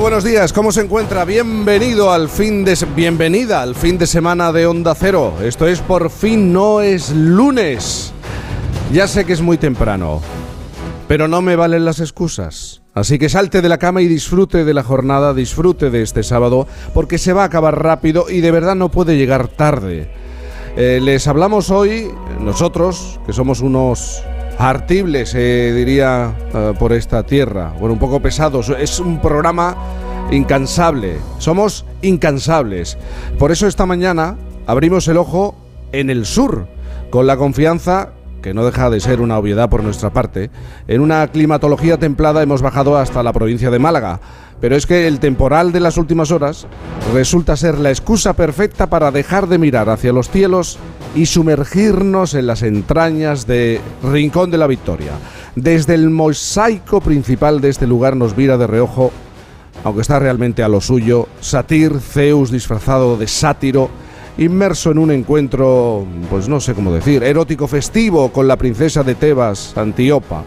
[0.00, 1.26] Buenos días, ¿cómo se encuentra?
[1.26, 5.34] Bienvenido al fin de bienvenida al fin de semana de Onda Cero.
[5.44, 8.10] Esto es por fin no es lunes.
[8.94, 10.22] Ya sé que es muy temprano,
[11.06, 12.80] pero no me valen las excusas.
[12.94, 16.66] Así que salte de la cama y disfrute de la jornada, disfrute de este sábado,
[16.94, 20.10] porque se va a acabar rápido y de verdad no puede llegar tarde.
[20.78, 22.10] Eh, les hablamos hoy,
[22.40, 24.24] nosotros, que somos unos
[24.60, 27.72] artibles, eh, diría, eh, por esta tierra.
[27.80, 28.68] Bueno, un poco pesados.
[28.68, 29.74] Es un programa
[30.30, 31.16] incansable.
[31.38, 32.98] Somos incansables.
[33.38, 34.36] Por eso esta mañana
[34.66, 35.56] abrimos el ojo
[35.92, 36.68] en el sur,
[37.08, 38.10] con la confianza
[38.42, 40.50] que no deja de ser una obviedad por nuestra parte,
[40.88, 44.20] en una climatología templada hemos bajado hasta la provincia de Málaga.
[44.60, 46.66] Pero es que el temporal de las últimas horas
[47.14, 50.78] resulta ser la excusa perfecta para dejar de mirar hacia los cielos
[51.14, 55.12] y sumergirnos en las entrañas de Rincón de la Victoria.
[55.56, 59.10] Desde el mosaico principal de este lugar nos vira de reojo,
[59.82, 63.88] aunque está realmente a lo suyo, Satir, Zeus disfrazado de sátiro,
[64.38, 69.14] inmerso en un encuentro, pues no sé cómo decir, erótico festivo con la princesa de
[69.14, 70.44] Tebas, Antíopa.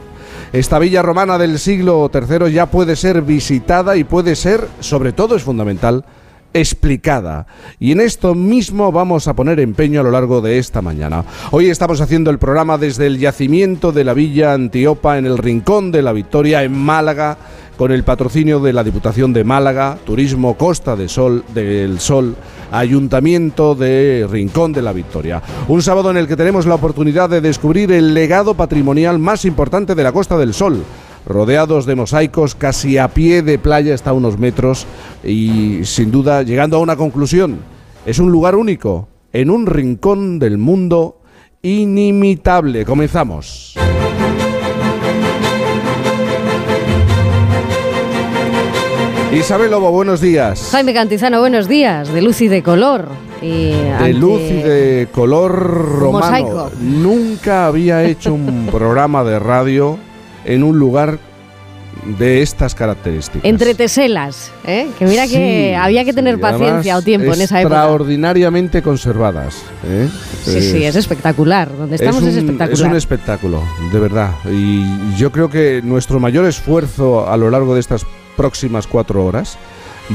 [0.53, 5.35] Esta villa romana del siglo III ya puede ser visitada y puede ser, sobre todo
[5.35, 6.05] es fundamental,
[6.53, 7.47] explicada.
[7.79, 11.25] Y en esto mismo vamos a poner empeño a lo largo de esta mañana.
[11.49, 15.91] Hoy estamos haciendo el programa desde el yacimiento de la Villa Antiopa en el Rincón
[15.91, 17.35] de la Victoria en Málaga
[17.77, 22.35] con el patrocinio de la Diputación de Málaga, Turismo Costa de Sol, del Sol,
[22.71, 25.41] Ayuntamiento de Rincón de la Victoria.
[25.67, 29.95] Un sábado en el que tenemos la oportunidad de descubrir el legado patrimonial más importante
[29.95, 30.83] de la Costa del Sol
[31.25, 34.85] rodeados de mosaicos, casi a pie de playa está a unos metros
[35.23, 37.59] y sin duda llegando a una conclusión.
[38.05, 41.21] Es un lugar único, en un rincón del mundo
[41.61, 42.85] inimitable.
[42.85, 43.75] Comenzamos.
[49.33, 50.69] Isabel Lobo, buenos días.
[50.71, 53.07] Jaime Cantizano, buenos días, de luz y de color.
[53.41, 55.51] Y De luz y de color
[55.99, 56.19] romano.
[56.19, 56.71] Mosaico.
[56.79, 59.97] Nunca había hecho un programa de radio
[60.45, 61.17] en un lugar
[62.19, 63.43] de estas características.
[63.43, 64.87] Entre teselas, ¿eh?
[64.99, 67.75] que mira que había que tener sí, paciencia o tiempo en esa época.
[67.75, 69.63] Extraordinariamente conservadas.
[69.85, 70.09] ¿eh?
[70.43, 71.75] Sí, sí, es espectacular.
[71.75, 72.71] Donde estamos es, un, espectacular.
[72.71, 74.31] es un espectáculo, de verdad.
[74.51, 74.85] Y
[75.17, 78.05] yo creo que nuestro mayor esfuerzo a lo largo de estas
[78.35, 79.57] próximas cuatro horas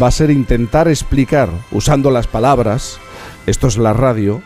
[0.00, 2.98] va a ser intentar explicar, usando las palabras,
[3.46, 4.42] esto es la radio,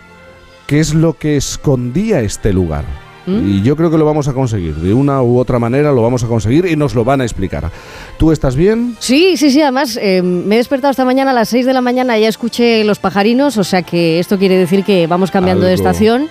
[0.67, 2.85] qué es lo que escondía este lugar.
[3.27, 3.49] ¿Mm?
[3.49, 4.75] Y yo creo que lo vamos a conseguir.
[4.77, 7.71] De una u otra manera lo vamos a conseguir y nos lo van a explicar.
[8.19, 8.97] ¿Tú estás bien?
[8.99, 9.63] Sí, sí, sí.
[9.63, 12.29] Además, eh, me he despertado esta mañana a las 6 de la mañana y ya
[12.29, 16.29] escuché los pajarinos, o sea que esto quiere decir que vamos cambiando de estación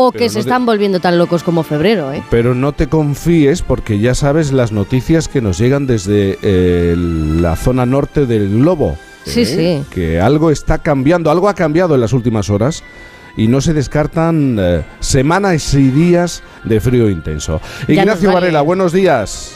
[0.00, 2.12] o que no se te- están volviendo tan locos como febrero.
[2.12, 2.22] ¿eh?
[2.30, 7.56] Pero no te confíes porque ya sabes las noticias que nos llegan desde eh, la
[7.56, 8.96] zona norte del globo.
[9.24, 9.46] Sí, ¿eh?
[9.84, 9.84] sí.
[9.94, 12.82] Que algo está cambiando, algo ha cambiado en las últimas horas
[13.36, 17.60] y no se descartan eh, semanas y días de frío intenso.
[17.86, 18.40] Ya Ignacio vale.
[18.46, 19.54] Varela, buenos días.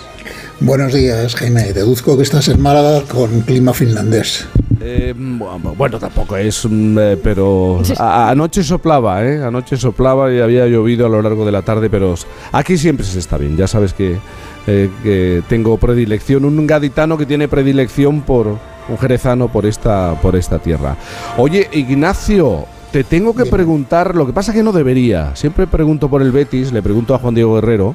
[0.65, 1.73] Buenos días, Jaime.
[1.73, 4.47] Deduzco que estás en Málaga con clima finlandés.
[4.81, 9.43] Eh, bu- bueno, tampoco es, mm, eh, pero a- anoche soplaba, ¿eh?
[9.43, 12.15] Anoche soplaba y había llovido a lo largo de la tarde, pero
[12.53, 13.57] aquí siempre se está bien.
[13.57, 14.19] Ya sabes que,
[14.67, 18.47] eh, que tengo predilección, un gaditano que tiene predilección por
[18.89, 20.97] un jerezano por esta, por esta tierra.
[21.39, 25.35] Oye, Ignacio, te tengo que preguntar, lo que pasa que no debería.
[25.35, 27.95] Siempre pregunto por el Betis, le pregunto a Juan Diego Guerrero.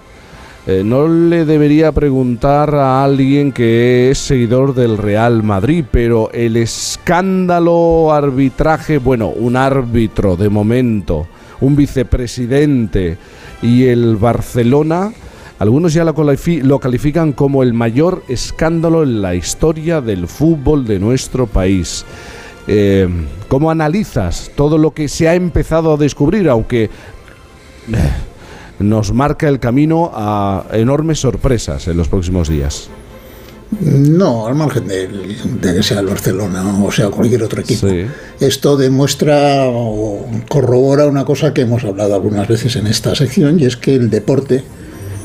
[0.69, 6.57] Eh, no le debería preguntar a alguien que es seguidor del Real Madrid, pero el
[6.57, 11.25] escándalo arbitraje, bueno, un árbitro de momento,
[11.61, 13.17] un vicepresidente
[13.61, 15.13] y el Barcelona,
[15.57, 20.85] algunos ya lo, califi- lo califican como el mayor escándalo en la historia del fútbol
[20.85, 22.03] de nuestro país.
[22.67, 23.07] Eh,
[23.47, 26.89] ¿Cómo analizas todo lo que se ha empezado a descubrir, aunque eh,
[28.79, 32.89] nos marca el camino a enormes sorpresas en los próximos días?
[33.81, 37.88] No, al margen de, de que sea el Barcelona o sea cualquier otro equipo.
[37.89, 38.06] Sí.
[38.39, 43.65] Esto demuestra o corrobora una cosa que hemos hablado algunas veces en esta sección y
[43.65, 44.63] es que el deporte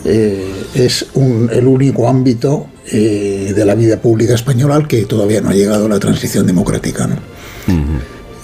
[0.05, 5.40] eh, es un- el único ámbito eh, de la vida pública española al que todavía
[5.40, 7.06] no ha llegado la transición democrática.
[7.06, 7.16] ¿no?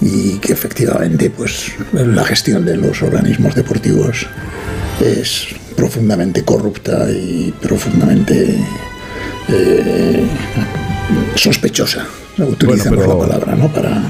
[0.00, 4.26] Y que efectivamente pues la gestión de los organismos deportivos
[5.00, 8.56] es profundamente corrupta y profundamente
[9.48, 10.24] eh,
[11.34, 12.06] sospechosa.
[12.38, 14.02] Utilizando la palabra no para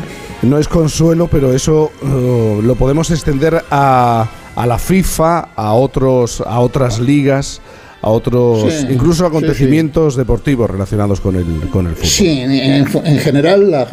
[0.43, 6.43] no es consuelo pero eso uh, lo podemos extender a, a la FIFA a otros
[6.47, 7.61] a otras ligas
[8.01, 12.09] a otros, incluso acontecimientos deportivos relacionados con el, con el fútbol.
[12.09, 13.87] Sí, en, general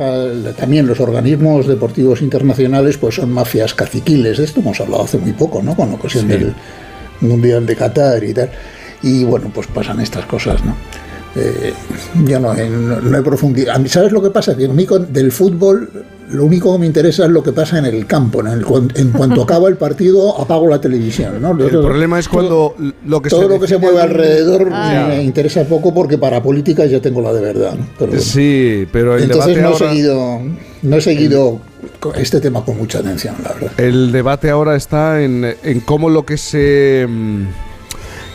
[0.58, 5.34] también los organismos deportivos internacionales pues son mafias caciquiles, de esto hemos hablado hace muy
[5.34, 5.76] poco, ¿no?
[5.76, 6.54] Con ocasión del
[7.22, 8.50] Mundial de Qatar y tal.
[9.02, 10.76] Y bueno, pues pasan estas cosas, ¿no?
[11.36, 11.74] Eh,
[12.26, 13.88] yo no, no, he profundizado.
[13.88, 14.56] ¿Sabes lo que pasa?
[14.56, 15.90] Que a mí del fútbol
[16.30, 18.42] lo único que me interesa es lo que pasa en el campo.
[18.42, 18.64] En,
[18.96, 21.42] en cuanto acaba el partido, apago la televisión.
[21.42, 21.52] ¿no?
[21.52, 25.06] El problema es cuando todo, lo que todo se lo que se mueve alrededor ah.
[25.10, 27.78] me interesa poco porque para política ya tengo la de verdad.
[28.18, 30.42] sí, pero el entonces no, he seguido,
[30.82, 31.60] no he seguido
[32.16, 33.72] este tema con mucha atención, la verdad.
[33.80, 37.46] El debate ahora está en, en cómo lo que se mm,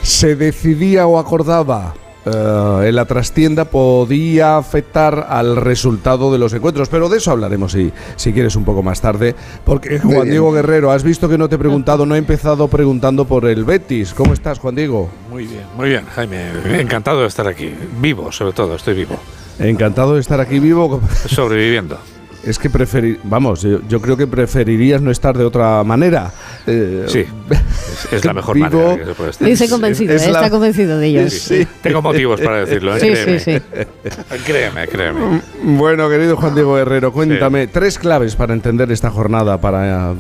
[0.03, 1.95] se decidía o acordaba
[2.35, 7.73] eh, en la trastienda podía afectar al resultado de los encuentros, pero de eso hablaremos
[7.73, 9.35] si, si quieres un poco más tarde,
[9.65, 13.25] porque Juan Diego Guerrero, has visto que no te he preguntado, no he empezado preguntando
[13.25, 14.15] por el Betis.
[14.15, 15.11] ¿Cómo estás, Juan Diego?
[15.31, 19.17] Muy bien, muy bien, Jaime, encantado de estar aquí, vivo sobre todo, estoy vivo.
[19.59, 21.01] Encantado de estar aquí vivo.
[21.27, 21.99] Sobreviviendo
[22.45, 26.33] es que preferir, vamos, yo, creo que preferirías no estar de otra manera.
[26.67, 27.25] Eh, sí,
[28.11, 29.49] es, la mejor manera que se puede estar.
[29.49, 31.31] Dice convencido, está convencido de ello.
[31.31, 33.01] Sí, Tengo motivos para decirlo, ¿eh?
[33.01, 33.61] créeme.
[34.45, 35.43] créeme, créeme.
[35.63, 40.15] Mm, bueno, querido Juan Diego Herrero, cuéntame tres claves para entender esta jornada, para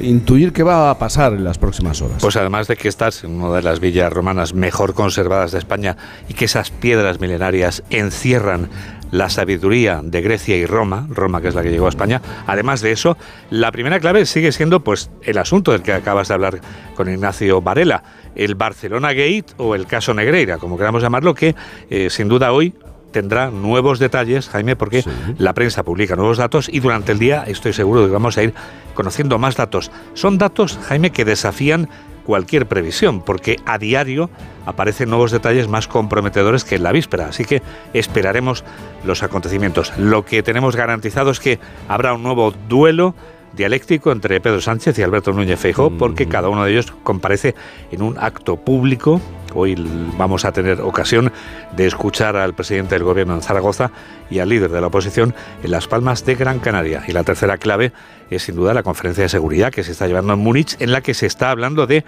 [0.00, 2.18] intuir qué va a pasar en las próximas horas.
[2.20, 5.96] Pues además de que estás en una de las villas romanas mejor conservadas de España
[6.28, 8.68] y que esas piedras milenarias encierran
[9.10, 12.20] la sabiduría de Grecia y Roma, Roma que es la que llegó a España.
[12.46, 13.16] Además de eso,
[13.50, 16.60] la primera clave sigue siendo pues el asunto del que acabas de hablar
[16.94, 18.02] con Ignacio Varela,
[18.34, 21.54] el Barcelona Gate o el caso Negreira, como queramos llamarlo, que
[21.90, 22.74] eh, sin duda hoy
[23.12, 25.02] tendrá nuevos detalles, Jaime, porque
[25.38, 28.42] la prensa publica nuevos datos y durante el día estoy seguro de que vamos a
[28.42, 28.52] ir
[28.94, 29.90] conociendo más datos.
[30.12, 31.88] Son datos, Jaime, que desafían
[32.26, 34.28] cualquier previsión, porque a diario
[34.66, 37.28] aparecen nuevos detalles más comprometedores que en la víspera.
[37.28, 37.62] Así que
[37.94, 38.64] esperaremos
[39.04, 39.96] los acontecimientos.
[39.96, 43.14] Lo que tenemos garantizado es que habrá un nuevo duelo
[43.52, 47.54] dialéctico entre Pedro Sánchez y Alberto Núñez Feijóo, porque cada uno de ellos comparece
[47.90, 49.20] en un acto público.
[49.54, 49.74] Hoy
[50.18, 51.32] vamos a tener ocasión
[51.74, 53.90] de escuchar al presidente del gobierno en Zaragoza
[54.28, 57.04] y al líder de la oposición en Las Palmas de Gran Canaria.
[57.08, 57.92] Y la tercera clave
[58.30, 61.00] es sin duda la conferencia de seguridad que se está llevando en Múnich, en la
[61.00, 62.04] que se está hablando de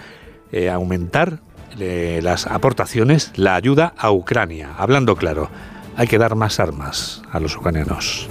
[0.51, 1.39] eh, aumentar
[1.79, 4.69] eh, las aportaciones, la ayuda a Ucrania.
[4.77, 5.49] Hablando claro,
[5.95, 8.29] hay que dar más armas a los ucranianos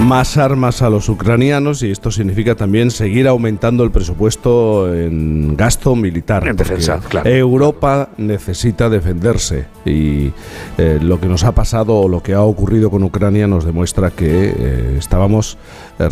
[0.00, 5.94] más armas a los ucranianos y esto significa también seguir aumentando el presupuesto en gasto
[5.94, 6.46] militar.
[6.46, 7.28] En defensa, claro.
[7.28, 10.32] Europa necesita defenderse y
[10.78, 14.10] eh, lo que nos ha pasado o lo que ha ocurrido con Ucrania nos demuestra
[14.10, 15.58] que eh, estábamos
[15.98, 16.08] eh,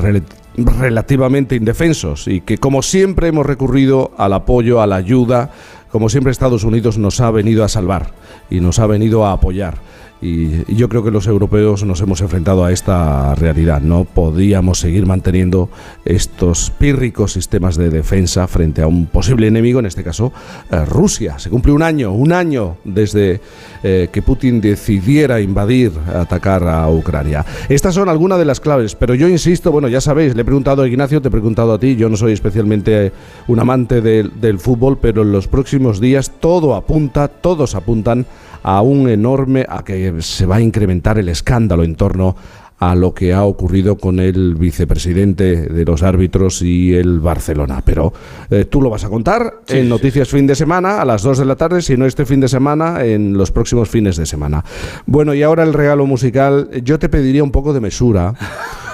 [0.65, 5.51] relativamente indefensos y que como siempre hemos recurrido al apoyo, a la ayuda,
[5.91, 8.13] como siempre Estados Unidos nos ha venido a salvar
[8.51, 9.79] y nos ha venido a apoyar.
[10.21, 13.81] Y, yo creo que los europeos nos hemos enfrentado a esta realidad.
[13.81, 15.69] No podíamos seguir manteniendo
[16.05, 20.33] estos pírricos sistemas de defensa frente a un posible enemigo, en este caso
[20.71, 21.39] eh, Rusia.
[21.39, 23.41] Se cumple un año, un año desde
[23.83, 27.45] eh, que Putin decidiera invadir, atacar a Ucrania.
[27.69, 30.83] Estas son algunas de las claves, pero yo insisto, bueno, ya sabéis, le he preguntado
[30.83, 33.13] a Ignacio, te he preguntado a ti, yo no soy especialmente
[33.47, 38.27] un amante del fútbol, pero en los próximos días todo apunta, todos apuntan
[38.63, 42.37] a un enorme, a que se va a incrementar el escándalo en torno
[42.79, 47.83] a lo que ha ocurrido con el vicepresidente de los árbitros y el Barcelona.
[47.85, 48.13] Pero
[48.51, 51.45] eh, tú lo vas a contar en Noticias Fin de Semana a las 2 de
[51.45, 54.65] la tarde, si no este fin de semana, en los próximos fines de semana.
[55.07, 56.71] Bueno, y ahora el regalo musical.
[56.85, 58.35] Yo te pediría un poco de mesura,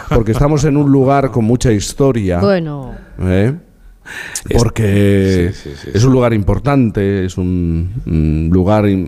[0.09, 2.40] porque estamos en un lugar con mucha historia.
[2.40, 2.94] Bueno.
[3.21, 3.54] ¿eh?
[4.56, 9.06] Porque es un lugar importante, es un, lugar eh,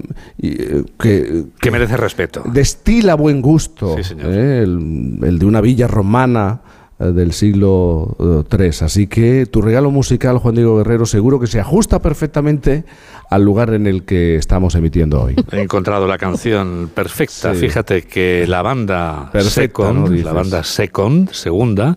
[0.99, 2.43] que, que, merece respeto.
[2.47, 4.61] Destila buen gusto, ¿eh?
[4.63, 6.61] el, de una villa romana
[6.99, 8.17] eh, del siglo
[8.51, 8.71] III.
[8.81, 12.85] Así que tu regalo musical, Juan Diego Guerrero, seguro que se ajusta perfectamente
[13.31, 15.37] al lugar en el que estamos emitiendo hoy.
[15.53, 17.55] He encontrado la canción perfecta.
[17.55, 21.97] Fíjate que la banda Second, la banda Second, segunda,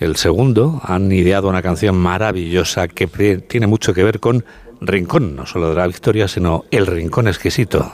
[0.00, 3.06] el segundo, han ideado una canción maravillosa que
[3.46, 4.44] tiene mucho que ver con
[4.80, 7.92] Rincón, no solo de la victoria, sino el Rincón exquisito.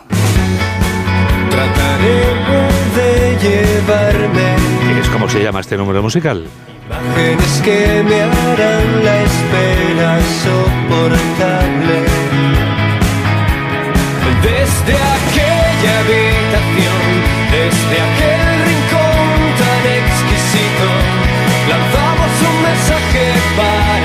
[1.51, 2.21] Trataré
[2.95, 4.55] de llevarme.
[5.01, 6.47] ¿Es como se llama este número musical?
[6.87, 12.05] Imágenes que me harán la espera soportable.
[14.43, 17.03] Desde aquella habitación,
[17.51, 18.26] desde aquel
[22.43, 23.96] un mensaje para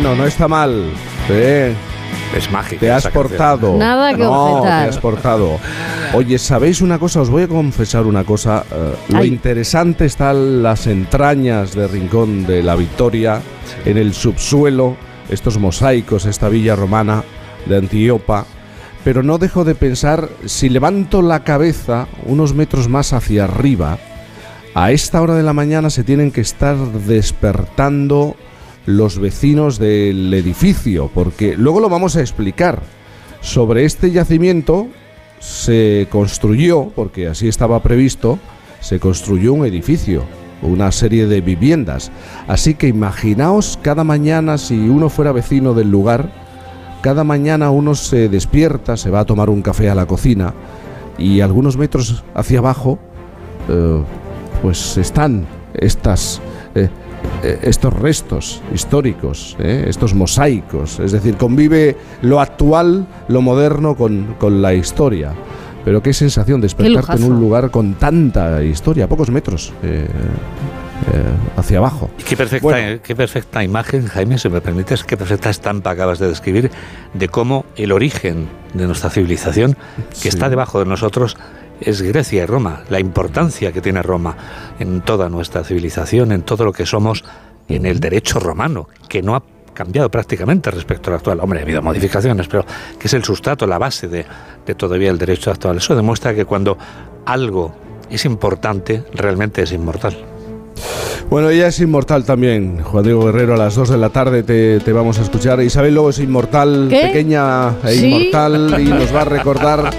[0.00, 0.82] Bueno, no está mal.
[1.28, 1.74] Eh,
[2.34, 2.80] Es mágico.
[2.80, 3.76] te has portado.
[3.76, 4.84] Nada que no, objetar.
[4.84, 5.58] te has portado.
[6.14, 7.20] Oye, ¿sabéis una cosa?
[7.20, 8.64] Os voy a confesar una cosa.
[8.72, 13.42] eh, lo interesante está en las entrañas de Rincón de la Victoria,
[13.84, 14.96] en el subsuelo,
[15.28, 17.22] estos mosaicos, esta villa romana
[17.66, 18.46] de Antiopa.
[19.04, 23.98] Pero no dejo de pensar, si levanto la cabeza unos metros más hacia arriba,
[24.74, 28.36] a esta hora de la mañana se tienen que estar despertando
[28.96, 32.82] los vecinos del edificio, porque luego lo vamos a explicar.
[33.40, 34.88] Sobre este yacimiento
[35.38, 38.38] se construyó, porque así estaba previsto,
[38.80, 40.24] se construyó un edificio,
[40.62, 42.10] una serie de viviendas.
[42.46, 46.30] Así que imaginaos cada mañana si uno fuera vecino del lugar,
[47.02, 50.52] cada mañana uno se despierta, se va a tomar un café a la cocina
[51.16, 52.98] y algunos metros hacia abajo
[53.68, 54.02] eh,
[54.62, 56.40] pues están estas
[56.74, 56.88] eh,
[57.42, 64.60] estos restos históricos, eh, estos mosaicos, es decir, convive lo actual, lo moderno con, con
[64.62, 65.32] la historia.
[65.84, 71.22] Pero qué sensación despertarte en un lugar con tanta historia, a pocos metros eh, eh,
[71.56, 72.10] hacia abajo.
[72.18, 73.00] Y Qué perfecta, Bueno.
[73.02, 76.70] qué perfecta imagen, Jaime, si me permites, qué perfecta estampa acabas de describir
[77.14, 79.74] de cómo el origen de nuestra civilización,
[80.10, 80.28] que Sí.
[80.28, 81.38] está debajo de nosotros,
[81.80, 84.36] es Grecia y Roma, la importancia que tiene Roma
[84.78, 87.24] en toda nuestra civilización, en todo lo que somos,
[87.68, 91.40] en el derecho romano, que no ha cambiado prácticamente respecto al actual.
[91.40, 92.64] Hombre, ha habido modificaciones, pero
[92.98, 94.26] que es el sustrato, la base de,
[94.66, 95.78] de todavía el derecho actual.
[95.78, 96.76] Eso demuestra que cuando
[97.24, 97.72] algo
[98.10, 100.16] es importante, realmente es inmortal.
[101.30, 102.82] Bueno, ella es inmortal también.
[102.82, 105.60] Juan Diego Guerrero, a las 2 de la tarde te, te vamos a escuchar.
[105.62, 107.02] Isabel Lobo es inmortal, ¿Qué?
[107.02, 108.06] pequeña e ¿Sí?
[108.06, 109.90] inmortal, y nos va a recordar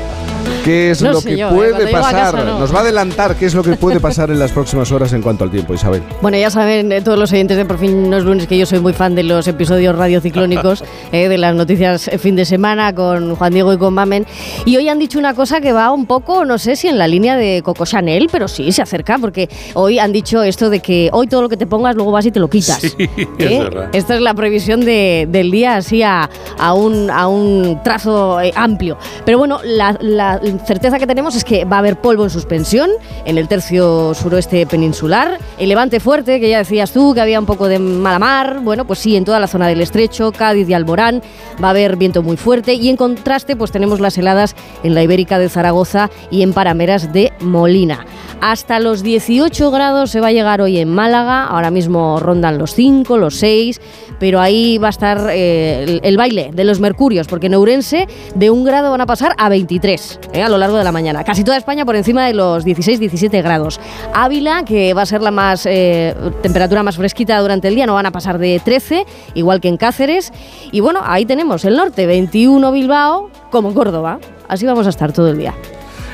[0.64, 1.54] qué es No lo que yo, ¿eh?
[1.54, 2.34] puede pasar.
[2.34, 2.60] casa, no.
[2.60, 5.22] Nos va a adelantar qué es lo que puede pasar en las próximas horas en
[5.22, 6.02] cuanto al tiempo, Isabel.
[6.22, 8.66] Bueno, ya saben eh, todos los oyentes de Por fin no es lunes que yo
[8.66, 12.94] soy muy fan de los episodios radiociclónicos, eh, de las noticias eh, fin de semana
[12.94, 14.26] con Juan Diego y con Mamen.
[14.66, 17.08] Y hoy han dicho una cosa que va un poco, no sé si en la
[17.08, 21.10] línea de Coco Chanel, pero sí se acerca, porque hoy han dicho esto de que
[21.14, 22.80] hoy todo lo que te pongas luego vas y te lo quitas.
[22.82, 22.96] Sí,
[23.38, 23.90] es verdad.
[23.94, 28.52] Esta es la previsión de- del día así a, a un, a un trazo eh,
[28.56, 28.98] amplio.
[29.26, 32.90] Pero bueno, la, la certeza que tenemos es que va a haber polvo en suspensión
[33.26, 35.40] en el tercio suroeste peninsular.
[35.58, 38.60] El levante fuerte, que ya decías tú, que había un poco de mala mar.
[38.62, 41.22] Bueno, pues sí, en toda la zona del estrecho, Cádiz y Alborán,
[41.64, 42.74] va a haber viento muy fuerte.
[42.74, 47.14] Y en contraste, pues tenemos las heladas en la Ibérica de Zaragoza y en Parameras
[47.14, 48.06] de Molina.
[48.42, 52.74] Hasta los 18 grados se va a llegar hoy en Málaga, ahora mismo rondan los
[52.74, 53.80] 5, los 6,
[54.20, 58.50] pero ahí va a estar eh, el, baile de los mercurios, porque en Ourense de
[58.50, 61.24] un grado van a pasar a 23 eh, a lo largo de la mañana.
[61.24, 63.80] Casi toda España por encima de los 16-17 grados.
[64.14, 67.94] Ávila, que va a ser la más eh, temperatura más fresquita durante el día, no
[67.94, 70.32] van a pasar de 13, igual que en Cáceres.
[70.72, 74.20] Y bueno, ahí tenemos el norte, 21 Bilbao, como Córdoba.
[74.48, 75.54] Así vamos a estar todo el día.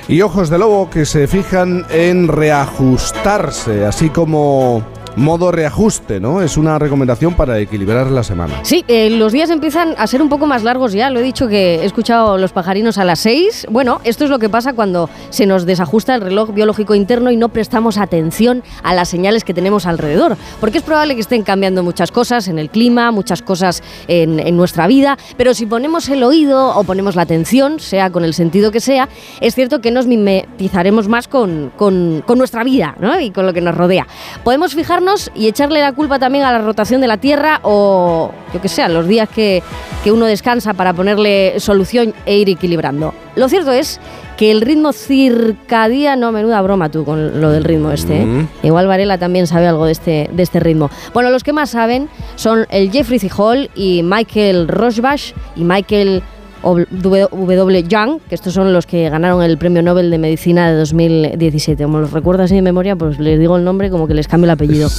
[0.08, 4.84] Y ojos de lobo que se fijan en reajustarse, así como
[5.18, 6.42] modo reajuste, ¿no?
[6.42, 8.54] Es una recomendación para equilibrar la semana.
[8.62, 11.10] Sí, eh, los días empiezan a ser un poco más largos ya.
[11.10, 13.68] Lo he dicho que he escuchado los pajarinos a las 6.
[13.72, 17.36] Bueno, esto es lo que pasa cuando se nos desajusta el reloj biológico interno y
[17.38, 20.38] no prestamos atención a las señales que tenemos alrededor.
[20.60, 24.56] Porque es probable que estén cambiando muchas cosas en el clima, muchas cosas en, en
[24.56, 25.18] nuestra vida.
[25.36, 29.10] Pero si ponemos el oído o ponemos la atención, sea con el sentido que sea,
[29.42, 33.20] es cierto que nos mimetizaremos más con, con- con nuestra vida ¿no?
[33.20, 34.06] y con lo que nos rodea.
[34.44, 38.62] Podemos fijarnos y echarle la culpa también a la rotación de la Tierra o, yo
[38.62, 39.64] que sé, a los días que,
[40.04, 43.14] que uno descansa para ponerle solución e ir equilibrando.
[43.36, 44.00] Lo cierto es
[44.38, 48.26] que el ritmo circadiano, menuda broma tú con lo del ritmo este, ¿eh?
[48.26, 48.48] Mm.
[48.64, 50.90] igual Varela también sabe algo de este, de este ritmo.
[51.14, 56.22] Bueno, los que más saben son el Jeffrey Hall y Michael Rosbach y Michael
[56.64, 57.84] W.
[57.88, 61.84] Young, que estos son los que ganaron el Premio Nobel de Medicina de 2017.
[61.84, 64.46] Como los recuerdo así de memoria, pues les digo el nombre como que les cambio
[64.46, 64.90] el apellido.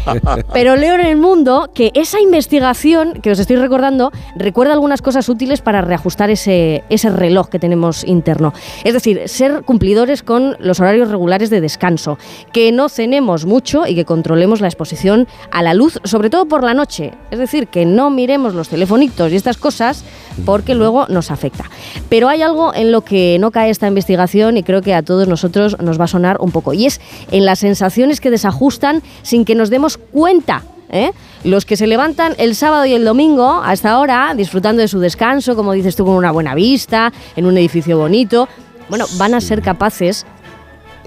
[0.52, 5.28] Pero leo en el mundo que esa investigación que os estoy recordando recuerda algunas cosas
[5.28, 8.52] útiles para reajustar ese, ese reloj que tenemos interno.
[8.84, 12.18] Es decir, ser cumplidores con los horarios regulares de descanso,
[12.52, 16.62] que no cenemos mucho y que controlemos la exposición a la luz, sobre todo por
[16.64, 17.12] la noche.
[17.30, 20.04] Es decir, que no miremos los telefonitos y estas cosas
[20.44, 21.64] porque luego nos afecta.
[22.08, 25.28] Pero hay algo en lo que no cae esta investigación y creo que a todos
[25.28, 27.00] nosotros nos va a sonar un poco, y es
[27.30, 30.62] en las sensaciones que desajustan sin que nos demos cuenta.
[30.90, 31.12] ¿eh?
[31.42, 35.00] Los que se levantan el sábado y el domingo a esta hora, disfrutando de su
[35.00, 38.48] descanso, como dices tú, con una buena vista, en un edificio bonito,
[38.88, 40.26] bueno, van a ser capaces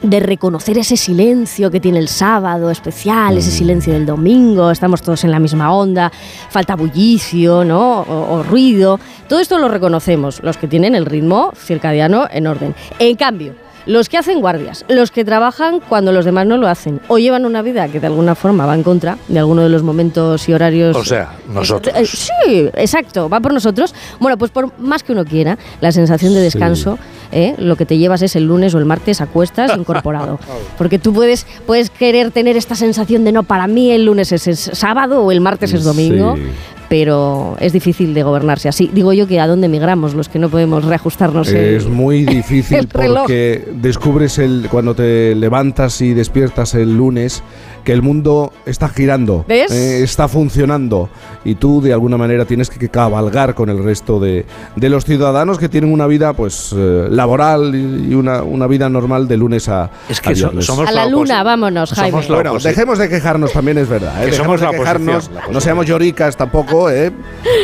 [0.01, 5.23] de reconocer ese silencio que tiene el sábado especial, ese silencio del domingo, estamos todos
[5.23, 6.11] en la misma onda,
[6.49, 8.01] falta bullicio, ¿no?
[8.01, 8.99] O, o ruido.
[9.27, 12.75] Todo esto lo reconocemos, los que tienen el ritmo circadiano en orden.
[12.99, 13.55] En cambio,
[13.87, 17.45] los que hacen guardias, los que trabajan cuando los demás no lo hacen, o llevan
[17.45, 20.53] una vida que de alguna forma va en contra de alguno de los momentos y
[20.53, 20.95] horarios.
[20.95, 21.95] O sea, nosotros.
[21.95, 23.95] Eh, sí, exacto, va por nosotros.
[24.19, 26.99] Bueno, pues por más que uno quiera, la sensación de descanso,
[27.31, 27.55] ¿eh?
[27.57, 30.39] lo que te llevas es el lunes o el martes a cuestas incorporado.
[30.77, 34.47] Porque tú puedes, puedes querer tener esta sensación de no, para mí el lunes es,
[34.47, 36.35] es sábado o el martes es domingo.
[36.35, 36.43] Sí.
[36.89, 38.89] Pero es difícil de gobernarse así.
[38.93, 41.49] Digo yo que a dónde migramos los que no podemos reajustarnos.
[41.49, 47.43] el- Es muy difícil el porque descubres el, cuando te levantas y despiertas el lunes
[47.87, 49.71] que el mundo está girando, ¿Ves?
[49.71, 51.09] eh, está funcionando
[51.45, 55.57] y tú de alguna manera tienes que cabalgar con el resto de, de los ciudadanos
[55.57, 59.89] que tienen una vida pues eh, laboral y una, una vida normal de lunes a,
[60.09, 60.65] Es a que so- viernes.
[60.65, 62.19] somos A la la luna, vámonos, Jaime.
[62.27, 64.21] Bueno, dejemos de quejarnos también, es verdad.
[64.21, 64.31] ¿eh?
[64.31, 67.13] Que somos de la quejarnos, la no seamos lloricas tampoco, ¿eh?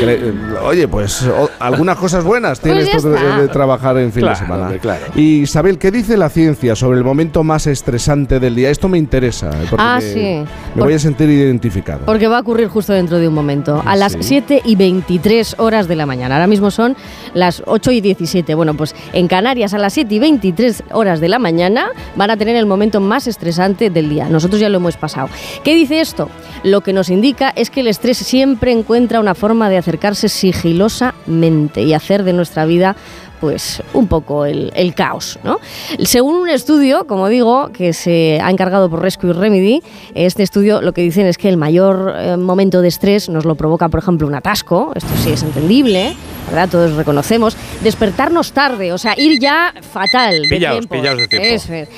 [0.01, 4.21] Eh, Oye, pues o- algunas cosas buenas tiene Pues esto de, de trabajar en fin
[4.21, 4.63] Claro, de semana.
[4.63, 5.05] hombre, claro.
[5.15, 8.69] Y Isabel, ¿qué dice la ciencia sobre el momento más estresante del día?
[8.69, 9.65] Esto me interesa, ¿eh?
[9.69, 10.19] porque Ah, me, sí.
[10.19, 10.45] me
[10.75, 12.05] Por- voy a sentir identificado.
[12.05, 14.19] Porque va a ocurrir justo dentro de un momento, a las Sí.
[14.21, 16.35] 7 y 23 horas de la mañana.
[16.35, 16.95] Ahora mismo son
[17.33, 18.55] las 8 y 17.
[18.55, 22.37] Bueno, pues en Canarias a las 7 y 23 horas de la mañana van a
[22.37, 24.29] tener el momento más estresante del día.
[24.29, 25.29] Nosotros ya lo hemos pasado.
[25.63, 26.29] ¿Qué dice esto?
[26.63, 31.81] Lo que nos indica es que el estrés siempre encuentra una forma de acercarse sigilosamente
[31.81, 32.95] y hacer de nuestra vida
[33.43, 35.37] pues un poco el, el caos.
[35.43, 35.59] ¿no?
[36.05, 39.83] Según un estudio, como digo, que se ha encargado por Rescue Remedy,
[40.15, 43.55] este estudio lo que dicen es que el mayor eh, momento de estrés nos lo
[43.55, 46.15] provoca, por ejemplo, un atasco, esto sí es entendible,
[46.47, 46.69] ¿verdad?
[46.69, 47.57] Todos reconocemos.
[47.81, 50.43] Despertarnos tarde, o sea, ir ya fatal.
[50.43, 50.95] de Pillaos, tiempo.
[50.95, 51.45] pillaos de tiempo.
[51.45, 51.89] Eso es.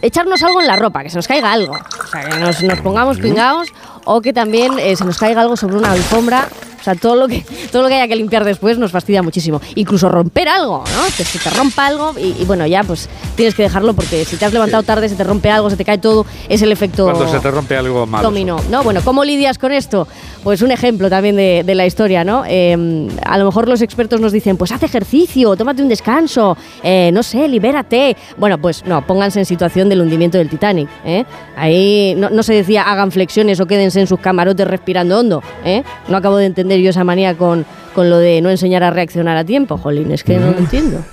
[0.00, 1.74] Echarnos algo en la ropa, que se nos caiga algo.
[1.74, 3.68] O sea, que nos, nos pongamos pingados
[4.04, 6.48] o que también eh, se nos caiga algo sobre una alfombra.
[6.80, 9.60] O sea, todo lo que todo lo que haya que limpiar después nos fastidia muchísimo.
[9.76, 11.04] Incluso romper algo, ¿no?
[11.16, 14.34] Que se te rompa algo y, y bueno, ya pues tienes que dejarlo porque si
[14.36, 17.04] te has levantado tarde, se te rompe algo, se te cae todo, es el efecto
[17.04, 18.24] Cuando se te rompe algo malo.
[18.24, 18.56] dominó.
[18.68, 18.82] ¿no?
[18.82, 20.08] Bueno, ¿cómo lidias con esto?
[20.42, 22.42] Pues un ejemplo también de, de la historia, ¿no?
[22.48, 27.10] Eh, a lo mejor los expertos nos dicen, pues haz ejercicio, tómate un descanso, eh,
[27.14, 28.16] no sé, libérate.
[28.38, 30.88] Bueno, pues no, pónganse en situación del hundimiento del Titanic.
[31.04, 31.24] ¿eh?
[31.56, 35.42] Ahí no, no se decía hagan flexiones o quédense en sus camarotes respirando hondo.
[35.64, 35.82] ¿eh?
[36.08, 39.36] No acabo de entender yo esa manía con, con lo de no enseñar a reaccionar
[39.36, 40.98] a tiempo, Jolín, es que no lo entiendo.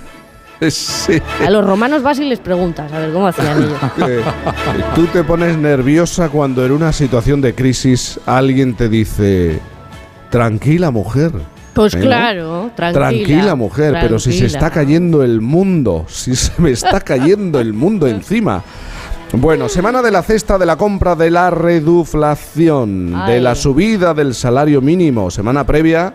[0.68, 1.14] Sí.
[1.42, 3.78] A los romanos vas y les preguntas, a ver cómo hacían ellos.
[4.06, 4.20] Eh,
[4.94, 9.58] Tú te pones nerviosa cuando en una situación de crisis alguien te dice,
[10.28, 11.32] tranquila mujer.
[11.72, 13.08] Pues ¿Eh, claro, tranquila.
[13.08, 17.72] Tranquila, mujer, pero si se está cayendo el mundo, si se me está cayendo el
[17.72, 18.62] mundo encima.
[19.32, 24.34] Bueno, semana de la cesta de la compra de la reduflación, de la subida del
[24.34, 26.12] salario mínimo, semana previa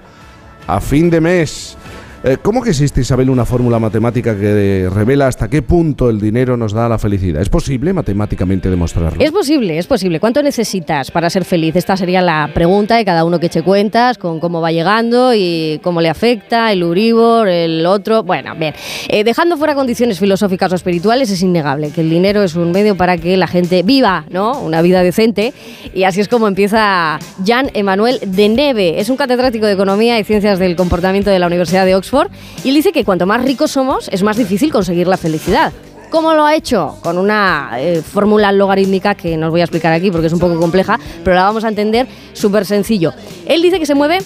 [0.67, 1.77] a fin de mes.
[2.27, 6.57] Eh, ¿Cómo que existe, Isabel, una fórmula matemática que revela hasta qué punto el dinero
[6.57, 7.39] nos da la felicidad?
[7.39, 9.23] ¿Es posible matemáticamente demostrarlo?
[9.23, 10.19] Es posible, es posible.
[10.19, 11.75] ¿Cuánto necesitas para ser feliz?
[11.75, 15.79] Esta sería la pregunta de cada uno que eche cuentas con cómo va llegando y
[15.83, 18.23] cómo le afecta el Uribor, el otro.
[18.23, 18.73] Bueno, bien.
[19.07, 22.97] Eh, dejando fuera condiciones filosóficas o espirituales, es innegable que el dinero es un medio
[22.97, 24.61] para que la gente viva, ¿no?
[24.61, 25.53] Una vida decente.
[25.93, 28.99] Y así es como empieza Jan Emanuel de Neve.
[28.99, 32.14] Es un catedrático de Economía y Ciencias del Comportamiento de la Universidad de Oxford.
[32.63, 35.73] Y él dice que cuanto más ricos somos, es más difícil conseguir la felicidad.
[36.09, 36.97] ¿Cómo lo ha hecho?
[37.01, 40.39] Con una eh, fórmula logarítmica que no os voy a explicar aquí porque es un
[40.39, 43.13] poco compleja, pero la vamos a entender súper sencillo.
[43.45, 44.19] Él dice que se mueve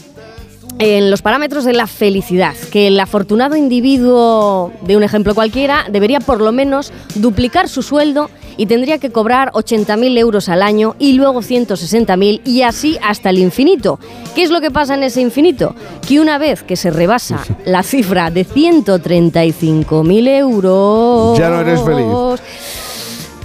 [0.77, 6.19] en los parámetros de la felicidad, que el afortunado individuo de un ejemplo cualquiera debería
[6.19, 11.13] por lo menos duplicar su sueldo y tendría que cobrar 80.000 euros al año y
[11.13, 14.01] luego 160.000 y así hasta el infinito.
[14.35, 15.73] ¿Qué es lo que pasa en ese infinito?
[16.05, 21.39] Que una vez que se rebasa la cifra de 135.000 euros...
[21.39, 22.05] Ya no eres feliz.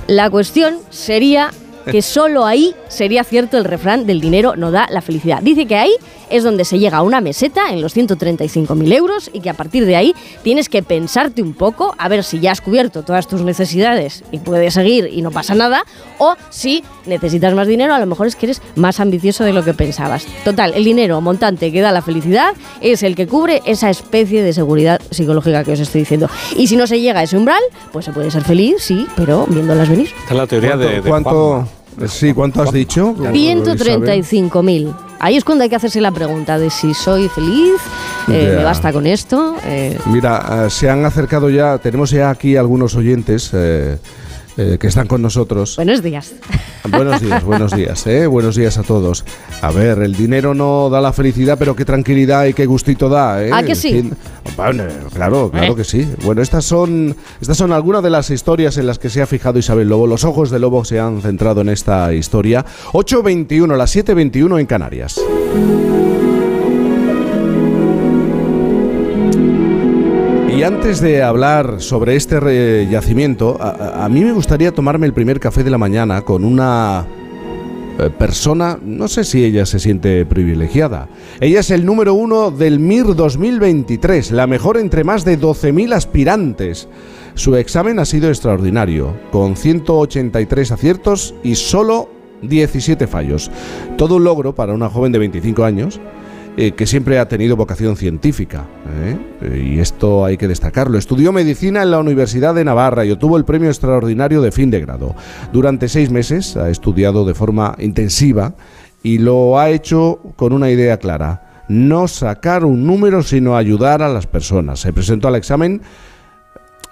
[0.09, 1.53] La cuestión sería
[1.91, 5.41] que solo ahí sería cierto el refrán del dinero no da la felicidad.
[5.43, 5.93] Dice que ahí
[6.31, 9.87] es donde se llega a una meseta en los 135.000 euros y que a partir
[9.87, 13.43] de ahí tienes que pensarte un poco a ver si ya has cubierto todas tus
[13.43, 15.85] necesidades y puedes seguir y no pasa nada,
[16.19, 19.65] o si necesitas más dinero, a lo mejor es que eres más ambicioso de lo
[19.65, 20.27] que pensabas.
[20.45, 24.53] Total, el dinero montante que da la felicidad es el que cubre esa especie de
[24.53, 26.29] seguridad psicológica que os estoy diciendo.
[26.57, 29.47] Y si no se llega a ese umbral, pues se puede ser feliz, sí, pero
[29.49, 30.09] viéndolas venir.
[30.09, 31.67] Esta es la teoría de, de ¿Cuánto.
[32.09, 33.15] Sí, ¿cuánto has dicho?
[33.17, 34.95] 135.000.
[35.21, 37.75] Ahí es cuando hay que hacerse la pregunta de si soy feliz,
[38.29, 39.57] eh, me basta con esto.
[39.65, 43.97] eh, Mira, eh, se han acercado ya, tenemos ya aquí algunos oyentes eh,
[44.57, 45.77] eh, que están con nosotros.
[45.77, 46.35] buenos días.
[46.89, 48.27] Buenos días, buenos días, ¿eh?
[48.27, 49.25] buenos días a todos.
[49.63, 53.43] A ver, el dinero no da la felicidad, pero qué tranquilidad y qué gustito da,
[53.43, 53.51] ¿eh?
[53.53, 53.91] ¿Ah, que sí?
[53.93, 54.17] Fin,
[54.57, 55.77] bueno, claro, claro ¿Eh?
[55.77, 56.09] que sí.
[56.25, 59.59] Bueno, estas son, estas son algunas de las historias en las que se ha fijado
[59.59, 60.07] Isabel Lobo.
[60.07, 62.65] Los ojos de Lobo se han centrado en esta historia.
[62.93, 65.21] 8.21, las 7.21 en Canarias.
[70.65, 75.41] Antes de hablar sobre este yacimiento, a, a- a mí me gustaría tomarme el primer
[75.41, 77.07] café de la mañana con una
[77.99, 81.09] eh, persona, no sé si ella se siente privilegiada.
[81.41, 86.89] Ella es el número uno del MIR 2023, la mejor entre más de 12.000 aspirantes.
[87.35, 92.09] Su examen ha sido extraordinario, con 183 aciertos y solo
[92.43, 93.51] 17 fallos.
[93.97, 96.01] Todo un logro para una joven de 25 años
[96.57, 98.67] eh, que siempre ha tenido vocación científica.
[99.03, 99.17] ¿eh?
[99.43, 100.99] Eh, Y esto hay que destacarlo.
[100.99, 104.81] Estudió medicina en la Universidad de Navarra y obtuvo el premio extraordinario de fin de
[104.81, 105.15] grado.
[105.53, 108.55] Durante seis meses ha estudiado de forma intensiva
[109.03, 111.65] y lo ha hecho con una idea clara.
[111.69, 114.81] No sacar un número, sino ayudar a las personas.
[114.81, 115.83] Se presentó al examen,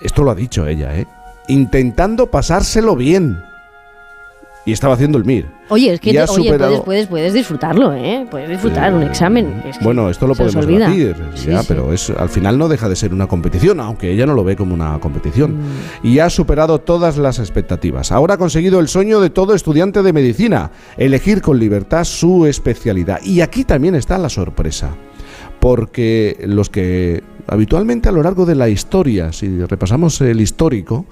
[0.00, 1.06] esto lo ha dicho ella, ¿eh?
[1.48, 3.38] intentando pasárselo bien.
[4.64, 5.46] Y estaba haciendo el MIR.
[5.70, 8.26] Oye, es que te- oye, superado- puedes, puedes, puedes disfrutarlo, ¿eh?
[8.30, 9.60] Puedes disfrutar un examen.
[9.68, 11.66] Es que Bueno, esto lo podemos debatir, Sí, ya, sí.
[11.66, 14.54] pero es al final no deja de ser una competición, aunque ella no lo ve
[14.54, 15.56] como una competición.
[16.02, 16.06] Mm.
[16.06, 18.12] Y ha superado todas las expectativas.
[18.12, 23.18] Ahora ha conseguido el sueño de todo estudiante de medicina, elegir con libertad su especialidad.
[23.24, 24.90] Y aquí también está la sorpresa,
[25.58, 31.06] porque los que habitualmente a lo largo de la historia, si repasamos el histórico,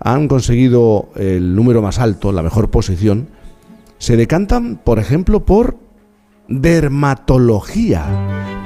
[0.00, 3.28] han conseguido el número más alto, la mejor posición,
[3.98, 5.76] se decantan, por ejemplo, por
[6.48, 8.04] dermatología.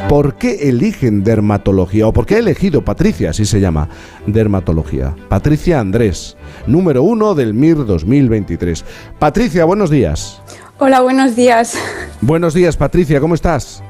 [0.09, 2.07] ¿Por qué eligen dermatología?
[2.07, 3.89] ¿O por qué ha elegido Patricia, así se llama,
[4.27, 5.17] dermatología?
[5.29, 8.85] Patricia Andrés, número uno del MIR 2023.
[9.19, 10.41] Patricia, buenos días.
[10.79, 11.77] Hola, buenos días.
[12.21, 13.83] Buenos días, Patricia, ¿cómo estás?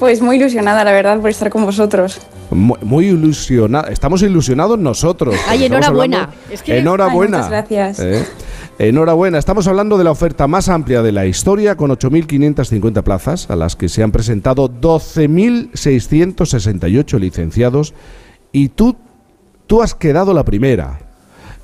[0.00, 2.18] Pues muy ilusionada, la verdad, por estar con vosotros.
[2.50, 3.88] Mu- Muy ilusionada.
[3.90, 5.36] Estamos ilusionados nosotros.
[5.46, 6.22] Ay, enhorabuena.
[6.22, 7.36] hablando- Es que- Enhorabuena.
[7.36, 8.00] Ay, muchas gracias.
[8.00, 8.24] Eh,
[8.78, 9.36] Enhorabuena.
[9.38, 13.76] Estamos hablando de la oferta más amplia de la historia, con 8.550 plazas, a las
[13.76, 17.92] que se han presentado 12.668 licenciados.
[18.52, 18.96] Y tú,
[19.66, 20.98] tú has quedado la primera.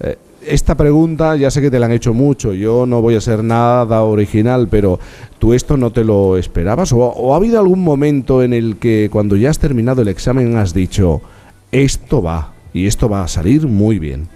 [0.01, 3.21] Eh, esta pregunta ya sé que te la han hecho mucho, yo no voy a
[3.21, 4.99] ser nada original, pero
[5.39, 6.93] ¿tú esto no te lo esperabas?
[6.93, 10.73] ¿O, ha habido algún momento en el que cuando ya has terminado el examen has
[10.73, 11.21] dicho,
[11.73, 14.29] esto va, y esto va a salir muy bien?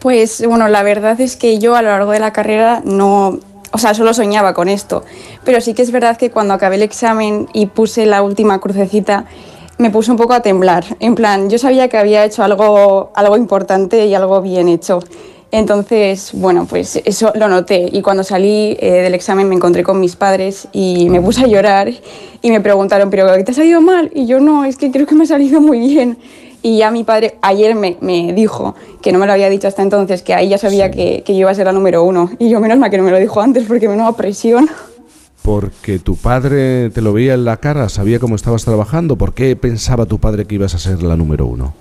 [0.00, 3.40] Pues bueno, la verdad es que yo a lo largo de la carrera no,
[3.72, 5.04] o sea, solo soñaba con esto.
[5.44, 9.24] Pero sí que es verdad que cuando acabé el examen y puse la última crucecita,
[9.78, 10.84] me puse un poco a temblar.
[11.00, 15.00] En plan, yo sabía que había hecho algo, algo importante y algo bien hecho.
[15.50, 17.88] Entonces, bueno, pues eso lo noté.
[17.90, 21.46] Y cuando salí eh, del examen me encontré con mis padres y me puse a
[21.46, 21.90] llorar
[22.42, 24.10] y me preguntaron, ¿pero qué te ha salido mal?
[24.14, 26.18] Y yo no, es que creo que me ha salido muy bien.
[26.60, 29.82] Y ya mi padre ayer me, me dijo, que no me lo había dicho hasta
[29.82, 32.30] entonces, que ahí ya sabía que, que yo iba a ser la número uno.
[32.38, 34.68] Y yo menos mal que no me lo dijo antes porque menuda presión.
[35.52, 39.16] Porque tu padre te lo veía en la cara, sabía cómo estabas trabajando.
[39.16, 41.72] ¿Por qué pensaba tu padre que ibas a ser la número uno?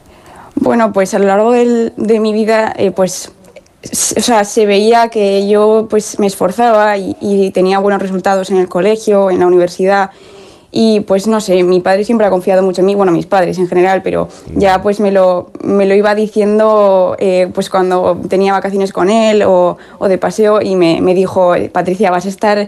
[0.56, 3.30] Bueno, pues a lo largo del- de mi vida, eh, pues,
[3.84, 8.56] o sea, se veía que yo pues me esforzaba y, y tenía buenos resultados en
[8.58, 10.12] el colegio, en la universidad.
[10.72, 13.58] Y pues no sé, mi padre siempre ha confiado mucho en mí, bueno, mis padres
[13.58, 18.54] en general, pero ya pues me lo, me lo iba diciendo eh, pues cuando tenía
[18.54, 22.68] vacaciones con él o, o de paseo y me, me dijo, Patricia, vas a estar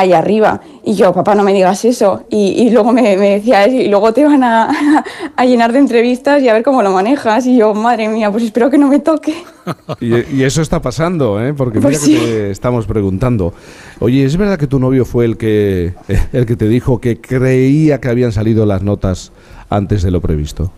[0.00, 0.60] ahí arriba.
[0.84, 2.24] Y yo, papá, no me digas eso.
[2.30, 5.04] Y, y luego me, me decía, y luego te van a,
[5.36, 7.46] a llenar de entrevistas y a ver cómo lo manejas.
[7.46, 9.34] Y yo, madre mía, pues espero que no me toque.
[10.00, 11.52] Y, y eso está pasando, ¿eh?
[11.52, 12.26] porque Pues mira sí.
[12.26, 13.52] que te estamos preguntando.
[14.00, 15.92] Oye, ¿es verdad que tu novio fue el que,
[16.32, 19.30] el que te dijo que creía que habían salido las notas
[19.68, 20.72] antes de lo previsto?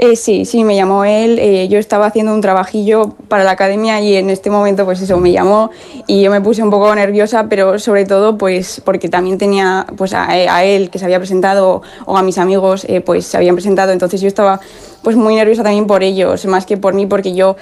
[0.00, 1.40] Eh, sí, sí, me llamó él.
[1.40, 5.18] eh, yo estaba haciendo un trabajillo para la academia y en este momento, pues eso,
[5.18, 5.70] me llamó
[6.06, 10.14] y yo me puse un poco nerviosa, pero sobre todo, pues porque también tenía, pues
[10.14, 13.56] a, a él que se había presentado o a mis amigos, eh, pues se habían
[13.56, 13.90] presentado.
[13.90, 14.60] Entonces yo estaba,
[15.02, 17.56] pues muy nerviosa también por ellos, más que por mí, porque yo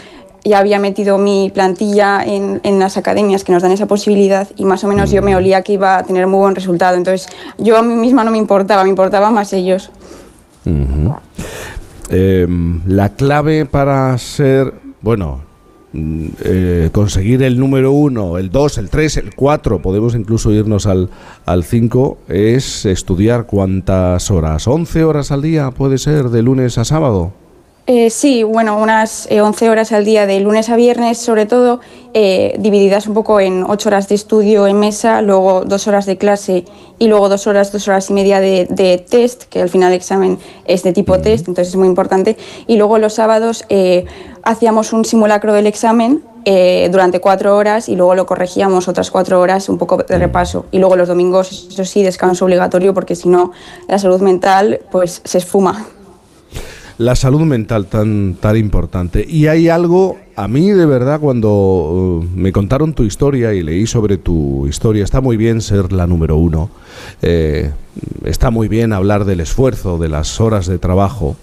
[0.44, 4.66] ya había metido mi plantilla en, en las academias que nos dan esa posibilidad y
[4.66, 6.98] más o menos yo me olía que iba a tener muy buen resultado.
[6.98, 9.90] Entonces yo a mí misma no me importaba, me importaba más ellos.
[12.08, 15.40] Em, la clave para ser, bueno,
[15.92, 20.86] mm, eh, conseguir el número uno, el dos, el tres, el cuatro, podemos incluso irnos
[20.86, 21.10] al,
[21.46, 24.68] al cinco, es estudiar cuántas horas.
[24.68, 27.32] ¿11 horas al día puede ser de lunes a sábado?
[27.88, 31.78] Eh, sí, bueno, unas eh, 11 horas al día de lunes a viernes, sobre todo,
[32.14, 36.18] eh, divididas un poco en 8 horas de estudio en mesa, luego 2 horas de
[36.18, 36.64] clase
[36.98, 39.98] y luego 2 horas, 2 horas y media de, de test, que al final el
[39.98, 42.36] examen es de tipo test, entonces es muy importante.
[42.66, 44.04] Y luego los sábados eh,
[44.42, 49.40] hacíamos un simulacro del examen eh, durante 4 horas y luego lo corregíamos otras 4
[49.40, 50.66] horas, un poco de repaso.
[50.72, 53.52] Y luego los domingos, eso sí, descanso obligatorio, porque si no,
[53.86, 55.86] la salud mental pues se esfuma.
[56.98, 59.24] La salud mental tan, tan importante.
[59.28, 63.86] Y hay algo, a mí de verdad, cuando uh, me contaron tu historia y leí
[63.86, 66.70] sobre tu historia, está muy bien ser la número uno,
[67.20, 67.70] eh,
[68.24, 71.36] está muy bien hablar del esfuerzo, de las horas de trabajo,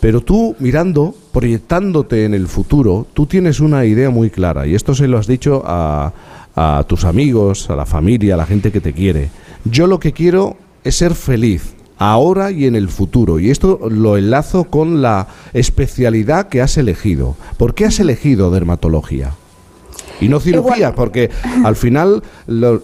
[0.00, 4.94] pero tú mirando, proyectándote en el futuro, tú tienes una idea muy clara, y esto
[4.94, 6.14] se lo has dicho a,
[6.56, 9.28] a tus amigos, a la familia, a la gente que te quiere.
[9.64, 13.38] Yo lo que quiero es ser feliz ahora y en el futuro.
[13.38, 17.36] Y esto lo enlazo con la especialidad que has elegido.
[17.56, 19.32] ¿Por qué has elegido dermatología?
[20.20, 20.94] Y no cirugía, Igual.
[20.94, 21.30] porque
[21.64, 22.82] al final lo-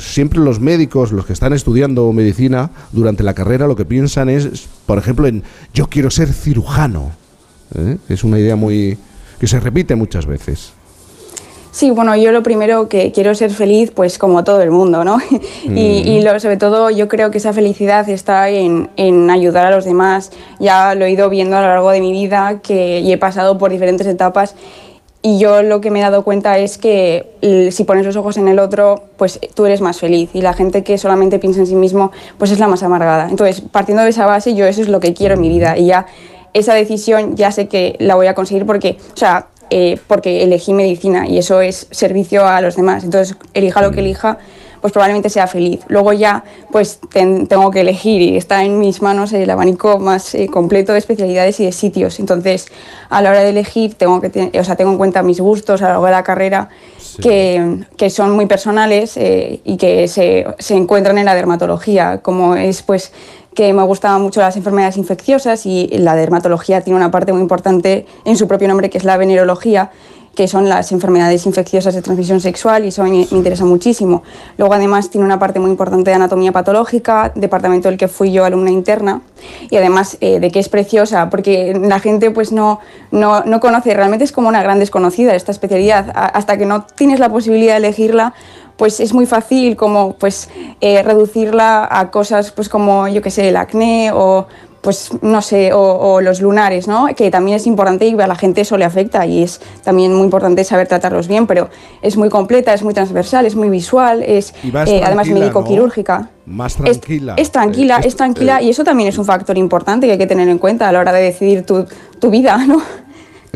[0.00, 4.66] siempre los médicos, los que están estudiando medicina durante la carrera, lo que piensan es,
[4.86, 7.12] por ejemplo, en yo quiero ser cirujano.
[7.76, 7.98] ¿eh?
[8.08, 8.98] Es una idea muy
[9.38, 10.72] que se repite muchas veces.
[11.72, 15.18] Sí, bueno, yo lo primero que quiero ser feliz, pues como todo el mundo, ¿no?
[15.64, 19.70] y y lo, sobre todo yo creo que esa felicidad está en, en ayudar a
[19.70, 20.30] los demás.
[20.60, 23.58] Ya lo he ido viendo a lo largo de mi vida que, y he pasado
[23.58, 24.54] por diferentes etapas
[25.24, 28.48] y yo lo que me he dado cuenta es que si pones los ojos en
[28.48, 31.76] el otro, pues tú eres más feliz y la gente que solamente piensa en sí
[31.76, 33.28] mismo, pues es la más amargada.
[33.30, 35.86] Entonces, partiendo de esa base, yo eso es lo que quiero en mi vida y
[35.86, 36.06] ya
[36.52, 40.72] esa decisión ya sé que la voy a conseguir porque, o sea, eh, porque elegí
[40.74, 43.04] medicina y eso es servicio a los demás.
[43.04, 44.36] Entonces, elija lo que elija,
[44.80, 45.80] pues probablemente sea feliz.
[45.88, 50.34] Luego ya, pues ten- tengo que elegir y está en mis manos el abanico más
[50.34, 52.18] eh, completo de especialidades y de sitios.
[52.20, 52.66] Entonces,
[53.08, 55.84] a la hora de elegir, tengo que o sea, tengo en cuenta mis gustos a
[55.84, 56.68] lo largo de la carrera.
[57.20, 62.56] Que, que son muy personales eh, y que se, se encuentran en la dermatología, como
[62.56, 63.12] es pues
[63.54, 68.06] que me gustaban mucho las enfermedades infecciosas y la dermatología tiene una parte muy importante
[68.24, 69.90] en su propio nombre que es la venerología,
[70.34, 74.22] que son las enfermedades infecciosas de transmisión sexual y eso mí me interesa muchísimo.
[74.56, 78.44] Luego además tiene una parte muy importante de anatomía patológica, departamento del que fui yo
[78.44, 79.20] alumna interna
[79.68, 83.92] y además eh, de que es preciosa porque la gente pues no, no, no conoce,
[83.94, 87.78] realmente es como una gran desconocida esta especialidad, hasta que no tienes la posibilidad de
[87.78, 88.32] elegirla
[88.82, 93.48] pues es muy fácil como pues eh, reducirla a cosas pues como yo que sé
[93.48, 94.48] el acné o
[94.80, 98.34] pues no sé o, o los lunares no que también es importante y a la
[98.34, 101.70] gente eso le afecta y es también muy importante saber tratarlos bien pero
[102.02, 105.66] es muy completa es muy transversal es muy visual es eh, además tranquila, médico ¿no?
[105.68, 107.34] quirúrgica Más tranquila.
[107.36, 110.18] es, tranquila Eh, es tranquila eh, y eso también es un factor importante que hay
[110.18, 111.86] que tener en cuenta a la hora de decidir tu,
[112.18, 112.82] tu vida no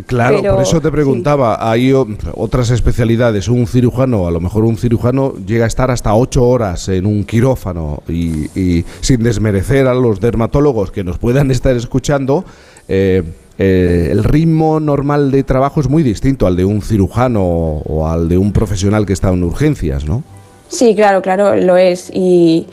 [0.05, 0.93] Claro, Pero, por eso te sí.
[0.93, 6.15] preguntaba, hay otras especialidades, un cirujano, a lo mejor un cirujano llega a estar hasta
[6.15, 11.51] ocho horas en un quirófano y, y sin desmerecer a los dermatólogos que nos puedan
[11.51, 12.45] estar escuchando,
[12.89, 13.23] eh,
[13.59, 18.29] eh, el ritmo normal de trabajo es muy distinto al de un cirujano o al
[18.29, 20.23] de un profesional que está en urgencias, ¿no?
[20.69, 22.11] Sí, claro, claro, lo es.
[22.13, 22.67] Y,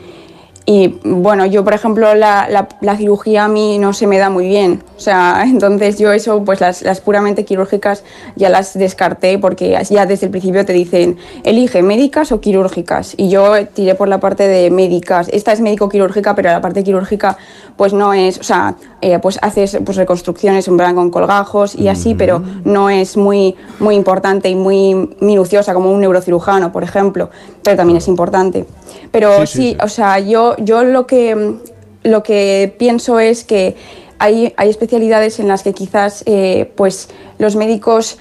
[0.66, 4.30] y, bueno, yo, por ejemplo, la, la- la cirugía a mí no se me da
[4.30, 4.82] muy bien.
[4.96, 8.02] O sea, entonces yo eso, pues las, las puramente quirúrgicas
[8.34, 13.12] ya las descarté porque ya desde el principio te dicen, elige médicas o quirúrgicas.
[13.18, 15.28] Y yo tiré por la parte de médicas.
[15.32, 17.36] Esta es médico-quirúrgica, pero la parte quirúrgica
[17.76, 21.88] pues no es, o sea, eh, pues haces pues, reconstrucciones en plan con colgajos y
[21.88, 27.30] así, pero no es muy, muy importante y muy minuciosa como un neurocirujano, por ejemplo,
[27.62, 28.64] pero también es importante.
[29.10, 29.76] Pero Sí, sí, sí, sí.
[29.82, 31.54] o sea, yo, yo lo que
[32.02, 33.76] lo que pienso es que
[34.18, 38.18] hay, hay especialidades en las que quizás eh, pues los médicos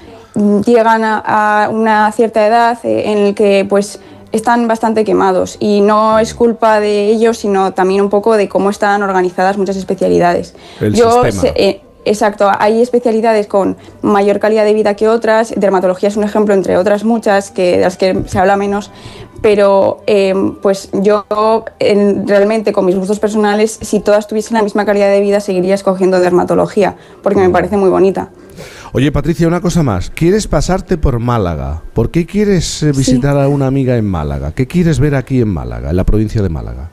[0.66, 4.00] llegan a, a una cierta edad eh, en el que pues
[4.32, 8.70] están bastante quemados y no es culpa de ellos, sino también un poco de cómo
[8.72, 10.56] están organizadas muchas especialidades.
[10.82, 11.42] El Yo sistema.
[11.42, 16.24] sé- eh, Exacto, hay especialidades con mayor calidad de vida que otras, dermatología es un
[16.26, 18.92] ejemplo entre otras muchas que, de las que se habla menos,
[19.42, 21.26] pero eh, pues yo
[21.80, 25.76] en- realmente con mis gustos personales, si todas tuviesen la misma calidad de vida, seguiría
[25.76, 28.30] escogiendo dermatología, porque me parece muy bonita.
[28.92, 30.10] Oye, Patricia, una cosa más.
[30.12, 31.82] ¿Quieres pasarte por Málaga?
[31.94, 34.52] ¿Por qué quieres eh, visitar a una amiga en Málaga?
[34.52, 36.90] ¿Qué quieres ver aquí en Málaga, en la provincia de Málaga?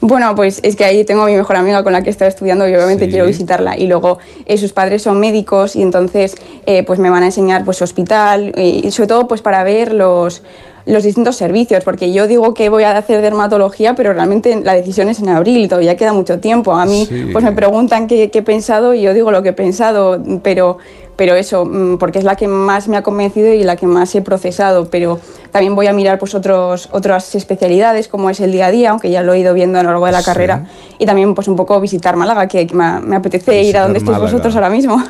[0.00, 2.68] Bueno, pues es que ahí tengo a mi mejor amiga con la que estoy estudiando
[2.68, 3.10] y obviamente Sí.
[3.10, 3.76] quiero visitarla.
[3.76, 7.64] Y luego eh, sus padres son médicos y entonces eh, pues me van a enseñar
[7.64, 10.42] pues su hospital y sobre todo pues para ver los,
[10.88, 15.08] los distintos servicios, porque yo digo que voy a hacer dermatología, pero realmente la decisión
[15.08, 16.72] es en abril y todavía queda mucho tiempo.
[16.74, 17.28] A mí Sí.
[17.32, 20.78] pues me preguntan qué, qué he pensado y yo digo lo que he pensado, pero,
[21.16, 24.14] pero eso, mm, porque es la que más me ha convencido y la que más
[24.14, 25.20] he procesado, pero
[25.50, 29.10] también voy a mirar pues otros, otras especialidades como es el día a día, aunque
[29.10, 30.24] ya lo he ido viendo a lo largo de la Sí.
[30.26, 30.66] carrera,
[30.98, 34.12] y también pues un poco visitar Málaga, que, me, me apetece ir a donde estéis
[34.16, 34.32] Málaga.
[34.32, 35.02] vosotros ahora mismo.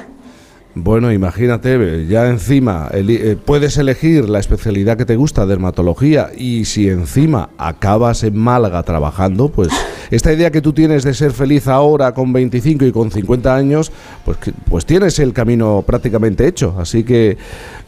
[0.80, 6.88] Bueno, imagínate, ya encima eh, puedes elegir la especialidad que te gusta, dermatología, y si
[6.88, 9.70] encima acabas en Málaga trabajando, pues
[10.12, 13.90] esta idea que tú tienes de ser feliz ahora con 25 y con 50 años,
[14.24, 14.38] pues,
[14.70, 16.76] pues tienes el camino prácticamente hecho.
[16.78, 17.36] Así que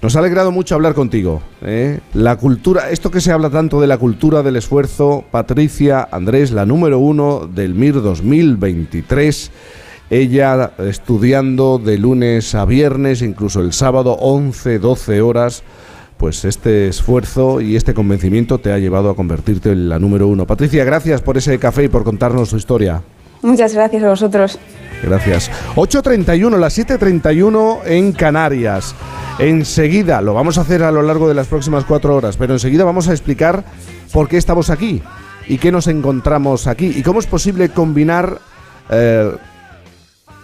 [0.03, 1.43] nos ha alegrado mucho hablar contigo.
[1.63, 2.01] ¿eh?
[2.13, 6.67] La cultura, esto que se habla tanto de la cultura del esfuerzo, Patricia Andrés, la
[6.67, 9.53] número uno del MIR 2023.
[10.11, 15.63] Ella estudiando de lunes a viernes, incluso el sábado, 11, 12 horas.
[16.17, 20.47] Pues este esfuerzo y este convencimiento te ha llevado a convertirte en la número uno.
[20.47, 23.03] Patricia, gracias por ese café y por contarnos tu historia.
[23.43, 24.59] Muchas gracias a vosotros.
[25.03, 25.51] Gracias.
[25.77, 28.95] 8.31, las 7.31 en Canarias.
[29.39, 32.85] Enseguida, lo vamos a hacer a lo largo de las próximas cuatro horas, pero enseguida
[32.85, 33.65] vamos a explicar
[34.13, 35.03] por qué estamos aquí
[35.49, 38.39] y qué nos encontramos aquí y cómo es posible combinar,
[38.91, 39.33] eh,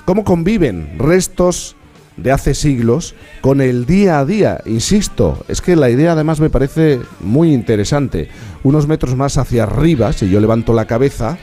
[0.06, 1.76] cómo conviven restos
[2.16, 4.60] de hace siglos con el día a día.
[4.64, 8.28] Insisto, es que la idea además me parece muy interesante.
[8.62, 11.36] Unos metros más hacia arriba, si yo levanto la cabeza,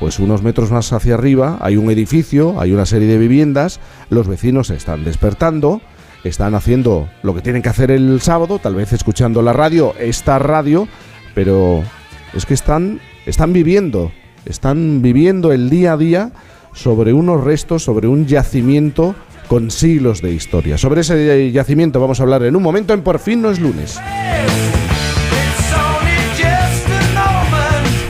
[0.00, 3.78] pues unos metros más hacia arriba hay un edificio, hay una serie de viviendas,
[4.10, 5.80] los vecinos están despertando,
[6.24, 10.38] están haciendo lo que tienen que hacer el sábado, tal vez escuchando la radio, esta
[10.38, 10.88] radio,
[11.34, 11.84] pero
[12.34, 14.12] es que están, están viviendo,
[14.46, 16.32] están viviendo el día a día
[16.78, 19.14] sobre unos restos, sobre un yacimiento
[19.48, 20.78] con siglos de historia.
[20.78, 24.00] Sobre ese yacimiento vamos a hablar en un momento en Por fin no es lunes.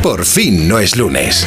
[0.02, 1.46] Por fin no es lunes.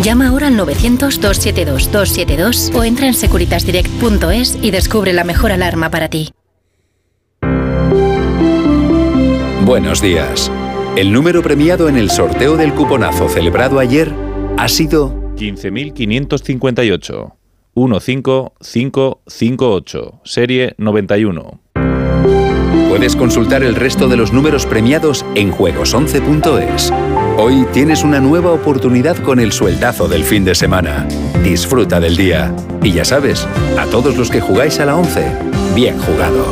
[0.00, 6.30] Llama ahora al 900-272-272 o entra en securitasdirect.es y descubre la mejor alarma para ti.
[9.64, 10.50] Buenos días.
[10.96, 14.12] El número premiado en el sorteo del cuponazo celebrado ayer
[14.56, 17.34] ha sido 15.558.
[17.74, 20.20] 15558.
[20.24, 21.60] Serie 91.
[22.88, 26.90] Puedes consultar el resto de los números premiados en juegos11.es.
[27.38, 31.06] Hoy tienes una nueva oportunidad con el sueldazo del fin de semana.
[31.42, 32.54] Disfruta del día.
[32.82, 35.38] Y ya sabes, a todos los que jugáis a la 11,
[35.74, 36.46] bien jugado.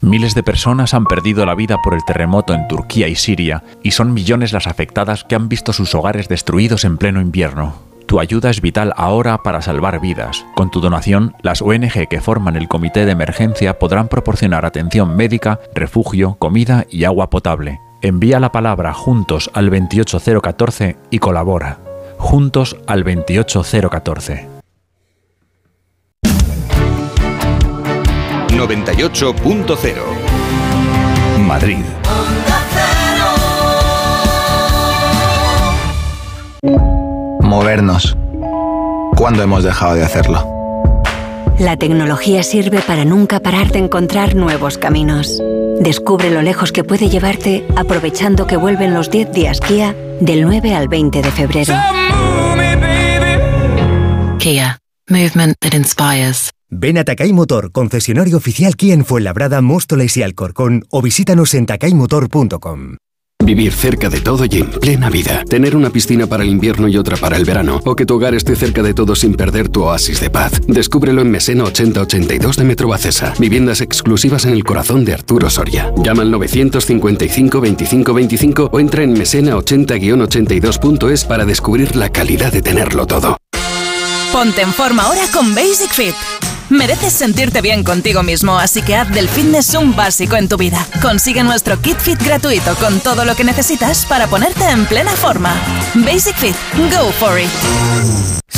[0.00, 3.92] Miles de personas han perdido la vida por el terremoto en Turquía y Siria, y
[3.92, 7.91] son millones las afectadas que han visto sus hogares destruidos en pleno invierno.
[8.12, 10.44] Tu ayuda es vital ahora para salvar vidas.
[10.54, 15.60] Con tu donación, las ONG que forman el comité de emergencia podrán proporcionar atención médica,
[15.74, 17.80] refugio, comida y agua potable.
[18.02, 21.78] Envía la palabra juntos al 28014 y colabora.
[22.18, 24.46] Juntos al 28014.
[28.50, 29.96] 98.0
[31.46, 31.78] Madrid.
[37.52, 38.16] Movernos.
[39.14, 40.42] ¿Cuándo hemos dejado de hacerlo?
[41.58, 45.38] La tecnología sirve para nunca parar de encontrar nuevos caminos.
[45.78, 50.74] Descubre lo lejos que puede llevarte aprovechando que vuelven los 10 días Kia del 9
[50.74, 51.74] al 20 de febrero.
[54.38, 54.78] Kia.
[55.10, 56.52] Movement that inspires.
[56.70, 61.66] Ven a Takay Motor, concesionario oficial Kia en Fuenlabrada, Móstoles y Alcorcón o visítanos en
[61.66, 62.96] takaymotor.com.
[63.42, 65.44] Vivir cerca de todo y en plena vida.
[65.48, 67.80] Tener una piscina para el invierno y otra para el verano.
[67.84, 70.52] O que tu hogar esté cerca de todo sin perder tu oasis de paz.
[70.66, 73.34] Descúbrelo en Mesena 8082 de Metro Bacesa.
[73.38, 75.92] Viviendas exclusivas en el corazón de Arturo Soria.
[76.04, 83.06] Llama al 955 25 25 o entra en mesena80-82.es para descubrir la calidad de tenerlo
[83.06, 83.36] todo.
[84.32, 86.14] Ponte en forma ahora con Basic Fit.
[86.72, 90.86] Mereces sentirte bien contigo mismo, así que haz del fitness un básico en tu vida.
[91.02, 95.54] Consigue nuestro kit fit gratuito con todo lo que necesitas para ponerte en plena forma.
[95.94, 96.56] Basic Fit,
[96.90, 97.50] go for it.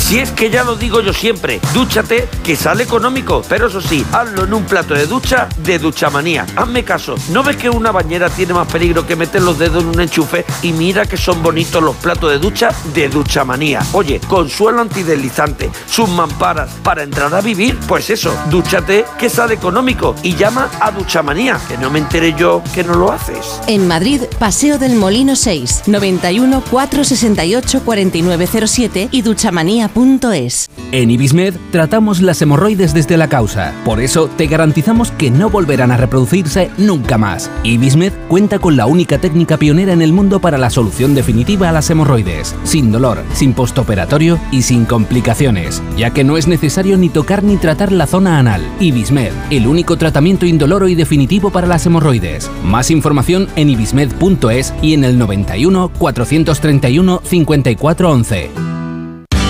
[0.05, 4.05] Si es que ya lo digo yo siempre, dúchate que sale económico, pero eso sí,
[4.11, 6.45] hazlo en un plato de ducha de Duchamanía.
[6.55, 9.89] Hazme caso, ¿no ves que una bañera tiene más peligro que meter los dedos en
[9.89, 10.45] un enchufe?
[10.61, 13.81] Y mira que son bonitos los platos de ducha de Duchamanía.
[13.93, 19.53] Oye, con suelo antideslizante, sus mamparas, para entrar a vivir, pues eso, dúchate que sale
[19.53, 23.61] económico y llama a Duchamanía, que no me enteré yo que no lo haces.
[23.67, 30.69] En Madrid, Paseo del Molino 6, 91 468 4907 y duchamanía.es.
[30.91, 33.73] En Ibismed tratamos las hemorroides desde la causa.
[33.83, 37.49] Por eso te garantizamos que no volverán a reproducirse nunca más.
[37.63, 41.71] Ibismed cuenta con la única técnica pionera en el mundo para la solución definitiva a
[41.71, 42.55] las hemorroides.
[42.63, 45.81] Sin dolor, sin postoperatorio y sin complicaciones.
[45.97, 48.61] Ya que no es necesario ni tocar ni tratar la zona anal.
[48.79, 52.49] Ibismed, el único tratamiento indoloro y definitivo para las hemorroides.
[52.63, 58.74] Más información en ibismed.es y en el 91 431 5411.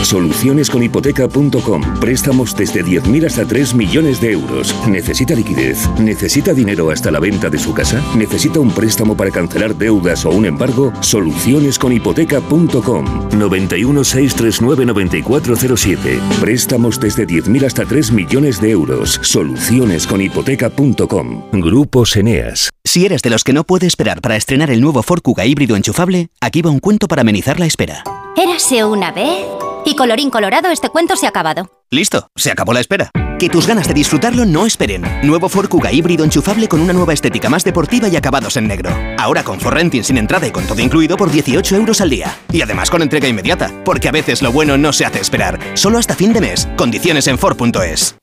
[0.06, 2.00] Solucionesconhipoteca.com.
[2.00, 4.76] Préstamos desde 10.000 hasta 3 millones de euros.
[4.88, 5.90] ¿Necesita liquidez?
[6.00, 8.00] ¿Necesita dinero hasta la venta de su casa?
[8.16, 10.94] ¿Necesita un préstamo para cancelar deudas o un embargo?
[11.02, 13.30] Solucionesconhipoteca.com.
[13.38, 16.20] 91 639 9407.
[16.40, 19.20] Préstamos desde 10.000 hasta 3 millones de euros.
[19.24, 21.50] Solucionesconhipoteca.com.
[21.54, 22.70] Grupos Eneas.
[22.84, 25.76] Si eres de los que no puede esperar para estrenar el nuevo Ford Kuga híbrido
[25.76, 28.04] enchufable, aquí va un cuento para amenizar la espera.
[28.38, 29.65] Érase una vez.
[29.86, 31.70] Y colorín colorado, este cuento se ha acabado.
[31.92, 33.12] Listo, se acabó la espera.
[33.40, 35.04] Que tus ganas de disfrutarlo no esperen.
[35.22, 38.90] Nuevo Ford Kuga híbrido enchufable con una nueva estética más deportiva y acabados en negro.
[39.20, 42.36] Ahora con Renting sin entrada y con todo incluido por 18 euros al día.
[42.52, 45.60] Y además con entrega inmediata, porque a veces lo bueno no se hace esperar.
[45.76, 46.68] Solo hasta fin de mes.
[46.78, 48.16] Condiciones en Ford.es.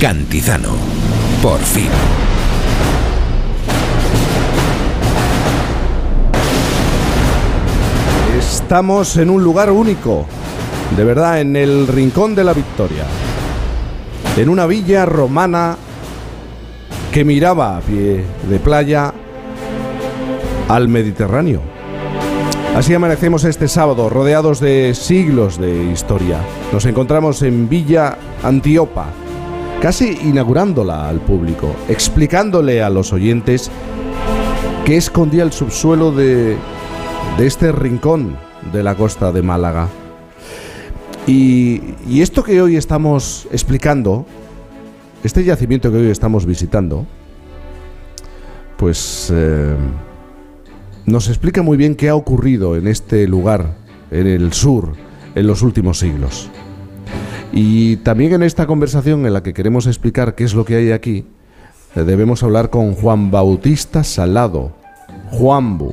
[0.00, 0.76] Cantizano.
[1.42, 1.88] Por fin.
[8.48, 10.24] Estamos en un lugar único,
[10.96, 13.04] de verdad, en el rincón de la victoria.
[14.38, 15.76] En una villa romana
[17.12, 19.12] que miraba a pie de playa
[20.66, 21.60] al Mediterráneo.
[22.74, 26.40] Así amanecemos este sábado, rodeados de siglos de historia.
[26.72, 29.08] Nos encontramos en Villa Antiopa,
[29.82, 33.70] casi inaugurándola al público, explicándole a los oyentes
[34.86, 36.56] qué escondía el subsuelo de,
[37.36, 38.36] de este rincón
[38.72, 39.88] de la costa de Málaga.
[41.26, 44.24] Y, y esto que hoy estamos explicando,
[45.22, 47.06] este yacimiento que hoy estamos visitando,
[48.76, 49.76] pues eh,
[51.04, 53.76] nos explica muy bien qué ha ocurrido en este lugar,
[54.10, 54.92] en el sur,
[55.34, 56.48] en los últimos siglos.
[57.52, 60.92] Y también en esta conversación en la que queremos explicar qué es lo que hay
[60.92, 61.26] aquí,
[61.96, 64.72] eh, debemos hablar con Juan Bautista Salado,
[65.30, 65.92] Juanbu.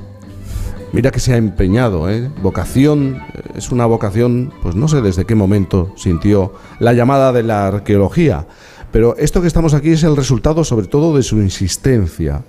[0.95, 2.31] Mira que se ha empeñado, ¿eh?
[2.41, 7.43] Vocación, eh, es una vocación, pues no sé desde qué momento sintió la llamada de
[7.43, 8.47] la arqueología,
[8.93, 12.43] pero esto que estamos aquí es el resultado sobre todo de su insistencia,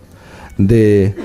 [0.58, 1.16] de,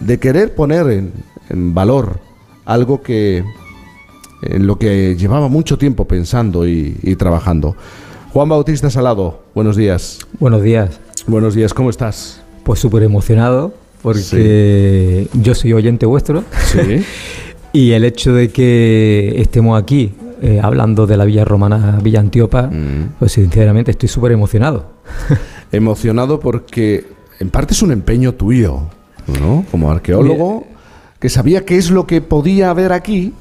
[0.00, 1.12] de querer poner en,
[1.50, 2.18] en valor
[2.64, 3.44] algo que
[4.40, 7.76] en lo que llevaba mucho tiempo pensando y, y trabajando.
[8.32, 10.20] Juan Bautista Salado, buenos días.
[10.40, 10.98] Buenos días.
[11.26, 12.40] Buenos días, ¿cómo estás?
[12.64, 16.44] Pues súper emocionado porque yo soy oyente vuestro.
[16.66, 17.02] Sí.
[17.72, 22.70] y el hecho de que estemos aquí eh, hablando de la villa romana Villa Antiopa,
[23.18, 24.90] pues sinceramente estoy súper emocionado.
[25.72, 27.06] Emocionado porque
[27.40, 28.82] en parte es un empeño tuyo,
[29.40, 29.64] ¿no?
[29.70, 30.66] Como arqueólogo,
[31.18, 33.32] que sabía qué es lo que podía haber aquí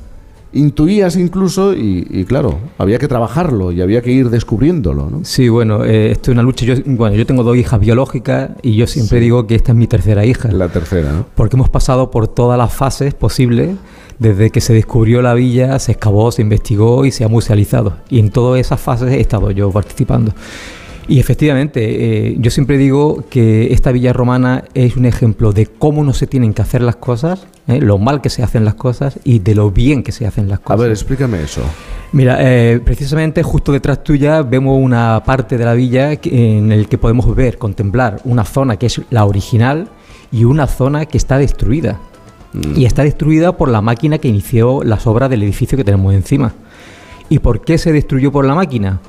[0.53, 5.19] intuías incluso y, y, claro, había que trabajarlo y había que ir descubriéndolo, ¿no?
[5.23, 6.65] Sí, bueno, eh, esto es una lucha.
[6.65, 9.23] Yo, bueno, yo tengo dos hijas biológicas y yo siempre Sí.
[9.25, 10.51] digo que esta es mi tercera hija.
[10.51, 11.25] La tercera, ¿no?
[11.35, 13.75] Porque hemos pasado por todas las fases posibles,
[14.19, 17.97] desde que se descubrió la villa, se excavó, se investigó y se ha musealizado.
[18.09, 20.33] Y en todas esas fases he estado yo participando.
[21.07, 26.03] Y efectivamente, eh, yo siempre digo que esta villa romana es un ejemplo de cómo
[26.03, 27.79] no se tienen que hacer las cosas, ¿eh?
[27.81, 30.59] lo mal que se hacen las cosas y de lo bien que se hacen las
[30.59, 30.79] A cosas.
[30.79, 31.61] ver, explícame eso.
[32.13, 36.87] Mira, eh, precisamente justo detrás tuya vemos una parte de la villa que- en el
[36.87, 39.89] que podemos ver, contemplar una zona que es la original
[40.31, 41.99] y una zona que está destruida.
[42.75, 46.53] Y está destruida por la máquina que inició las obras del edificio que tenemos encima.
[47.27, 48.99] ¿Y por qué se destruyó por la máquina?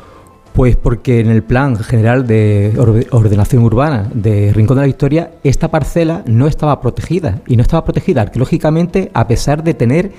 [0.54, 5.32] Pues porque en el plan general de orde- ordenación urbana de Rincón de la Victoria,
[5.42, 7.40] esta parcela no estaba protegida.
[7.48, 10.12] Y no estaba protegida arqueológicamente a pesar de tener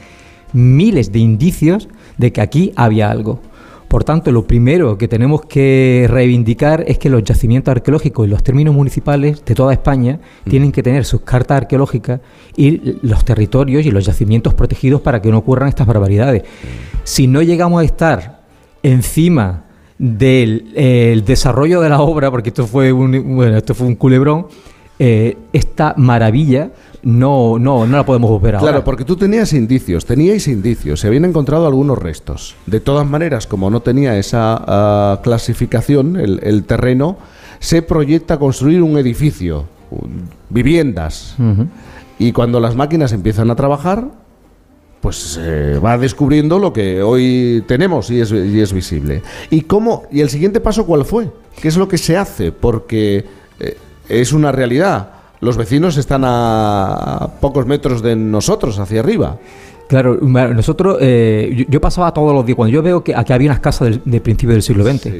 [0.51, 3.39] miles de indicios de que aquí había algo.
[3.87, 8.43] Por tanto, lo primero que tenemos que reivindicar es que los yacimientos arqueológicos y los
[8.43, 10.19] términos municipales de toda España
[10.49, 12.19] tienen que tener sus cartas arqueológicas
[12.57, 16.43] y los territorios y los yacimientos protegidos para que no ocurran estas barbaridades.
[17.05, 18.41] Si no llegamos a estar
[18.83, 19.64] encima
[19.97, 23.95] del eh, el desarrollo de la obra, porque esto fue un, bueno, esto fue un
[23.95, 24.47] culebrón,
[24.99, 26.71] eh, esta maravilla
[27.03, 28.59] no, no, no la podemos ahora.
[28.59, 32.55] Claro, porque tú tenías indicios, teníais indicios, se habían encontrado algunos restos.
[32.65, 37.17] De todas maneras, como no tenía esa ah, clasificación, el, el terreno,
[37.59, 41.35] se proyecta construir un edificio, un- viviendas.
[42.17, 44.07] Y cuando las máquinas empiezan a trabajar,
[45.05, 49.21] pues se va descubriendo lo que hoy tenemos y es, y es visible.
[49.51, 50.05] ¿Y cómo?
[50.11, 51.29] ¿Y el siguiente paso cuál fue?
[51.61, 52.51] ¿Qué es lo que se hace?
[52.51, 53.23] Porque
[53.59, 53.77] eh,
[54.09, 55.11] es una realidad.
[55.41, 59.37] Los vecinos están a pocos metros de nosotros, hacia arriba.
[59.87, 63.51] Claro, nosotros, eh, yo, yo pasaba todos los días, cuando yo veo que aquí había
[63.51, 65.11] unas casas del, de principio del siglo XX,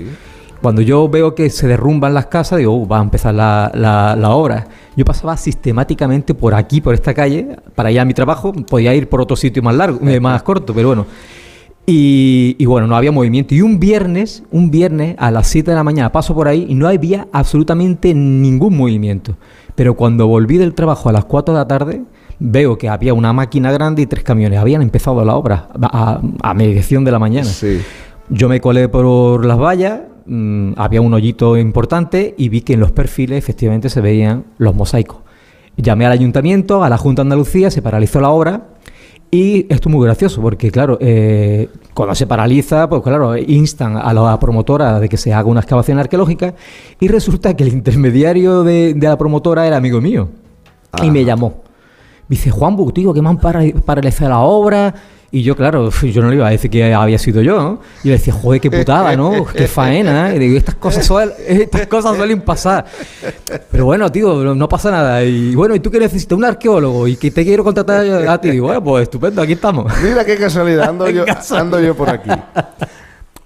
[0.65, 4.15] cuando yo veo que se derrumban las casas, digo, "Uh, va a empezar la, la-
[4.15, 4.67] la obra.
[4.97, 9.07] Yo pasaba sistemáticamente por aquí, por esta calle, para ir a mi trabajo, podía ir
[9.07, 11.05] por otro sitio más largo, eh, más corto, pero bueno.
[11.85, 13.53] Y, y bueno, no había movimiento.
[13.53, 16.73] Y un viernes, un viernes a las 7 de la mañana paso por ahí y
[16.73, 19.37] no había absolutamente ningún movimiento.
[19.75, 22.01] Pero cuando volví del trabajo a las 4 de la tarde,
[22.39, 24.57] veo que había una máquina grande y tres camiones.
[24.59, 27.47] Habían empezado la obra a, a mediación de la mañana.
[28.29, 32.79] Yo me colé por las vallas, mm, había un hoyito importante y vi que en
[32.79, 35.17] los perfiles efectivamente se veían los mosaicos.
[35.77, 38.67] Llamé al ayuntamiento, a la Junta de Andalucía, se paralizó la obra
[39.31, 44.13] y esto es muy gracioso porque, claro, eh, cuando se paraliza, pues claro, instan a
[44.13, 46.53] la promotora de que se haga una excavación arqueológica
[46.99, 50.29] y resulta que el intermediario de, de la promotora era amigo mío
[51.03, 51.63] y me llamó.
[52.29, 54.95] Me dice, Juan Butigo, que me han para- paralizado la obra.
[55.31, 57.81] Y yo, claro, yo no le iba a decir que había sido yo, ¿no?
[58.03, 59.45] Y le decía, joder, qué putada, ¿no?
[59.53, 60.35] Qué faena, ¿eh?
[60.37, 62.85] Y digo, estas cosas, suel- estas cosas suelen pasar.
[63.71, 65.23] Pero bueno, tío, no, pasa nada.
[65.23, 66.37] Y bueno, ¿y tú qué necesitas?
[66.37, 68.51] Un arqueólogo y que te quiero contratar a ti.
[68.51, 69.91] Digo, bueno, pues estupendo, aquí estamos.
[70.03, 71.59] Mira qué casualidad, ando, yo, casualidad.
[71.65, 72.29] ando yo por aquí.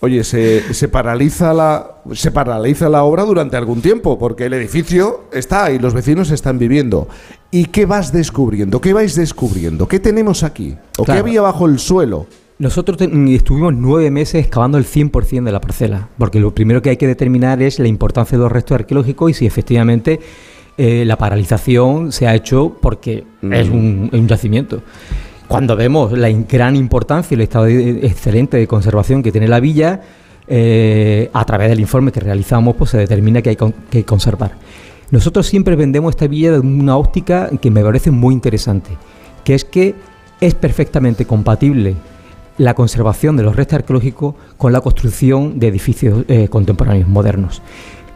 [0.02, 5.26] Oye, se, se paraliza la se paraliza la obra durante algún tiempo porque el edificio
[5.34, 7.08] está y los vecinos están viviendo.
[7.52, 8.80] ¿Y qué vas descubriendo?
[8.80, 9.88] ¿Qué vais descubriendo?
[9.88, 10.76] ¿Qué tenemos aquí?
[10.98, 12.28] ¿O qué había bajo el suelo?
[12.60, 16.92] Nosotros mm, estuvimos nueve meses excavando el 100% de la parcela, porque lo primero que
[16.92, 20.20] hay que determinar es la importancia de los restos arqueológicos y si efectivamente
[20.78, 24.82] eh, la paralización se ha hecho porque es un, un yacimiento.
[25.50, 29.60] Cuando vemos la gran importancia y el estado de- excelente de conservación que tiene la
[29.60, 30.00] villa,
[30.48, 34.52] eh, a través del informe que realizamos, pues se determina que hay con- que conservar.
[35.12, 38.92] Nosotros siempre vendemos esta villa de una óptica que me parece muy interesante,
[39.44, 39.96] que es que
[40.40, 41.96] es perfectamente compatible
[42.58, 47.62] la conservación de los restos arqueológicos con la construcción de edificios eh, contemporáneos modernos.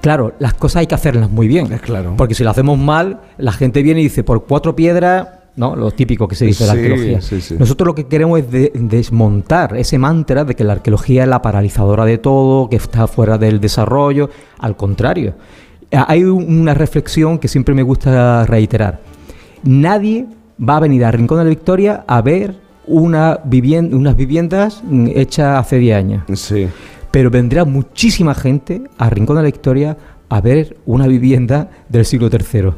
[0.01, 1.67] Claro, las cosas hay que hacerlas muy bien.
[1.79, 2.13] claro.
[2.17, 5.75] Porque si lo hacemos mal, la gente viene y dice, por cuatro piedras, ¿no?
[5.75, 7.21] Lo típico que se dice de la arqueología.
[7.21, 7.55] sí, sí.
[7.59, 11.41] Nosotros lo que queremos es de- desmontar ese mantra de que la arqueología es la
[11.41, 14.29] paralizadora de todo, que está fuera del desarrollo.
[14.59, 15.35] Al contrario,
[15.91, 18.99] hay un- una reflexión que siempre me gusta reiterar.
[19.63, 20.25] Nadie
[20.59, 22.55] va a venir a Rincón de la Victoria a ver
[22.87, 26.23] una vivien- unas viviendas mm, hechas hace 10 años.
[26.33, 26.67] Sí.
[27.11, 29.97] Pero vendrá muchísima gente a Rincón de la Victoria
[30.29, 32.71] a ver una vivienda del siglo III.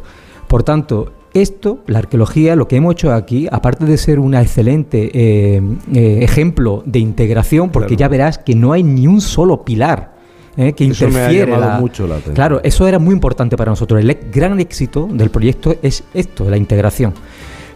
[0.47, 1.11] Por tanto,
[1.41, 5.61] esto, la arqueología, lo que hemos hecho aquí, aparte de ser un excelente eh,
[5.93, 10.15] eh, ejemplo de integración, porque ya verás que no hay ni un solo pilar
[10.57, 12.36] eh, que Eso me ha la- mucho la atención.
[12.36, 13.99] Claro, eso era muy importante para nosotros.
[13.99, 17.13] El gran éxito del proyecto es esto, la integración.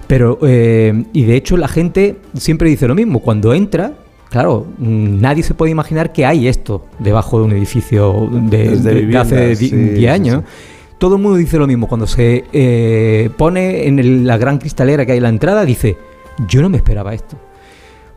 [0.08, 3.94] Pero, eh, y de hecho la gente siempre dice lo mismo, cuando entra,
[4.30, 9.56] claro, mm, nadie se puede imaginar que hay esto debajo de un edificio de, hace
[9.56, 10.44] sí, 10 sí, años.
[11.00, 15.14] Todo el mundo dice lo mismo, cuando se eh, pone en la gran cristalera que
[15.14, 15.98] hay en la entrada, dice,
[16.48, 17.38] yo no me esperaba esto.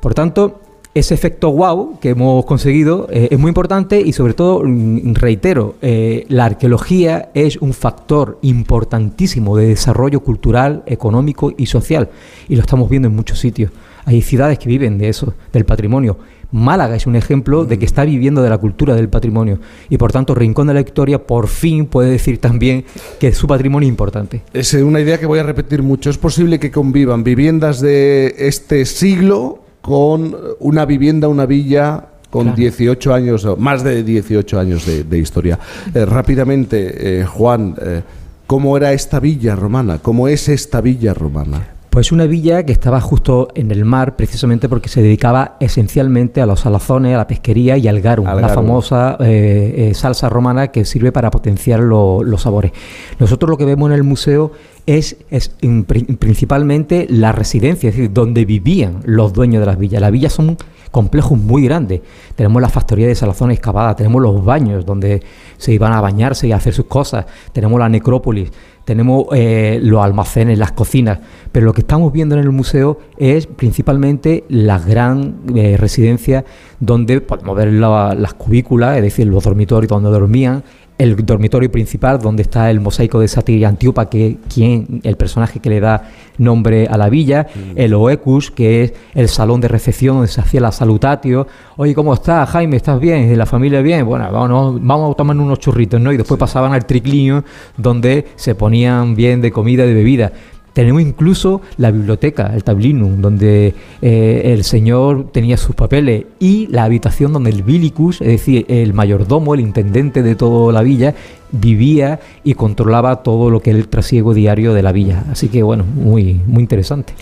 [0.00, 0.60] Por tanto,
[0.92, 5.76] ese efecto wow que hemos conseguido eh, es muy importante y sobre todo, mm, reitero,
[5.80, 12.10] eh, la arqueología es un factor importantísimo de desarrollo cultural, económico y social.
[12.48, 13.70] Y lo estamos viendo en muchos sitios.
[14.04, 16.18] Hay ciudades que viven de eso, del patrimonio.
[16.52, 20.12] Málaga es un ejemplo de que está viviendo de la cultura del patrimonio y por
[20.12, 22.84] tanto Rincón de la Victoria por fin puede decir también
[23.18, 24.42] que su patrimonio es importante.
[24.52, 26.10] Es eh, una idea que voy a repetir mucho.
[26.10, 32.56] Es posible que convivan viviendas de este siglo con una vivienda, una villa con Claro.
[32.56, 35.58] 18 años, más de 18 años de, de historia.
[35.94, 38.02] Eh, rápidamente, eh, Juan, eh,
[38.46, 39.98] ¿cómo era esta villa romana?
[39.98, 41.71] ¿Cómo es esta villa romana?
[41.92, 46.46] Pues una villa que estaba justo en el mar, precisamente porque se dedicaba esencialmente a
[46.46, 48.64] los salazones, a la pesquería y al garum, Al la garum.
[48.64, 52.72] famosa eh, eh, salsa romana que sirve para potenciar lo- los sabores.
[53.18, 54.52] Nosotros lo que vemos en el museo
[54.86, 59.78] es, es en pri- principalmente la residencia, es decir, donde vivían los dueños de las
[59.78, 60.00] villas.
[60.00, 60.56] Las villas son
[60.90, 62.00] complejos muy grandes.
[62.36, 65.22] Tenemos la factoría de salazones excavada, tenemos los baños donde
[65.56, 68.50] se iban a bañarse y a hacer sus cosas, tenemos la necrópolis,
[68.84, 71.20] tenemos eh, los almacenes, las cocinas,
[71.52, 76.44] pero lo que estamos viendo en el museo es principalmente la gran eh, residencia
[76.80, 80.64] donde podemos ver la- las cubículas, es decir, los dormitorios donde dormían,
[80.98, 85.60] el dormitorio principal donde está el mosaico de Satir y Antíopa, que quien, el personaje
[85.60, 90.16] que le da nombre a la villa, el Oecus, que es el salón de recepción
[90.16, 91.46] donde se hacía la salutatio.
[91.76, 92.76] Oye, ¿cómo estás, Jaime?
[92.76, 93.30] ¿Estás bien?
[93.30, 94.06] ¿Y ¿La familia bien?
[94.06, 96.12] Bueno, vamos, vamos a tomar unos churritos, ¿no?
[96.12, 97.44] Y después pasaban al triclinio
[97.76, 100.32] donde se ponían bien de comida y de bebida.
[100.72, 106.84] Tenemos incluso la biblioteca, el tablinum, donde eh, el señor tenía sus papeles y la
[106.84, 111.14] habitación donde el bilicus, es decir, el mayordomo, el intendente de toda la villa,
[111.50, 115.24] vivía y controlaba todo lo que es el trasiego diario de la villa.
[115.30, 117.12] Así que bueno, muy, muy interesante.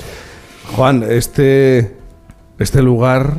[0.76, 1.96] Juan, este,
[2.59, 3.38] este lugar,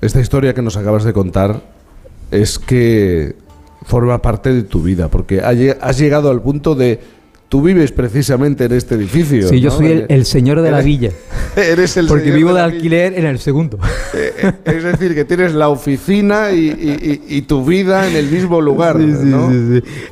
[0.00, 1.60] esta historia que nos acabas de contar,
[2.30, 3.36] es que
[3.84, 7.00] forma parte de tu vida, porque has llegado al punto de...
[7.54, 9.46] Tú vives precisamente en este edificio.
[9.48, 9.76] Sí, yo ¿no?
[9.76, 11.10] soy el, el señor de la Eres- villa.
[11.56, 13.78] Eres el Porque señor vivo de de la alquiler en el segundo.
[14.12, 18.26] Eh, Es decir, que tienes la oficina y, y- y- y tu vida en el
[18.28, 18.98] mismo lugar.
[18.98, 19.52] ¿no?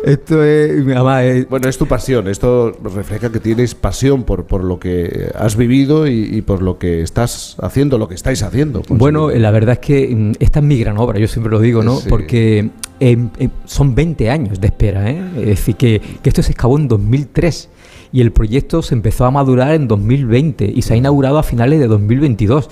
[0.05, 0.85] Esto es,
[1.49, 2.29] Bueno, es tu pasión.
[2.29, 7.03] Esto refleja que tienes pasión por, por lo que has vivido y, por lo que
[7.03, 8.83] estás haciendo, lo que estáis haciendo.
[8.83, 8.99] pues.
[9.01, 11.83] Bueno, la verdad es que mm, esta es mi gran obra, yo siempre lo digo,
[11.83, 11.97] ¿no?
[11.97, 12.07] Sí.
[12.09, 12.71] Porque
[13.01, 13.31] em,
[13.65, 15.21] son 20 años de espera, ¿eh?
[15.41, 16.87] Es decir, que, que esto se excavó en
[17.33, 17.69] 2003
[18.13, 21.81] y el proyecto se empezó a madurar en 2020 y se ha inaugurado a finales
[21.81, 22.69] de 2022.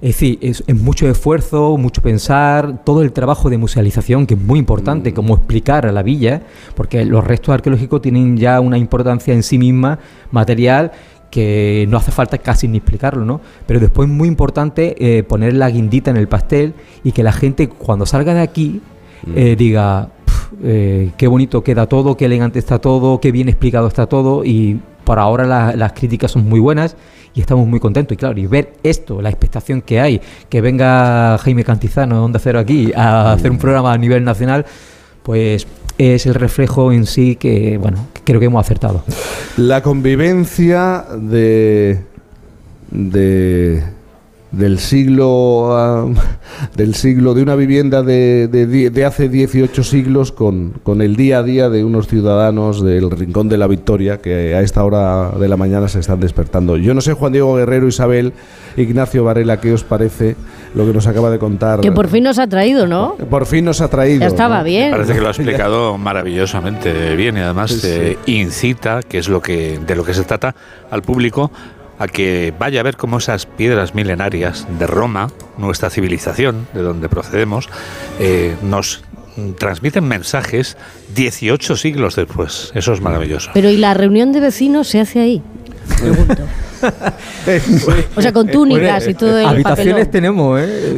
[0.00, 4.40] Es decir, es, es mucho esfuerzo, mucho pensar, todo el trabajo de musealización, que es
[4.40, 6.42] muy importante, como explicar a la villa,
[6.76, 9.98] porque los restos arqueológicos tienen ya una importancia en sí misma,
[10.30, 10.92] material,
[11.32, 13.40] que no hace falta casi ni explicarlo, ¿no?
[13.66, 17.32] Pero después es muy importante eh, poner la guindita en el pastel y que la
[17.32, 18.80] gente cuando salga de aquí
[19.34, 20.17] eh, diga, "Pf,
[20.62, 24.80] eh, qué bonito queda todo, qué elegante está todo, qué bien explicado está todo y
[25.04, 26.96] por ahora la- las críticas son muy buenas
[27.34, 28.14] y estamos muy contentos.
[28.14, 32.38] Y claro, y ver esto, la expectación que hay, que venga Jaime Cantizano de Onda
[32.38, 34.66] Cero aquí a hacer un programa a nivel nacional,
[35.22, 35.66] pues
[35.98, 39.02] es el reflejo en sí que, bueno, creo que hemos acertado.
[39.56, 42.00] La convivencia de,
[42.90, 43.82] de
[44.52, 46.10] del siglo
[46.76, 51.38] del siglo de una vivienda de, de de hace 18 siglos con, con el día
[51.38, 55.48] a día de unos ciudadanos del rincón de la Victoria que a esta hora de
[55.48, 56.76] la mañana se están despertando.
[56.76, 58.32] Yo no sé Juan Diego Guerrero, Isabel,
[58.76, 60.36] Ignacio Varela, ¿qué os parece
[60.74, 61.80] lo que nos acaba de contar?
[61.80, 63.16] Que por fin nos ha traído, ¿no?
[63.30, 64.20] Por fin nos ha traído.
[64.20, 64.64] Ya estaba ¿no?
[64.64, 64.90] bien.
[64.90, 69.40] Parece que lo ha explicado maravillosamente bien y además Sí, eh, incita, que es lo
[69.40, 70.54] que de lo que se trata,
[70.90, 71.50] al público
[71.98, 77.08] a que vaya a ver cómo esas piedras milenarias de Roma, nuestra civilización, de donde
[77.08, 77.68] procedemos,
[78.18, 79.02] eh, nos
[79.58, 80.76] transmiten mensajes
[81.14, 82.72] 18 siglos después.
[82.74, 83.50] Eso es maravilloso.
[83.54, 85.42] Pero ¿y la reunión de vecinos se hace ahí?
[86.00, 86.42] Pregunto.
[88.14, 90.10] O sea, con túnicas y todo el Habitaciones papelón.
[90.12, 90.96] tenemos, ¿eh?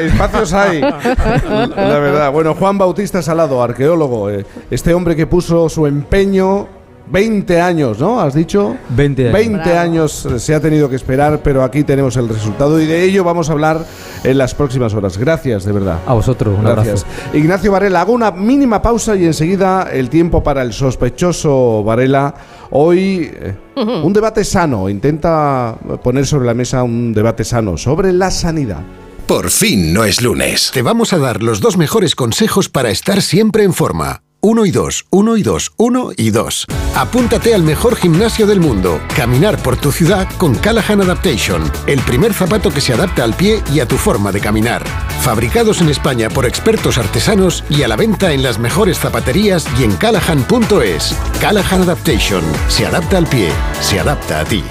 [0.06, 0.80] Espacios hay.
[0.80, 2.32] La verdad.
[2.32, 6.68] Bueno, Juan Bautista Salado, arqueólogo, eh, este hombre que puso su empeño
[7.10, 8.20] 20 años, ¿no?
[8.20, 8.76] ¿Has dicho?
[8.90, 9.32] 20 años.
[9.32, 13.24] 20 años se ha tenido que esperar, pero aquí tenemos el resultado y de ello
[13.24, 13.84] vamos a hablar
[14.22, 15.18] en las próximas horas.
[15.18, 15.98] Gracias, de verdad.
[16.06, 17.04] A vosotros, un Gracias.
[17.04, 17.36] abrazo.
[17.36, 22.34] Ignacio Varela, hago una mínima pausa y enseguida el tiempo para el sospechoso Varela.
[22.70, 28.30] Hoy eh, un debate sano, intenta poner sobre la mesa un debate sano sobre la
[28.30, 28.82] sanidad.
[29.26, 30.70] Por fin no es lunes.
[30.72, 34.22] Te vamos a dar los dos mejores consejos para estar siempre en forma.
[34.42, 36.64] Uno y dos, uno y dos, uno y dos.
[36.96, 38.98] Apúntate al mejor gimnasio del mundo.
[39.14, 41.62] Caminar por tu ciudad con Callahan Adaptation.
[41.86, 44.82] El primer zapato que se adapta al pie y a tu forma de caminar.
[45.20, 49.84] Fabricados en España por expertos artesanos y a la venta en las mejores zapaterías y
[49.84, 51.14] en callahan.es.
[51.38, 52.42] Callahan Adaptation.
[52.68, 53.50] Se adapta al pie.
[53.82, 54.64] Se adapta a ti.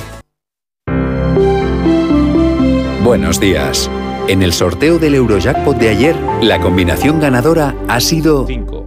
[3.03, 3.89] Buenos días.
[4.29, 8.78] En el sorteo del Eurojackpot de ayer, la combinación ganadora ha sido 5,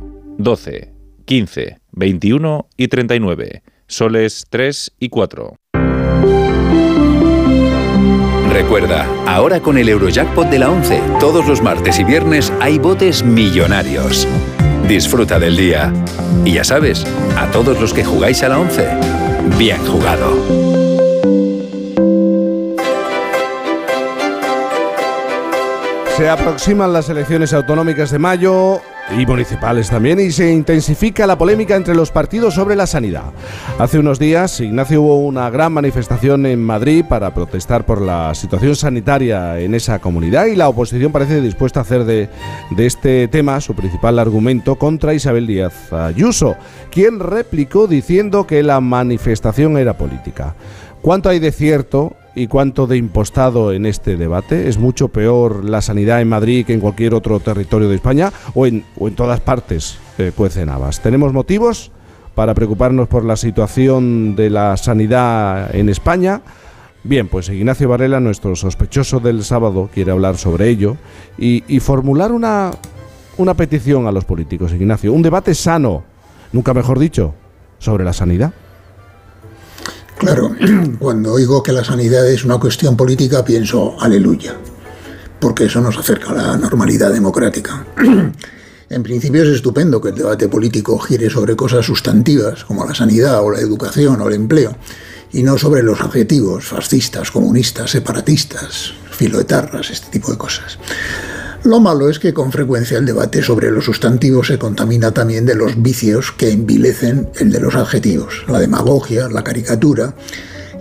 [0.43, 0.93] 12,
[1.25, 3.63] 15, 21 y 39.
[3.87, 5.57] Soles 3 y 4.
[8.51, 13.25] Recuerda, ahora con el Eurojackpot de la 11, todos los martes y viernes hay botes
[13.25, 14.27] millonarios.
[14.89, 15.93] Disfruta del día.
[16.45, 18.89] Y ya sabes, a todos los que jugáis a la 11,
[19.59, 20.37] bien jugado.
[26.17, 31.77] Se aproximan las elecciones autonómicas de mayo y municipales también y se intensifica la polémica
[31.77, 33.25] entre los partidos sobre la sanidad.
[33.79, 38.77] Hace unos días, Ignacio, hubo una gran manifestación en Madrid para protestar por la situación
[38.77, 42.29] sanitaria en esa comunidad y la oposición parece dispuesta a hacer de,
[42.71, 46.57] de este tema su principal argumento contra Isabel Díaz Ayuso,
[46.91, 50.55] quien replicó diciendo que la manifestación era política.
[51.03, 54.69] ¿Cuánto hay de cierto y cuánto de impostado en este debate?
[54.69, 58.67] ¿Es mucho peor la sanidad en Madrid que en cualquier otro territorio de España o
[58.67, 61.01] en, todas partes eh, cuecen habas?
[61.01, 61.91] ¿Tenemos motivos
[62.35, 66.43] para preocuparnos por la situación de la sanidad en España?
[67.05, 70.97] Bien, pues Ignacio Varela, nuestro sospechoso del sábado, quiere hablar sobre ello
[71.37, 72.71] y, y formular una,
[73.39, 75.13] una petición a los políticos, Ignacio.
[75.13, 76.05] Un debate sano,
[76.53, 77.35] nunca mejor dicho,
[77.79, 78.53] sobre la sanidad.
[80.19, 80.55] Claro,
[80.99, 84.57] cuando oigo que la sanidad es una cuestión política pienso aleluya,
[85.41, 87.87] porque eso nos acerca a la normalidad democrática.
[88.93, 93.43] En principio es estupendo que el debate político gire sobre cosas sustantivas como la sanidad
[93.43, 94.77] o la educación o el empleo,
[95.33, 100.79] y no sobre los adjetivos fascistas, comunistas, separatistas, filoetarras, este tipo de cosas.
[101.65, 105.55] Lo malo es que con frecuencia el debate sobre los sustantivos se contamina también de
[105.55, 110.17] los vicios que envilecen el de los adjetivos, la demagogia, la caricatura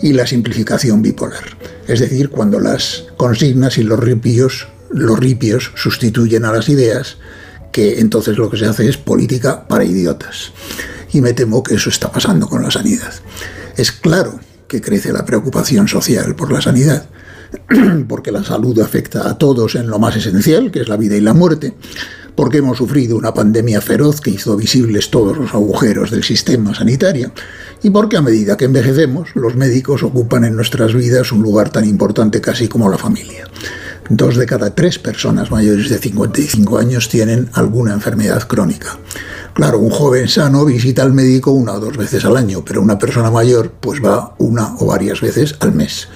[0.01, 1.55] y la simplificación bipolar.
[1.87, 7.17] Es decir, cuando las consignas y los ripios, los ripios sustituyen a las ideas,
[7.71, 10.51] que entonces lo que se hace es política para idiotas.
[11.13, 13.13] Y me temo que eso está pasando con la sanidad.
[13.77, 17.05] Es claro que crece la preocupación social por la sanidad,
[18.07, 21.21] porque la salud afecta a todos en lo más esencial, que es la vida y
[21.21, 21.73] la muerte,
[22.35, 27.31] porque hemos sufrido una pandemia feroz que hizo visibles todos los agujeros del sistema sanitario,
[27.83, 31.85] y porque a medida que envejecemos, los médicos ocupan en nuestras vidas un lugar tan
[31.85, 33.45] importante casi como la familia.
[34.09, 38.97] Dos de cada tres personas mayores de 55 años tienen alguna enfermedad crónica.
[39.53, 42.97] Claro, un joven sano visita al médico una o dos veces al año, pero una
[42.97, 46.07] persona mayor pues va una o varias veces al mes.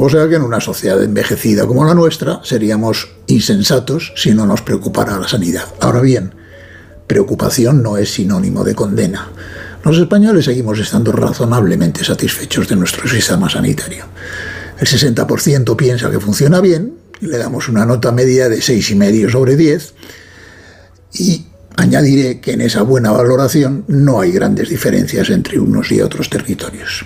[0.00, 4.62] O sea que en una sociedad envejecida como la nuestra seríamos insensatos si no nos
[4.62, 5.64] preocupara la sanidad.
[5.80, 6.32] Ahora bien,
[7.08, 9.28] preocupación no es sinónimo de condena.
[9.84, 14.04] Los españoles seguimos estando razonablemente satisfechos de nuestro sistema sanitario.
[14.78, 19.94] El 60% piensa que funciona bien le damos una nota media de 6,5 sobre 10
[21.14, 21.44] y
[21.76, 27.04] añadiré que en esa buena valoración no hay grandes diferencias entre unos y otros territorios.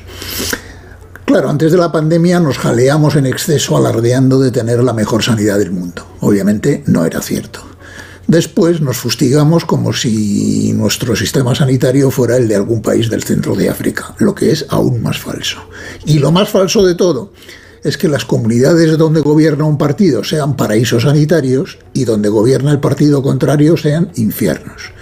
[1.25, 5.59] Claro, antes de la pandemia nos jaleamos en exceso alardeando de tener la mejor sanidad
[5.59, 6.07] del mundo.
[6.21, 7.61] Obviamente no era cierto.
[8.27, 13.55] Después nos fustigamos como si nuestro sistema sanitario fuera el de algún país del centro
[13.55, 15.59] de África, lo que es aún más falso.
[16.07, 17.33] Y lo más falso de todo
[17.83, 22.81] es que las comunidades donde gobierna un partido sean paraísos sanitarios y donde gobierna el
[22.81, 24.93] partido contrario sean infiernos.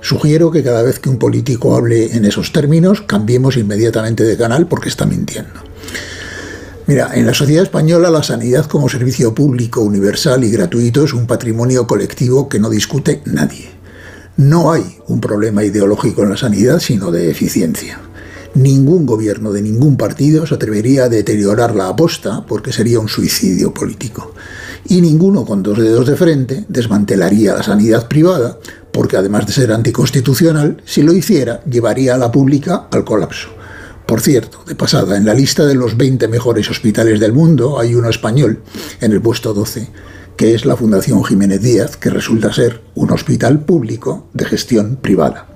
[0.00, 4.66] Sugiero que cada vez que un político hable en esos términos, cambiemos inmediatamente de canal
[4.66, 5.60] porque está mintiendo.
[6.86, 11.26] Mira, en la sociedad española la sanidad como servicio público, universal y gratuito es un
[11.26, 13.68] patrimonio colectivo que no discute nadie.
[14.36, 18.00] No hay un problema ideológico en la sanidad, sino de eficiencia.
[18.54, 23.72] Ningún gobierno de ningún partido se atrevería a deteriorar la aposta porque sería un suicidio
[23.72, 24.34] político.
[24.88, 28.58] Y ninguno con dos dedos de frente desmantelaría la sanidad privada
[28.92, 33.48] porque además de ser anticonstitucional, si lo hiciera, llevaría a la pública al colapso.
[34.06, 37.94] Por cierto, de pasada, en la lista de los 20 mejores hospitales del mundo hay
[37.94, 38.62] uno español,
[39.00, 39.88] en el puesto 12,
[40.36, 45.46] que es la Fundación Jiménez Díaz, que resulta ser un hospital público de gestión privada.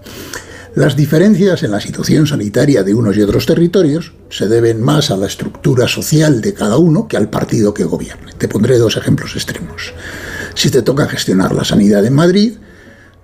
[0.76, 5.16] Las diferencias en la situación sanitaria de unos y otros territorios se deben más a
[5.16, 8.32] la estructura social de cada uno que al partido que gobierne.
[8.38, 9.94] Te pondré dos ejemplos extremos.
[10.54, 12.54] Si te toca gestionar la sanidad en Madrid,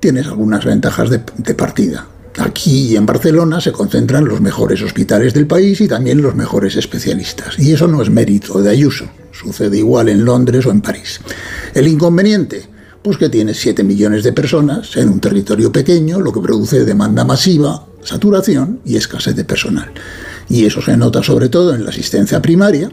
[0.01, 2.07] tienes algunas ventajas de, partida.
[2.39, 7.59] Aquí en Barcelona se concentran los mejores hospitales del país y también los mejores especialistas.
[7.59, 9.07] Y eso no es mérito de Ayuso.
[9.33, 11.21] Sucede igual en Londres o en París.
[11.75, 12.67] El inconveniente,
[13.03, 17.25] pues que tienes 7 millones de personas en un territorio pequeño, lo que produce demanda
[17.25, 19.91] masiva, saturación y escasez de personal.
[20.49, 22.91] Y eso se nota sobre todo en la asistencia primaria,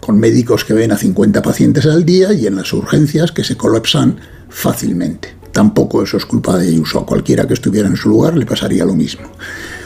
[0.00, 3.56] con médicos que ven a 50 pacientes al día y en las urgencias que se
[3.56, 5.35] colapsan fácilmente.
[5.56, 6.98] Tampoco eso es culpa de Ayuso.
[6.98, 9.26] A cualquiera que estuviera en su lugar le pasaría lo mismo.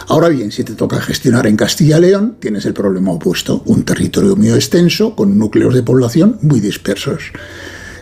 [0.09, 3.62] Ahora bien, si te toca gestionar en Castilla y León, tienes el problema opuesto.
[3.66, 7.23] Un territorio muy extenso, con núcleos de población muy dispersos.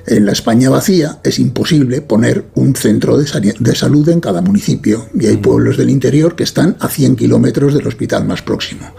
[0.06, 5.06] En la España vacía es imposible poner un centro de, de, salud en cada municipio
[5.12, 8.94] y hay pueblos del interior que están a 100 kilómetros del hospital más próximo.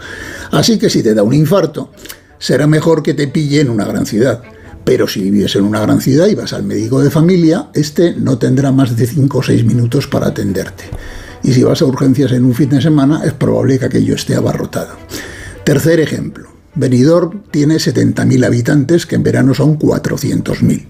[0.52, 1.90] Así que si te da un infarto,
[2.38, 4.44] será mejor que te pille en una gran ciudad.
[4.90, 8.38] Pero si vives en una gran ciudad y vas al médico de familia, este no
[8.38, 10.82] tendrá más de 5 o 6 minutos para atenderte.
[11.44, 14.34] Y si vas a urgencias en un fin de semana, es probable que aquello esté
[14.34, 14.96] abarrotado.
[15.62, 16.48] Tercer ejemplo.
[16.74, 20.86] Benidorm tiene 70.000 habitantes, que en verano son 400.000.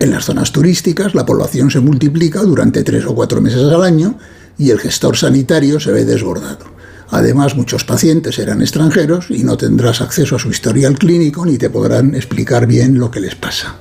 [0.00, 4.18] En las zonas turísticas, la población se multiplica durante 3 o 4 meses al año
[4.58, 6.79] y el gestor sanitario se ve desbordado.
[7.10, 11.70] Además, muchos pacientes serán extranjeros y no tendrás acceso a su historial clínico ni te
[11.70, 13.76] podrán explicar bien lo que les pasa.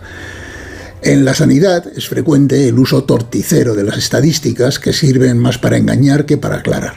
[1.02, 5.78] En la sanidad es frecuente el uso torticero de las estadísticas que sirven más para
[5.78, 6.96] engañar que para aclarar.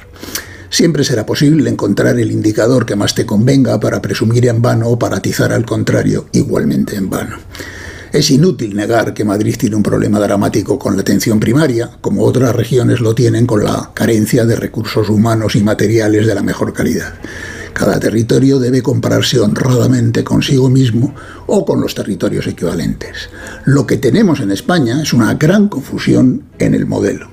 [0.70, 4.98] Siempre será posible encontrar el indicador que más te convenga para presumir en vano o
[4.98, 7.36] para atizar al contrario igualmente en vano.
[8.12, 12.54] Es inútil negar que Madrid tiene un problema dramático con la atención primaria, como otras
[12.54, 17.14] regiones lo tienen con la carencia de recursos humanos y materiales de la mejor calidad.
[17.72, 21.14] Cada territorio debe compararse honradamente consigo mismo
[21.46, 23.30] o con los territorios equivalentes.
[23.64, 27.30] Lo que tenemos en España es una gran confusión en el modelo.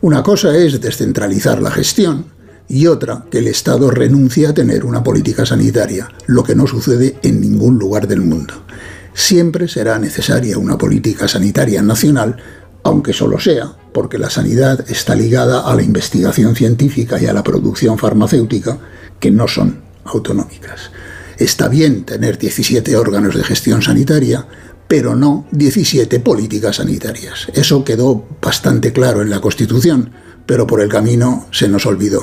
[0.00, 2.24] Una cosa es descentralizar la gestión
[2.68, 7.18] y otra que el Estado renuncie a tener una política sanitaria, lo que no sucede
[7.22, 8.62] en ningún lugar del mundo
[9.16, 12.36] siempre será necesaria una política sanitaria nacional,
[12.84, 17.42] aunque solo sea porque la sanidad está ligada a la investigación científica y a la
[17.42, 18.78] producción farmacéutica,
[19.18, 20.90] que no son autonómicas.
[21.38, 24.46] Está bien tener 17 órganos de gestión sanitaria,
[24.86, 27.48] pero no 17 políticas sanitarias.
[27.54, 30.10] Eso quedó bastante claro en la Constitución,
[30.44, 32.20] pero por el camino se nos olvidó.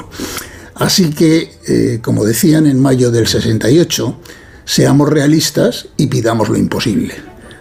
[0.76, 4.20] Así que, eh, como decían en mayo del 68,
[4.66, 7.16] Seamos realistas y pidamos lo imposible.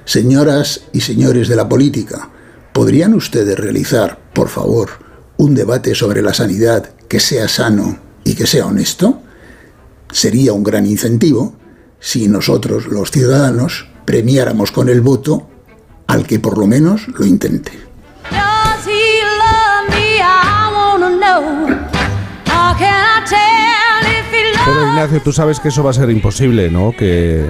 [0.04, 2.30] Señoras y señores de la política,
[2.72, 4.90] ¿podrían ustedes realizar, por favor,
[5.36, 9.20] un debate sobre la sanidad que sea sano y que sea honesto?
[10.10, 11.56] Sería un gran incentivo
[11.98, 15.48] si nosotros, los ciudadanos, premiáramos con el voto
[16.06, 17.72] al que por lo menos lo intente.
[24.64, 26.94] Pero Ignacio, tú sabes que eso va a ser imposible, ¿no?
[26.96, 27.48] Que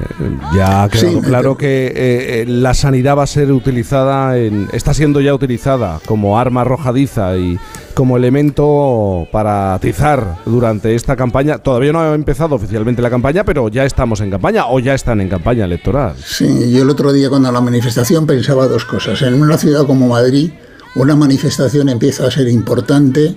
[0.54, 4.94] ya ha quedado claro que eh, eh, la sanidad va a ser utilizada, en, está
[4.94, 7.58] siendo ya utilizada como arma arrojadiza y
[7.92, 11.58] como elemento para atizar durante esta campaña.
[11.58, 15.20] Todavía no ha empezado oficialmente la campaña, pero ya estamos en campaña o ya están
[15.20, 16.14] en campaña electoral.
[16.24, 19.20] Sí, yo el otro día cuando la manifestación pensaba dos cosas.
[19.20, 20.52] En una ciudad como Madrid,
[20.94, 23.36] una manifestación empieza a ser importante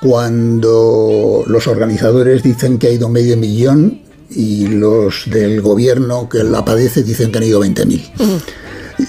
[0.00, 6.64] cuando los organizadores dicen que ha ido medio millón y los del gobierno que la
[6.64, 8.42] padece dicen que han ido 20.000.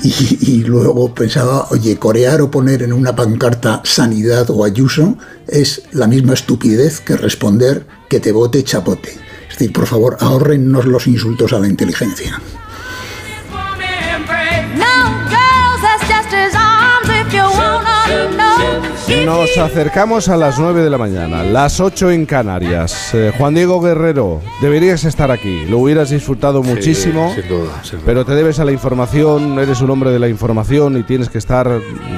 [0.04, 5.18] Y, y, luego pensaba, oye, corear o poner en una pancarta sanidad o ayuso
[5.48, 9.10] es la misma estupidez que responder que te vote chapote.
[9.50, 12.42] Es decir, por favor, ahorrennos los insultos a la inteligencia.
[19.26, 23.14] Nos acercamos a las 9 de la mañana, las 8 en Canarias.
[23.14, 25.66] Eh, Juan Diego Guerrero, deberías estar aquí.
[25.66, 27.32] Lo hubieras disfrutado muchísimo.
[27.36, 28.02] sin duda, sin duda.
[28.06, 31.38] Pero te debes a la información, eres un hombre de la información y tienes que
[31.38, 31.70] estar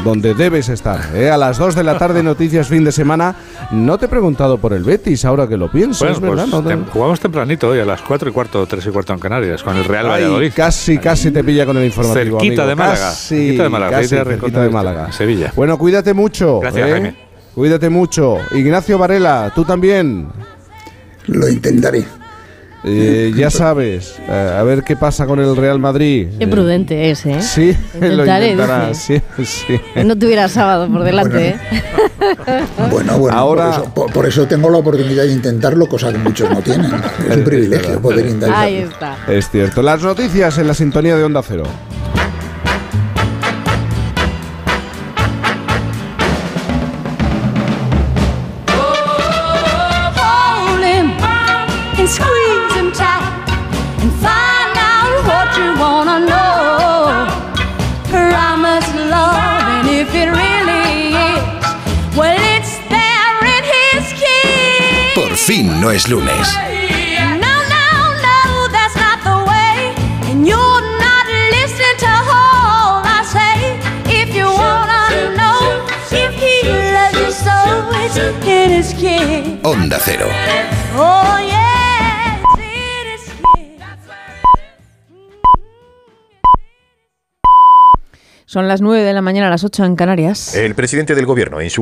[0.03, 1.01] donde debes estar.
[1.15, 1.29] ¿eh?
[1.29, 3.35] A las 2 de la tarde, noticias fin de semana.
[3.71, 6.45] No te he preguntado por el Betis, ahora que lo pienso, Bueno, verdad.
[6.51, 9.61] pues tem- jugamos tempranito hoy a las 4 y cuarto, 3 y cuarto en Canarias
[9.63, 10.53] con el Real Ay, Valladolid.
[10.55, 12.39] casi, casi te pilla con el informativo.
[12.39, 12.69] Cerquita amigo.
[12.69, 15.11] de Málaga, Casi, cerquita de Málaga, casi, cerquita de Málaga.
[15.11, 15.51] Sevilla.
[15.55, 16.59] Bueno, cuídate mucho.
[16.59, 16.91] Gracias, ¿eh?
[16.91, 17.15] Jaime.
[17.55, 18.37] Cuídate mucho.
[18.51, 20.27] Ignacio Varela, tú también.
[21.27, 22.03] Lo intentaré.
[22.85, 26.27] Eh, ya sabes, eh, a ver qué pasa con el Real Madrid.
[26.37, 27.41] Qué prudente es, ¿eh?
[27.41, 28.93] Sí, lo intentará.
[28.93, 29.79] Sí, sí.
[30.03, 31.55] No tuviera sábado por delante, ¿eh?
[32.91, 36.17] Bueno, bueno, Ahora- por, eso, por- por eso tengo la oportunidad de intentarlo, cosa que
[36.17, 36.91] muchos no tienen.
[37.29, 38.57] Es un privilegio poder intentarlo.
[38.57, 39.15] Ahí está.
[39.29, 39.81] Es cierto.
[39.81, 41.63] Las noticias en la sintonía de Onda Cero.
[65.43, 65.67] It's in
[78.71, 79.59] his kiss.
[79.63, 80.27] Onda Cero.
[80.95, 81.23] Oh.
[88.45, 90.53] Son las 9 de la mañana, a las 8 en Canarias.
[90.53, 91.81] El presidente del gobierno en su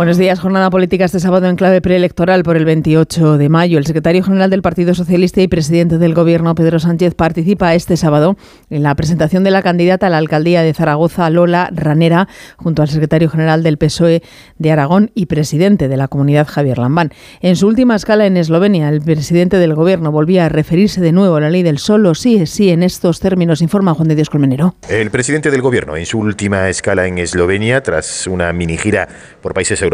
[0.00, 3.76] Buenos días, jornada política este sábado en clave preelectoral por el 28 de mayo.
[3.76, 8.38] El secretario general del Partido Socialista y presidente del Gobierno, Pedro Sánchez, participa este sábado
[8.70, 12.88] en la presentación de la candidata a la alcaldía de Zaragoza, Lola Ranera, junto al
[12.88, 14.22] secretario general del PSOE
[14.56, 17.10] de Aragón y presidente de la comunidad, Javier Lambán.
[17.42, 21.36] En su última escala en Eslovenia, el presidente del Gobierno volvía a referirse de nuevo
[21.36, 24.30] a la ley del solo sí es sí en estos términos, informa Juan de Dios
[24.30, 24.76] Colmenero.
[24.88, 29.06] El presidente del gobierno en su última escala en Eslovenia, tras una mini gira
[29.42, 29.89] por países europeos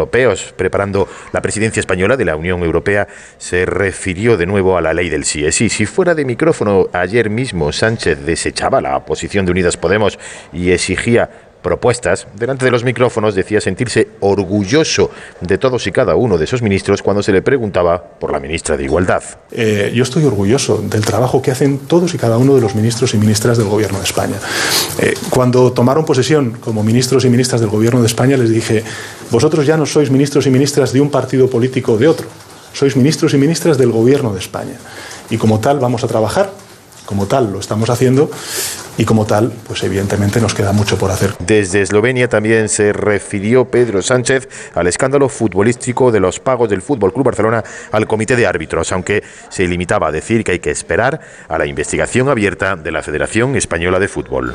[0.53, 5.09] preparando la presidencia española de la Unión Europea, se refirió de nuevo a la ley
[5.09, 5.71] del sí sí.
[5.71, 10.19] Si fuera de micrófono, ayer mismo Sánchez desechaba la posición de Unidas Podemos
[10.53, 11.31] y exigía
[11.67, 15.11] propuestas, delante de los micrófonos decía sentirse orgulloso
[15.41, 18.77] de todos y cada uno de esos ministros cuando se le preguntaba por la ministra
[18.77, 19.25] de Igualdad.
[19.51, 23.14] Eh, yo estoy orgulloso del trabajo que hacen todos y cada uno de los ministros
[23.14, 24.37] y ministras del Gobierno de España.
[25.01, 28.85] Eh, cuando tomaron posesión como ministros y ministras del Gobierno de España, les dije,
[29.33, 32.29] vosotros ya no sois ministros y ministras de un partido político o de otro,
[32.75, 34.79] sois ministros y ministras del Gobierno de España.
[35.31, 36.53] Y como tal vamos a trabajar,
[37.07, 38.31] como tal lo estamos haciendo,
[38.99, 41.35] y como tal, pues evidentemente nos queda mucho por hacer.
[41.39, 47.13] Desde Eslovenia también se refirió Pedro Sánchez al escándalo futbolístico de los pagos del Fútbol
[47.13, 51.21] Club Barcelona al comité de árbitros, aunque se limitaba a decir que hay que esperar
[51.49, 54.55] a la investigación abierta de la Federación Española de Fútbol.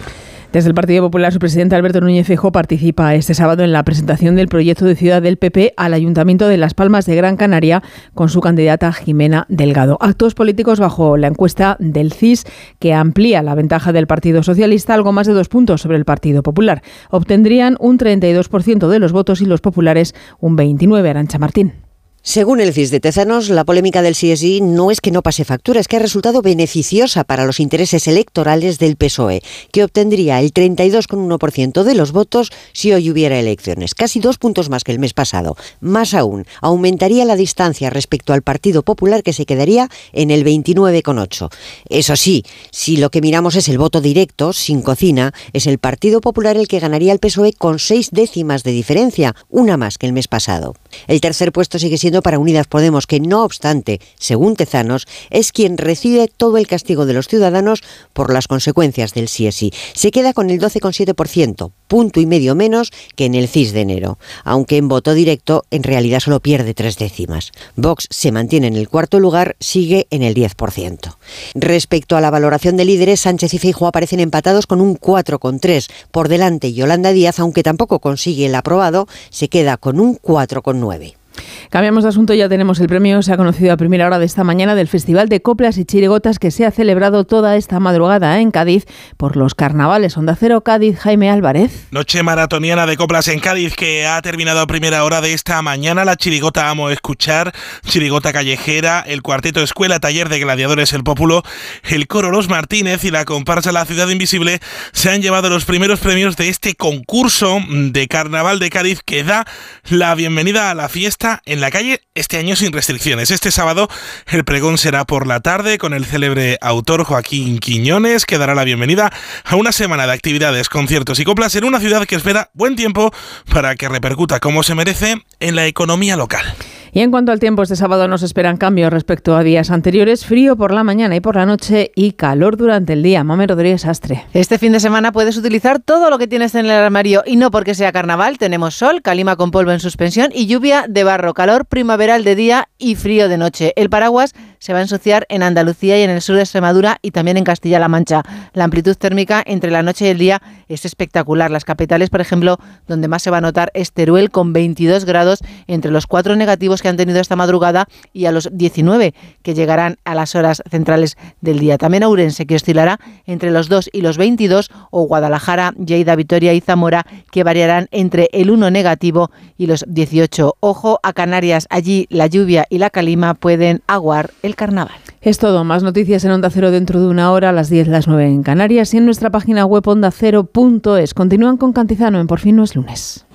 [0.52, 4.36] Desde el Partido Popular, su presidente Alberto Núñez Feijóo participa este sábado en la presentación
[4.36, 7.82] del proyecto de ciudad del PP al Ayuntamiento de Las Palmas de Gran Canaria
[8.14, 9.97] con su candidata Jimena Delgado.
[10.02, 12.43] Actos políticos bajo la encuesta del CIS
[12.80, 16.43] que amplía la ventaja del Partido Socialista algo más de dos puntos sobre el Partido
[16.43, 16.82] Popular.
[17.12, 21.12] Obtendrían un 32% de los votos y los populares un 29%.
[21.12, 21.91] Arancha Martín.
[22.24, 25.80] Según el CIS de Tezanos, la polémica del CSI no es que no pase factura,
[25.80, 29.41] es que ha resultado beneficiosa para los intereses electorales del PSOE,
[29.72, 34.84] que obtendría el 32,1% de los votos si hoy hubiera elecciones, casi dos puntos más
[34.84, 35.57] que el mes pasado.
[35.80, 41.49] Más aún, aumentaría la distancia respecto al Partido Popular, que se quedaría en el 29,8%.
[41.89, 46.22] Eso sí, si lo que miramos es el voto directo, sin cocina, es el Partido
[46.22, 50.13] Popular el que ganaría el PSOE con seis décimas de diferencia, una más que el
[50.13, 50.76] mes pasado.
[51.08, 55.78] El tercer puesto sigue siendo para Unidas Podemos, que no obstante, según Tezanos, es quien
[55.78, 57.84] recibe todo el castigo de los ciudadanos
[58.14, 59.74] por las consecuencias del CSI.
[59.94, 64.18] Se queda con el 12,7%, punto y medio menos que en el CIS de enero,
[64.44, 67.52] aunque en voto directo en realidad solo pierde tres décimas.
[67.76, 71.16] Vox se mantiene en el cuarto lugar, sigue en el 10%.
[71.56, 75.89] Respecto a la valoración de líderes, Sánchez y Feijóo aparecen empatados con un 4,3.
[76.12, 80.80] Por delante Yolanda Díaz, aunque tampoco consigue el aprobado, se queda con un 4,9.
[80.82, 81.20] 9.
[81.69, 84.43] Cambiamos de asunto, ya tenemos el premio, se ha conocido a primera hora de esta
[84.43, 88.51] mañana del Festival de Coplas y Chirigotas que se ha celebrado toda esta madrugada en
[88.51, 88.86] Cádiz
[89.17, 90.17] por los carnavales.
[90.17, 91.88] Onda Cero Cádiz, Jaime Álvarez.
[91.91, 96.03] Noche maratoniana de coplas en Cádiz que ha terminado a primera hora de esta mañana.
[96.03, 97.53] La chirigota Amo Escuchar,
[97.86, 101.43] chirigota callejera, el cuarteto Escuela Taller de Gladiadores El Pópulo,
[101.84, 104.59] el coro Los Martínez y la comparsa La Ciudad Invisible
[104.91, 109.45] se han llevado los primeros premios de este concurso de carnaval de Cádiz que da
[109.89, 113.32] la bienvenida a la fiesta en la calle este año sin restricciones.
[113.32, 113.88] Este sábado
[114.28, 118.63] el pregón será por la tarde con el célebre autor Joaquín Quiñones que dará la
[118.63, 119.11] bienvenida
[119.43, 123.13] a una semana de actividades, conciertos y coplas en una ciudad que espera buen tiempo
[123.53, 126.55] para que repercuta como se merece en la economía local.
[126.94, 130.58] Y en cuanto al tiempo, este sábado nos esperan cambios respecto a días anteriores, frío
[130.58, 133.24] por la mañana y por la noche y calor durante el día.
[133.24, 134.26] Mame Rodríguez Astre.
[134.34, 137.50] Este fin de semana puedes utilizar todo lo que tienes en el armario y no
[137.50, 141.66] porque sea carnaval, tenemos sol, calima con polvo en suspensión y lluvia de barro, calor
[141.66, 143.72] primaveral de día y frío de noche.
[143.78, 147.09] El paraguas se va a ensuciar en Andalucía y en el sur de Extremadura y
[147.09, 148.22] también en Castilla-La Mancha.
[148.53, 150.39] La amplitud térmica entre la noche y el día
[150.70, 151.49] es espectacular.
[151.49, 155.39] Las capitales, por ejemplo, donde más se va a notar es Teruel con 22 grados
[155.66, 159.97] entre los cuatro negativos que han tenido esta madrugada y a los 19 que llegarán
[160.05, 161.80] a las horas centrales del día.
[161.80, 166.62] También Ourense que oscilará entre los 2 y los 22 o Guadalajara, Lleida, Vitoria y
[166.62, 170.57] Zamora que variarán entre el 1 negativo y los 18.
[170.59, 174.95] Ojo a Canarias, allí la lluvia y la calima pueden aguar el carnaval.
[175.22, 175.64] Es todo.
[175.64, 178.43] Más noticias en Onda Cero dentro de una hora, a las 10, las 9 en
[178.43, 181.14] Canarias y en nuestra página web ondacero.es.
[181.14, 183.26] Continúan con Cantizano en Por fin no es lunes.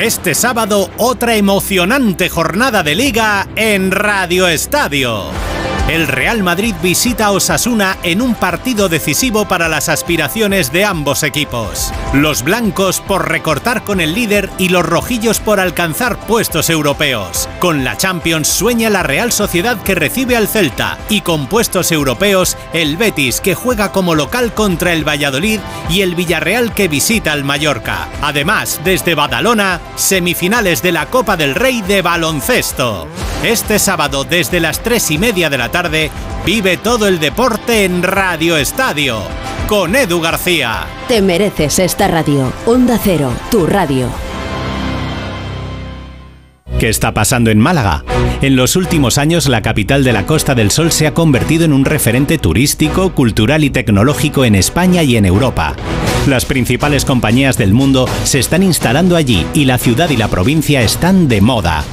[0.00, 5.24] Este sábado, otra emocionante jornada de liga en Radio Estadio.
[5.88, 11.22] El Real Madrid visita a Osasuna en un partido decisivo para las aspiraciones de ambos
[11.22, 11.94] equipos.
[12.12, 17.48] Los blancos por recortar con el líder y los rojillos por alcanzar puestos europeos.
[17.58, 22.58] Con la Champions sueña la Real Sociedad que recibe al Celta y con puestos europeos
[22.74, 27.44] el Betis que juega como local contra el Valladolid y el Villarreal que visita al
[27.44, 28.08] Mallorca.
[28.20, 33.08] Además, desde Badalona, semifinales de la Copa del Rey de baloncesto.
[33.42, 35.77] Este sábado desde las 3 y media de la tarde
[36.44, 39.22] vive todo el deporte en Radio Estadio
[39.68, 40.86] con Edu García.
[41.06, 42.52] Te mereces esta radio.
[42.66, 44.08] Onda Cero, tu radio.
[46.80, 48.04] ¿Qué está pasando en Málaga?
[48.40, 51.72] En los últimos años, la capital de la Costa del Sol se ha convertido en
[51.72, 55.76] un referente turístico, cultural y tecnológico en España y en Europa.
[56.26, 60.82] Las principales compañías del mundo se están instalando allí y la ciudad y la provincia
[60.82, 61.84] están de moda.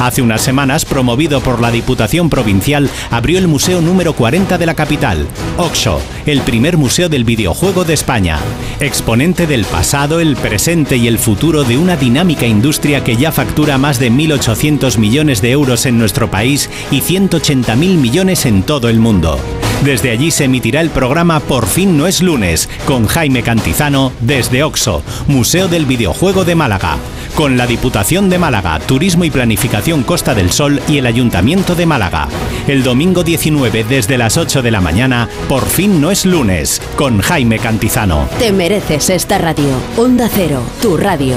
[0.00, 4.74] Hace unas semanas, promovido por la Diputación Provincial, abrió el museo número 40 de la
[4.74, 5.26] capital,
[5.56, 8.38] Oxo, el primer museo del videojuego de España.
[8.80, 13.78] Exponente del pasado, el presente y el futuro de una dinámica industria que ya factura
[13.78, 18.98] más de 1.800 millones de euros en nuestro país y 180.000 millones en todo el
[18.98, 19.38] mundo.
[19.84, 24.62] Desde allí se emitirá el programa Por fin no es lunes, con Jaime Cantizano desde
[24.62, 26.96] Oxo, Museo del Videojuego de Málaga,
[27.34, 31.84] con la Diputación de Málaga, Turismo y Planificación Costa del Sol y el Ayuntamiento de
[31.84, 32.28] Málaga.
[32.66, 37.20] El domingo 19 desde las 8 de la mañana, Por fin no es lunes, con
[37.20, 38.26] Jaime Cantizano.
[38.38, 39.68] Te mereces esta radio.
[39.98, 41.36] Onda Cero, tu radio.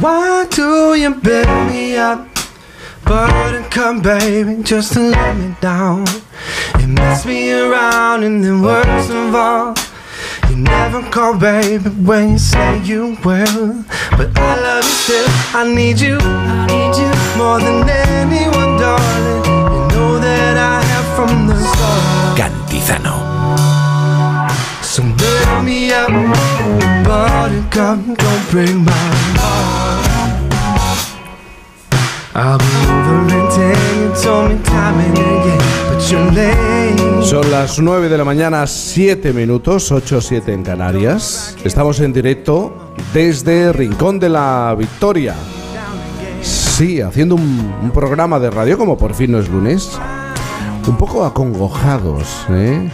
[0.00, 2.37] Why do you build me up?
[3.08, 6.04] Buttercup, baby, just to let me down.
[6.78, 9.74] You mess me around and then worst of all,
[10.50, 13.82] you never call, baby, when you say you will.
[14.10, 15.26] But I love you still.
[15.54, 19.42] I need you, I need you more than anyone, darling.
[19.72, 22.36] You know that I have from the start.
[22.38, 23.16] Cantizano.
[24.84, 26.10] So build me up,
[27.06, 30.07] buttercup, don't break my heart.
[37.22, 41.56] Son las 9 de la mañana, 7 minutos, 8 7 en Canarias.
[41.64, 45.34] Estamos en directo desde Rincón de la Victoria.
[46.40, 49.98] Sí, haciendo un, un programa de radio como por fin no es lunes.
[50.86, 52.88] Un poco acongojados, ¿eh?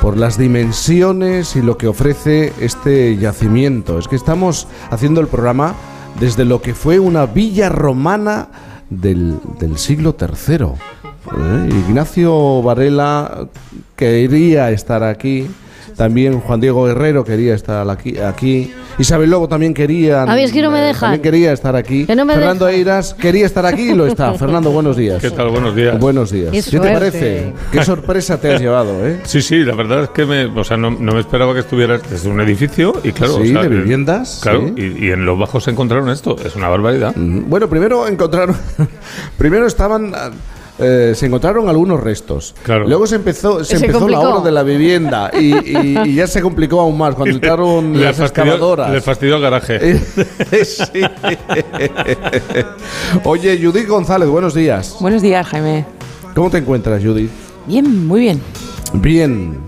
[0.00, 3.98] por las dimensiones y lo que ofrece este yacimiento.
[3.98, 5.74] Es que estamos haciendo el programa
[6.18, 8.48] desde lo que fue una villa romana
[8.90, 10.56] del, del siglo III.
[10.64, 11.68] ¿eh?
[11.88, 13.48] Ignacio Varela
[13.96, 15.48] quería estar aquí,
[15.96, 18.18] También Juan Diego Guerrero quería estar aquí.
[18.18, 18.72] aquí.
[18.98, 20.22] Isabel Lobo también quería.
[20.22, 21.00] A ver, es que no me dejan.
[21.12, 22.04] También quería estar aquí.
[22.06, 24.34] Que no me Fernando Eiras quería estar aquí y lo está.
[24.38, 25.22] Fernando, buenos días.
[25.22, 25.48] ¿Qué tal?
[25.48, 25.98] Buenos días.
[25.98, 26.50] Buenos días.
[26.52, 27.52] Qué ¿Qué, te parece?
[27.72, 29.20] Qué sorpresa te has llevado, ¿eh?
[29.24, 32.02] Sí, sí, la verdad es que me, o sea, no, no me esperaba que estuvieras
[32.10, 34.74] desde un edificio y claro, Sí, o sea, de eh, viviendas, Claro, sí.
[34.76, 37.14] y, y en los bajos se encontraron esto, es una barbaridad.
[37.16, 38.56] Bueno, primero encontraron.
[39.38, 40.12] primero estaban.
[40.78, 42.54] Eh, se encontraron algunos restos.
[42.86, 46.26] Luego se empezó, se Se empezó la obra de la vivienda y, y- y ya
[46.26, 48.90] se complicó aún más cuando entraron Le las fastidió- excavadoras.
[48.90, 50.00] Le fastidió el garaje.
[50.64, 51.00] Sí.
[53.24, 54.96] Oye, Judith González, buenos días.
[55.00, 55.84] Buenos días, Jaime.
[56.34, 57.30] ¿Cómo te encuentras, Judith?
[57.66, 58.40] Bien, muy bien.
[58.94, 59.58] Bien.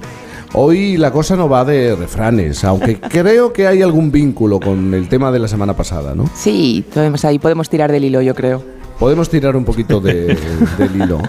[0.54, 5.08] Hoy la cosa no va de refranes, aunque creo que hay algún vínculo con el
[5.08, 6.28] tema de la semana pasada, ¿no?
[6.34, 8.62] Sí, podemos, ahí podemos tirar del hilo, yo creo.
[8.98, 10.36] Podemos tirar un poquito de-
[10.78, 11.20] del hilo.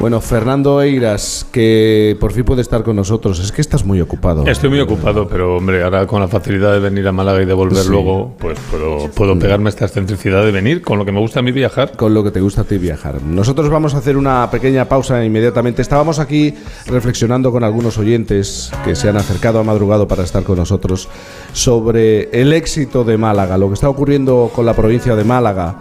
[0.00, 3.38] Bueno, Fernando Eiras, que por fin puede estar con nosotros.
[3.38, 4.44] Es que estás muy ocupado.
[4.46, 7.54] Estoy muy ocupado, pero hombre, ahora con la facilidad de venir a Málaga y de
[7.54, 7.88] volver Sí.
[7.90, 11.42] luego, pues puedo, puedo pegarme esta excentricidad de venir con lo que me gusta a
[11.42, 11.92] mí viajar.
[11.96, 13.22] Con lo que te gusta a ti viajar.
[13.22, 15.80] Nosotros vamos a hacer una pequeña pausa inmediatamente.
[15.82, 16.52] Estábamos aquí
[16.86, 21.08] reflexionando con algunos oyentes que se han acercado a madrugado para estar con nosotros
[21.52, 25.76] sobre el éxito de Málaga, lo que está ocurriendo con la provincia de Málaga.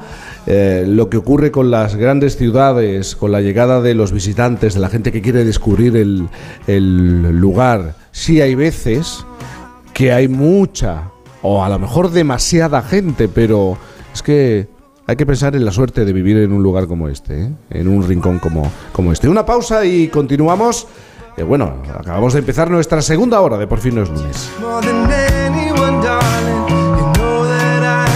[0.47, 4.79] Eh, lo que ocurre con las grandes ciudades, con la llegada de los visitantes, de
[4.79, 6.27] la gente que quiere descubrir el,
[6.67, 7.95] el lugar.
[8.11, 9.25] Sí hay veces
[9.93, 11.11] que hay mucha,
[11.41, 13.77] o a lo mejor demasiada gente, pero
[14.13, 14.67] es que
[15.07, 17.51] hay que pensar en la suerte de vivir en un lugar como este, ¿eh?
[17.69, 19.27] en un rincón como, como este.
[19.27, 20.87] Una pausa y continuamos.
[21.37, 24.49] Eh, bueno, acabamos de empezar nuestra segunda hora de Por fin no es lunes.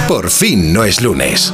[0.08, 1.54] Por fin no es lunes.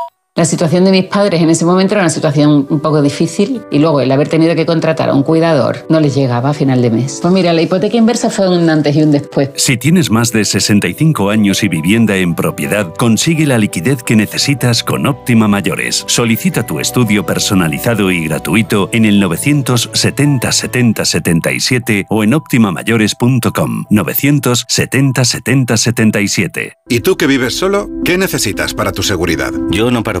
[0.33, 3.79] La situación de mis padres en ese momento era una situación un poco difícil y
[3.79, 6.89] luego el haber tenido que contratar a un cuidador no les llegaba a final de
[6.89, 7.19] mes.
[7.21, 9.49] Pues mira, la hipoteca inversa fue un antes y un después.
[9.57, 14.85] Si tienes más de 65 años y vivienda en propiedad, consigue la liquidez que necesitas
[14.85, 16.05] con Óptima Mayores.
[16.07, 23.83] Solicita tu estudio personalizado y gratuito en el 970 70 77 o en optimamayores.com.
[23.89, 26.73] 970 70 77.
[26.87, 27.89] ¿Y tú que vives solo?
[28.05, 29.51] ¿Qué necesitas para tu seguridad?
[29.71, 30.20] Yo no paro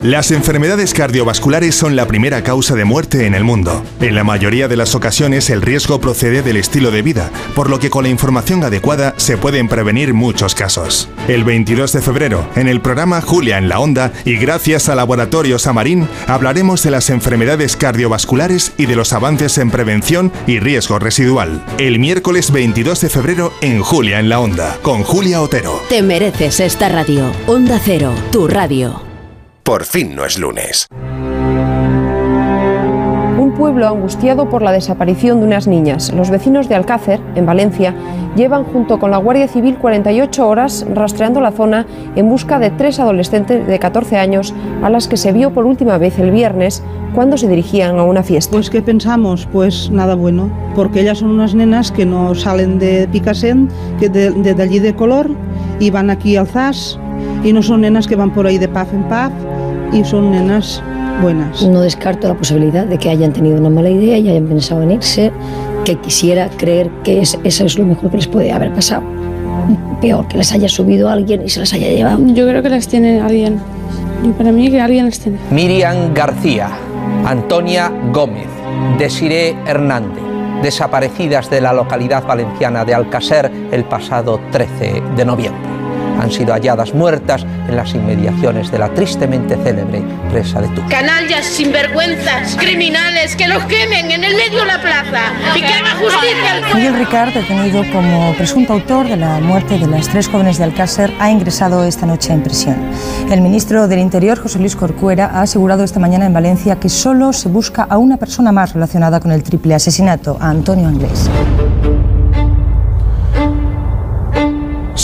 [0.00, 3.82] Las enfermedades cardiovasculares son la primera causa de muerte en el mundo.
[4.00, 7.78] En la mayoría de las ocasiones el riesgo procede del estilo de vida, por lo
[7.78, 11.08] que con la información adecuada se pueden prevenir muchos casos.
[11.26, 15.66] El 22 de febrero, en el programa Julia en la Onda y gracias a Laboratorios
[15.66, 21.64] Amarín, hablaremos de las enfermedades cardiovasculares y de los avances en prevención y riesgo residual.
[21.78, 25.80] El miércoles 22 de febrero en Julia en la Onda, con Julia Otero.
[25.88, 27.32] Te mereces esta radio.
[27.46, 29.13] Onda Cero, tu radio.
[29.64, 30.86] Por fin no es lunes.
[33.38, 36.12] Un pueblo angustiado por la desaparición de unas niñas.
[36.12, 37.94] Los vecinos de Alcácer, en Valencia,
[38.36, 43.00] llevan junto con la Guardia Civil 48 horas rastreando la zona en busca de tres
[43.00, 46.82] adolescentes de 14 años a las que se vio por última vez el viernes
[47.14, 48.52] cuando se dirigían a una fiesta.
[48.52, 49.48] Pues ¿qué pensamos?
[49.50, 54.30] Pues nada bueno, porque ellas son unas nenas que no salen de Picassent, que de,
[54.30, 55.30] de- de allí de color,
[55.80, 56.98] y van aquí al ZAS,
[57.44, 59.32] y no son nenas que van por ahí de paf en paf,
[59.92, 60.82] y son nenas
[61.22, 61.62] buenas.
[61.62, 64.90] No descarto la posibilidad de que hayan tenido una mala idea y hayan pensado en
[64.92, 65.30] irse,
[65.84, 69.02] que quisiera creer que es- eso es lo mejor que les puede haber pasado.
[70.00, 72.18] Peor, que les haya subido alguien y se las haya llevado.
[72.34, 73.58] Yo creo que las tiene alguien.
[74.22, 75.38] Y para mí que alguien las tiene.
[75.50, 76.68] Miriam García,
[77.24, 78.46] Antonia Gómez,
[78.98, 80.22] Desiré Hernández,
[80.62, 85.60] desaparecidas de la localidad valenciana de Alcacer el pasado 13 de noviembre.
[86.24, 90.90] Han sido halladas muertas en las inmediaciones de la tristemente célebre presa de Túnez.
[90.90, 95.20] Canallas, sinvergüenzas, criminales, que los quemen en el medio de la plaza
[95.54, 96.76] y que haga justicia al pueblo.
[96.76, 101.12] Miguel Ricard, detenido como presunto autor de la muerte de las tres jóvenes de Alcácer,
[101.20, 102.76] ha ingresado esta noche en prisión.
[103.30, 107.34] El ministro del Interior, José Luis Corcuera, ha asegurado esta mañana en Valencia que solo
[107.34, 111.28] se busca a una persona más relacionada con el triple asesinato, a Antonio Anglés.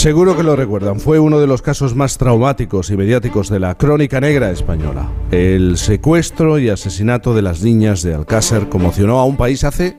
[0.01, 3.75] Seguro que lo recuerdan, fue uno de los casos más traumáticos y mediáticos de la
[3.75, 5.07] crónica negra española.
[5.29, 9.97] El secuestro y asesinato de las niñas de Alcácer conmocionó a un país hace,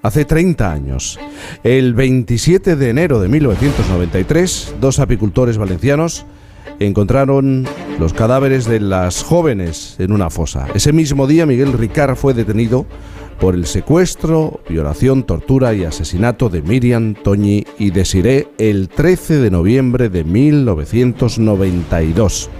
[0.00, 1.20] hace 30 años.
[1.62, 6.24] El 27 de enero de 1993, dos apicultores valencianos
[6.78, 7.66] encontraron
[8.00, 10.66] los cadáveres de las jóvenes en una fosa.
[10.74, 12.86] Ese mismo día Miguel Ricard fue detenido
[13.40, 19.50] por el secuestro, violación, tortura y asesinato de Miriam, Toñi y Desiré el 13 de
[19.50, 22.50] noviembre de 1992.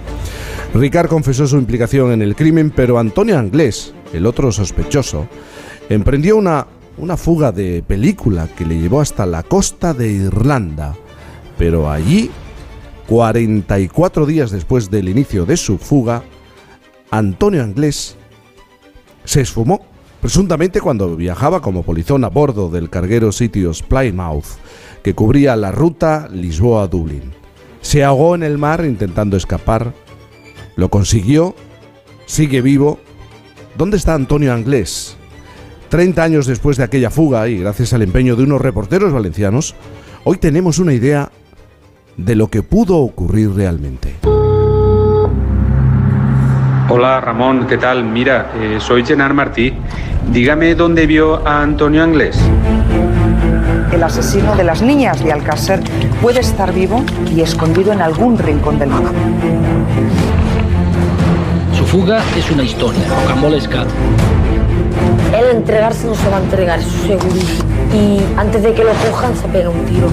[0.73, 5.27] Ricard confesó su implicación en el crimen, pero Antonio Anglés, el otro sospechoso,
[5.89, 6.67] emprendió una,
[6.97, 10.95] una fuga de película que le llevó hasta la costa de Irlanda.
[11.57, 12.29] Pero allí,
[13.07, 16.23] 44 días después del inicio de su fuga,
[17.09, 18.15] Antonio Anglés
[19.23, 19.85] se esfumó
[20.27, 24.57] presuntamente cuando viajaba como polizón a bordo del carguero sitios Plymouth,
[25.01, 27.31] que cubría la ruta Lisboa-Dublín.
[27.79, 29.93] Se ahogó en el mar intentando escapar,
[30.75, 31.55] lo consiguió,
[32.25, 32.99] sigue vivo.
[33.77, 35.15] ¿Dónde está Antonio Anglés?
[35.87, 39.75] Treinta años después de aquella fuga y gracias al empeño de unos reporteros valencianos,
[40.25, 41.31] hoy tenemos una idea
[42.17, 44.36] de lo que pudo ocurrir realmente.
[46.89, 48.05] Hola Ramón, ¿qué tal?
[48.05, 49.73] Mira, eh, soy Genar Martí.
[50.31, 52.39] Dígame dónde vio a Antonio Anglés.
[53.91, 55.81] El asesino de las niñas de Alcácer
[56.21, 59.11] puede estar vivo y escondido en algún rincón del mundo.
[61.77, 63.81] Su fuga es una historia rocambolesca.
[65.37, 67.35] Él entregarse no se va a entregar, eso seguro.
[67.93, 70.07] Y antes de que lo cojan se pega un tiro.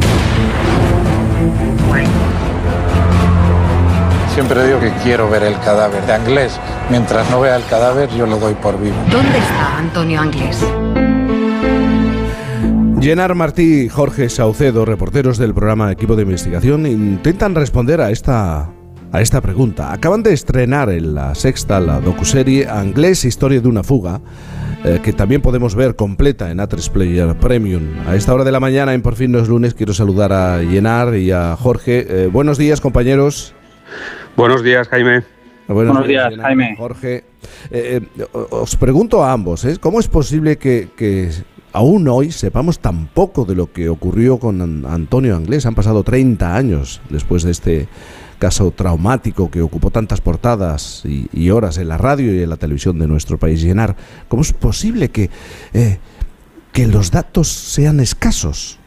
[4.34, 6.58] Siempre digo que quiero ver el cadáver de Anglés.
[6.90, 8.96] Mientras no vea el cadáver, yo lo doy por vivo.
[9.08, 10.60] ¿Dónde está Antonio Anglés?
[13.00, 18.72] Llenar Martí y Jorge Saucedo, reporteros del programa Equipo de Investigación, intentan responder a esta,
[19.12, 19.92] a esta pregunta.
[19.92, 24.20] Acaban de estrenar en la sexta la docuserie Anglés, Historia de una fuga,
[24.82, 27.84] eh, que también podemos ver completa en A3 Player Premium.
[28.08, 30.58] A esta hora de la mañana, en Por fin no es lunes, quiero saludar a
[30.62, 32.04] Llenar y a Jorge.
[32.08, 33.54] Eh, buenos días, compañeros.
[34.36, 35.22] Buenos días, Jaime.
[35.68, 36.74] Buenos, días, Jaime.
[36.76, 37.24] Jorge.
[37.70, 39.76] Eh, eh, os pregunto a ambos, ¿eh?
[39.80, 41.30] ¿cómo es posible que, que,
[41.72, 45.66] aún hoy sepamos tan poco de lo que ocurrió con Antonio Anglés?
[45.66, 47.88] Han pasado 30 años después de este
[48.38, 52.56] caso traumático que ocupó tantas portadas y, y horas en la radio y en la
[52.56, 53.96] televisión de nuestro país llenar.
[54.28, 55.30] ¿Cómo es posible que,
[55.72, 55.98] eh,
[56.72, 58.78] que los datos sean escasos?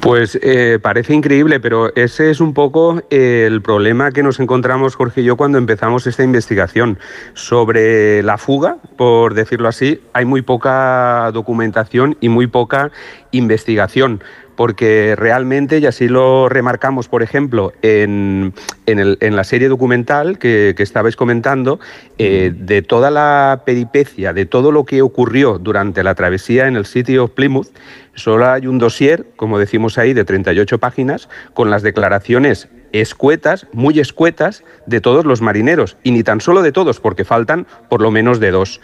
[0.00, 4.94] Pues eh, parece increíble, pero ese es un poco eh, el problema que nos encontramos
[4.94, 6.98] Jorge y yo cuando empezamos esta investigación.
[7.34, 12.90] Sobre la fuga, por decirlo así, hay muy poca documentación y muy poca
[13.32, 14.22] investigación
[14.58, 18.52] porque realmente, y así lo remarcamos, por ejemplo, en,
[18.86, 21.78] en, el, en la serie documental que, que estabais comentando,
[22.18, 26.86] eh, de toda la peripecia, de todo lo que ocurrió durante la travesía en el
[26.86, 27.68] sitio of Plymouth,
[28.14, 34.00] solo hay un dossier, como decimos ahí, de 38 páginas, con las declaraciones escuetas, muy
[34.00, 38.10] escuetas, de todos los marineros, y ni tan solo de todos, porque faltan por lo
[38.10, 38.80] menos de dos.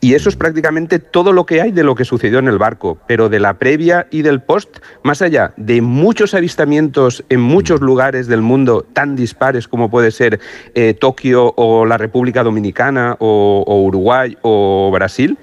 [0.00, 2.98] Y eso es prácticamente todo lo que hay de lo que sucedió en el barco,
[3.06, 8.26] pero de la previa y del post, más allá de muchos avistamientos en muchos lugares
[8.26, 10.40] del mundo tan dispares como puede ser
[10.74, 15.38] eh, Tokio o la República Dominicana o, o Uruguay o Brasil,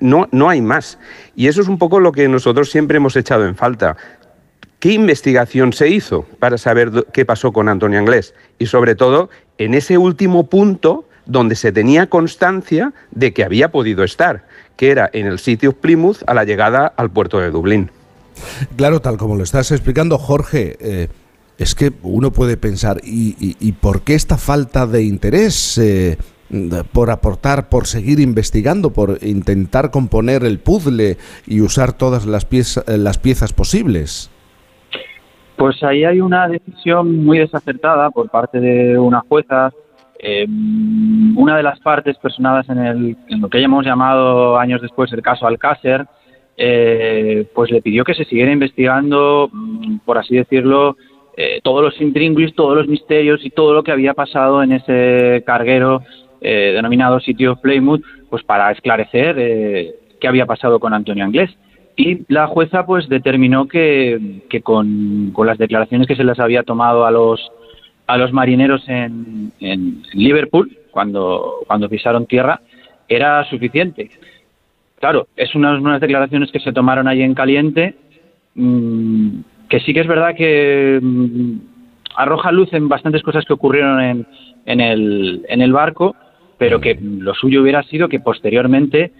[0.00, 0.98] no, no hay más.
[1.36, 3.96] Y eso es un poco lo que nosotros siempre hemos echado en falta.
[4.78, 8.34] ¿Qué investigación se hizo para saber qué pasó con Antonio Anglés?
[8.60, 9.28] Y sobre todo,
[9.58, 14.46] en ese último punto donde se tenía constancia de que había podido estar,
[14.76, 17.90] que era en el sitio Plymouth a la llegada al puerto de Dublín.
[18.76, 21.08] Claro, tal como lo estás explicando, Jorge, eh,
[21.58, 25.76] es que uno puede pensar, ¿y, por qué esta falta de interés?
[25.78, 26.18] Eh,
[26.92, 32.84] por aportar, por seguir investigando, por intentar componer el puzzle y usar todas las, pieza,
[32.86, 34.30] las piezas posibles.
[35.58, 39.72] Pues ahí hay una decisión muy desacertada por parte de una jueza.
[40.20, 40.46] Eh,
[41.36, 45.20] una de las partes personadas en, el, en lo que hemos llamado años después el
[45.20, 46.06] caso Alcácer,
[46.56, 49.50] eh, pues le pidió que se siguiera investigando,
[50.04, 50.96] por así decirlo,
[51.36, 55.44] eh, todos los intríngulis, todos los misterios y todo lo que había pasado en ese
[55.46, 56.02] carguero
[56.40, 61.50] eh, denominado sitio Plymouth, pues para esclarecer eh, qué había pasado con Antonio Anglés.
[62.00, 67.04] Y la jueza pues determinó que, que con, las declaraciones que se les había tomado
[67.04, 67.50] a los,
[68.06, 72.60] a los marineros en, en Liverpool, cuando, cuando pisaron tierra,
[73.08, 74.10] era suficiente.
[75.00, 77.96] Claro, es unas, unas declaraciones que se tomaron ahí en caliente,
[78.54, 81.56] mmm, que sí que es verdad que mmm,
[82.14, 84.26] arroja luz en bastantes cosas que ocurrieron en,
[84.66, 86.14] en, el, en el barco,
[86.58, 89.10] pero que lo suyo hubiera sido que posteriormente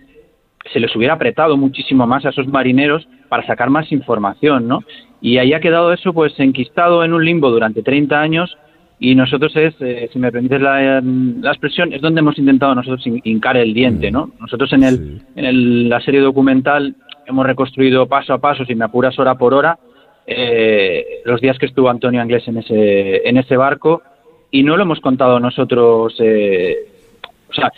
[0.72, 4.84] se les hubiera apretado muchísimo más a esos marineros para sacar más información, ¿no?
[5.20, 8.56] Y ahí ha quedado eso pues enquistado en un limbo durante 30 años
[9.00, 13.04] y nosotros es, eh, si me permites la, la, expresión, es donde hemos intentado nosotros
[13.24, 14.32] hincar el diente, ¿no?
[14.40, 15.22] Nosotros en, el, sí.
[15.36, 16.96] en el, la serie documental
[17.26, 19.78] hemos reconstruido paso a paso, si me apuras hora por hora,
[20.26, 24.02] eh, los días que estuvo Antonio Anglés en ese, en ese barco
[24.50, 26.76] y no lo hemos contado nosotros, eh,
[27.48, 27.72] o sea,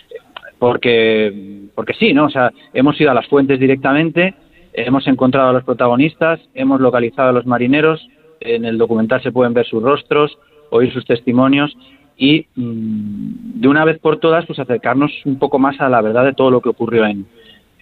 [0.60, 2.26] porque, porque sí, ¿no?
[2.26, 4.34] O sea, hemos ido a las fuentes directamente,
[4.74, 8.06] hemos encontrado a los protagonistas, hemos localizado a los marineros,
[8.40, 10.38] en el documental se pueden ver sus rostros,
[10.70, 11.76] oír sus testimonios
[12.16, 16.24] y mmm, de una vez por todas pues acercarnos un poco más a la verdad
[16.26, 17.26] de todo lo que ocurrió en,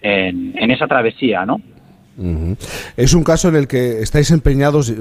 [0.01, 1.61] en, en esa travesía, ¿no?
[2.97, 4.93] Es un caso en el que estáis empeñados,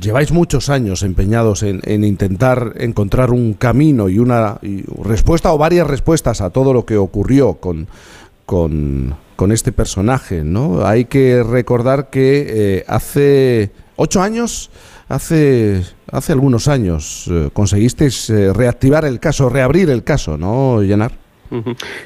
[0.00, 4.58] lleváis muchos años empeñados en, en intentar encontrar un camino y una
[5.02, 7.88] respuesta o varias respuestas a todo lo que ocurrió con,
[8.46, 10.86] con, este personaje, ¿no?
[10.86, 14.70] Hay que recordar que eh, hace ocho años,
[15.08, 21.23] hace, hace algunos años, eh, conseguisteis eh, reactivar el caso, reabrir el caso, ¿no, Llenar?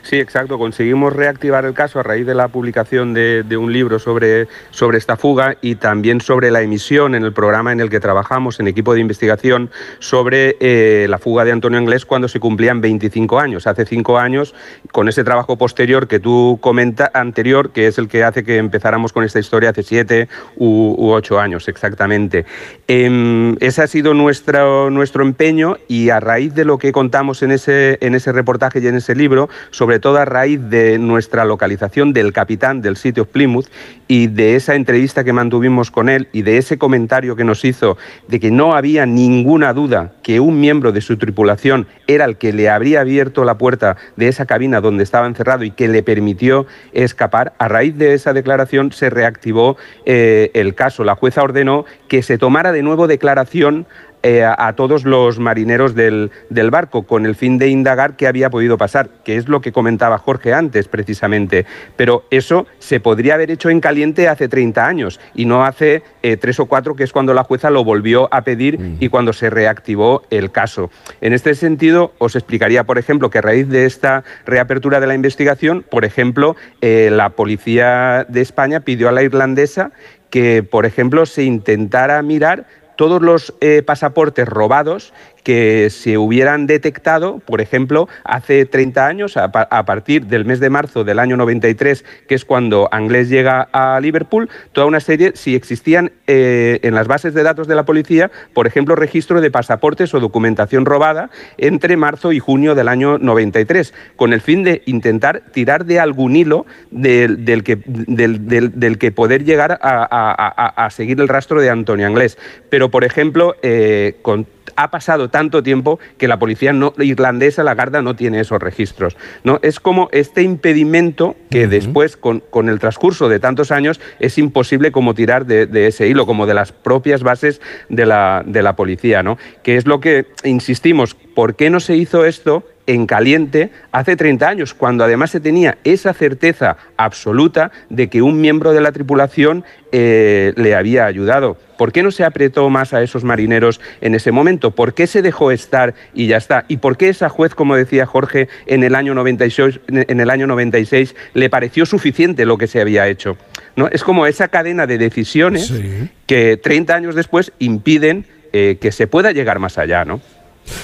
[0.03, 0.59] Sí, exacto.
[0.59, 5.17] Conseguimos reactivar el caso a raíz de la publicación de, un libro sobre, sobre esta
[5.17, 8.95] fuga y también sobre la emisión en el programa en el que trabajamos en equipo
[8.95, 13.67] de investigación sobre eh, la fuga de Antonio Inglés cuando se cumplían 25 años.
[13.67, 14.55] Hace cinco años,
[14.93, 19.13] con ese trabajo posterior que tú comentas, anterior, que es el que hace que empezáramos
[19.13, 22.45] con esta historia hace siete u, u ocho años exactamente.
[22.87, 27.53] Eh, ese ha sido nuestro, nuestro empeño y a raíz de lo que contamos en
[27.53, 29.38] ese, en ese reportaje y en ese libro,
[29.71, 33.69] sobre todo a raíz de nuestra localización del capitán del sitio Plymouth
[34.09, 37.97] y de esa entrevista que mantuvimos con él y de ese comentario que nos hizo
[38.27, 42.53] de que no había ninguna duda que un miembro de su tripulación era el que
[42.53, 46.67] le habría abierto la puerta de esa cabina donde estaba encerrado y que le permitió
[46.93, 51.05] escapar, a raíz de esa declaración se reactivó eh, el caso.
[51.05, 53.87] La jueza ordenó que se tomara de nuevo declaración
[54.23, 58.27] eh, a, a, todos los marineros del, del, barco con el fin de indagar qué
[58.27, 61.67] había podido pasar, que es lo que comentaba Jorge antes precisamente.
[61.97, 66.37] Pero eso se podría haber hecho en caliente hace 30 años y no hace eh,
[66.37, 68.97] tres o cuatro, que es cuando la jueza lo volvió a pedir mm.
[69.01, 70.91] y cuando se reactivó el caso.
[71.21, 75.15] En este sentido, os explicaría, por ejemplo, que a raíz de esta reapertura de la
[75.15, 79.93] investigación, por ejemplo, eh, la policía de España pidió a la irlandesa
[80.31, 82.67] que, por ejemplo, se intentara mirar
[82.99, 85.13] todos los eh, pasaportes robados
[85.43, 91.05] que se hubieran detectado, por ejemplo, hace 30 años, a, partir del mes de marzo
[91.05, 96.13] del año 93, que es cuando Anglés llega a Liverpool, toda una serie, si existían
[96.27, 100.21] eh, en las bases de datos de la policía, por ejemplo, registro de pasaportes o
[100.21, 105.85] documentación robada entre marzo y junio del año 93, con el fin de intentar tirar
[105.85, 112.39] de algún hilo del, que, poder llegar a, seguir el rastro de Antonio Anglés.
[112.71, 114.47] Pero, por ejemplo, eh, con
[114.79, 119.17] ha pasado tanto tiempo que la policía no, irlandesa, la Garda, no tiene esos registros.
[119.43, 119.59] ¿no?
[119.63, 121.69] Es como este impedimento que uh -huh.
[121.69, 126.07] después, con, con, el transcurso de tantos años, es imposible como tirar de, de, ese
[126.07, 129.25] hilo, como de las propias bases de la, de la policía.
[129.25, 129.37] ¿no?
[129.65, 134.49] Que es lo que insistimos, ¿por qué no se hizo esto en caliente hace 30
[134.49, 139.63] años, cuando además se tenía esa certeza absoluta de que un miembro de la tripulación
[139.93, 141.59] eh, le había ayudado.
[141.79, 144.73] ¿Por qué no se apretó más a esos marineros en ese momento?
[144.73, 146.67] ¿Por qué se dejó estar y ya está?
[146.69, 150.47] ¿Y por qué esa juez, como decía Jorge, en el año 96, en el año
[150.47, 153.39] 96 le pareció suficiente lo que se había hecho?
[153.77, 153.87] ¿No?
[153.89, 156.11] Es como esa cadena de decisiones sí.
[156.27, 160.21] que 30 años después impiden eh, que se pueda llegar más allá, ¿no?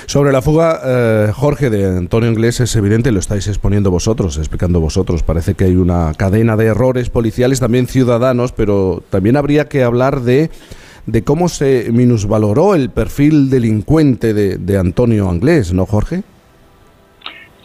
[0.07, 4.81] Sobre la fuga, eh, Jorge, de Antonio Inglés es evidente, lo estáis exponiendo vosotros, explicando
[4.81, 5.23] vosotros.
[5.23, 10.23] Parece que hay una cadena de errores policiales, también ciudadanos, pero también habría que hablar
[10.23, 10.51] de,
[11.07, 16.23] de cómo se minusvaloró el perfil delincuente de, de Antonio Inglés, ¿no, Jorge?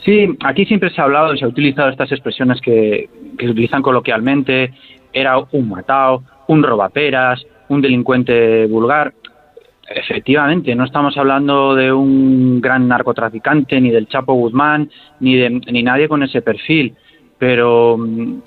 [0.03, 3.52] Sí, aquí siempre se ha hablado y se ha utilizado estas expresiones que, que se
[3.52, 4.74] utilizan coloquialmente.
[5.11, 9.14] Era un matado, un robaperas, un delincuente vulgar
[9.90, 15.82] Efectivamente, no estamos hablando de un gran narcotraficante, ni del Chapo Guzmán, ni de ni
[15.82, 16.94] nadie con ese perfil.
[17.40, 18.41] Pero mm,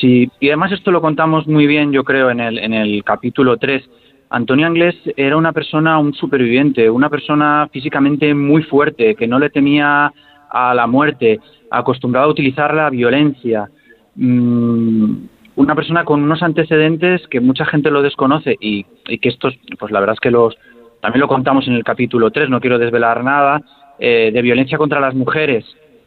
[0.00, 3.58] sí, y además esto lo contamos muy bien, yo creo, en el, en el capítulo
[3.58, 3.88] 3.
[4.30, 9.50] Antonio Anglés era una persona, un superviviente, una persona físicamente muy fuerte, que no le
[9.50, 10.12] temía
[10.50, 11.40] a la muerte,
[11.70, 13.68] acostumbrado a utilizar la violencia.
[14.16, 15.14] Mm,
[15.56, 19.90] una persona con unos antecedentes que mucha gente lo desconoce y, y, que estos, pues
[19.90, 20.56] la verdad es que los
[21.00, 23.62] también lo contamos en el capítulo 3, no quiero desvelar nada,
[23.98, 25.64] eh, de violencia contra las mujeres.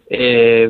[0.09, 0.69] Eh,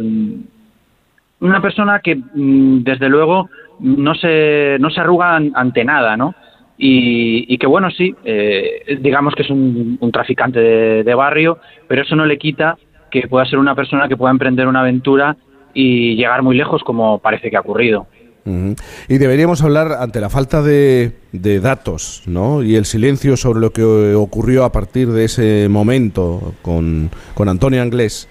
[1.39, 3.49] una persona que, mm, desde luego,
[3.79, 6.35] no se, no se arruga ante nada, ¿no?
[6.83, 12.25] Y, que, bueno, sí, eh, digamos que es un, traficante de, barrio, pero eso no
[12.25, 12.75] le quita
[13.11, 15.37] que pueda ser una persona que pueda emprender una aventura
[15.75, 18.07] y llegar muy lejos como parece que ha ocurrido.
[18.43, 22.63] Y deberíamos hablar ante la falta de, de, datos ¿no?
[22.63, 27.83] y el silencio sobre lo que ocurrió a partir de ese momento con, con Antonio
[27.83, 28.27] Anglés.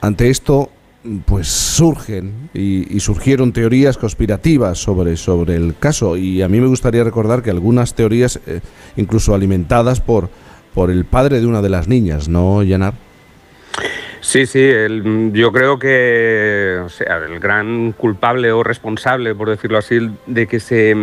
[0.00, 0.70] Ante esto,
[1.24, 7.04] pues surgen y, surgieron teorías conspirativas sobre, sobre el caso y a mí me gustaría
[7.04, 8.60] recordar que algunas teorías, eh,
[8.96, 10.28] incluso alimentadas por,
[10.74, 12.94] por el padre de una de las niñas, ¿no, Yanar?
[14.20, 14.68] Sí, sí,
[15.32, 20.58] yo creo que o sea, el gran culpable o responsable, por decirlo así, de que,
[20.60, 20.94] se,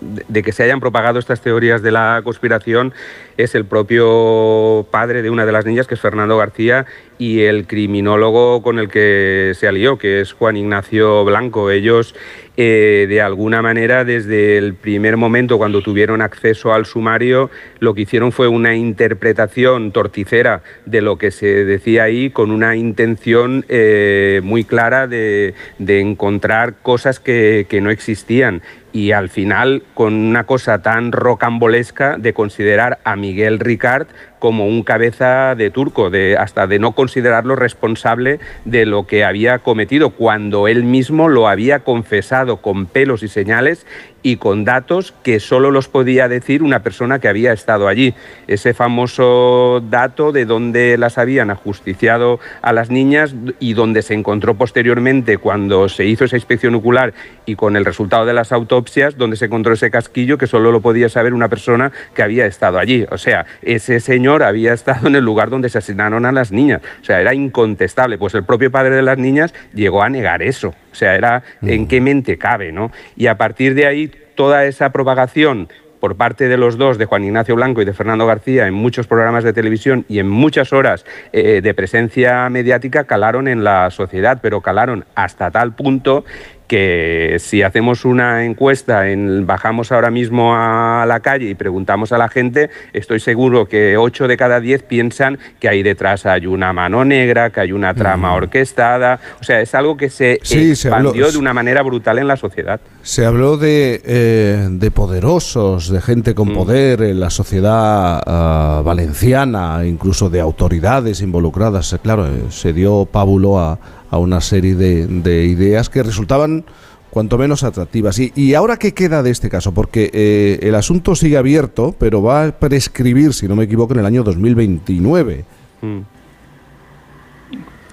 [0.00, 2.94] de que se hayan propagado estas teorías de la conspiración
[3.36, 6.86] es el propio padre de una de las niñas, que es Fernando García,
[7.22, 11.70] y el criminólogo con el que se alió, que es Juan Ignacio Blanco.
[11.70, 12.16] Ellos,
[12.56, 18.02] eh, de alguna manera, desde el primer momento, cuando tuvieron acceso al sumario, lo que
[18.02, 24.40] hicieron fue una interpretación torticera de lo que se decía ahí, con una intención eh,
[24.44, 28.60] muy clara de, encontrar cosas que, que no existían.
[28.94, 34.08] Y al final con una cosa tan rocambolesca de considerar a Miguel Ricard
[34.42, 39.60] como un cabeza de turco, de, hasta de no considerarlo responsable de lo que había
[39.60, 43.86] cometido, cuando él mismo lo había confesado con pelos y señales
[44.22, 48.14] y con datos que solo los podía decir una persona que había estado allí.
[48.46, 54.54] Ese famoso dato de dónde las habían ajusticiado a las niñas y donde se encontró
[54.54, 57.14] posteriormente cuando se hizo esa inspección ocular
[57.46, 60.80] y con el resultado de las autopsias, donde se encontró ese casquillo que solo lo
[60.80, 63.04] podía saber una persona que había estado allí.
[63.10, 66.82] O sea, ese señor había estado en el lugar donde se asesinaron a las niñas.
[67.00, 68.18] O sea, era incontestable.
[68.18, 70.74] Pues el propio padre de las niñas llegó a negar eso.
[70.92, 72.92] O sea, era en qué mente cabe, ¿no?
[73.16, 75.68] Y a partir de ahí, toda esa propagación
[76.02, 79.06] por parte de los dos, de Juan Ignacio Blanco y de Fernando García, en muchos
[79.06, 84.40] programas de televisión y en muchas horas eh, de presencia mediática, calaron en la sociedad,
[84.42, 86.24] pero calaron hasta tal punto
[86.72, 92.16] que si hacemos una encuesta, en, bajamos ahora mismo a la calle y preguntamos a
[92.16, 96.72] la gente, estoy seguro que 8 de cada 10 piensan que ahí detrás hay una
[96.72, 99.20] mano negra, que hay una trama orquestada.
[99.38, 102.80] O sea, es algo que se expandió de una manera brutal en la sociedad.
[103.02, 106.54] Se habló de, eh, de poderosos, de gente con mm.
[106.54, 111.98] poder en la sociedad ah, valenciana, incluso de autoridades involucradas.
[112.02, 113.78] Claro, eh, se dio pábulo a
[114.12, 116.64] a una serie de, ideas que resultaban
[117.10, 118.18] cuanto menos atractivas.
[118.18, 119.72] ¿Y, ahora qué queda de este caso?
[119.72, 124.00] Porque eh, el asunto sigue abierto, pero va a prescribir, si no me equivoco, en
[124.00, 125.44] el año 2029.
[125.80, 125.98] Mm.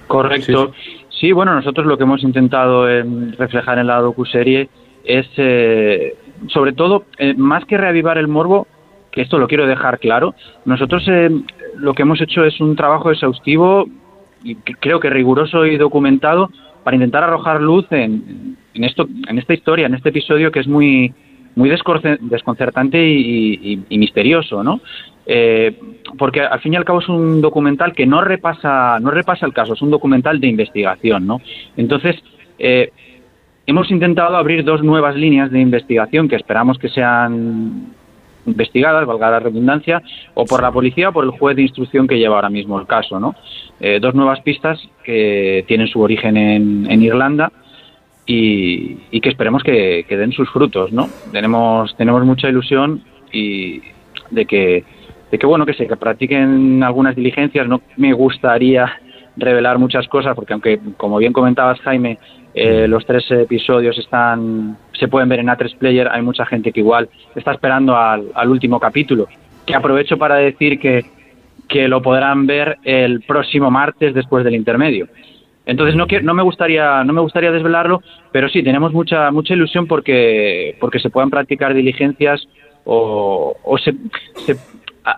[0.06, 0.72] Correcto.
[1.08, 1.32] Sí.
[1.32, 2.86] bueno, nosotros lo que hemos intentado
[3.38, 4.68] reflejar en la docuserie
[5.04, 6.16] es, eh,
[6.48, 8.66] sobre todo, eh, más que reavivar el morbo,
[9.10, 10.34] que esto lo quiero dejar claro,
[10.66, 11.02] nosotros
[11.76, 13.86] lo que hemos hecho es un trabajo exhaustivo
[14.42, 16.50] y creo que riguroso y documentado
[16.82, 20.68] para intentar arrojar luz en, en, esto, en esta historia, en este episodio que es
[20.68, 21.12] muy,
[21.54, 24.80] muy desconcertante y, misterioso, ¿no?
[25.26, 25.76] Eh,
[26.18, 29.52] porque al fin y al cabo es un documental que no repasa, no repasa el
[29.52, 31.40] caso, es un documental de investigación, ¿no?
[31.76, 32.16] Entonces,
[32.58, 32.90] eh,
[33.66, 37.94] hemos intentado abrir dos nuevas líneas de investigación que esperamos que sean
[38.46, 40.02] investigadas, valga la redundancia,
[40.34, 42.86] o por la policía o por el juez de instrucción que lleva ahora mismo el
[42.86, 43.20] caso.
[43.20, 43.34] ¿no?
[43.80, 47.52] Eh, dos nuevas pistas que tienen su origen en, Irlanda
[48.26, 50.92] y, que esperemos que, den sus frutos.
[50.92, 51.08] ¿no?
[51.32, 53.02] Tenemos, tenemos mucha ilusión
[53.32, 53.80] y
[54.30, 54.84] de que,
[55.30, 57.66] de que bueno que se que practiquen algunas diligencias.
[57.68, 58.92] No me gustaría
[59.36, 62.18] revelar muchas cosas porque aunque como bien comentabas Jaime
[62.54, 66.08] eh, los tres episodios están se pueden ver en A3 Player.
[66.08, 69.26] Hay mucha gente que igual está esperando al, último capítulo.
[69.66, 71.04] Que aprovecho para decir que,
[71.68, 75.08] que lo podrán ver el próximo martes después del intermedio.
[75.66, 78.02] Entonces no, no me gustaría no me gustaría desvelarlo,
[78.32, 82.48] pero sí tenemos mucha mucha ilusión porque porque se puedan practicar diligencias
[82.84, 83.94] o, o se,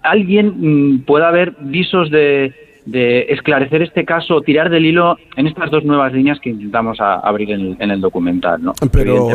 [0.02, 2.52] alguien mm, pueda haber visos de,
[2.90, 7.90] esclarecer este caso, tirar del hilo en estas dos nuevas líneas que intentamos abrir en
[7.90, 8.62] el, documental.
[8.62, 8.72] ¿no?
[8.90, 9.28] Pero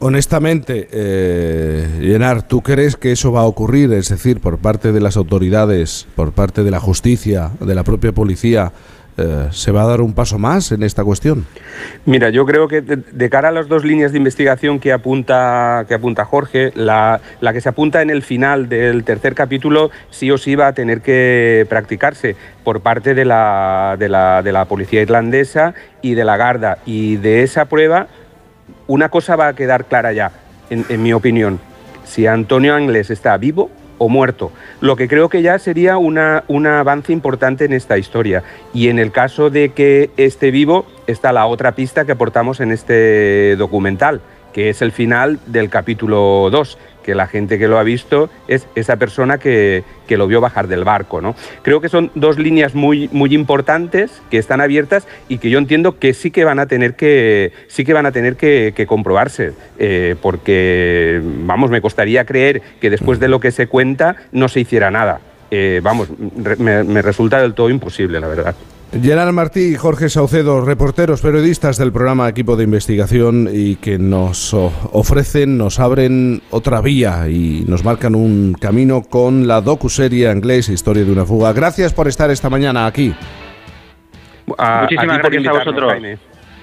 [0.00, 3.92] honestamente, eh, Llenar, ¿tú crees que eso va a ocurrir?
[3.92, 8.12] Es decir, por parte de las autoridades, por parte de la justicia, de la propia
[8.12, 8.72] policía,
[9.18, 11.44] eh, ¿se va a dar un paso más en esta cuestión?
[12.06, 15.94] Mira, yo creo que de, cara a las dos líneas de investigación que apunta, que
[15.94, 17.20] apunta Jorge, la,
[17.52, 21.00] que se apunta en el final del tercer capítulo sí o sí va a tener
[21.00, 26.36] que practicarse por parte de la, de la, de la policía irlandesa y de la
[26.36, 26.78] Garda.
[26.86, 28.06] Y de esa prueba,
[28.86, 30.30] una cosa va a quedar clara ya,
[30.70, 31.58] en, en mi opinión.
[32.04, 36.66] Si Antonio Anglés está vivo o muerto, lo que creo que ya sería una, un
[36.66, 38.42] avance importante en esta historia.
[38.72, 42.72] Y en el caso de que esté vivo, está la otra pista que aportamos en
[42.72, 44.20] este documental,
[44.52, 48.66] que es el final del capítulo 2, que la gente que lo ha visto es
[48.74, 51.22] esa persona que, lo vio bajar del barco.
[51.22, 51.34] ¿no?
[51.62, 55.98] Creo que son dos líneas muy, muy importantes que están abiertas y que yo entiendo
[55.98, 60.16] que sí que van a tener que, sí que, van a tener que, comprobarse, eh,
[60.20, 64.90] porque, vamos, me costaría creer que después de lo que se cuenta no se hiciera
[64.90, 65.20] nada.
[65.50, 66.10] Eh, vamos,
[66.58, 68.54] me resulta del todo imposible, la verdad.
[68.90, 74.54] Gerard Martí y Jorge Saucedo, reporteros, periodistas del programa Equipo de Investigación y que nos
[74.54, 81.04] ofrecen, nos abren otra vía y nos marcan un camino con la docuserie inglés Historia
[81.04, 81.52] de una fuga.
[81.52, 83.14] Gracias por estar esta mañana aquí.
[84.46, 85.92] Muchísimas gracias a vosotros.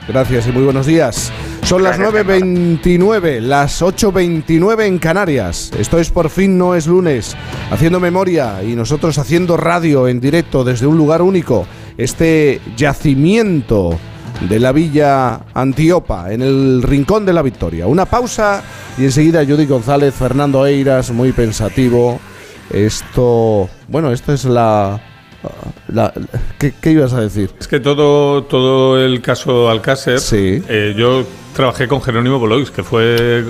[0.07, 1.31] Gracias y muy buenos días.
[1.61, 5.71] Son las 9.29, las 8.29 en Canarias.
[5.79, 7.35] Esto es por fin no es lunes.
[7.71, 13.97] Haciendo memoria y nosotros haciendo radio en directo desde un lugar único este yacimiento
[14.49, 17.87] de la villa Antiopa, en el Rincón de la Victoria.
[17.87, 18.63] Una pausa
[18.97, 22.19] y enseguida Judy González, Fernando Eiras, muy pensativo.
[22.71, 24.99] Esto, bueno, esto es la
[26.59, 27.51] ¿qué, ibas a decir?
[27.59, 30.61] Es que todo, todo el caso Alcácer, sí.
[30.67, 33.43] Eh, yo trabajé con Jerónimo Boloix, que fue,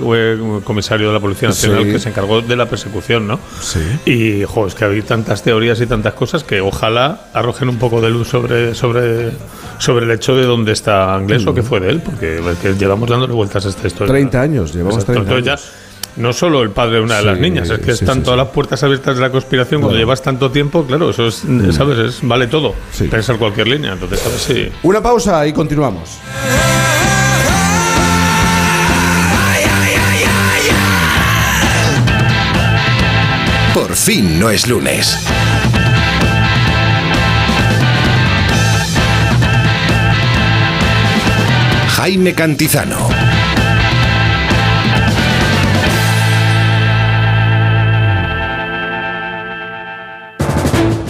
[0.64, 3.40] comisario de la Policía Nacional que se encargó de la persecución, ¿no?
[3.60, 3.80] Sí.
[4.06, 8.00] Y, jo, es que hay tantas teorías y tantas cosas que ojalá arrojen un poco
[8.00, 9.32] de luz sobre, sobre,
[9.78, 11.64] sobre el hecho de dónde está Anglés o qué mm.
[11.64, 12.40] fue de él, porque
[12.78, 14.12] llevamos dándole vueltas a esta historia.
[14.12, 15.72] 30 años, llevamos 30 años
[16.16, 18.82] no solo el padre de una de las niñas, es que están todas las puertas
[18.82, 19.80] abiertas de la conspiración.
[19.80, 21.72] Cuando llevas tanto tiempo, claro, eso es, mm.
[21.72, 21.98] ¿sabes?
[21.98, 22.74] Es, vale todo.
[23.10, 23.92] Pensar cualquier línea.
[23.92, 24.40] Entonces, ¿sabes?
[24.40, 24.68] Sí.
[24.82, 26.18] Una pausa y continuamos.
[33.74, 35.18] Por fin no es lunes.
[41.88, 43.35] Jaime Cantizano.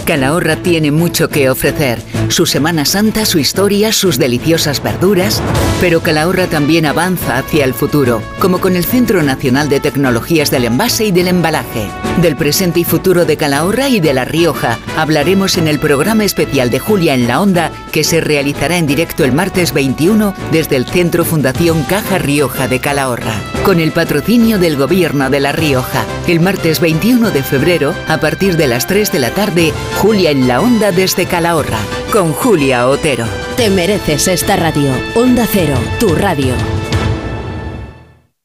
[0.07, 2.01] Calahorra tiene mucho que ofrecer.
[2.29, 5.41] Su Semana Santa, su historia, sus deliciosas verduras.
[5.81, 10.63] Pero Calahorra también avanza hacia el futuro, como con el Centro Nacional de Tecnologías del
[10.63, 11.89] Envase y del Embalaje.
[12.21, 16.71] Del presente y futuro de Calahorra y de La Rioja hablaremos en el programa especial
[16.71, 20.85] de Julia en la Onda, que se realizará en directo el martes 21 desde el
[20.85, 26.05] Centro Fundación Caja Rioja de Calahorra, con el patrocinio del Gobierno de La Rioja.
[26.27, 29.71] El martes 21 de febrero, a partir de las 3 de la tarde,
[30.01, 31.79] Julia en la Onda desde Calahorra,
[32.13, 33.25] con Julia Otero.
[33.55, 34.91] Te mereces esta radio.
[35.15, 36.53] Onda Cero, tu radio.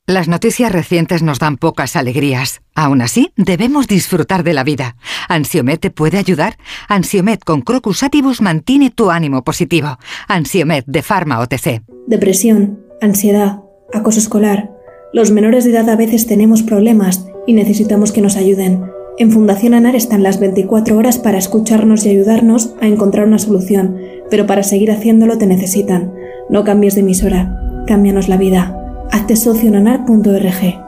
[0.06, 2.62] Las noticias recientes nos dan pocas alegrías.
[2.74, 4.96] Aún así, debemos disfrutar de la vida.
[5.28, 6.56] ¿Ansiomet te puede ayudar?
[6.88, 9.98] Ansiomet con Crocus Atibus mantiene tu ánimo positivo.
[10.28, 11.82] Ansiomet de Pharma OTC.
[12.06, 13.60] Depresión, ansiedad,
[13.92, 14.70] acoso escolar.
[15.12, 19.01] Los menores de edad a veces tenemos problemas y necesitamos que nos ayuden.
[19.18, 23.98] En Fundación ANAR están las 24 horas para escucharnos y ayudarnos a encontrar una solución,
[24.30, 26.14] pero para seguir haciéndolo te necesitan.
[26.48, 29.06] No cambies de emisora, cámbianos la vida.
[29.10, 30.80] Hazte socio en anar.org.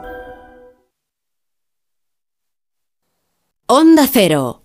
[3.67, 4.64] Onda Cero.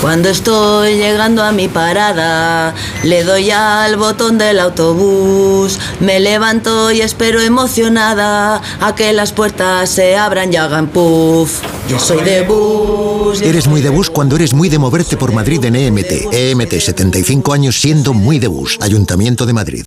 [0.00, 7.00] Cuando estoy llegando a mi parada, le doy al botón del autobús, me levanto y
[7.00, 11.62] espero emocionada a que las puertas se abran y hagan puff.
[11.88, 13.42] Yo soy de bus.
[13.42, 16.32] Eres muy de bus cuando eres muy de moverte por Madrid en EMT.
[16.32, 18.78] EMT, 75 años siendo muy de bus.
[18.80, 19.84] Ayuntamiento de Madrid.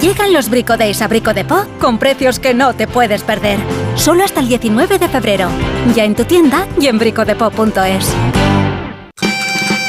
[0.00, 3.60] Llegan los Brico Days a Brico de Po con precios que no te puedes perder.
[3.94, 5.48] Solo hasta el 19 de febrero.
[5.94, 8.08] Ya en tu tienda y en bricodepo.es.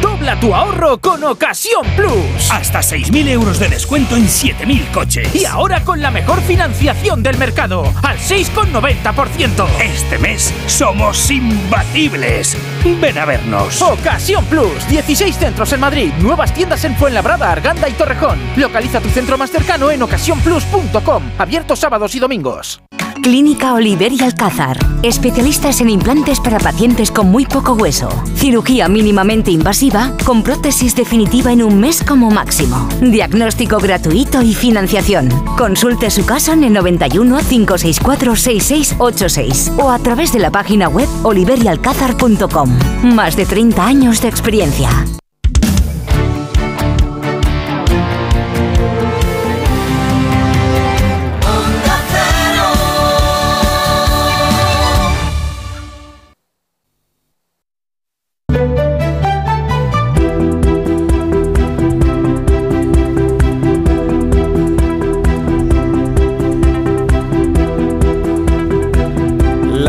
[0.00, 2.50] Dobla tu ahorro con Ocasión Plus.
[2.50, 5.34] Hasta 6.000 euros de descuento en 7.000 coches.
[5.34, 9.66] Y ahora con la mejor financiación del mercado, al 6,90%.
[9.80, 12.56] Este mes somos imbatibles.
[12.94, 13.82] Ven a vernos.
[13.82, 14.88] Ocasión Plus.
[14.88, 16.12] 16 centros en Madrid.
[16.20, 18.38] Nuevas tiendas en Fuenlabrada, Arganda y Torrejón.
[18.56, 21.22] Localiza tu centro más cercano en ocasiónplus.com.
[21.38, 22.80] Abierto sábados y domingos.
[23.26, 24.78] Clínica Oliver y Alcázar.
[25.02, 28.08] Especialistas en implantes para pacientes con muy poco hueso.
[28.36, 32.88] Cirugía mínimamente invasiva con prótesis definitiva en un mes como máximo.
[33.00, 35.28] Diagnóstico gratuito y financiación.
[35.58, 41.08] Consulte su caso en el 91 564 6686 o a través de la página web
[41.24, 42.75] oliverialcázar.com.
[43.02, 44.90] Más de 30 años de experiencia.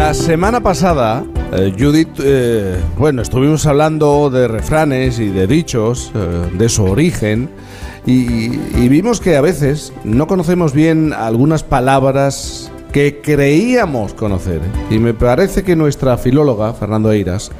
[0.07, 6.49] La semana pasada, eh, Judith, eh, bueno, estuvimos hablando de refranes y de dichos, eh,
[6.57, 7.49] de su origen,
[8.05, 14.61] y, y vimos que a veces no conocemos bien algunas palabras que creíamos conocer.
[14.89, 17.51] Y me parece que nuestra filóloga, Fernando Eiras,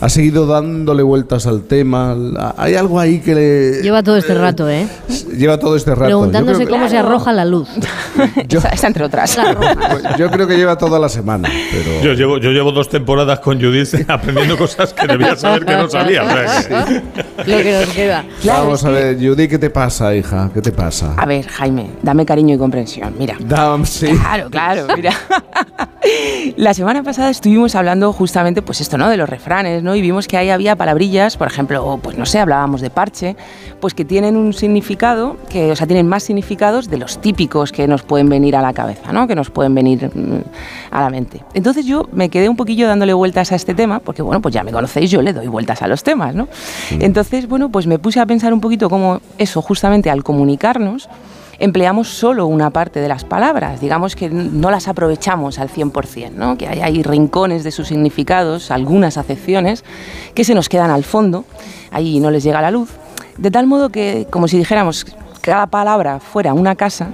[0.00, 2.16] ha seguido dándole vueltas al tema.
[2.56, 3.82] Hay algo ahí que le...
[3.82, 4.86] Lleva todo este rato, ¿eh?
[5.36, 6.04] Lleva todo este rato.
[6.04, 7.68] Preguntándose Yo cómo se arroja la luz.
[8.72, 9.36] Esa entre otras.
[9.36, 12.02] que- Yo creo que lleva toda la semana, pero...
[12.02, 15.88] Yo llevo, yo llevo dos temporadas con Judith aprendiendo cosas que debía saber que no
[15.88, 16.22] sabía.
[17.46, 18.24] Lo que nos queda.
[18.44, 20.50] Vamos a ver, Judy, ¿qué te pasa, hija?
[20.52, 21.14] ¿Qué te pasa?
[21.16, 23.14] A ver, Jaime, dame cariño y comprensión.
[23.18, 23.36] Mira.
[23.84, 24.08] Sí.
[24.08, 25.12] Claro, claro, mira.
[26.56, 29.08] La semana pasada estuvimos hablando justamente, pues esto, ¿no?
[29.08, 29.96] De los refranes, ¿no?
[29.96, 33.36] Y vimos que ahí había palabrillas, por ejemplo, pues no sé, hablábamos de parche,
[33.80, 37.88] pues que tienen un significado, que, o sea, tienen más significados de los típicos que
[37.88, 39.26] nos pueden venir a la cabeza, ¿no?
[39.26, 40.40] Que nos pueden venir mm,
[40.90, 41.42] a la mente.
[41.54, 44.62] Entonces yo me quedé un poquillo dándole vueltas a este tema, porque bueno, pues ya
[44.62, 46.48] me conocéis, yo le doy vueltas a los temas, ¿no?
[46.90, 51.08] Entonces, bueno, pues me puse a pensar un poquito cómo eso, justamente al comunicarnos,
[51.58, 56.56] empleamos solo una parte de las palabras, digamos que no las aprovechamos al 100%, ¿no?
[56.58, 59.84] que hay, hay rincones de sus significados, algunas acepciones
[60.34, 61.44] que se nos quedan al fondo,
[61.90, 62.90] ahí no les llega la luz,
[63.36, 65.06] de tal modo que, como si dijéramos,
[65.40, 67.10] cada palabra fuera una casa,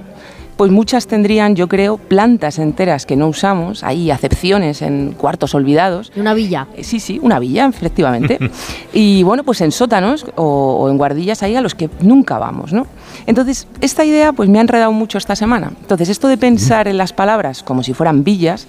[0.63, 6.09] pues muchas tendrían, yo creo, plantas enteras que no usamos, hay acepciones en cuartos olvidados.
[6.15, 6.67] Una villa.
[6.79, 8.39] Sí, sí, una villa, efectivamente.
[8.93, 12.71] y bueno, pues en sótanos o, o en guardillas ahí a los que nunca vamos,
[12.71, 12.87] ¿no?
[13.25, 15.73] Entonces, esta idea pues me ha enredado mucho esta semana.
[15.81, 18.65] Entonces, esto de pensar en las palabras como si fueran villas,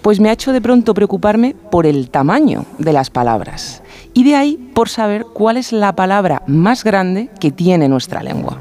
[0.00, 3.82] pues me ha hecho de pronto preocuparme por el tamaño de las palabras.
[4.14, 8.56] Y de ahí por saber cuál es la palabra más grande que tiene nuestra lengua.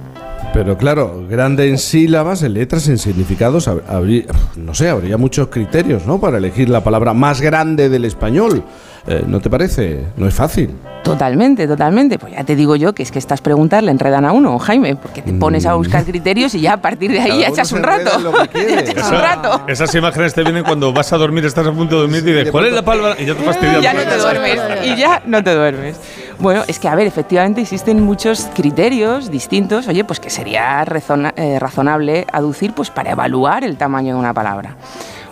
[0.54, 4.26] Pero claro, grande en sílabas, en letras, en significados, hab- habría,
[4.56, 6.22] no sé, habría muchos criterios, ¿no?
[6.22, 8.64] Para elegir la palabra más grande del español.
[9.06, 10.06] Eh, ¿No te parece?
[10.16, 10.72] No es fácil.
[11.04, 12.18] Totalmente, totalmente.
[12.18, 14.96] Pues ya te digo yo que es que estas preguntas le enredan a uno, Jaime,
[14.96, 17.84] porque te pones a buscar criterios y ya a partir de ahí ya echas un
[17.84, 18.10] rato.
[18.54, 19.62] Ya echas un rato.
[19.68, 22.52] Esas imágenes te vienen cuando vas a dormir, estás a punto de dormir y dices,
[22.52, 23.16] ¿cuál es la palabra?
[23.20, 23.82] Y ya te fastidias.
[23.82, 24.60] ya no te duermes.
[24.86, 25.98] Y ya no te duermes.
[26.40, 31.34] Bueno, es que, a ver, efectivamente existen muchos criterios distintos, oye, pues que sería razona-
[31.36, 34.76] eh, razonable aducir pues para evaluar el tamaño de una palabra.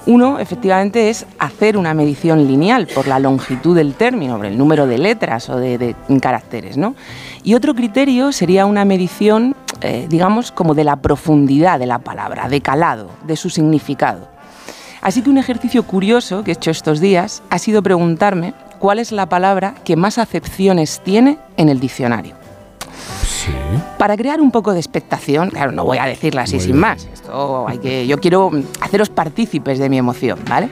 [0.08, 4.88] Uno, efectivamente, es hacer una medición lineal por la longitud del término, por el número
[4.88, 6.96] de letras o de, caracteres, ¿no?
[7.44, 12.50] Y otro criterio sería una medición, eh, digamos, como de la profundidad de la palabra,
[12.50, 14.28] de calado, de su significado.
[15.02, 19.12] Así que un ejercicio curioso que he hecho estos días ha sido preguntarme cuál es
[19.12, 22.41] la palabra que más acepciones tiene en el diccionario.
[23.98, 27.08] Para crear un poco de expectación, claro, no voy a decirla así sin más.
[27.14, 30.70] Esto hay que, yo quiero haceros partícipes de mi emoción, ¿vale?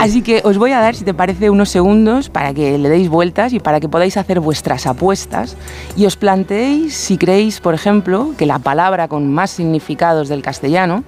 [0.00, 3.08] Así que os voy a dar, si te parece, unos segundos para que le deis
[3.08, 5.56] vueltas y para que podáis hacer vuestras apuestas
[5.96, 11.04] y os planteéis si creéis, por ejemplo, que la palabra con más significados del castellano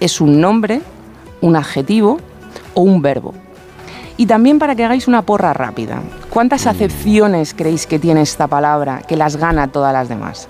[0.00, 0.80] es un nombre,
[1.40, 2.18] un adjetivo
[2.74, 3.34] o un verbo.
[4.16, 6.00] Y también para que hagáis una porra rápida.
[6.30, 6.68] ¿Cuántas mm.
[6.68, 10.48] acepciones creéis que tiene esta palabra que las gana todas las demás?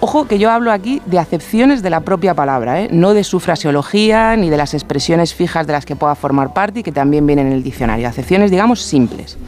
[0.00, 2.88] Ojo que yo hablo aquí de acepciones de la propia palabra, ¿eh?
[2.90, 6.80] no de su fraseología ni de las expresiones fijas de las que pueda formar parte
[6.80, 8.08] y que también vienen en el diccionario.
[8.08, 9.38] Acepciones, digamos, simples.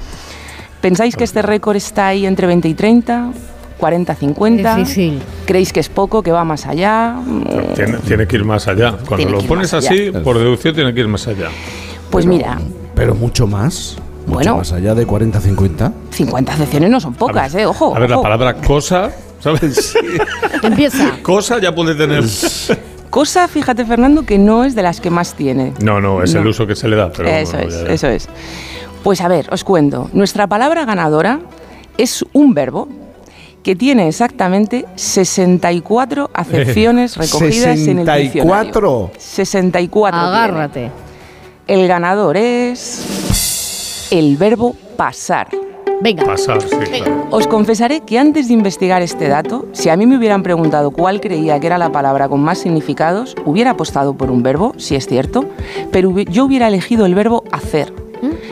[0.81, 3.33] ¿Pensáis que este récord está ahí entre 20 y 30?
[3.79, 4.77] 40, 50.
[4.77, 5.21] Difícil.
[5.47, 7.17] ¿Creéis que es poco, que va más allá?
[8.07, 8.97] Tiene, que ir más allá.
[9.07, 11.49] Cuando lo pones así, por deducción, tiene que ir más allá.
[12.11, 12.59] Pues mira.
[12.95, 13.97] Pero mucho más.
[14.27, 15.93] Mucho bueno, más allá de 40, 50.
[16.11, 17.67] 50 acepciones no son pocas, ¿eh?
[17.67, 17.95] Ojo.
[17.95, 19.11] A ver, la palabra cosa,
[19.41, 19.95] ¿sabes?
[20.63, 21.19] Empieza.
[21.23, 22.25] Cosa ya puede tener.
[23.11, 25.73] Cosa, fíjate, Fernando, que no es de las que más tiene.
[25.81, 27.13] No, no, es el uso que se le da.
[27.13, 28.29] Pero eso es, eso es.
[29.03, 30.09] Pues a ver, os cuento.
[30.15, 31.41] Nuestra palabra ganadora
[31.99, 32.89] es un verbo
[33.63, 38.73] que tiene exactamente 64 acepciones recogidas en el diccionario.
[38.73, 39.11] ¿64?
[39.19, 40.21] 64.
[40.21, 40.91] Agárrate.
[41.67, 45.49] El ganador es el verbo pasar.
[46.03, 46.25] Venga.
[46.25, 46.77] Pasar, sí,
[47.31, 51.21] Os confesaré que antes de investigar este dato, si a mí me hubieran preguntado cuál
[51.21, 55.07] creía que era la palabra con más significados, hubiera apostado por un verbo, si es
[55.07, 55.47] cierto,
[55.91, 57.93] pero yo hubiera elegido el verbo hacer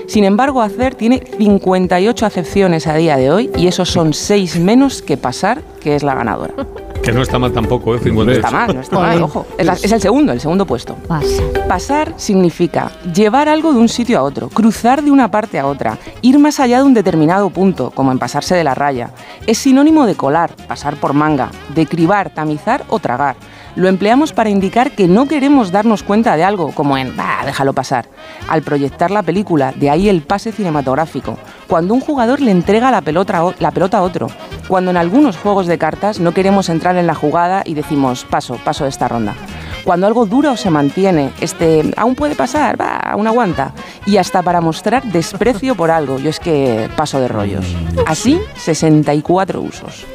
[0.07, 5.03] sin embargo, hacer tiene 58 acepciones a día de hoy y esos son 6 menos
[5.03, 6.55] que pasar, que es la ganadora.
[7.03, 7.99] Que no está mal tampoco, ¿eh?
[7.99, 8.25] 58.
[8.25, 9.47] No está mal, no está mal, ojo.
[9.59, 10.97] Es, el segundo, el segundo puesto.
[11.69, 15.99] Pasar significa llevar algo de un sitio a otro, cruzar de una parte a otra,
[16.21, 19.11] ir más allá de un determinado punto, como en pasarse de la raya.
[19.47, 23.37] Es sinónimo de colar, pasar por manga, de cribar, tamizar o tragar
[23.75, 27.73] lo empleamos para indicar que no queremos darnos cuenta de algo, como en, bah, déjalo
[27.73, 28.07] pasar,
[28.49, 31.39] al proyectar la película, de ahí el pase cinematográfico,
[31.69, 34.29] cuando un jugador le entrega la pelota, la pelota a otro,
[34.69, 38.59] cuando en algunos juegos de cartas no queremos entrar en la jugada y decimos, paso,
[38.65, 39.35] paso de esta ronda.
[39.85, 43.73] Cuando algo dura o se mantiene, este, aún puede pasar, va, aún aguanta.
[44.07, 47.67] Y hasta para mostrar desprecio por algo, yo es que paso de rollos.
[48.07, 50.07] Así, 64 usos.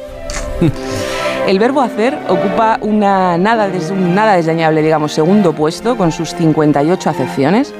[1.48, 7.08] El verbo hacer ocupa una nada, un nada desdeñable, digamos, segundo puesto con sus 58
[7.08, 7.72] acepciones,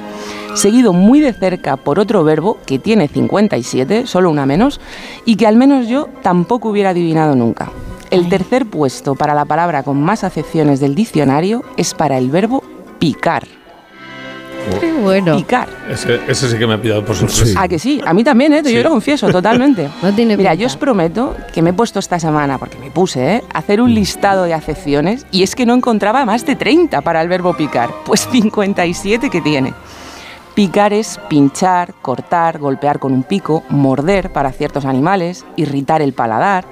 [0.54, 4.80] seguido muy de cerca por otro verbo que tiene 57, solo una menos,
[5.26, 7.70] y que al menos yo tampoco hubiera adivinado nunca.
[8.10, 12.64] El tercer puesto para la palabra con más acepciones del diccionario es para el verbo
[12.98, 13.57] picar.
[14.80, 15.36] Qué bueno.
[15.36, 15.68] Picar.
[15.88, 17.58] Ese, sí que me ha pillado por sorpresa.
[17.60, 18.00] Ah, que sí.
[18.04, 18.62] A mí también, ¿eh?
[18.62, 19.88] Yo lo confieso, totalmente.
[20.16, 23.44] Mira, yo os prometo que me he puesto esta semana, porque me puse, ¿eh?
[23.52, 27.28] hacer un listado de acepciones y es que no encontraba más de 30 para el
[27.28, 27.90] verbo picar.
[28.04, 29.74] Pues 57 que tiene.
[30.54, 36.64] Picar es pinchar, cortar, golpear con un pico, morder para ciertos animales, irritar el paladar,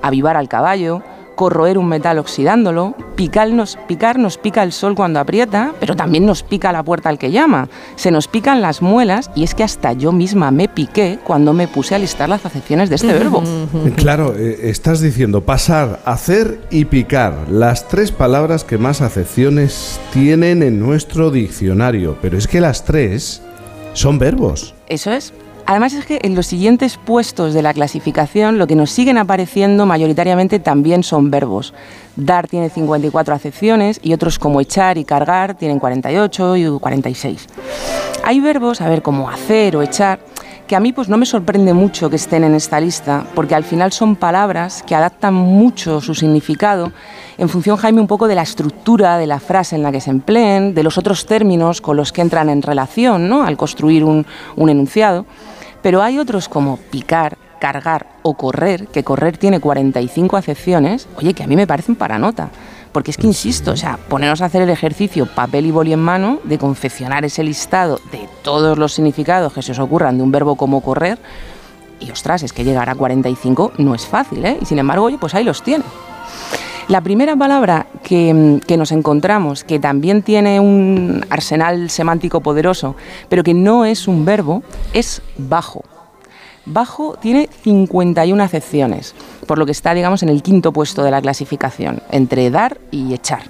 [0.00, 1.02] avivar al caballo,
[1.34, 6.26] corroer un metal oxidándolo, picar nos, picar nos pica el sol cuando aprieta, pero también
[6.26, 9.64] nos pica la puerta al que llama, se nos pican las muelas y es que
[9.64, 13.42] hasta yo misma me piqué cuando me puse a listar las acepciones de este verbo.
[13.96, 20.62] Claro, eh, estás diciendo pasar, hacer y picar, las tres palabras que más acepciones tienen
[20.62, 23.42] en nuestro diccionario, pero es que las tres
[23.92, 24.74] son verbos.
[24.88, 25.32] Eso es.
[25.66, 29.86] Además es que en los siguientes puestos de la clasificación lo que nos siguen apareciendo
[29.86, 31.72] mayoritariamente también son verbos.
[32.16, 37.46] Dar tiene 54 acepciones y otros como echar y cargar tienen 48 y 46.
[38.24, 40.20] Hay verbos, a ver, como hacer o echar,
[40.66, 43.64] que a mí pues no me sorprende mucho que estén en esta lista, porque al
[43.64, 46.92] final son palabras que adaptan mucho su significado
[47.36, 50.10] en función, Jaime, un poco de la estructura de la frase en la que se
[50.10, 53.42] empleen, de los otros términos con los que entran en relación ¿no?
[53.42, 54.24] al construir un,
[54.54, 55.26] un enunciado.
[55.84, 61.44] Pero hay otros como picar, cargar o correr, que correr tiene 45 acepciones, oye, que
[61.44, 62.48] a mí me parecen para nota.
[62.90, 66.00] Porque es que, insisto, o sea, ponernos a hacer el ejercicio papel y boli en
[66.00, 70.32] mano de confeccionar ese listado de todos los significados que se os ocurran de un
[70.32, 71.18] verbo como correr,
[72.00, 74.56] y ostras, es que llegar a 45 no es fácil, ¿eh?
[74.62, 75.84] Y sin embargo, oye, pues ahí los tiene.
[76.88, 82.94] La primera palabra que, que, nos encontramos, que también tiene un arsenal semántico poderoso,
[83.30, 84.62] pero que no es un verbo,
[84.92, 85.82] es bajo.
[86.66, 89.14] Bajo tiene 51 acepciones,
[89.46, 93.14] por lo que está, digamos, en el quinto puesto de la clasificación, entre dar y
[93.14, 93.44] echar.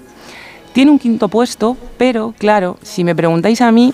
[0.72, 3.92] Tiene un quinto puesto, pero claro, si me preguntáis a mí,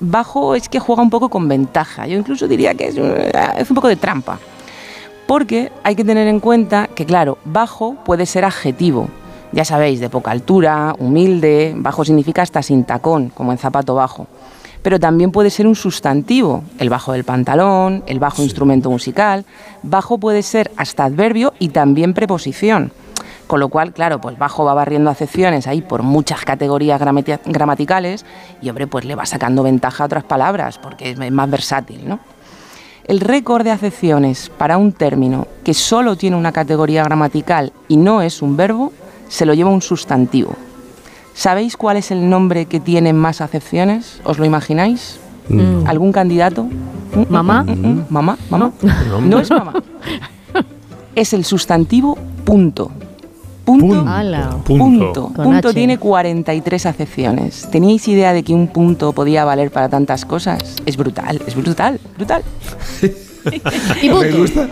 [0.00, 2.06] bajo es que juega un poco con ventaja.
[2.06, 4.38] Yo incluso diría que es, es un poco de trampa.
[5.32, 9.08] Porque hay que tener en cuenta que, claro, bajo puede ser adjetivo.
[9.52, 14.26] Ya sabéis, de poca altura, humilde, bajo significa hasta sin tacón, como en zapato bajo
[14.82, 19.46] pero también puede ser un sustantivo, el bajo del pantalón, el bajo instrumento musical.
[19.82, 22.92] Bajo puede ser hasta adverbio y también preposición.
[23.46, 28.26] Con lo cual, claro, pues bajo va barriendo acepciones ahí por muchas categorías gramaticales
[28.60, 32.18] y, hombre, pues le va sacando ventaja a otras palabras porque es más versátil, ¿no?
[33.04, 38.22] El récord de acepciones para un término que solo tiene una categoría gramatical y no
[38.22, 38.92] es un verbo,
[39.28, 40.54] se lo lleva un sustantivo.
[41.34, 44.20] ¿Sabéis cuál es el nombre que tiene más acepciones?
[44.24, 45.18] ¿Os lo imagináis?
[45.48, 45.86] Mm.
[45.86, 46.68] ¿Algún candidato?
[47.28, 47.64] ¿Mamá?
[48.08, 48.38] ¿Mamá?
[48.50, 48.72] ¿Mamá?
[49.20, 49.74] No es mamá.
[51.14, 52.90] Es el sustantivo punto.
[53.64, 54.04] Punto.
[54.64, 55.28] Punto.
[55.34, 57.68] Punto, tiene 43 acepciones.
[57.70, 60.76] ¿Teníais idea de que un punto podía valer para tantas cosas?
[60.84, 62.42] Es brutal, es brutal, brutal.
[64.02, 64.20] ¿Y punto?
[64.22, 64.68] Me gusta,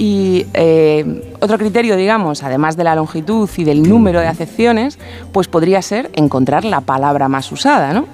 [0.00, 4.98] y eh, otro criterio, digamos, además de la longitud y del número de acepciones,
[5.30, 8.06] pues podría ser encontrar la palabra más usada, ¿no?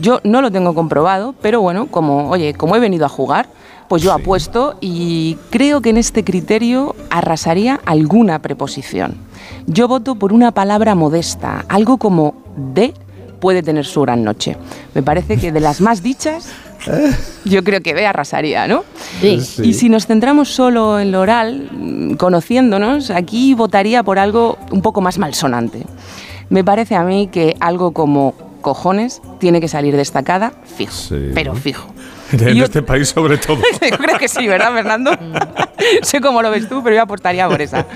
[0.00, 3.46] Yo no lo tengo comprobado, pero bueno, como, oye, como he venido a jugar,
[3.86, 9.14] pues yo apuesto y creo que en este criterio arrasaría alguna preposición.
[9.68, 12.94] Yo voto por una palabra modesta, algo como de
[13.38, 14.56] puede tener su gran noche.
[14.92, 16.48] Me parece que de las más dichas,
[17.44, 18.84] yo creo que de arrasaría, ¿no?
[19.20, 19.40] Sí.
[19.62, 24.82] Y si nos centramos solo en lo oral, mm, conociéndonos, aquí votaría por algo un
[24.82, 25.84] poco más malsonante.
[26.50, 31.88] Me parece a mí que algo como cojones tiene que salir destacada fijo, pero fijo.
[32.32, 33.58] En Y este país, sobre todo.
[33.90, 35.12] Yo creo que sí, ¿verdad, Fernando?
[36.02, 37.86] sé cómo lo ves tú, pero yo apostaría por esa.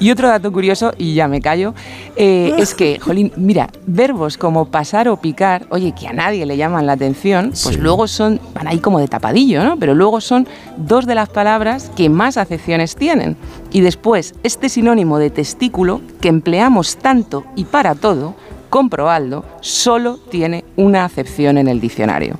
[0.00, 1.74] Y otro dato curioso, y ya me callo,
[2.16, 6.56] eh, es que, jolín, mira, verbos como pasar o picar, oye, que a nadie le
[6.56, 9.78] llaman la atención, pues luego son, van ahí como de tapadillo, ¿no?
[9.78, 13.36] Pero luego son dos de las palabras que más acepciones tienen.
[13.70, 18.34] Y después, este sinónimo de testículo, que empleamos tanto y para todo,
[18.70, 22.38] comprobadlo, solo tiene una acepción en el diccionario.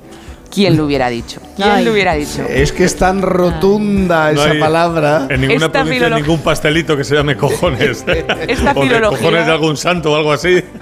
[0.51, 1.39] ¿Quién lo hubiera dicho?
[1.55, 1.85] ¿Quién Ay.
[1.85, 2.43] lo hubiera dicho?
[2.49, 5.27] Es que es tan rotunda No esa hay palabra.
[5.29, 8.03] En ninguna Esta provincia filolo- ningún pastelito que se llame cojones.
[8.47, 10.63] Esta o de filología- cojones de algún santo o algo así.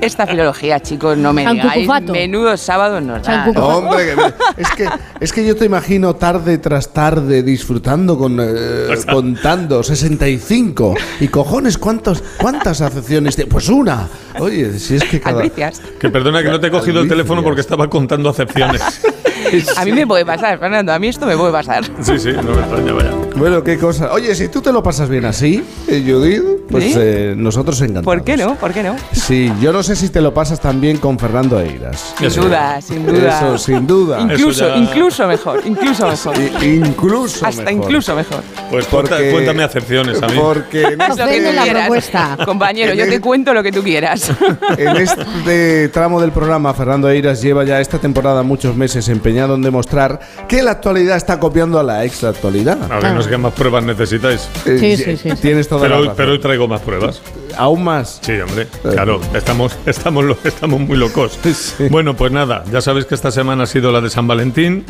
[0.00, 1.88] Esta filología, chicos, no me digáis.
[2.12, 3.50] Menudo sábado nos da.
[3.56, 4.88] Hombre, que- es que,
[5.20, 11.78] es que yo te imagino tarde tras tarde disfrutando con eh, contando 65 y cojones
[11.78, 14.08] cuántos cuántas acepciones de pues una.
[14.38, 15.80] Oye, si es que cada Albricias.
[15.98, 18.82] Que perdona que no te he cogido el teléfono porque estaba contando acepciones.
[19.76, 20.92] A mí me puede pasar, Fernando.
[20.92, 21.84] A mí esto me puede pasar.
[22.00, 23.10] Sí, sí, no me extraña, vaya.
[23.36, 24.12] Bueno, qué cosa.
[24.12, 26.94] Oye, si tú te lo pasas bien así, eh, Judith, pues ¿Sí?
[26.96, 28.04] eh, nosotros encantados.
[28.06, 28.54] ¿Por qué no?
[28.56, 28.96] ¿Por qué no?
[29.12, 32.14] Sí, yo no sé si te lo pasas también con Fernando Eiras.
[32.16, 32.42] Sin Eso.
[32.42, 33.36] duda, sin duda.
[33.38, 34.20] Eso, sin duda.
[34.22, 36.34] Incluso, ya- incluso mejor, incluso mejor.
[36.38, 37.82] I- incluso Hasta mejor.
[37.84, 38.42] incluso mejor.
[38.70, 40.34] Pues Porque- cuéntame acepciones a mí.
[40.40, 41.82] Porque en Haz lo que tú la quieras.
[41.84, 42.38] propuesta.
[42.46, 44.30] Compañero, yo te cuento lo que tú quieras.
[44.78, 49.62] En este tramo del programa, Fernando Eiras lleva ya esta temporada muchos meses empeñado en
[49.62, 52.78] demostrar que la actualidad está copiando a la extra actualidad.
[52.90, 54.48] A ver, no sé qué más pruebas necesitáis.
[54.64, 55.36] Eh, Sí, sí, sí, sí.
[55.40, 56.14] Tienes toda la Pero, razón.
[56.16, 57.20] pero hoy traigo más pruebas.
[57.58, 58.18] ¿Aún más?
[58.22, 58.66] Sí, hombre.
[58.82, 61.38] Claro, estamos, estamos, estamos muy locos.
[61.90, 64.84] Bueno, pues nada, ya sabéis que esta semana ha sido la de San Valentín.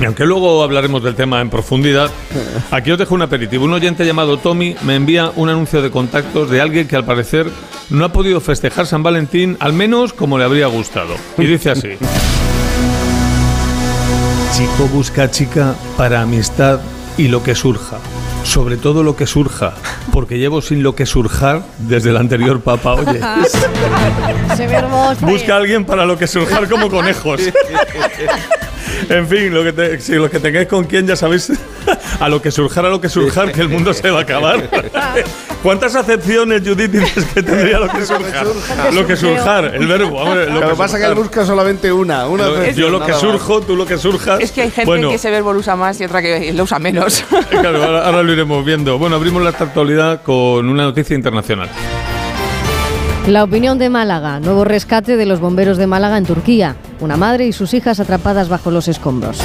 [0.00, 2.10] Y aunque luego hablaremos del tema en profundidad,
[2.70, 3.64] aquí os dejo un aperitivo.
[3.64, 7.46] Un oyente llamado Tommy me envía un anuncio de contactos de alguien que al parecer
[7.90, 11.14] no ha podido festejar San Valentín, al menos como le habría gustado.
[11.38, 11.90] Y dice así.
[14.56, 16.78] Chico busca chica para amistad
[17.16, 17.98] y lo que surja.
[18.42, 19.74] Sobre todo lo que surja,
[20.12, 23.20] porque llevo sin lo que surjar desde el anterior papa, oye.
[25.20, 27.40] Busca a alguien para lo que surjar como conejos.
[29.08, 31.52] En fin, lo que te- si los que tengáis con quien ya sabéis
[32.20, 34.68] a lo que surjar, a lo que surjar, que el mundo se va a acabar.
[35.62, 38.46] ¿Cuántas acepciones, Judith, dices que tendría lo que surjar?
[38.92, 40.18] Lo que surjar, el verbo.
[40.20, 42.26] hombre, Lo que pasa es que él busca solamente una.
[42.28, 44.40] una Lo- yo lo que surjo, tú lo que surjas.
[44.40, 46.64] Es que hay gente Bueno, que ese verbo lo usa más y otra que lo
[46.64, 47.24] usa menos.
[47.50, 48.98] Claro, ahora, ahora lo iremos viendo.
[48.98, 51.68] Bueno, abrimos la actualidad con una noticia internacional.
[53.26, 54.38] La opinión de Málaga.
[54.38, 56.76] Nuevo rescate de los bomberos de Málaga en Turquía.
[57.00, 59.40] Una madre y sus hijas atrapadas bajo los escombros.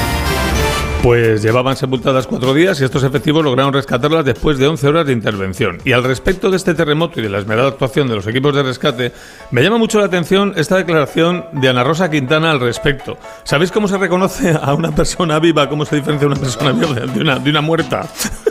[1.01, 5.13] Pues llevaban sepultadas cuatro días y estos efectivos lograron rescatarlas después de 11 horas de
[5.13, 5.77] intervención.
[5.85, 8.63] Y al respecto de este terremoto y de la esmerada actuación de los equipos de
[8.63, 9.13] rescate,
[9.51, 13.17] me llama mucho la atención esta declaración de Ana Rosa Quintana al respecto.
[13.45, 17.21] ¿Sabéis cómo se reconoce a una persona viva, cómo se diferencia una persona viva de
[17.21, 18.09] una, de una muerta?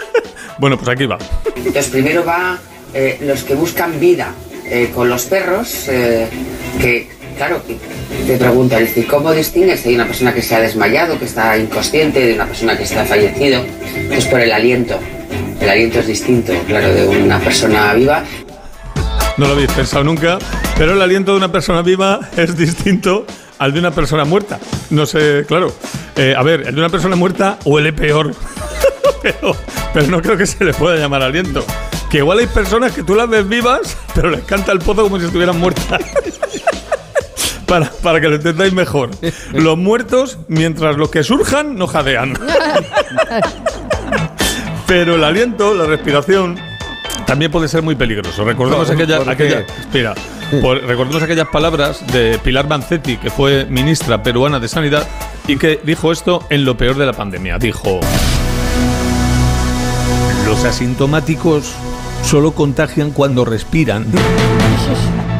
[0.58, 1.18] bueno, pues aquí va.
[1.54, 2.56] Entonces primero va
[2.94, 4.32] eh, los que buscan vida
[4.70, 6.28] eh, con los perros, eh,
[6.80, 7.08] que
[7.38, 7.62] claro,
[8.26, 11.56] te preguntan, es decir, ¿cómo distingues hay una persona que se ha desmayado, que está
[11.56, 13.62] inconsciente, de una persona que está fallecido?
[14.08, 14.98] Pues por el aliento.
[15.60, 18.24] El aliento es distinto, claro, de una persona viva.
[19.36, 20.38] No lo habéis pensado nunca,
[20.76, 23.24] pero el aliento de una persona viva es distinto
[23.58, 24.58] al de una persona muerta.
[24.90, 25.72] No sé, claro.
[26.16, 28.34] Eh, a ver, el de una persona muerta huele peor.
[29.22, 29.56] pero,
[29.94, 31.64] pero no creo que se le pueda llamar aliento.
[32.10, 35.18] Que igual hay personas que tú las ves vivas, pero les canta el pozo como
[35.18, 36.00] si estuvieran muertas.
[37.66, 39.10] para, para que lo entendáis mejor.
[39.52, 42.32] Los muertos, mientras los que surjan, no jadean.
[44.86, 46.58] Pero el aliento, la respiración,
[47.26, 48.42] también puede ser muy peligroso.
[48.42, 49.32] Recordemos ¿Por- aquella, por qué?
[49.32, 50.14] aquella, espera,
[50.62, 55.06] por- recordemos aquellas palabras de Pilar Bancetti, que fue ministra peruana de Sanidad
[55.46, 57.58] y que dijo esto en lo peor de la pandemia.
[57.58, 58.00] Dijo:
[60.46, 61.70] Los asintomáticos
[62.28, 64.06] solo contagian cuando respiran.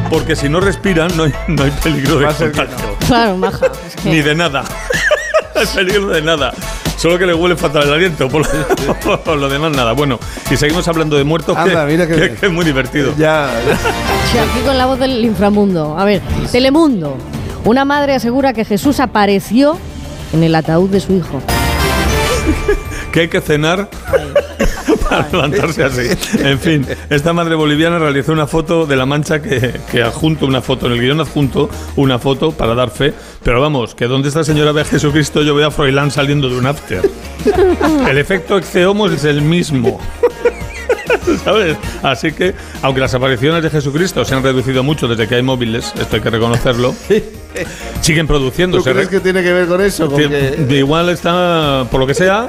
[0.09, 2.75] Porque si no respiran, no hay, no hay peligro de contagio.
[3.07, 3.67] Claro, maja.
[3.87, 4.63] es que- Ni de nada.
[5.55, 6.53] No hay peligro de nada.
[6.95, 8.29] Solo que le huele fatal el aliento.
[8.29, 9.91] Por lo, por lo demás, nada.
[9.93, 10.17] Bueno,
[10.49, 13.13] y seguimos hablando de muertos, que, Anda, mira que- que- que es muy divertido.
[13.17, 15.97] Ya, aquí con la voz del inframundo.
[15.97, 16.21] A ver,
[16.51, 17.17] Telemundo.
[17.65, 19.77] Una madre asegura que Jesús apareció
[20.33, 21.41] en el ataúd de su hijo.
[23.11, 23.89] Que hay que cenar
[25.09, 26.09] para levantarse así.
[26.37, 30.61] En fin, esta madre boliviana realizó una foto de la mancha que, que adjunto una
[30.61, 33.13] foto, en el guion adjunto una foto para dar fe.
[33.43, 36.57] Pero vamos, que donde esta señora ve a Jesucristo, yo veo a Froilán saliendo de
[36.59, 37.09] un after.
[38.07, 39.99] El efecto exceomo es el mismo.
[41.43, 41.77] ¿Sabes?
[42.03, 45.93] Así que, aunque las apariciones de Jesucristo se han reducido mucho desde que hay móviles,
[45.99, 46.93] esto hay que reconocerlo,
[48.01, 48.91] siguen ¿Tú produciéndose.
[48.91, 50.07] crees que tiene que ver con eso?
[50.09, 52.47] Con Que- que- de igual está, por lo que sea,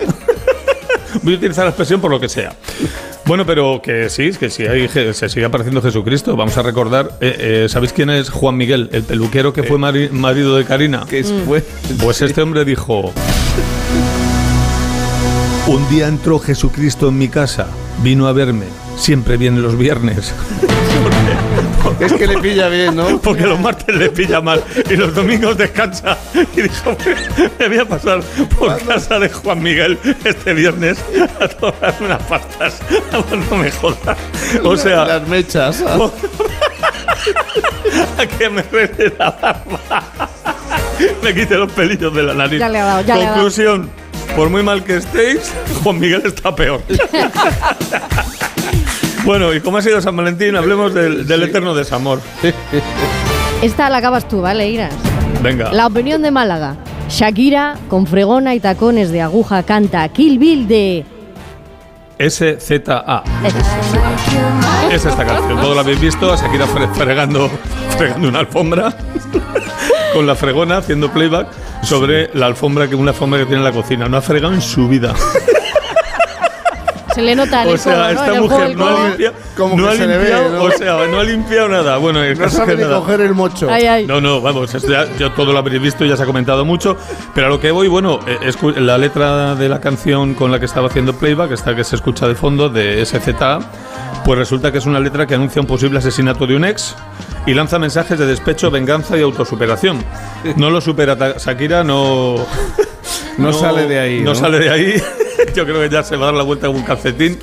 [1.22, 2.54] voy a utilizar la expresión por lo que sea.
[3.26, 6.34] Bueno, pero que sí, que sí, hay, se sigue apareciendo Jesucristo.
[6.36, 10.08] Vamos a recordar, eh, eh, ¿sabéis quién es Juan Miguel, el peluquero que fue mari-
[10.10, 11.04] marido de Karina?
[11.08, 11.62] que fue-
[12.02, 13.12] Pues este hombre dijo,
[15.68, 17.68] un día entró Jesucristo en mi casa,
[18.02, 18.66] vino a verme,
[18.96, 20.34] siempre viene los viernes.
[21.98, 23.20] Es que le pilla bien, ¿no?
[23.20, 26.16] Porque los martes le pilla mal y los domingos descansa.
[26.56, 26.96] Y dijo,
[27.58, 28.22] me voy a pasar
[28.58, 30.98] por casa de Juan Miguel este viernes
[31.40, 32.80] a tomarme unas pastas.
[33.50, 34.16] No me jodas.
[34.64, 35.82] O sea, Las mechas.
[38.18, 40.02] a que me rete la barba.
[41.22, 42.60] Me quite los pelillos de la nariz.
[42.60, 43.50] Ya le ha dado, ya le ha dado.
[44.36, 45.52] Por muy mal que estéis,
[45.82, 46.82] Juan Miguel está peor.
[49.22, 52.20] Bueno, y como ha sido San Valentín, hablemos del, del eterno desamor.
[53.62, 54.94] Esta la acabas tú, ¿vale, Iras?
[55.42, 55.70] Venga.
[55.72, 56.76] La opinión de Málaga.
[57.10, 61.04] Shakira, con fregona y tacones de aguja, canta Kill Bill de...
[62.28, 63.22] SZA.
[64.92, 67.50] Es esta canción, todo lo habéis visto, Shakira fre- fregando,
[67.96, 68.92] fregando una alfombra
[70.14, 71.48] con la fregona haciendo playback
[71.82, 74.08] sobre la alfombra que una alfombra que tiene en la cocina.
[74.08, 75.14] No ha fregado en su vida.
[77.20, 78.08] Se le nota en O el codo, sea, ¿no?
[78.10, 80.62] esta En mujer no ha limpiado, Como no que ha se le ve, limpiado, ¿no?
[80.64, 81.96] o sea, no ha limpiado nada.
[81.98, 83.00] Bueno, el No caso sabe es que ni nada.
[83.00, 83.68] coger el mocho.
[83.70, 84.06] Ay, ay.
[84.06, 86.96] No, no, vamos, esto ya, yo todo lo habréis visto, ya se ha comentado mucho,
[87.34, 90.58] pero a lo que voy, bueno, eh, escu- la letra de la canción con la
[90.58, 93.60] que estaba haciendo playback, esta que se escucha de fondo, de SZA,
[94.24, 96.94] Pues resulta que es una letra que anuncia un posible asesinato de un ex
[97.46, 100.04] y lanza mensajes de despecho, venganza y autosuperación.
[100.56, 102.34] No lo supera Shakira, no.
[103.38, 104.20] No, sale de ahí.
[104.20, 105.02] No, sale de ahí.
[105.54, 107.38] Yo creo que ya se va a dar la vuelta con un calcetín.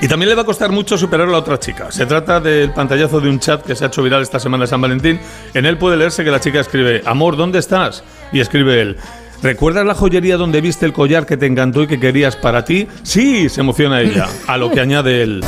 [0.00, 1.92] Y también le va a costar mucho superar a la otra chica.
[1.92, 4.68] Se trata del pantallazo de un chat que se ha hecho viral esta semana de
[4.68, 5.20] San Valentín.
[5.52, 8.02] En él puede leerse que la chica escribe, amor, ¿dónde estás?
[8.32, 8.96] Y escribe él,
[9.42, 12.86] ¿Recuerdas la joyería donde viste el collar que te encantó y que querías para ti?
[13.02, 14.28] Sí, se emociona ella.
[14.46, 15.42] A lo que añade él.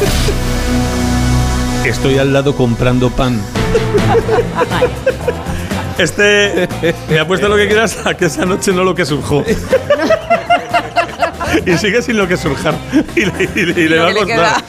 [1.84, 3.38] Estoy al lado comprando pan.
[5.98, 6.68] Este
[7.10, 9.44] me ha puesto lo que quieras a que esa noche no lo que surjó.
[11.66, 12.74] Y sigue sin lo que surjar.
[13.16, 14.64] Y le, va a costar.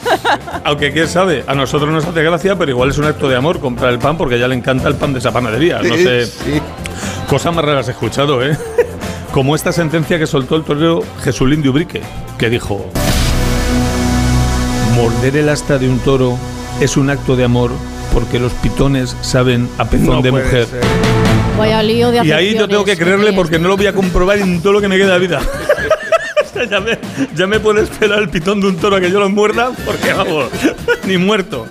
[0.64, 3.60] Aunque quién sabe, a nosotros nos hace gracia, pero igual es un acto de amor
[3.60, 5.80] comprar el pan porque ya le encanta el pan de esa panadería.
[5.82, 6.28] No sé.
[7.28, 8.56] Cosas más raras he escuchado, ¿eh?
[9.32, 12.02] Como esta sentencia que soltó el torero Jesulín de Ubrique,
[12.38, 12.84] que dijo:
[14.94, 16.38] Morder el asta de un toro
[16.80, 17.70] es un acto de amor
[18.12, 20.68] porque los pitones saben a pezón de mujer.
[21.58, 24.38] Vaya lío de Y ahí yo tengo que creerle porque no lo voy a comprobar
[24.38, 25.40] en todo lo que me queda de vida.
[26.70, 26.98] ya, me,
[27.34, 30.12] ya me puede esperar el pitón de un toro a que yo lo muerda porque
[30.12, 30.46] vamos,
[31.06, 31.66] ni muerto.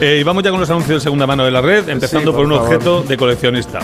[0.00, 2.44] Eh, y vamos ya con los anuncios de segunda mano de la red, empezando por,
[2.44, 3.80] un objeto de coleccionista.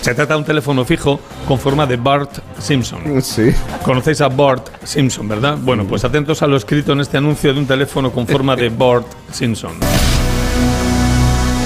[0.00, 3.22] Se trata de un teléfono fijo con forma de Bart Simpson.
[3.22, 3.52] Sí.
[3.84, 5.56] Conocéis a Bart Simpson, ¿verdad?
[5.60, 8.68] Bueno, pues atentos a lo escrito en este anuncio de un teléfono con forma de
[8.76, 9.72] Bart Simpson.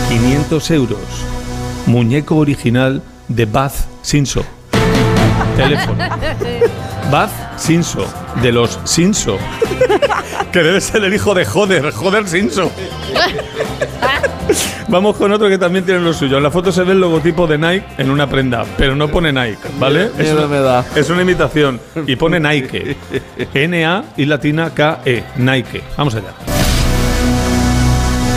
[0.09, 0.99] 500 euros.
[1.87, 4.45] Muñeco original de Buzz Simpson.
[5.57, 6.05] Teléfono.
[7.11, 8.07] Buzz Simpson,
[8.43, 9.39] de los Simpson.
[10.53, 12.71] que debe ser el hijo de Joder, Joder Simpson.
[14.89, 16.37] Vamos con otro que también tiene lo suyo.
[16.37, 19.33] En la foto se ve el logotipo de Nike en una prenda, pero no pone
[19.33, 20.11] Nike, ¿vale?
[20.17, 20.85] Es una, me da.
[20.95, 21.81] es una imitación.
[22.07, 22.97] Y pone Nike.
[23.55, 25.25] N-A y latina K-E.
[25.37, 25.83] Nike.
[25.97, 26.33] Vamos allá.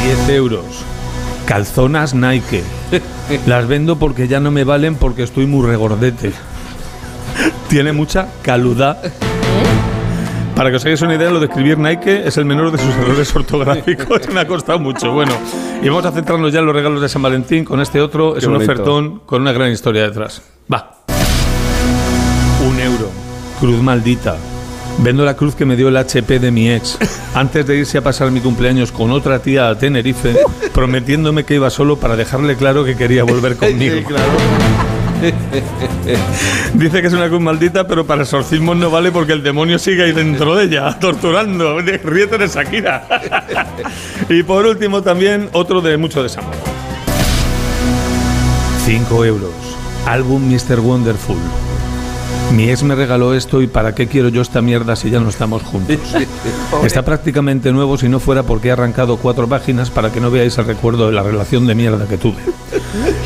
[0.03, 0.65] 10 euros.
[1.45, 2.63] Calzonas Nike.
[3.45, 6.31] Las vendo porque ya no me valen porque estoy muy regordete.
[7.69, 8.97] Tiene mucha caludad.
[10.55, 12.93] Para que os hagáis una idea, lo de escribir Nike es el menor de sus
[12.95, 14.27] errores ortográficos.
[14.33, 15.11] Me ha costado mucho.
[15.11, 15.33] Bueno,
[15.81, 18.35] y vamos a centrarnos ya en los regalos de San Valentín con este otro.
[18.35, 20.41] es un ofertón con una gran historia detrás.
[20.71, 20.97] Va.
[22.67, 23.11] Un euro.
[23.59, 24.35] Cruz maldita.
[24.97, 26.97] Vendo la cruz que me dio el HP de mi ex
[27.33, 30.35] antes de irse a pasar mi cumpleaños con otra tía a Tenerife,
[30.73, 34.09] prometiéndome que iba solo para dejarle claro que quería volver conmigo.
[36.73, 40.03] Dice que es una cruz maldita, pero para exorcismos no vale porque el demonio sigue
[40.03, 41.79] ahí dentro de ella, torturando.
[42.03, 43.05] Ríete de Shakira.
[44.29, 46.53] y por último, también otro de mucho desamor.
[48.85, 49.51] 5 euros.
[50.05, 50.79] Álbum Mr.
[50.79, 51.37] Wonderful.
[52.53, 55.29] Mi ex me regaló esto y ¿para qué quiero yo esta mierda si ya no
[55.29, 55.97] estamos juntos?
[56.83, 60.57] Está prácticamente nuevo si no fuera porque he arrancado cuatro páginas para que no veáis
[60.57, 62.41] el recuerdo de la relación de mierda que tuve.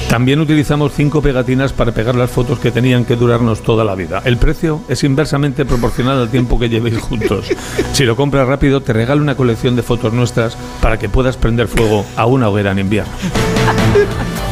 [0.10, 4.22] También utilizamos cinco pegatinas para pegar las fotos que tenían que durarnos toda la vida.
[4.26, 7.48] El precio es inversamente proporcional al tiempo que llevéis juntos.
[7.94, 11.68] Si lo compras rápido, te regalo una colección de fotos nuestras para que puedas prender
[11.68, 13.12] fuego a una hoguera en invierno.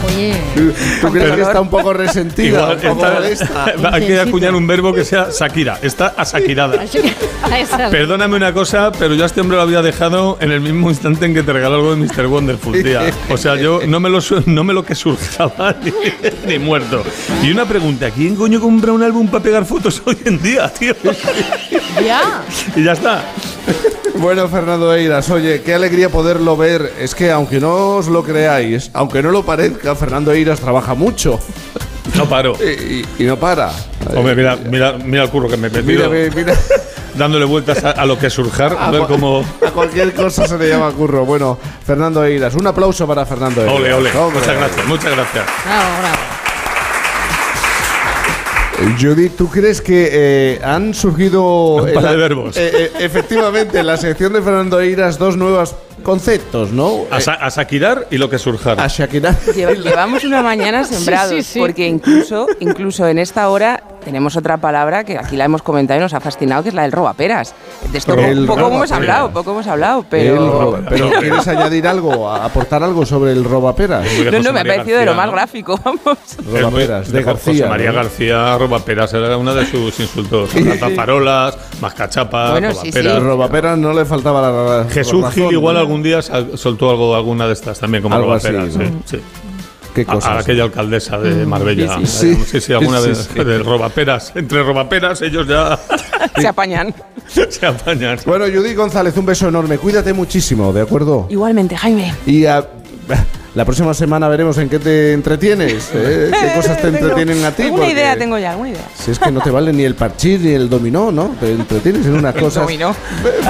[0.05, 0.33] Oye.
[1.01, 2.69] ¿Tú crees que está un poco resentida?
[3.91, 5.79] hay que acuñar un verbo que sea Shakira.
[5.81, 6.81] Está asakirada.
[7.91, 11.25] Perdóname una cosa, pero yo a este hombre lo había dejado en el mismo instante
[11.25, 12.27] en que te regaló algo de Mr.
[12.27, 13.11] Wonderful, tía.
[13.29, 15.75] O sea, yo no me lo, no me lo que surjaba
[16.47, 17.03] ni, muerto.
[17.41, 20.95] Y una pregunta, ¿quién coño compra un álbum para pegar fotos hoy en día, tío?
[22.05, 22.43] Ya.
[22.75, 23.23] Y ya está.
[24.15, 26.93] Bueno, Fernando Eiras, oye, qué alegría poderlo ver.
[26.99, 31.39] Es que aunque no os lo creáis, aunque no lo parezca, Fernando Eiras trabaja mucho.
[32.15, 32.55] No paro.
[32.61, 33.71] Y, no para.
[34.15, 36.09] Hombre, mira, mira, mira el curro que me he metido.
[36.09, 36.53] Mira, mira.
[37.15, 39.43] Dándole vueltas a, lo que surjar, a, ver cómo...
[39.65, 41.25] A cualquier cosa se le llama curro.
[41.25, 43.75] Bueno, Fernando Eiras, un aplauso para Fernando Eiras.
[43.75, 44.09] Ole, ole.
[44.33, 45.45] Muchas gracias, muchas gracias.
[45.65, 46.41] Bravo, bravo.
[48.99, 51.75] Judith, ¿tú crees que eh, han surgido...
[51.75, 52.57] Un par de verbos.
[52.57, 57.05] Eh, eh, efectivamente, en la sección de Fernando Eiras, dos nuevas conceptos, ¿no?
[57.11, 57.67] A, a
[58.09, 58.79] y lo que surjar.
[58.79, 59.37] A Shakirar.
[59.55, 65.35] Llevamos una mañana sembrados, porque incluso, incluso en esta hora tenemos otra palabra que aquí
[65.35, 67.53] la hemos comentado y nos ha fascinado, que es la del robaperas.
[67.91, 68.15] De esto
[68.47, 70.83] poco, hemos hablado, poco hemos hablado, pero...
[70.89, 74.05] pero ¿quieres añadir algo, aportar algo sobre el robaperas?
[74.31, 76.17] No, no, me ha parecido de lo más gráfico, vamos.
[76.51, 77.67] Robaperas, de, García.
[77.67, 80.49] María García, robaperas, era una de sus insultos.
[80.79, 83.13] Taparolas, mascachapas, bueno, robaperas.
[83.13, 87.53] Sí, robaperas no le faltaba la Jesús Gil igual algún día soltó algo, alguna de
[87.53, 88.73] estas también, como robaperas.
[89.05, 89.19] Sí,
[89.93, 90.29] ¿Qué cosas?
[90.29, 91.99] A, aquella alcaldesa de Marbella.
[92.05, 94.31] Sí, sí, alguna vez de robaperas.
[94.35, 95.77] Entre robaperas ellos ya...
[96.37, 96.93] Se apañan.
[97.49, 98.17] Se apañan.
[98.25, 99.77] Bueno, Judy González, un beso enorme.
[99.77, 101.27] Cuídate muchísimo, ¿de acuerdo?
[101.29, 102.13] Igualmente, Jaime.
[102.25, 102.65] Y a...
[103.55, 106.31] La próxima semana veremos en qué te entretienes, ¿eh?
[106.41, 107.63] qué cosas te entretienen a ti.
[107.63, 108.87] Alguna idea tengo ya, alguna idea.
[108.97, 111.35] Si es que no te vale ni el parchís ni el dominó, ¿no?
[111.37, 112.63] Te entretienes en unas cosas.
[112.63, 112.95] dominó.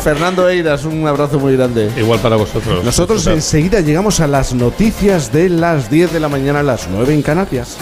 [0.03, 1.91] Fernando Eiras, un abrazo muy grande.
[1.97, 2.83] Igual para vosotros.
[2.83, 7.13] Nosotros enseguida llegamos a las noticias de las 10 de la mañana a las 9
[7.13, 7.77] en Canarias.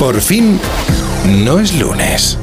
[0.00, 0.58] Por fin,
[1.44, 2.36] no es lunes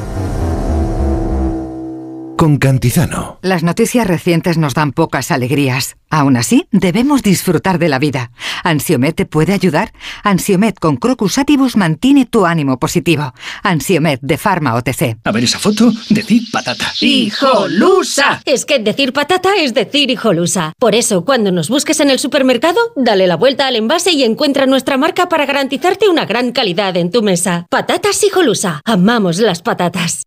[2.36, 3.40] con Cantizano.
[3.42, 5.96] Las noticias recientes nos dan pocas alegrías.
[6.10, 8.32] Aún así, debemos disfrutar de la vida.
[8.64, 9.92] ¿Ansiomet te puede ayudar?
[10.24, 13.34] Ansiomet con Crocus Atibus mantiene tu ánimo positivo.
[13.64, 15.18] Ansiomet de Pharma OTC.
[15.24, 16.92] A ver esa foto, decir patata.
[17.02, 18.42] ¡Hijolusa!
[18.46, 20.74] Es que decir patata es decir hijolusa.
[20.80, 24.66] Por eso, cuando nos busques en el supermercado, dale la vuelta al envase y encuentra
[24.66, 27.66] nuestra marca para garantizarte una gran calidad en tu mesa.
[27.70, 28.82] Patatas hijolusa.
[28.86, 30.24] Amamos las patatas.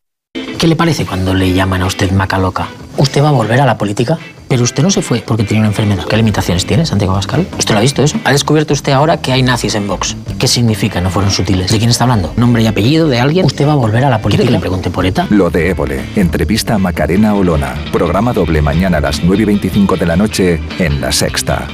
[0.59, 2.67] ¿Qué le parece cuando le llaman a usted maca loca?
[2.97, 4.19] ¿Usted va a volver a la política?
[4.49, 6.05] Pero usted no se fue porque tenía una enfermedad.
[6.05, 7.47] ¿Qué limitaciones tiene, Santiago Pascal?
[7.57, 8.19] ¿Usted lo ha visto eso?
[8.25, 10.17] ¿Ha descubierto usted ahora que hay nazis en Vox?
[10.37, 11.71] ¿Qué significa no fueron sutiles?
[11.71, 12.33] ¿De quién está hablando?
[12.37, 13.47] ¿Nombre y apellido de alguien?
[13.47, 14.47] ¿Usted va a volver a la política?
[14.47, 15.29] que le pregunte por ETA?
[15.31, 16.05] Lo de Évole.
[16.17, 17.77] Entrevista a Macarena Olona.
[17.93, 21.69] Programa doble mañana a las 9 y 25 de la noche en La Sexta.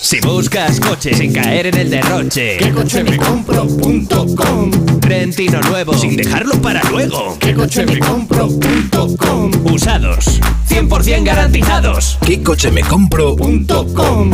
[0.00, 4.70] Si buscas coche sin caer en el derroche, ¿qué coche me compro.com?
[5.00, 9.50] Rentino nuevo sin dejarlo para luego, ¿qué coche me compro.com?
[9.72, 14.30] Usados, 100% garantizados, ¿qué coche me compro.com?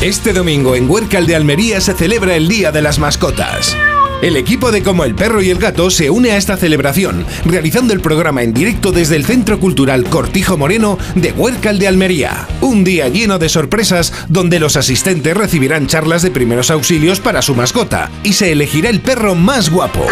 [0.00, 3.76] Este domingo en Huércal de Almería se celebra el Día de las Mascotas.
[4.22, 7.94] El equipo de Como el Perro y el Gato se une a esta celebración, realizando
[7.94, 12.46] el programa en directo desde el Centro Cultural Cortijo Moreno de Huércal de Almería.
[12.60, 17.54] Un día lleno de sorpresas donde los asistentes recibirán charlas de primeros auxilios para su
[17.54, 20.06] mascota y se elegirá el perro más guapo.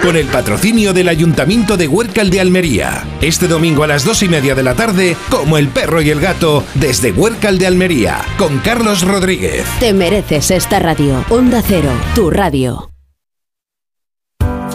[0.00, 3.04] Con el patrocinio del Ayuntamiento de Huércal de Almería.
[3.20, 6.20] Este domingo a las dos y media de la tarde, Como el Perro y el
[6.20, 9.64] Gato, desde Huércal de Almería, con Carlos Rodríguez.
[9.80, 11.24] Te mereces esta radio.
[11.28, 12.90] Onda Cero, tu radio.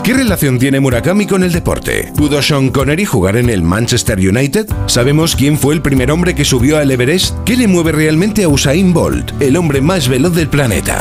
[0.06, 2.14] ¿Qué relación tiene Murakami con el deporte?
[2.16, 4.68] ¿Pudo Sean Connery jugar en el Manchester United?
[4.86, 7.36] ¿Sabemos quién fue el primer hombre que subió al Everest?
[7.44, 11.00] ¿Qué le mueve realmente a Usain Bolt, el hombre más veloz del planeta?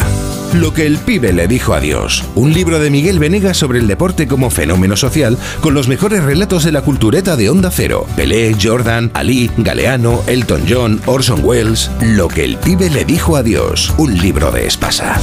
[0.54, 2.24] Lo que el pibe le dijo a Dios.
[2.34, 6.64] Un libro de Miguel Venegas sobre el deporte como fenómeno social, con los mejores relatos
[6.64, 8.06] de la cultureta de Onda Cero.
[8.16, 11.90] Pelé, Jordan, Ali, Galeano, Elton John, Orson Welles.
[12.00, 13.92] Lo que el pibe le dijo a Dios.
[13.98, 15.20] Un libro de Espasa.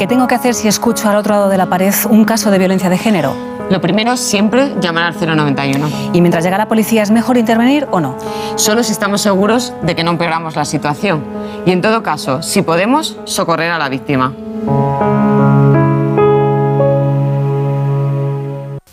[0.00, 2.56] ¿Qué tengo que hacer si escucho al otro lado de la pared un caso de
[2.56, 3.34] violencia de género?
[3.68, 5.90] Lo primero es siempre llamar al 091.
[6.14, 8.16] ¿Y mientras llega la policía es mejor intervenir o no?
[8.56, 11.22] Solo si estamos seguros de que no empeoramos la situación.
[11.66, 14.32] Y en todo caso, si podemos, socorrer a la víctima.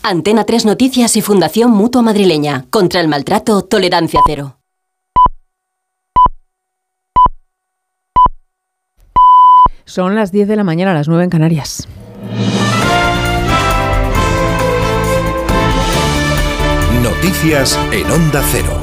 [0.02, 2.66] Antena 3 Noticias y Fundación Mutua Madrileña.
[2.68, 4.57] Contra el maltrato, tolerancia cero.
[9.88, 11.88] Son las 10 de la mañana, las 9 en Canarias.
[17.02, 18.77] Noticias en Onda Cero.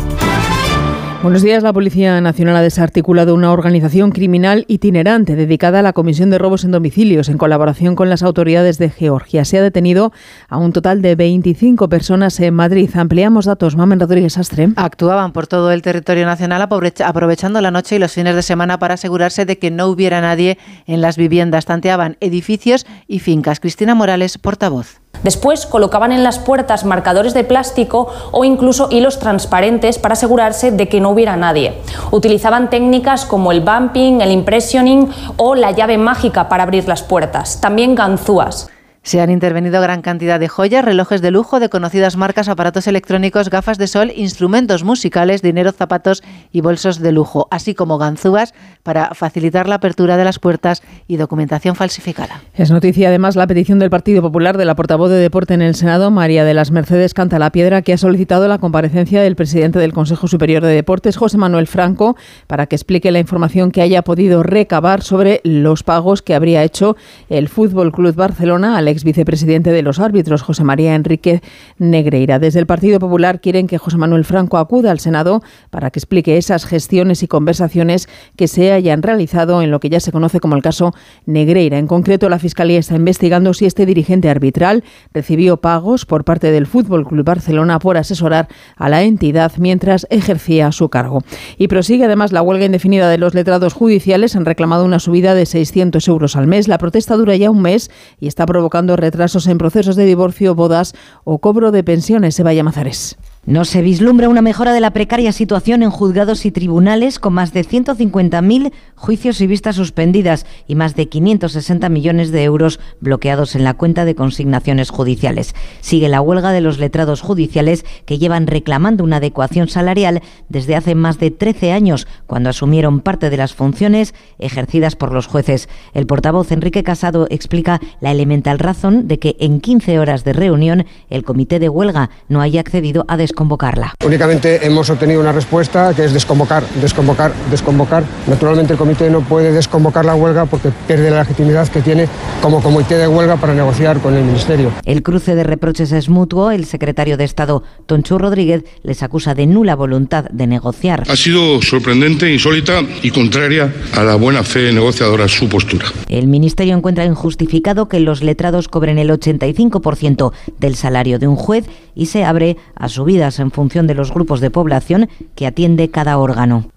[1.25, 1.63] Buenos días.
[1.63, 6.63] La Policía Nacional ha desarticulado una organización criminal itinerante dedicada a la comisión de robos
[6.63, 9.43] en domicilios en colaboración con las autoridades de Georgia.
[9.43, 10.13] Se ha detenido
[10.49, 12.91] a un total de 25 personas en Madrid.
[12.93, 13.75] Ampliamos datos.
[13.75, 14.69] Mamen Rodríguez Astre.
[14.75, 18.93] Actuaban por todo el territorio nacional aprovechando la noche y los fines de semana para
[18.93, 21.65] asegurarse de que no hubiera nadie en las viviendas.
[21.65, 23.59] Tanteaban edificios y fincas.
[23.59, 25.01] Cristina Morales, portavoz.
[25.23, 30.87] Después colocaban en las puertas marcadores de plástico o incluso hilos transparentes para asegurarse de
[30.87, 31.81] que no hubiera nadie.
[32.11, 37.59] Utilizaban técnicas como el bumping, el impressioning o la llave mágica para abrir las puertas.
[37.61, 38.67] También ganzúas.
[39.05, 43.51] Se han intervenido gran cantidad de joyas, relojes de lujo de conocidas marcas, aparatos electrónicos,
[43.51, 49.13] gafas de sol, instrumentos musicales, dinero, zapatos y bolsos de lujo, así como ganzúas para
[49.13, 52.41] facilitar la apertura de las puertas y documentación falsificada.
[52.55, 55.75] Es noticia además la petición del Partido Popular de la portavoz de Deporte en el
[55.75, 59.77] Senado, María de las Mercedes Canta la Piedra, que ha solicitado la comparecencia del presidente
[59.77, 62.17] del Consejo Superior de Deportes, José Manuel Franco,
[62.47, 66.97] para que explique la información que haya podido recabar sobre los pagos que habría hecho
[67.29, 71.41] el Fútbol Club Barcelona al ex vicepresidente de los árbitros, José María Enrique
[71.77, 72.39] Negreira.
[72.39, 76.37] Desde el Partido Popular quieren que José Manuel Franco acuda al Senado para que explique
[76.37, 80.55] esas gestiones y conversaciones que se hayan realizado en lo que ya se conoce como
[80.55, 80.93] el caso
[81.25, 81.77] Negreira.
[81.77, 86.67] En concreto, la Fiscalía está investigando si este dirigente arbitral recibió pagos por parte del
[86.67, 88.47] Fútbol Club Barcelona por asesorar
[88.77, 91.21] a la entidad mientras ejercía su cargo.
[91.57, 94.35] Y prosigue además la huelga indefinida de los letrados judiciales.
[94.35, 96.67] Han reclamado una subida de 600 euros al mes.
[96.67, 100.93] La protesta dura ya un mes y está provocando retrasos en procesos de divorcio, bodas
[101.23, 102.39] o cobro de pensiones.
[102.39, 103.17] Eva Mazares.
[103.47, 107.53] No se vislumbra una mejora de la precaria situación en juzgados y tribunales, con más
[107.53, 113.63] de 150.000 juicios y vistas suspendidas y más de 560 millones de euros bloqueados en
[113.63, 115.53] la cuenta de consignaciones judiciales.
[115.81, 120.95] Sigue la huelga de los letrados judiciales que llevan reclamando una adecuación salarial desde hace
[120.95, 125.69] más de 13 años, cuando asumieron parte de las funciones ejercidas por los jueces.
[125.93, 130.87] El portavoz Enrique Casado explica la elemental razón de que en 15 horas de reunión
[131.11, 133.93] el comité de huelga no haya accedido a desconvocarla.
[134.05, 138.03] Únicamente hemos obtenido una respuesta que es desconvocar, desconvocar, desconvocar.
[138.27, 142.07] Naturalmente el comité no puede desconvocar la huelga porque pierde la legitimidad que tiene
[142.41, 144.71] como comité de huelga para negociar con el Ministerio.
[144.85, 146.51] El cruce de reproches es mutuo.
[146.51, 151.03] El secretario de Estado, Tonchu Rodríguez, les acusa de nula voluntad de negociar.
[151.09, 155.87] Ha sido sorprendente, insólita y contraria a la buena fe negociadora su postura.
[156.07, 161.65] El Ministerio encuentra injustificado que los letrados cobren el 85% del salario de un juez
[161.95, 162.87] y se abre a
[163.25, 166.69] en función de los grupos de población que atiende cada órgano.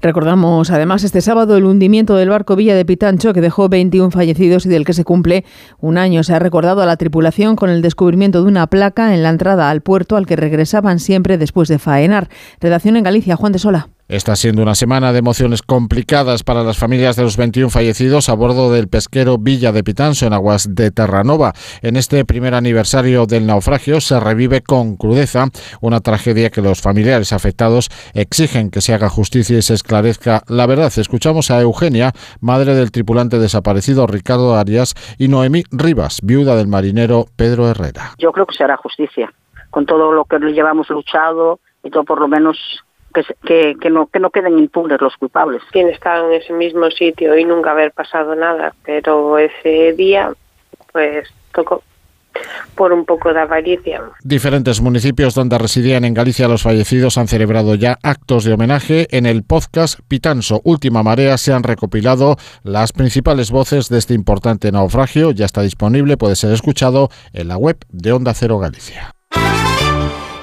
[0.00, 4.66] Recordamos además este sábado el hundimiento del barco Villa de Pitancho que dejó 21 fallecidos
[4.66, 5.44] y del que se cumple
[5.78, 6.24] un año.
[6.24, 9.70] Se ha recordado a la tripulación con el descubrimiento de una placa en la entrada
[9.70, 12.28] al puerto al que regresaban siempre después de faenar.
[12.60, 13.91] Redacción en Galicia, Juan de Sola.
[14.12, 18.34] Está siendo una semana de emociones complicadas para las familias de los 21 fallecidos a
[18.34, 21.54] bordo del pesquero Villa de Pitanso en aguas de Terranova.
[21.80, 25.46] En este primer aniversario del naufragio se revive con crudeza
[25.80, 30.66] una tragedia que los familiares afectados exigen que se haga justicia y se esclarezca la
[30.66, 30.92] verdad.
[30.94, 32.12] Escuchamos a Eugenia,
[32.42, 38.10] madre del tripulante desaparecido Ricardo Arias, y Noemí Rivas, viuda del marinero Pedro Herrera.
[38.18, 39.32] Yo creo que se hará justicia
[39.70, 42.58] con todo lo que llevamos luchado y todo por lo menos
[43.12, 45.62] que, que, no, que no queden impunes los culpables.
[45.70, 50.32] Quien está en ese mismo sitio y nunca haber pasado nada, pero ese día,
[50.92, 51.82] pues tocó
[52.74, 54.00] por un poco de avaricia.
[54.22, 59.06] Diferentes municipios donde residían en Galicia los fallecidos han celebrado ya actos de homenaje.
[59.10, 64.72] En el podcast Pitanso Última Marea se han recopilado las principales voces de este importante
[64.72, 65.30] naufragio.
[65.32, 69.12] Ya está disponible, puede ser escuchado en la web de Onda Cero Galicia.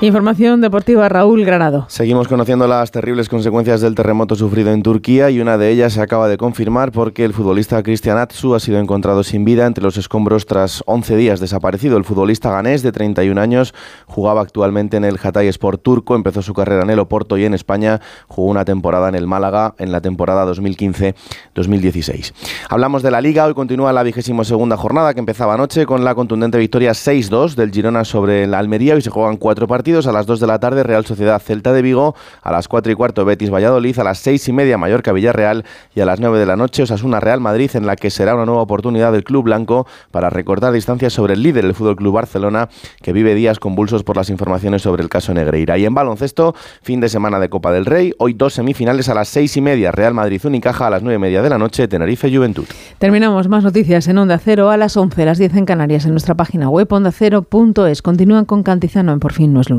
[0.02, 1.84] Información deportiva, Raúl Granado.
[1.90, 6.02] Seguimos conociendo las terribles consecuencias del terremoto sufrido en Turquía y una de ellas se
[6.02, 9.98] acaba de confirmar porque el futbolista Cristian Atsu ha sido encontrado sin vida entre los
[9.98, 11.98] escombros tras 11 días desaparecido.
[11.98, 13.74] El futbolista ganés de 31 años
[14.06, 17.54] jugaba actualmente en el Hatay Sport turco, empezó su carrera en el Oporto y en
[17.54, 18.00] España
[18.30, 22.32] jugó una temporada en el Málaga en la temporada 2015-2016.
[22.70, 26.16] Hablamos de la Liga, hoy continúa la vigésimo segunda jornada que empezaba anoche con la
[26.16, 28.96] contundente victoria 6-2 del Girona sobre la Almería.
[28.96, 31.82] y se juegan cuatro partidos a las 2 de la tarde Real Sociedad Celta de
[31.82, 35.66] Vigo, a las 4 y cuarto Betis Valladolid, a las 6 y media Mallorca Villarreal
[35.96, 38.46] y a las 9 de la noche Osasuna Real Madrid en la que será una
[38.46, 42.70] nueva oportunidad del club blanco para recortar distancias sobre el líder, el Fútbol Club Barcelona,
[43.02, 45.76] que vive días convulsos por las informaciones sobre el caso Negreira.
[45.80, 46.54] Y en baloncesto,
[46.84, 49.92] fin de semana de Copa del Rey, hoy dos semifinales a las 6 y media
[49.92, 52.66] Real Madrid Unicaja, a las 9 y media de la noche Tenerife Juventud.
[53.00, 56.36] Terminamos más noticias en Onda Cero a las 11, las 10 en Canarias en nuestra
[56.36, 58.02] página web ondacero.es.
[58.02, 59.79] Continúan con Cantizano en Por fin no es lunes.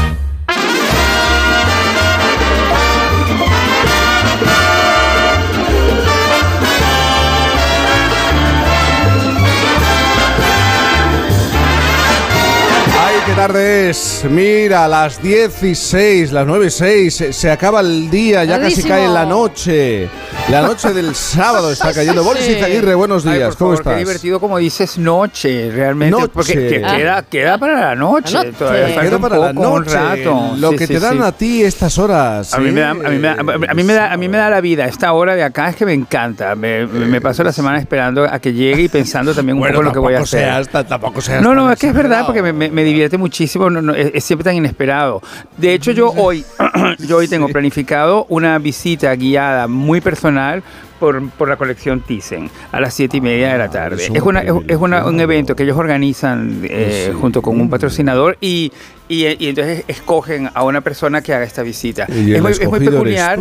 [13.31, 14.25] Qué tarde es.
[14.29, 17.25] Mira, las 16, las 9 y 6.
[17.31, 20.09] Se, acaba el día, ya casi cae la noche.
[20.49, 22.23] La noche del sábado está cayendo.
[22.23, 23.55] Boris Izaguirre, buenos días.
[23.55, 23.93] ¿Cómo estás?
[23.93, 26.11] Qué divertido como dices noche, realmente.
[26.11, 26.31] Noche.
[26.33, 26.81] Porque
[27.29, 28.37] queda, para la noche.
[28.57, 29.95] queda para la noche.
[29.95, 30.53] rato.
[30.57, 32.53] Lo que te dan a ti estas horas.
[32.53, 34.85] A, mí me da, a, mí me da, me me la vida.
[34.85, 36.55] Esta hora de acá es que me encanta.
[36.55, 39.93] Me, me paso la semana esperando a que llegue y pensando también un poco lo
[39.93, 40.67] que voy a hacer.
[40.67, 43.69] tampoco sea no, no, es que es verdad porque me, me, divierte muchísimo.
[43.69, 45.21] No, es, siempre tan inesperado.
[45.57, 46.43] De hecho, yo hoy,
[47.07, 50.63] yo hoy tengo planificado una visita guiada muy personal
[51.01, 54.07] por, por, la colección Thyssen a las siete y media de la tarde.
[54.13, 58.71] Es, una, es, una, un evento que ellos organizan eh, junto con un patrocinador y,
[59.11, 62.05] y, entonces escogen a una persona que haga esta visita.
[62.05, 63.39] es, muy, peculiar.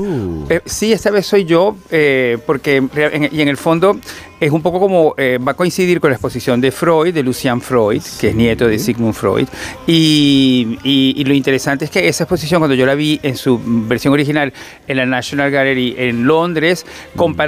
[0.49, 2.83] Eh, sí, esta vez soy yo, eh, porque
[3.31, 3.97] y en el fondo
[4.41, 7.61] es un poco como eh, va a coincidir con la exposición de Freud, de Lucian
[7.61, 9.47] Freud, que es nieto de Sigmund Freud.
[9.87, 14.15] Y, y, lo interesante es que esa exposición, cuando yo la vi en su versión
[14.15, 14.53] original
[14.89, 16.87] en la National Gallery en Londres,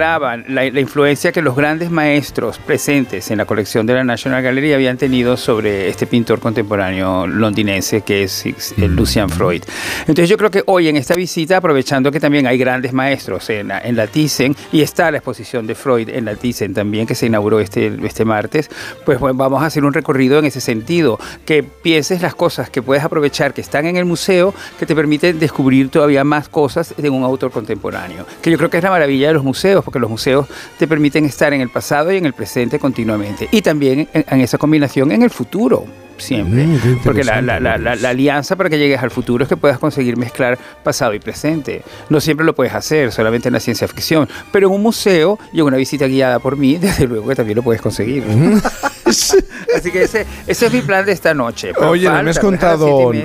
[0.03, 4.73] la, la influencia que los grandes maestros presentes en la colección de la National Gallery
[4.73, 8.45] habían tenido sobre este pintor contemporáneo londinense que es
[8.77, 9.63] Lucian Freud.
[10.01, 13.71] Entonces yo creo que hoy en esta visita, aprovechando que también hay grandes maestros en,
[13.71, 17.27] en la Thyssen y está la exposición de Freud en la Thyssen también que se
[17.27, 18.71] inauguró este, este martes,
[19.05, 22.83] pues bueno, vamos a hacer un recorrido en ese sentido, que pienses las cosas que
[22.83, 27.09] puedes aprovechar que están en el museo, que te permiten descubrir todavía más cosas de
[27.09, 30.11] un autor contemporáneo, que yo creo que es la maravilla de los museos, porque los
[30.11, 30.47] museos
[30.79, 34.57] te permiten estar en el pasado y en el presente continuamente, y también en esa
[34.57, 35.85] combinación en el futuro
[36.23, 36.65] siempre.
[36.67, 39.79] Mm, Porque la, la, la, la, alianza para que llegues al futuro es que puedas
[39.79, 41.83] conseguir mezclar pasado y presente.
[42.09, 44.29] No siempre lo puedes hacer, solamente en la ciencia ficción.
[44.51, 47.57] Pero en un museo y en una visita guiada por mí, desde luego que también
[47.57, 48.25] lo puedes conseguir.
[49.77, 51.73] Así que ese, ese, es mi plan de esta noche.
[51.79, 53.13] Oye, no me has contado.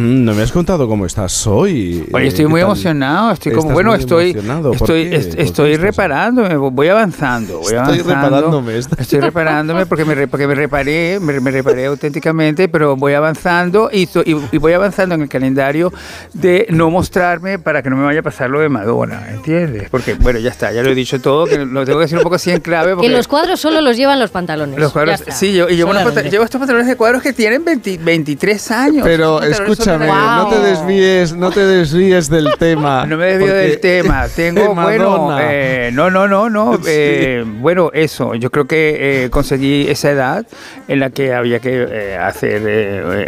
[0.00, 2.06] No me has contado cómo estás hoy.
[2.12, 3.32] Oye, estoy muy emocionado.
[3.32, 4.36] Estoy como, bueno, estoy,
[4.72, 7.60] estoy, estoy reparándome, voy avanzando.
[7.60, 8.78] Voy estoy reparándome.
[8.78, 14.08] Estoy reparándome porque me, porque me reparé, me, me reparé auténticamente, pero voy avanzando y,
[14.24, 15.92] y, voy avanzando en el calendario
[16.32, 19.88] de no mostrarme para que no me vaya a pasar lo de Madonna, ¿entiendes?
[19.90, 22.24] Porque, bueno, ya está, ya lo he dicho todo, que lo tengo que decir un
[22.24, 22.96] poco así en clave.
[23.00, 24.78] Que los cuadros solo los llevan los pantalones.
[24.78, 29.02] Los cuadros Sí, yo, y llevo, estos pantalones de cuadros que tienen 23 años.
[29.04, 33.06] Pero escúchame, no te desvíes, no te desvíes del tema.
[33.06, 34.26] No me desvío del tema.
[34.28, 36.78] Tengo, bueno, eh, no, no, no, no.
[36.92, 38.34] Eh, bueno, eso.
[38.34, 40.46] Yo creo que eh, conseguí esa edad
[40.88, 42.66] en la que había que hacer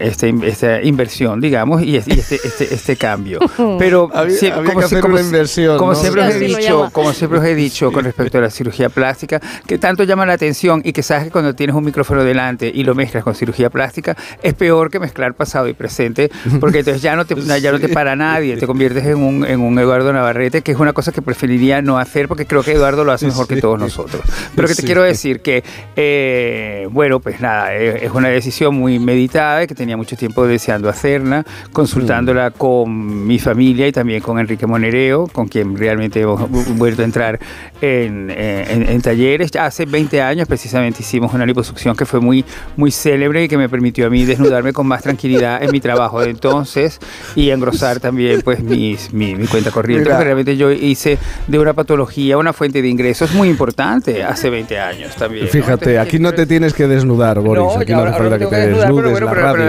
[0.01, 3.39] este, esta inversión, digamos, y este, este, este, cambio.
[3.79, 5.79] Pero había, como, que hacer una inversión.
[5.79, 8.89] Como siempre os he dicho, como siempre os he dicho con respecto a la cirugía
[8.89, 12.71] plástica, que tanto llama la atención y que sabes que cuando tienes un micrófono delante
[12.73, 16.31] y lo mezclas con cirugía plástica, es peor que mezclar pasado y presente,
[16.61, 19.61] porque entonces ya no te, ya no te para nadie, te conviertes en un, en
[19.61, 23.05] un Eduardo Navarrete, que es una cosa que preferiría no hacer, porque creo que Eduardo
[23.05, 24.23] lo hace mejor que todos nosotros.
[24.55, 25.63] Pero que te quiero decir que,
[25.97, 31.45] eh, bueno, pues nada, es una decisión muy meditada, que tenía mucho tiempo deseando hacerla,
[31.73, 32.53] consultándola mm.
[32.55, 37.39] con mi familia y también con Enrique Monereo, con quien realmente hemos vuelto a entrar
[37.81, 39.51] en, en, en talleres.
[39.57, 41.62] Hace 20 años precisamente hicimos una liposucción
[41.97, 42.45] que fue muy,
[42.77, 46.21] muy célebre y que me permitió a mí desnudarme con más tranquilidad en mi trabajo
[46.21, 46.99] de entonces
[47.35, 50.09] y engrosar también pues mis, mi, cuenta corriente.
[50.09, 55.17] realmente yo hice de una patología una fuente de ingresos muy importante hace 20 años
[55.17, 55.49] también.
[55.49, 57.77] Fíjate, aquí no te tienes que desnudar, Boris.
[57.79, 59.19] aquí no hace falta que te desnudes.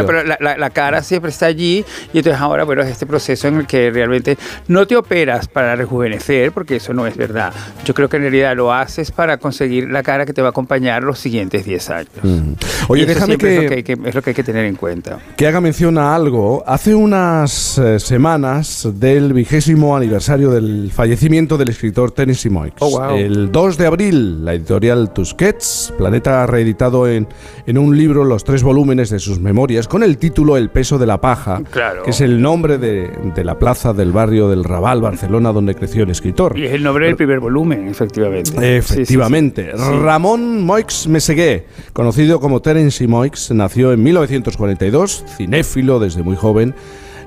[0.06, 3.58] Pero, la, la, cara siempre está allí y entonces ahora, bueno, es este proceso en
[3.58, 4.38] el que realmente
[4.68, 7.54] no te operas para rejuvenecer, porque eso no es verdad.
[7.86, 10.52] Yo creo que en realidad lo haces para conseguir la cara que te va a
[10.52, 12.10] acompañar los siguientes 10 años.
[12.22, 12.54] Mm.
[12.88, 15.20] Oye, déjame que es, lo que, hay que, tener en cuenta.
[15.36, 16.64] Que haga mención a algo.
[16.68, 22.74] Hace unas eh, semanas del vigésimo aniversario del fallecimiento del escritor Tennessee Moix.
[22.80, 27.28] Oh, El 2 de abril, la editorial Tusquets, Planeta ha reeditado en,
[27.66, 31.08] en un libro los tres volúmenes de sus memorias con el título El peso de
[31.08, 31.62] la paja,
[32.04, 36.04] que es el nombre de, de, la plaza del barrio del Raval, Barcelona, donde creció
[36.04, 36.58] el escritor.
[36.58, 38.78] Y es el nombre del primer volumen, efectivamente.
[38.78, 39.72] Efectivamente.
[39.72, 41.63] Ramón Moix Mesegué
[41.94, 46.76] Conocido como Terence Moix, nació en 1942, cinéfilo desde muy joven.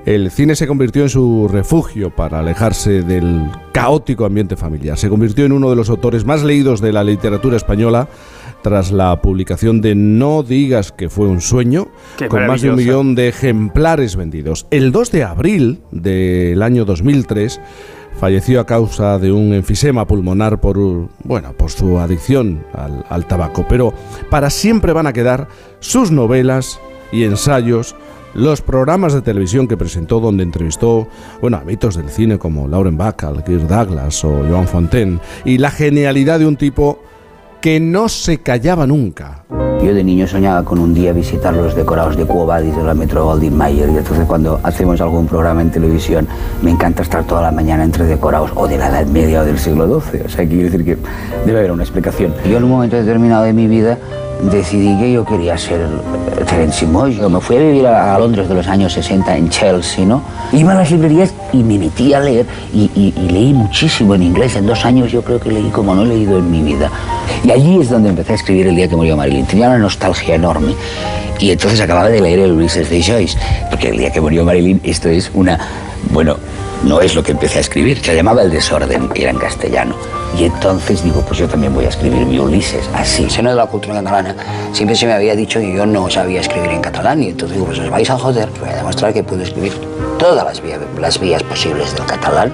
[0.07, 4.97] El cine se convirtió en su refugio para alejarse del caótico ambiente familiar.
[4.97, 8.09] Se convirtió en uno de los autores más leídos de la literatura española
[8.63, 11.89] tras la publicación de No digas que fue un sueño,
[12.29, 14.69] con más de un millón de ejemplares vendidos.
[14.71, 17.61] El 2 de abril del año 2003
[18.19, 20.77] falleció a causa de un enfisema pulmonar por,
[21.25, 22.65] bueno, por su adicción
[23.09, 23.67] al, tabaco.
[23.69, 23.93] Pero
[24.31, 25.49] para siempre van a quedar
[25.81, 26.81] sus novelas
[27.13, 27.95] y ensayos
[28.35, 31.09] los programas de televisión que presentó donde entrevistó,
[31.41, 35.71] bueno, a mitos del cine como Lauren Bacall, Kirk Douglas o Joan Fontaine, y la
[35.71, 37.03] genialidad de un tipo
[37.63, 39.45] que no se callaba nunca.
[39.83, 42.95] Yo de niño soñaba con un día visitar los decorados de Quo Vadis de la
[42.95, 46.27] Metro Goldwyn Mayer y entonces cuando hacemos algún programa en televisión
[46.63, 49.59] me encanta estar toda la mañana entre decorados o de la Edad Media o del
[49.59, 50.23] siglo XII.
[50.25, 50.97] O sea, quiere decir que
[51.45, 52.35] debe haber una explicación.
[52.49, 53.99] Yo en un momento determinado de mi vida
[54.43, 55.81] decidí que yo quería ser
[56.47, 57.17] Terence Moy.
[57.17, 60.23] Yo me fui a vivir a, Londres de los años 60 en Chelsea, ¿no?
[60.53, 64.57] Iba a las librerías y me metí a leer y, leí muchísimo en inglés.
[64.57, 66.91] En dos años yo creo que leí como no he leído en mi vida.
[67.45, 69.47] Y allí es donde empecé a escribir el día que murió Marilyn.
[69.67, 70.77] Tenía una nostalgia enorme.
[71.41, 73.37] Y entonces acababa de leer el Ulises de Joyce,
[73.69, 75.59] porque el día que murió Marilyn esto es una,
[76.13, 76.37] bueno,
[76.85, 79.97] no es lo que empecé a escribir, se llamaba El desorden, era en castellano.
[80.39, 83.25] Y entonces digo, pues yo también voy a escribir mi Ulises, así.
[83.25, 84.37] En seno de la cultura catalana
[84.73, 87.67] siempre se me había dicho que yo no sabía escribir en catalán y entonces digo,
[87.67, 89.73] pues os vais a joder, voy a demostrar que puedo escribir
[90.17, 92.53] todas las vías, las vías posibles del catalán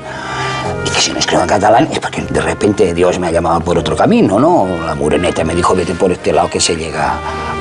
[0.84, 3.60] y que si no escribo en catalán es porque de repente Dios me ha llamado
[3.60, 4.66] por otro camino, ¿no?
[4.86, 7.18] La mureneta me dijo, vete por este lado que se llega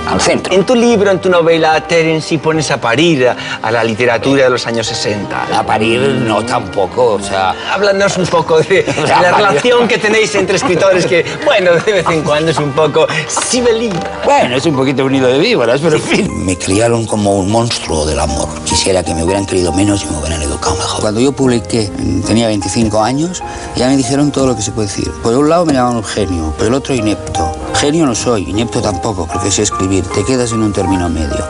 [0.08, 0.54] al centro.
[0.54, 3.28] En tu libro, en tu novela, Terence, pones a parir
[3.62, 5.58] a la literatura de los años 60.
[5.58, 7.56] A parir no tampoco, o sea...
[7.72, 12.22] Háblanos un poco de, la, relación que tenéis entre escritores que, bueno, de vez en
[12.22, 14.00] cuando es un poco sibelina.
[14.26, 16.46] Bueno, es un poquito unido de víboras, pero en fin.
[16.46, 18.50] Me criaron como un monstruo del amor.
[18.66, 21.02] Quisiera que me hubieran querido menos y me hubieran educado mejor.
[21.02, 21.90] Cuando yo publiqué,
[22.26, 23.42] tenía 25 años,
[23.76, 25.12] ya me dijeron todo lo que se puede decir.
[25.24, 27.52] Por un lado me llamaban un genio, por el otro inepto.
[27.76, 31.46] Genio no soy, inepto tampoco, porque sé escribir te quedas en un término medio.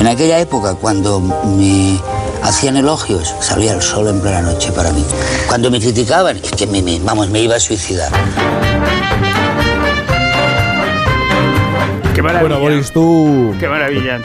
[0.00, 2.00] En aquella época, cuando me
[2.42, 5.04] hacían elogios, salía el sol en plena noche para mí.
[5.46, 8.10] Cuando me criticaban, es que me, vamos, me iba a suicidar.
[12.14, 12.40] Qué maravilla.
[12.48, 13.54] Bueno, Boris, tú...
[13.60, 14.20] Qué maravilla.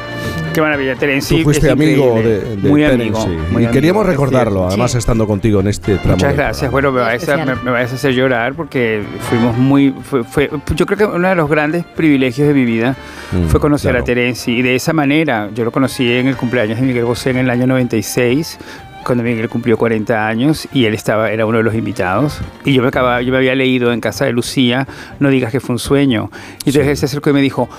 [0.61, 1.35] Maravilla, Terence.
[1.35, 3.27] Tú fuiste amigo de, de, muy amigo,
[3.59, 6.15] y queríamos recordarlo, además estando contigo en este tramo.
[6.15, 6.71] Muchas gracias.
[6.71, 9.93] Bueno, me vais, a, me, a, hacer llorar porque fuimos muy.
[10.01, 12.95] Fue, yo creo que uno de los grandes privilegios de mi vida
[13.31, 16.79] mm, fue conocer a Terence y de esa manera yo lo conocí en el cumpleaños
[16.79, 18.59] de Miguel Bosé en el año 96
[19.03, 22.81] cuando Miguel cumplió 40 años y él estaba era uno de los invitados y yo
[22.81, 24.87] me acababa, yo me había leído en casa de Lucía
[25.19, 26.29] no digas que fue un sueño
[26.65, 27.69] y entonces él se acercó y me dijo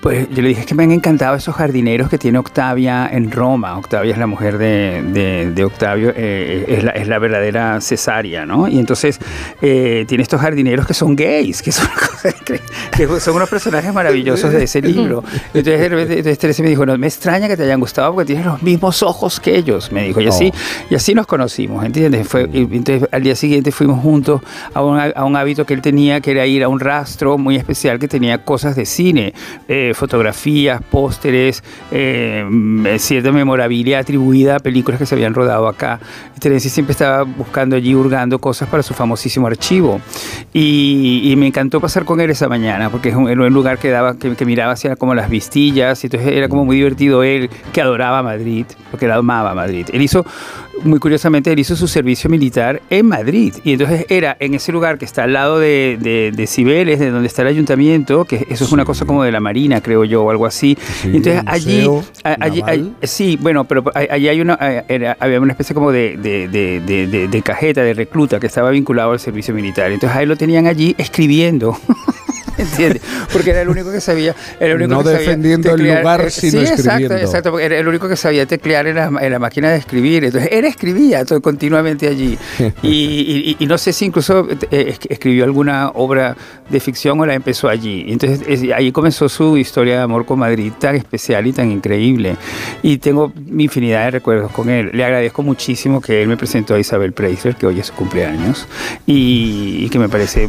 [0.00, 3.76] pues yo le dije que me han encantado esos jardineros que tiene Octavia en Roma.
[3.78, 8.68] Octavia es la mujer de, de, Octavio, eh, es, la, es, la, verdadera cesárea, ¿no?
[8.68, 9.18] Y entonces
[9.60, 11.88] eh, tiene estos jardineros que son gays, que son,
[12.96, 15.24] que son unos personajes maravillosos de ese libro.
[15.52, 18.62] Entonces, entonces Teresa me dijo, no, me extraña que te hayan gustado porque tienes los
[18.62, 20.20] mismos ojos que ellos, me dijo.
[20.20, 20.52] Y así,
[20.90, 22.28] y así nos conocimos, ¿entiendes?
[22.28, 24.40] Fue, entonces al día siguiente fuimos juntos
[24.74, 27.56] a un, a un hábito que él tenía, que era ir a un rastro muy
[27.56, 29.34] especial que tenía cosas de cine.
[29.66, 32.44] Eh, fotografías, pósteres, eh,
[32.98, 36.00] cierta memorabilia atribuida a películas que se habían rodado acá.
[36.38, 40.00] Terence siempre estaba buscando allí, hurgando cosas para su famosísimo archivo.
[40.52, 44.44] Y, me encantó pasar con él esa mañana, porque era un lugar que, daba, que,
[44.44, 48.66] miraba hacia como las vistillas, y entonces era como muy divertido él, que adoraba Madrid,
[48.90, 49.86] porque él amaba Madrid.
[49.92, 50.24] Él hizo
[50.84, 53.54] muy curiosamente, él hizo su servicio militar en Madrid.
[53.64, 57.28] Y entonces era en ese lugar que está al lado de, de, Cibeles, de donde
[57.28, 60.30] está el ayuntamiento, que eso es una cosa como de la Marina, creo yo, o
[60.30, 60.76] algo así.
[61.04, 61.86] entonces allí,
[62.22, 67.82] allí, sí, bueno, pero allí hay una, eh, había una especie como de, de, cajeta,
[67.82, 69.92] de recluta que estaba vinculado al servicio militar.
[69.92, 71.78] Entonces ahí lo tenían allí escribiendo.
[72.58, 73.02] ¿Entiendes?
[73.32, 74.34] Porque era el único que sabía.
[74.58, 77.14] Era el único no que defendiendo el lugar, eh, sino sí, escribiendo.
[77.14, 79.78] Exacto, exacto, porque era el único que sabía teclear en la, en la máquina de
[79.78, 80.24] escribir.
[80.24, 82.38] Entonces, él escribía todo, continuamente allí.
[82.82, 86.36] y, y, no sé si incluso eh, escribió alguna obra
[86.68, 88.06] de ficción o la empezó allí.
[88.08, 92.36] Entonces, ahí comenzó su historia de amor con Madrid, tan especial y tan increíble.
[92.82, 94.90] Y tengo mi infinidad de recuerdos con él.
[94.92, 98.66] Le agradezco muchísimo que él me presentó a Isabel Preisler, que hoy es su cumpleaños,
[99.06, 100.46] y, que me parece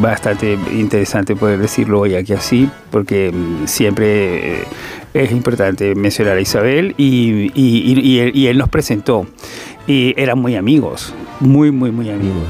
[0.00, 4.64] bastante interesante poder decirlo hoy aquí así, porque mm, siempre eh,
[5.14, 9.26] es importante mencionar a Isabel y, y él nos presentó
[9.86, 12.44] y eran muy amigos, muy, muy, muy amigos,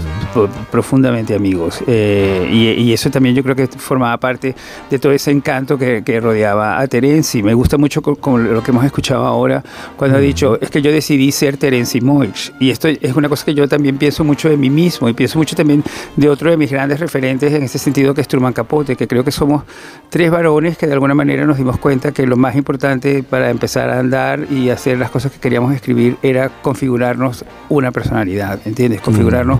[0.70, 1.82] profundamente amigos.
[1.86, 4.54] Eh, y, eso también yo creo que formaba parte
[4.90, 7.42] de todo ese encanto que, rodeaba a Terence.
[7.42, 9.62] Me gusta mucho con, lo que hemos escuchado ahora,
[9.96, 12.52] cuando ha dicho, es que yo decidí ser Terence Moix.
[12.60, 15.38] Y esto es una cosa que yo también pienso mucho de mí mismo y pienso
[15.38, 15.82] mucho también
[16.16, 19.24] de otro de mis grandes referentes en ese sentido, que es Truman Capote, que creo
[19.24, 19.64] que somos
[20.10, 23.48] tres varones que de alguna manera nos dimos cuenta que lo más más importante para
[23.48, 29.00] empezar a andar y hacer las cosas que queríamos escribir era configurarnos una personalidad, ¿entiendes?
[29.00, 29.58] Configurarnos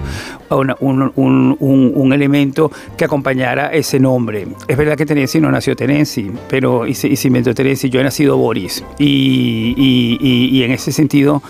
[0.51, 4.47] un, un, elemento que acompañara ese nombre.
[4.69, 8.05] Es verdad que Tenensi no nació Tenensi, pero y se, y se inventó yo he
[8.05, 8.85] nacido Boris.
[8.99, 11.43] y, y, y en ese sentido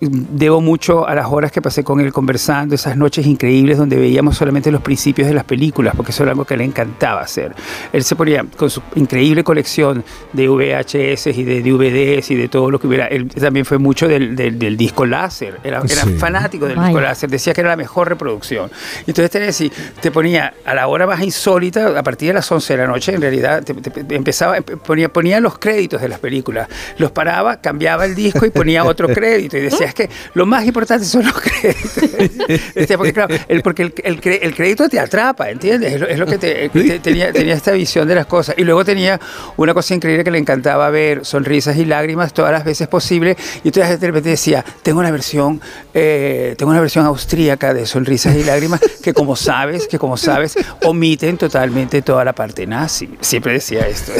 [0.00, 4.36] debo mucho a las horas que pasé con él conversando, esas noches increíbles donde veíamos
[4.36, 7.54] solamente los principios de las películas, porque eso era algo que le encantaba hacer.
[7.92, 10.02] Él se ponía con su increíble colección
[10.32, 13.06] de VHS y de DVDs y de todo lo que hubiera.
[13.08, 17.52] Él también fue mucho del, del, disco láser, era, era fanático del disco láser, decía
[17.52, 18.70] que era la mejor reproducción.
[19.06, 19.70] Entonces Tennessee
[20.00, 23.14] te ponía a la hora más insólita, a partir de las 11 de la noche,
[23.14, 23.62] en realidad,
[24.08, 28.84] empezaba, ponía, ponía los créditos de las películas, los paraba, cambiaba el disco y ponía
[28.84, 32.96] otro crédito y decía es que lo más importante son los créditos.
[32.96, 36.00] porque, claro, el, porque el, el, crédito te atrapa, ¿entiendes?
[36.08, 38.54] Es lo, que, tenía, tenía esta visión de las cosas.
[38.58, 39.20] Y luego tenía
[39.56, 43.36] una cosa increíble que le encantaba ver, sonrisas y lágrimas todas las veces posible.
[43.64, 45.60] Y entonces de repente decía, tengo una versión,
[45.94, 50.56] eh, tengo una versión austríaca de sonrisas y lágrimas que como sabes, que como sabes,
[50.84, 53.10] omiten totalmente toda la parte nazi.
[53.20, 54.12] Siempre decía esto,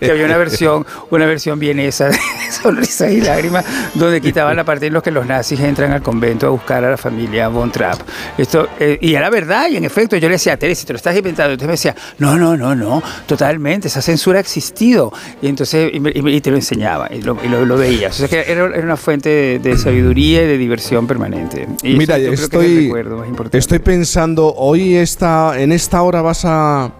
[0.00, 2.18] que había una versión, una versión vienesa de
[2.62, 6.46] sonrisas y lágrimas donde quitaban la parte en los que los nazis entran al convento
[6.46, 8.02] a buscar a la familia Von Trapp.
[8.36, 10.98] Esto, eh, y era verdad, y en efecto yo le decía a Teresa, te lo
[10.98, 11.54] estás inventando.
[11.54, 15.10] Entonces me decía, no, no, no, no, totalmente, esa censura ha existido.
[15.40, 18.20] Y entonces, y, te lo enseñaba, y lo, lo, veías.
[18.20, 21.66] O sea que era, una fuente de, sabiduría y de diversión permanente.
[21.82, 22.92] Y Mira, estoy,
[23.52, 26.92] estoy pensando, hoy esta, en esta hora vas a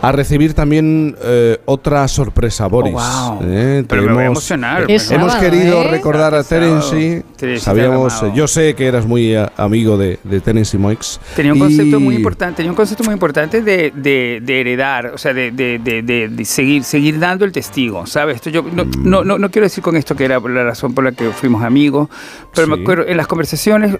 [0.00, 2.94] a recibir también eh, otra sorpresa, Boris.
[2.96, 3.40] Oh, wow.
[3.44, 4.86] Eh, Pero me voy a emocionar.
[4.88, 5.90] hemos querido ¿eh?
[5.90, 7.24] recordar a Terence.
[7.58, 11.20] Sabíamos, yo sé que eras muy amigo de, de Terence Moix.
[11.36, 15.32] Tenía un concepto muy importante, tenía un concepto muy importante de, de, heredar, o sea,
[15.32, 18.36] de, de, seguir, seguir dando el testigo, ¿sabes?
[18.36, 21.12] Esto yo no, no, no, quiero decir con esto que era la razón por la
[21.12, 22.08] que fuimos amigos,
[22.54, 23.96] pero me acuerdo, en las conversaciones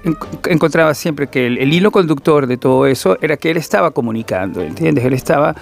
[0.49, 4.61] encontraba siempre que el, el hilo conductor de todo eso era que él estaba comunicando,
[4.61, 5.05] ¿entiendes?
[5.05, 5.55] Él estaba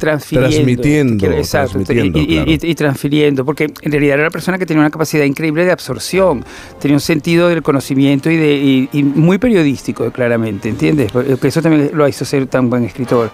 [0.00, 1.26] transmitiendo.
[1.42, 5.70] transmitiendo, y, transfiriendo, porque en realidad era una persona que tenía una capacidad increíble de
[5.70, 6.44] absorción,
[6.80, 11.12] tenía un sentido del conocimiento y, de, muy periodístico, claramente, ¿entiendes?
[11.12, 13.30] Porque eso también lo hizo ser tan buen escritor.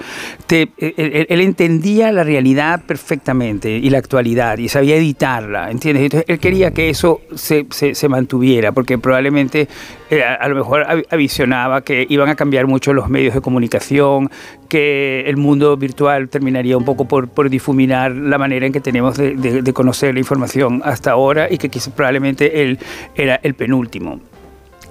[0.47, 6.05] Te, él, entendía la realidad perfectamente y la actualidad y sabía editarla, ¿entiendes?
[6.05, 9.69] Entonces él quería que eso se, se, mantuviera, porque probablemente
[10.11, 14.31] eh, a, lo mejor avisionaba que iban a cambiar mucho los medios de comunicación,
[14.69, 19.17] que el mundo virtual terminaría un poco por, por difuminar la manera en que tenemos
[19.17, 22.79] de, conocer la información hasta ahora y que quizás probablemente él
[23.15, 24.21] era el penúltimo.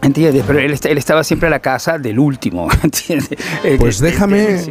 [0.02, 0.44] ¿Entiendes?
[0.46, 3.38] Pero él, él, estaba siempre a la casa del último, ¿entiendes?
[3.80, 4.62] Pues déjame,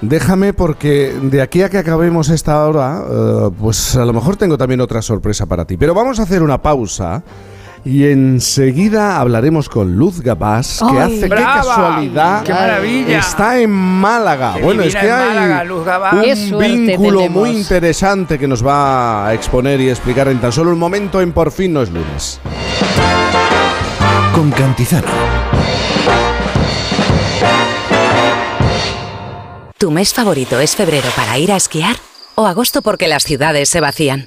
[0.00, 4.58] déjame porque de aquí a que acabemos esta hora, eh, pues a lo mejor tengo
[4.58, 5.76] también otra sorpresa para ti.
[5.76, 7.22] Pero vamos a hacer una pausa
[7.86, 12.42] y enseguida hablaremos con Luz Gabás, que hace qué casualidad.
[12.42, 13.18] ¡Qué maravilla!
[13.20, 14.56] Está en Málaga.
[14.60, 20.26] bueno, es que hay un vínculo muy interesante que nos va a exponer y explicar
[20.26, 22.40] en tan solo un momento en Por fin no es lunes.
[24.34, 25.06] Con Cantizano.
[29.78, 31.94] ¿Tu mes favorito es febrero para ir a esquiar?
[32.34, 34.26] ¿O agosto porque las ciudades se vacían?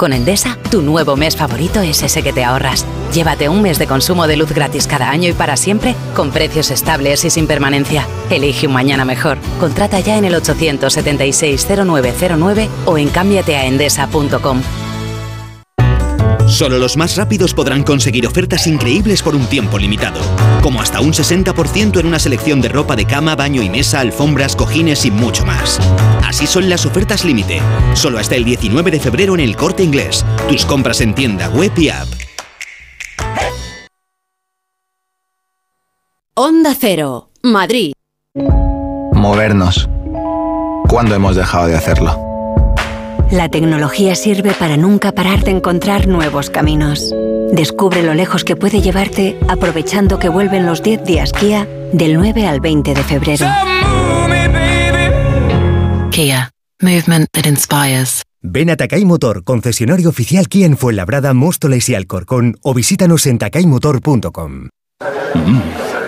[0.00, 2.86] Con Endesa, tu nuevo mes favorito es ese que te ahorras.
[3.12, 6.70] Llévate un mes de consumo de luz gratis cada año y para siempre, con precios
[6.70, 8.06] estables y sin permanencia.
[8.30, 9.36] Elige un mañana mejor.
[9.60, 14.62] Contrata ya en el 876-0909 o en cámbiateaendesa.com.
[16.50, 20.20] Solo los más rápidos podrán conseguir ofertas increíbles por un tiempo limitado,
[20.62, 24.56] como hasta un 60% en una selección de ropa de cama, baño y mesa, alfombras,
[24.56, 25.78] cojines y mucho más.
[26.24, 27.60] Así son las ofertas límite,
[27.94, 30.24] solo hasta el 19 de febrero en el corte inglés.
[30.48, 32.08] Tus compras en tienda, web y app.
[36.34, 37.92] Onda Cero, Madrid.
[38.34, 39.88] Movernos.
[40.88, 42.29] ¿Cuándo hemos dejado de hacerlo?
[43.30, 47.14] La tecnología sirve para nunca parar de encontrar nuevos caminos.
[47.52, 52.46] Descubre lo lejos que puede llevarte aprovechando que vuelven los 10 días Kia del 9
[52.46, 53.46] al 20 de febrero.
[56.10, 56.50] Kia.
[56.82, 58.22] Movement that inspires.
[58.42, 63.38] Ven a Takai Motor, concesionario oficial Kia en Fuenlabrada, Móstoles y Alcorcón o visítanos en
[63.38, 64.68] takaymotor.com.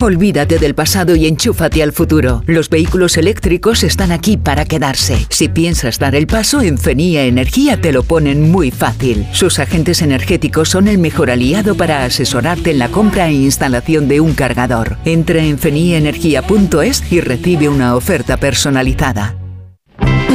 [0.00, 2.44] Olvídate del pasado y enchúfate al futuro.
[2.46, 5.26] Los vehículos eléctricos están aquí para quedarse.
[5.28, 9.26] Si piensas dar el paso, en FENIA Energía te lo ponen muy fácil.
[9.32, 14.20] Sus agentes energéticos son el mejor aliado para asesorarte en la compra e instalación de
[14.20, 14.98] un cargador.
[15.04, 19.34] Entra en feniaenergia.es y recibe una oferta personalizada.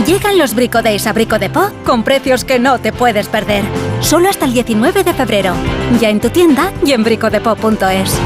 [0.05, 3.63] Llegan los Brico Days a Brico Po con precios que no te puedes perder.
[4.01, 5.55] Solo hasta el 19 de febrero.
[6.01, 8.19] Ya en tu tienda y en bricodepo.es.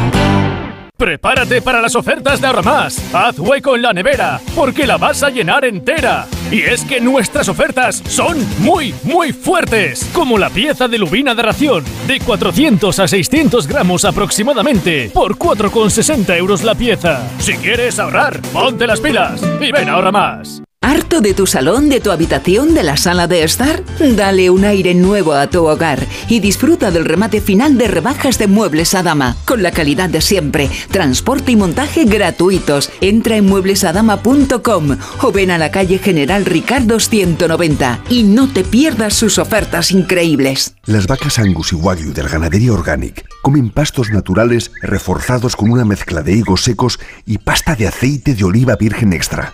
[0.97, 3.13] Prepárate para las ofertas de Más.
[3.13, 6.25] Haz hueco en la nevera, porque la vas a llenar entera.
[6.51, 10.09] Y es que nuestras ofertas son muy, muy fuertes.
[10.11, 16.35] Como la pieza de lubina de ración, de 400 a 600 gramos aproximadamente, por 4,60
[16.35, 17.21] euros la pieza.
[17.37, 20.63] Si quieres ahorrar, ponte las pilas y ven ahora más.
[20.81, 23.83] ¿Harto de tu salón, de tu habitación, de la sala de estar?
[24.15, 28.45] Dale un aire nuevo a tu hogar y disfruta del remate final de rebajas de
[28.45, 32.91] muebles a dama, con la calidad de siempre, transporte y montaje gratuitos.
[33.01, 39.15] Entra en mueblesadama.com o ven a la calle General Ricardo 190 y no te pierdas
[39.15, 40.75] sus ofertas increíbles.
[40.85, 46.21] Las vacas Angus y Wagyu del Ganadería Organic comen pastos naturales reforzados con una mezcla
[46.21, 49.53] de higos secos y pasta de aceite de oliva virgen extra.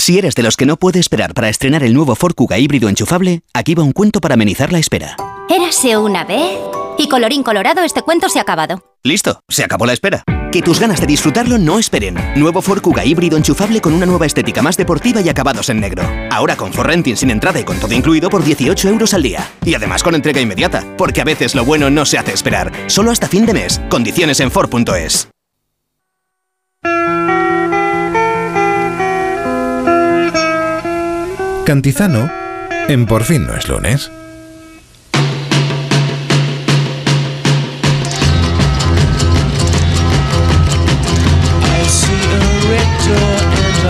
[0.00, 2.88] Si eres de los que no puede esperar para estrenar el nuevo Ford Kuga híbrido
[2.88, 5.14] enchufable, aquí va un cuento para amenizar la espera.
[5.50, 6.58] Érase una vez
[6.96, 8.82] y colorín colorado este cuento se ha acabado.
[9.02, 10.24] Listo, se acabó la espera.
[10.50, 12.16] Que tus ganas de disfrutarlo no esperen.
[12.34, 16.02] Nuevo Ford Kuga híbrido enchufable con una nueva estética más deportiva y acabados en negro.
[16.30, 19.50] Ahora con Forrenting sin entrada y con todo incluido por 18 euros al día.
[19.66, 22.72] Y además con entrega inmediata, porque a veces lo bueno no se hace esperar.
[22.86, 23.82] Solo hasta fin de mes.
[23.90, 25.28] Condiciones en Ford.es.
[31.70, 32.28] Cantizano
[32.88, 34.10] en Por fin no es lunes.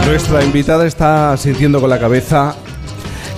[0.05, 2.55] Nuestra invitada está sintiendo con la cabeza.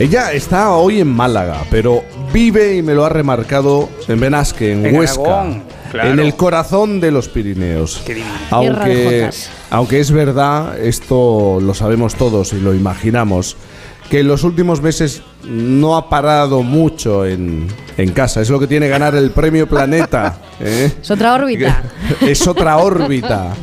[0.01, 4.97] Ella está hoy en Málaga, pero vive y me lo ha remarcado en Benasque, en,
[4.97, 5.63] Huesca,
[5.93, 8.03] en el corazón de los Pirineos.
[8.51, 9.31] Aunque,
[9.71, 13.57] aunque es verdad, esto lo sabemos todos y lo imaginamos
[14.13, 17.67] que en los últimos meses no ha parado mucho en,
[18.15, 18.43] casa.
[18.43, 20.37] Es lo que tiene ganar el premio Planeta.
[20.61, 20.93] ¿eh?
[21.01, 21.83] Es otra órbita.
[22.21, 23.55] es otra órbita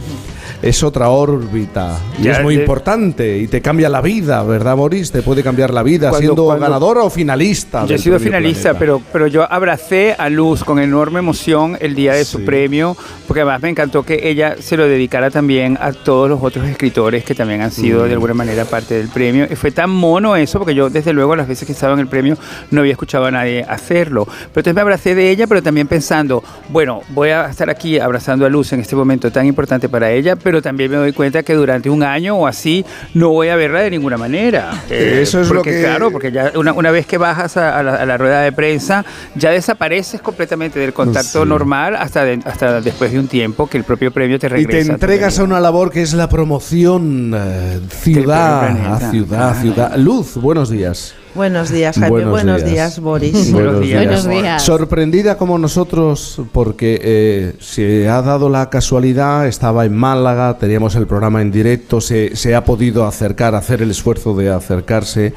[0.62, 5.12] es otra órbita y es muy importante y te cambia la vida, ¿verdad, Boris?
[5.12, 7.86] Te puede cambiar la vida siendo ganador o finalista.
[7.86, 12.14] Yo he sido finalista, pero, pero yo abracé a Luz con enorme emoción el día
[12.14, 12.98] de su premio,
[13.28, 17.24] porque además me encantó que ella se lo dedicara también a todos los otros escritores
[17.24, 18.14] que también han sido de mm.
[18.14, 19.48] alguna manera parte del premio.
[19.50, 22.08] Y fue tan mono eso, porque yo desde luego las veces que estaba en el
[22.08, 22.38] premio
[22.72, 24.26] no había escuchado a nadie hacerlo.
[24.26, 28.46] Pero entonces me abracé de ella, pero también pensando, bueno, voy a estar aquí abrazando
[28.46, 31.54] a Luz en este momento tan importante para ella, pero también me doy cuenta que
[31.54, 34.84] durante un año o así no voy a verla de ninguna manera.
[34.90, 35.82] Eh, Eso es porque, lo que...
[35.84, 39.06] Claro, porque ya una, una vez que bajas a, la, rueda de prensa,
[39.36, 44.12] ya desapareces completamente del contacto normal hasta, hasta después de un tiempo que el propio
[44.12, 44.80] premio te regresa.
[44.80, 49.96] Y te entregas a una labor que es la promoción eh, ciudad a ciudad, ciudad.
[49.98, 51.16] Luz, buenos días.
[51.36, 52.26] Buenos días, Jaime.
[52.26, 53.00] Buenos, días.
[53.00, 53.52] Boris.
[53.52, 53.82] Buenos
[54.28, 54.64] días.
[54.64, 61.08] Sorprendida como nosotros porque eh, se ha dado la casualidad, estaba en Málaga, teníamos el
[61.08, 65.34] programa en directo, se, se ha podido acercar, hacer el esfuerzo de acercarse.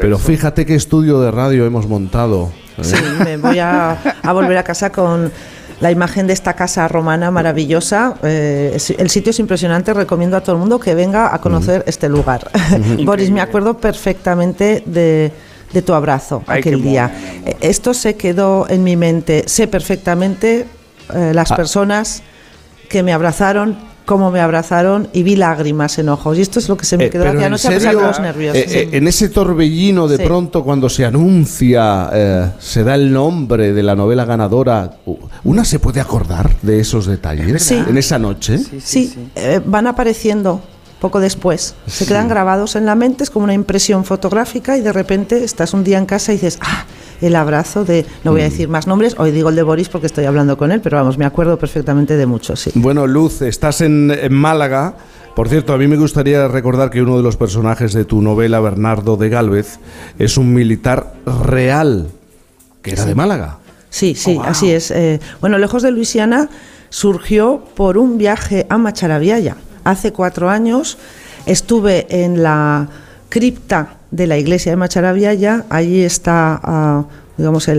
[0.00, 2.50] Pero fíjate qué estudio de radio hemos montado.
[2.78, 2.84] ¿eh?
[2.84, 5.30] Sí, me voy a, a volver a casa con
[5.80, 8.16] la imagen de esta casa romana maravillosa.
[8.22, 12.08] Eh, el sitio es impresionante, recomiendo a todo el mundo que venga a conocer este
[12.08, 12.50] lugar.
[13.04, 15.32] Boris, me acuerdo perfectamente de,
[15.84, 17.12] tu abrazo aquel día.
[17.44, 20.66] Eh, esto se quedó en mi mente, sé perfectamente
[21.14, 21.56] eh, las ah.
[21.56, 22.22] personas
[22.88, 26.38] que me abrazaron cómo me abrazaron y vi lágrimas en ojos.
[26.38, 28.56] Y esto es lo que se me eh, quedó no se los nervios.
[28.56, 32.10] Eh, eh, en ese torbellino, de pronto, cuando se anuncia,
[32.58, 34.92] se da el nombre de la novela ganadora,
[35.44, 38.58] ¿una se puede acordar de esos detalles en esa noche?
[38.80, 39.12] Sí,
[39.66, 40.62] van apareciendo
[41.00, 41.74] poco después.
[41.86, 45.74] Se quedan grabados en la mente, es como una impresión fotográfica y de repente estás
[45.74, 46.84] un día en casa y dices, ah,
[47.20, 48.50] el abrazo de, no voy a mm.
[48.50, 51.18] decir más nombres, hoy digo el de Boris porque estoy hablando con él, pero vamos,
[51.18, 52.60] me acuerdo perfectamente de muchos.
[52.60, 52.72] Sí.
[52.74, 54.94] Bueno, Luz, estás en, Málaga.
[55.34, 58.58] Por cierto, a mí me gustaría recordar que uno de los personajes de tu novela,
[58.60, 59.78] Bernardo de Galvez,
[60.18, 62.08] es un militar real,
[62.80, 63.58] que era de Málaga.
[63.90, 64.90] Sí, sí, oh, así es.
[64.90, 66.48] Eh, bueno, Lejos de Luisiana
[66.88, 69.56] surgió por un viaje a Macharabiaya.
[69.86, 70.98] Hace cuatro años
[71.46, 72.88] estuve en la
[73.28, 75.64] cripta de la iglesia de Macharabiaya.
[75.70, 77.04] Allí está, ah,
[77.36, 77.70] digamos,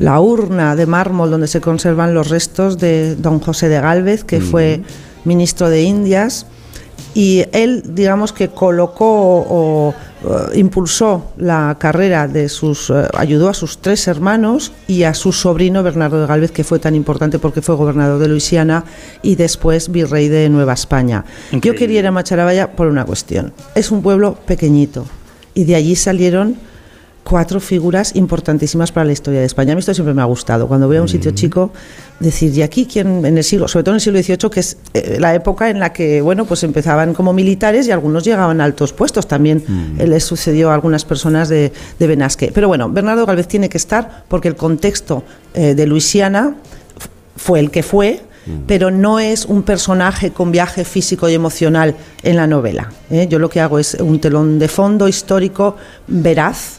[0.00, 4.40] la urna de mármol donde se conservan los restos de don José de Galvez, que
[4.40, 4.82] fue
[5.24, 6.46] ministro de Indias.
[7.14, 9.94] Y él, digamos, que colocó o
[10.26, 15.32] eh, impulsó la carrera de sus, eh, ayudó a sus tres hermanos y a su
[15.32, 18.84] sobrino Bernardo de Galvez, que fue tan importante porque fue gobernador de Luisiana
[19.22, 21.24] y después virrey de Nueva España.
[21.52, 23.52] Yo quería ir a Macharabaya por una cuestión.
[23.74, 25.06] Es un pueblo pequeñito
[25.54, 26.56] y de allí salieron
[27.28, 29.72] cuatro figuras importantísimas para la historia de España.
[29.72, 30.68] A mí esto siempre me ha gustado.
[30.68, 31.72] Cuando voy a un sitio chico,
[32.20, 34.76] decir, ¿y aquí quién en el siglo, sobre todo en el siglo XVIII, que es
[34.94, 38.64] eh, la época en la que, bueno, pues empezaban como militares y algunos llegaban a
[38.64, 39.26] altos puestos.
[39.26, 39.64] También
[39.98, 42.52] les sucedió a algunas personas de, de, Benasque.
[42.54, 45.24] Pero bueno, Bernardo Galvez tiene que estar porque el contexto
[45.54, 46.54] eh, de Luisiana
[47.36, 48.20] fue el que fue,
[48.68, 52.92] pero no es un personaje con viaje físico y emocional en la novela.
[53.10, 53.26] ¿eh?
[53.28, 56.78] Yo lo que hago es un telón de fondo histórico veraz,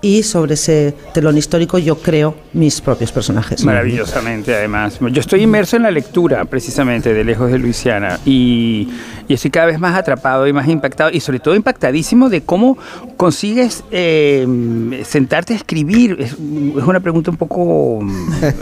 [0.00, 3.64] y sobre ese telón histórico yo creo mis propios personajes.
[3.64, 4.98] Maravillosamente, además.
[5.00, 8.88] Yo estoy inmerso en la lectura, precisamente, de Lejos de Luisiana, y,
[9.26, 12.78] y estoy cada vez más atrapado y más impactado, y sobre todo impactadísimo de cómo
[13.16, 14.46] consigues eh,
[15.04, 16.16] sentarte a escribir.
[16.20, 18.00] Es, una pregunta un poco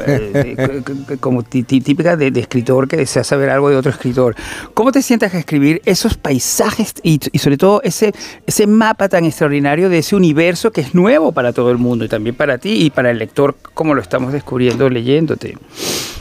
[0.07, 0.83] eh,
[1.21, 4.35] como típica de, escritor que desea saber algo de otro escritor.
[4.75, 8.15] ¿Cómo te sientas a escribir esos paisajes y, y sobre todo ese,
[8.47, 11.26] ese mapa tan extraordinario de ese universo que es nuevo?
[11.33, 14.33] Para todo el mundo y también para ti y para el lector, como lo estamos
[14.33, 15.57] descubriendo leyéndote.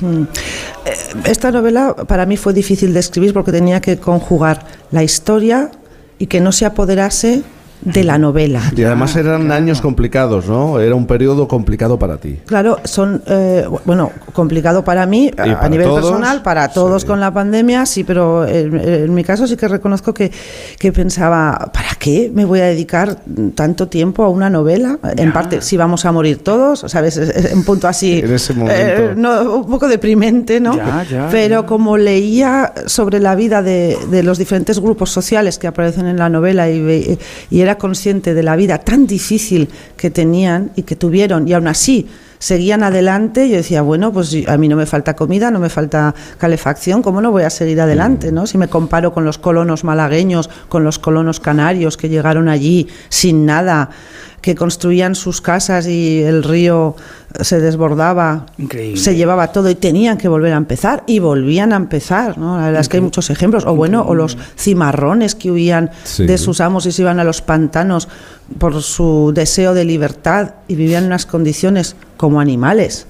[0.02, 0.24] Mm.
[0.86, 0.94] Eh,
[1.26, 5.72] esta novela para mí fue difícil de escribir porque tenía que conjugar la historia
[6.20, 7.44] y que no se apoderase
[7.86, 8.62] de la novela.
[8.76, 10.80] Y además eran años complicados, ¿no?
[10.80, 12.40] Era un periodo complicado para ti.
[12.46, 17.86] Claro, son, eh, bueno, complicado para mí a, nivel personal, para todos con la pandemia,
[17.86, 20.32] sí, pero en, mi caso sí que reconozco que,
[20.80, 23.18] que, pensaba, ¿para qué me voy a dedicar
[23.54, 24.98] tanto tiempo a una novela?
[25.16, 27.18] En parte, si vamos a morir todos, ¿sabes?
[27.18, 28.82] Es, un punto así, en ese momento.
[28.82, 30.78] Eh, no, un poco deprimente, ¿no?
[31.30, 36.18] pero como leía sobre la vida de, de, los diferentes grupos sociales que aparecen en
[36.18, 37.18] la novela y,
[37.50, 41.68] y era consciente de la vida tan difícil que tenían y que tuvieron, y aún
[41.68, 42.08] así
[42.40, 46.14] seguían adelante, yo decía, bueno, pues a mí no me falta comida, no me falta
[46.38, 48.32] calefacción, ¿cómo no voy a seguir adelante?
[48.32, 48.46] ¿no?
[48.46, 53.46] Si me comparo con los colonos malagueños, con los colonos canarios que llegaron allí sin
[53.46, 53.90] nada,
[54.46, 56.96] que construían sus casas y el río
[57.42, 58.46] se desbordaba,
[58.96, 62.38] se llevaba todo y tenían que volver a empezar y volvían a empezar.
[62.38, 62.60] ¿no?
[62.60, 63.66] La verdad es que hay muchos ejemplos.
[63.66, 67.42] O bueno, o los cimarrones que huían de sus amos y se iban a los
[67.42, 68.08] pantanos
[68.60, 73.08] por su deseo de libertad y vivían en unas condiciones como animales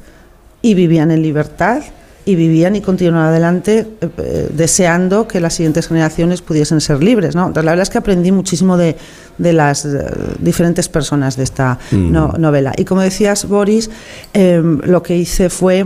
[0.61, 1.83] y vivían en libertad
[2.25, 7.35] y vivían y continuaban adelante eh, eh, deseando que las siguientes generaciones pudiesen ser libres.
[7.35, 7.49] ¿no?
[7.49, 8.97] la verdad es que aprendí muchísimo de,
[9.37, 10.05] de las eh,
[10.39, 12.39] diferentes personas de esta mm.
[12.39, 12.73] novela.
[12.75, 13.91] Y como decías, Boris,
[14.33, 15.85] em, lo que hice fue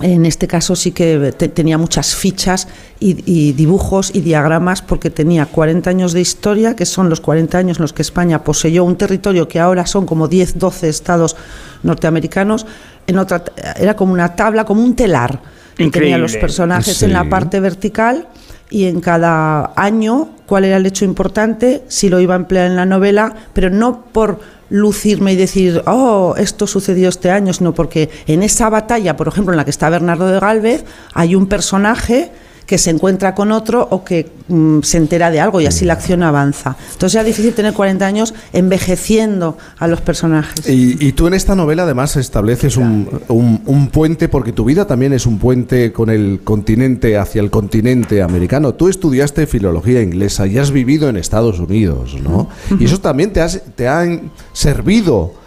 [0.00, 2.68] en este caso sí que tenía muchas fichas
[3.00, 7.76] y, dibujos y diagramas porque tenía 40 años de historia, que son los 40 años
[7.76, 11.36] en los que España poseyó un territorio que ahora son como 10, 12 estados
[11.82, 12.66] norteamericanos.
[13.06, 13.44] En otra,
[13.76, 15.42] era como una tabla, como un telar
[15.88, 18.28] tenía los personajes en la parte vertical
[18.70, 22.76] y en cada año cuál era el hecho importante, si lo iba a emplear en
[22.76, 28.08] la novela, pero no por lucirme y decir, oh, esto sucedió este año, sino porque
[28.26, 32.30] en esa batalla, por ejemplo, en la que está Bernardo de Galvez, hay un personaje
[32.66, 35.94] que se encuentra con otro o que mm, se entera de algo y así la
[35.94, 36.76] acción avanza.
[36.92, 40.68] Entonces es difícil tener 40 años envejeciendo a los personajes.
[40.68, 45.26] Y, tú en esta novela además estableces un, un, puente, porque tu vida también es
[45.26, 48.74] un puente con el continente hacia el continente americano.
[48.74, 52.48] Tú estudiaste filología inglesa y has vivido en Estados Unidos, ¿no?
[52.78, 54.06] Y eso también te, has, te ha
[54.52, 55.39] servido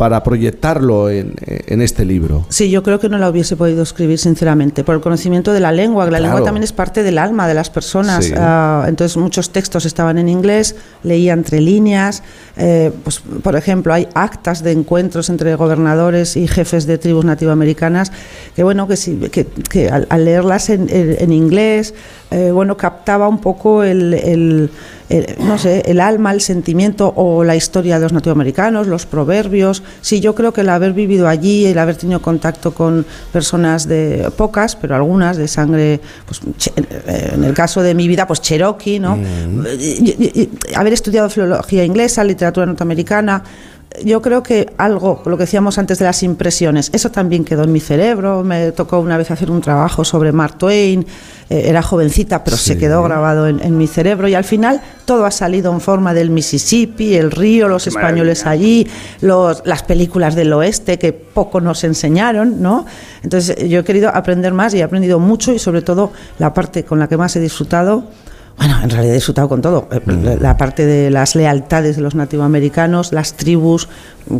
[0.00, 1.34] para proyectarlo en,
[1.82, 2.46] este libro.
[2.48, 5.72] Sí, yo creo que no la hubiese podido escribir sinceramente, por el conocimiento de la
[5.72, 6.10] lengua.
[6.10, 8.32] La lengua también es parte del alma de las personas.
[8.34, 12.22] Ah, entonces muchos textos estaban en inglés, leía entre líneas.
[12.56, 18.10] Eh, pues, por ejemplo, hay actas de encuentros entre gobernadores y jefes de tribus nativoamericanas
[18.56, 21.92] que, bueno, que, sí, que, al, leerlas en, inglés,
[22.30, 24.70] eh, bueno, captaba un poco el
[25.40, 29.82] no sé, el alma, el sentimiento o la historia de los nativoamericanos, los proverbios.
[30.00, 34.30] Sí, yo creo que el haber vivido allí, el haber tenido contacto con personas de
[34.36, 36.40] pocas, pero algunas de sangre, pues
[37.06, 39.16] en el caso de mi vida, pues cherokee, ¿no?
[39.16, 39.66] Mm.
[40.76, 43.42] haber estudiado filología inglesa, literatura norteamericana,
[44.04, 47.72] yo creo que algo, lo que decíamos antes de las impresiones, eso también quedó en
[47.72, 48.42] mi cerebro.
[48.44, 51.06] Me tocó una vez hacer un trabajo sobre Mark Twain,
[51.48, 55.30] eh, era jovencita, pero se quedó grabado en, mi cerebro y al final todo ha
[55.30, 58.86] salido en forma del Mississippi, el río, los españoles allí,
[59.20, 62.86] los, las películas del oeste que poco nos enseñaron, ¿no?
[63.22, 66.84] Entonces yo he querido aprender más y he aprendido mucho y sobre todo la parte
[66.84, 68.04] con la que más he disfrutado
[68.60, 69.88] bueno, en realidad he disfrutado con todo.
[69.90, 70.42] Eh, mm.
[70.42, 73.88] La parte de las lealtades de los nativoamericanos, las tribus,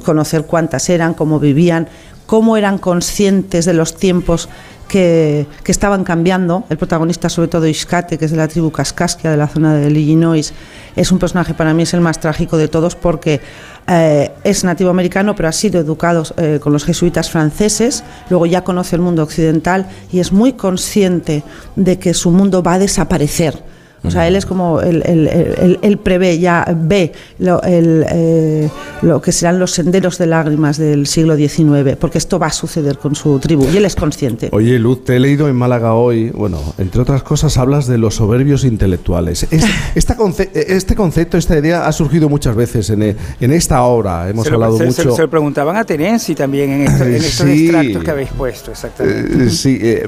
[0.05, 1.89] conocer cuántas eran, cómo vivían,
[2.27, 4.51] cómo eran conscientes de los tiempos
[4.89, 6.65] que, estaban cambiando.
[6.69, 9.89] El protagonista, sobre todo Iscate, que es de la tribu Kaskaskia, de la zona de
[9.89, 10.53] Illinois,
[10.97, 13.41] es un personaje para mí es el más trágico de todos porque
[13.87, 18.65] eh, es nativo americano, pero ha sido educado eh, con los jesuitas franceses, luego ya
[18.65, 21.43] conoce el mundo occidental y es muy consciente
[21.75, 26.67] de que su mundo va a desaparecer o sea, él es como, él, prevé, ya
[26.75, 28.69] ve lo, eh,
[29.03, 32.99] lo, que serán los senderos de lágrimas del siglo XIX, porque esto va a suceder
[32.99, 34.49] con su tribu y él es consciente.
[34.53, 38.15] Oye, Luz, te he leído en Málaga hoy, bueno, entre otras cosas hablas de los
[38.15, 39.47] soberbios intelectuales.
[39.95, 40.17] esta
[40.55, 45.15] este concepto, esta idea ha surgido muchas veces en, en esta obra, hemos hablado mucho.
[45.15, 49.45] Se, lo preguntaban a Terenzi también en, esto, en estos extractos que habéis puesto, exactamente.
[49.45, 50.07] Eh, sí, eh,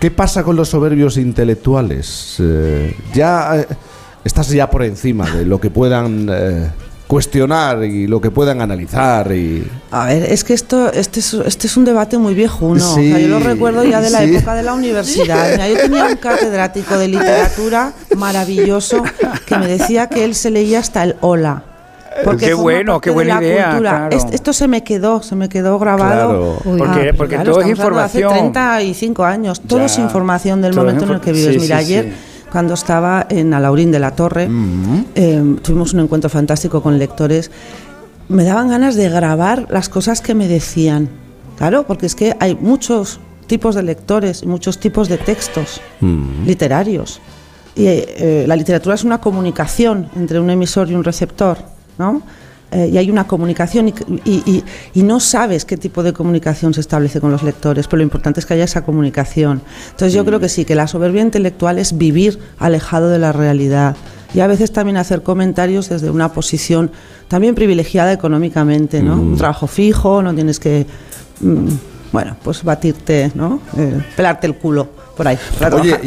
[0.00, 2.36] ¿Qué pasa con los soberbios intelectuales?
[2.38, 3.66] Eh, ya eh,
[4.24, 6.70] estás ya por encima de lo que puedan eh,
[7.06, 11.66] cuestionar y lo que puedan analizar y a ver es que esto este es, este
[11.66, 13.02] es un debate muy viejo ¿no?
[13.02, 17.08] yo lo recuerdo ya de la época de la universidad yo tenía un catedrático de
[17.08, 19.02] literatura maravilloso
[19.44, 21.64] que me decía que él se leía hasta el hola
[22.24, 24.08] porque qué bueno, qué buena idea.
[24.10, 26.58] Esto se me quedó, se me quedó grabado.
[26.64, 28.32] porque, porque todo es información.
[28.32, 31.60] Hace 35 años, todo es información del momento en el que vives.
[31.60, 32.12] Mira, ayer
[32.50, 37.50] cuando estaba en Alaurín de la Torre, em, tuvimos un encuentro fantástico con lectores.
[38.28, 41.08] Me daban ganas de grabar las cosas que me decían.
[41.56, 45.80] Claro, porque es que hay muchos tipos de lectores y muchos tipos de textos
[46.46, 47.20] literarios.
[47.76, 51.58] Y eh, la literatura es una comunicación entre un emisor y un receptor.
[52.00, 52.22] ¿No?
[52.72, 53.92] Eh, y hay una comunicación
[54.24, 54.62] y,
[54.94, 58.46] no sabes qué tipo de comunicación se establece con los lectores, pero lo importante es
[58.46, 59.60] que haya esa comunicación.
[59.90, 63.96] Entonces yo creo que sí, que la soberbia intelectual es vivir alejado de la realidad
[64.34, 66.92] y a veces también hacer comentarios desde una posición
[67.26, 69.14] también privilegiada económicamente, ¿no?
[69.14, 70.86] Un trabajo fijo, no tienes que,
[71.40, 71.68] mm,
[72.12, 73.60] bueno, pues batirte, ¿no?
[73.76, 74.88] Eh, pelarte el culo.
[75.16, 75.38] Por ahí,
[75.72, 75.98] Oye,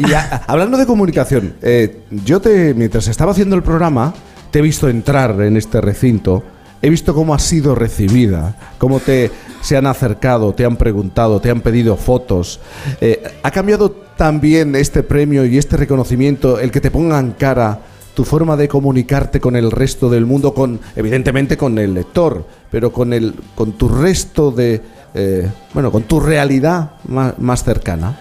[0.46, 4.12] hablando de comunicación, eh, yo te, mientras estaba haciendo el programa,
[4.54, 6.44] te he visto entrar en este recinto,
[6.80, 11.50] he visto cómo has sido recibida, cómo te se han acercado, te han preguntado, te
[11.50, 12.60] han pedido fotos.
[13.00, 17.80] Eh, ¿Ha cambiado también este premio y este reconocimiento el que te pongan cara
[18.14, 22.92] tu forma de comunicarte con el resto del mundo, con evidentemente con el lector, pero
[22.92, 24.80] con el con tu resto de
[25.14, 28.16] eh, bueno, con tu realidad más, cercana?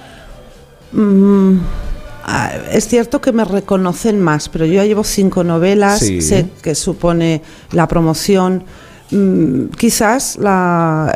[0.94, 1.93] Mm, Ah,
[2.72, 7.42] es cierto que me reconocen más, pero yo ya llevo cinco novelas, sé que supone
[7.72, 8.64] la promoción.
[9.12, 10.38] Mm, quizás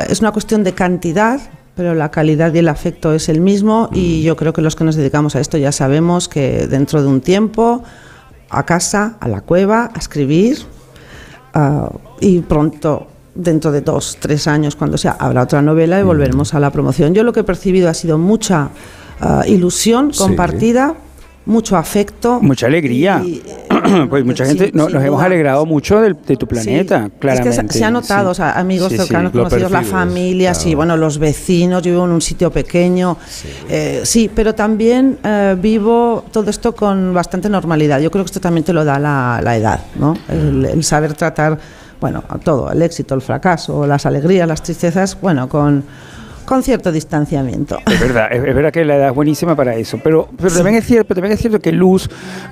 [0.08, 1.40] es una cuestión de cantidad,
[1.74, 4.22] pero la calidad y el afecto es el mismo y mm.
[4.24, 7.20] yo creo que los que nos dedicamos a esto ya sabemos que dentro de un
[7.20, 7.82] tiempo,
[8.50, 10.58] a casa, a la cueva, a escribir
[11.54, 16.06] ah, y pronto dentro de dos, tres años, cuando sea, habrá otra novela y mm.
[16.06, 17.14] volveremos a la promoción.
[17.14, 18.70] Yo lo que he percibido ha sido mucha
[19.20, 20.94] Ah, ilusión compartida,
[21.48, 22.40] mucho afecto.
[22.40, 23.22] Mucha alegría.
[24.10, 27.60] pues mucha gente nos hemos alegrado mucho de, tu planeta, claramente.
[27.60, 31.18] Es que se, ha notado, o sea, amigos cercanos, conocidos, la familia, sí, bueno, los
[31.18, 33.16] vecinos, yo vivo en un sitio pequeño,
[33.68, 37.98] eh, sí, pero también eh, vivo todo esto con bastante normalidad.
[38.00, 40.14] Yo creo que esto también te lo da la, la edad, ¿no?
[40.28, 41.58] El, el, saber tratar,
[42.00, 45.82] bueno, todo, el éxito, el fracaso, las alegrías, las tristezas, bueno, con
[46.48, 47.78] con cierto distanciamiento.
[47.86, 50.86] Es verdad, es, verdad que la edad es buenísima para eso, pero, pero, también, es
[50.86, 52.08] cierto, también es cierto que Luz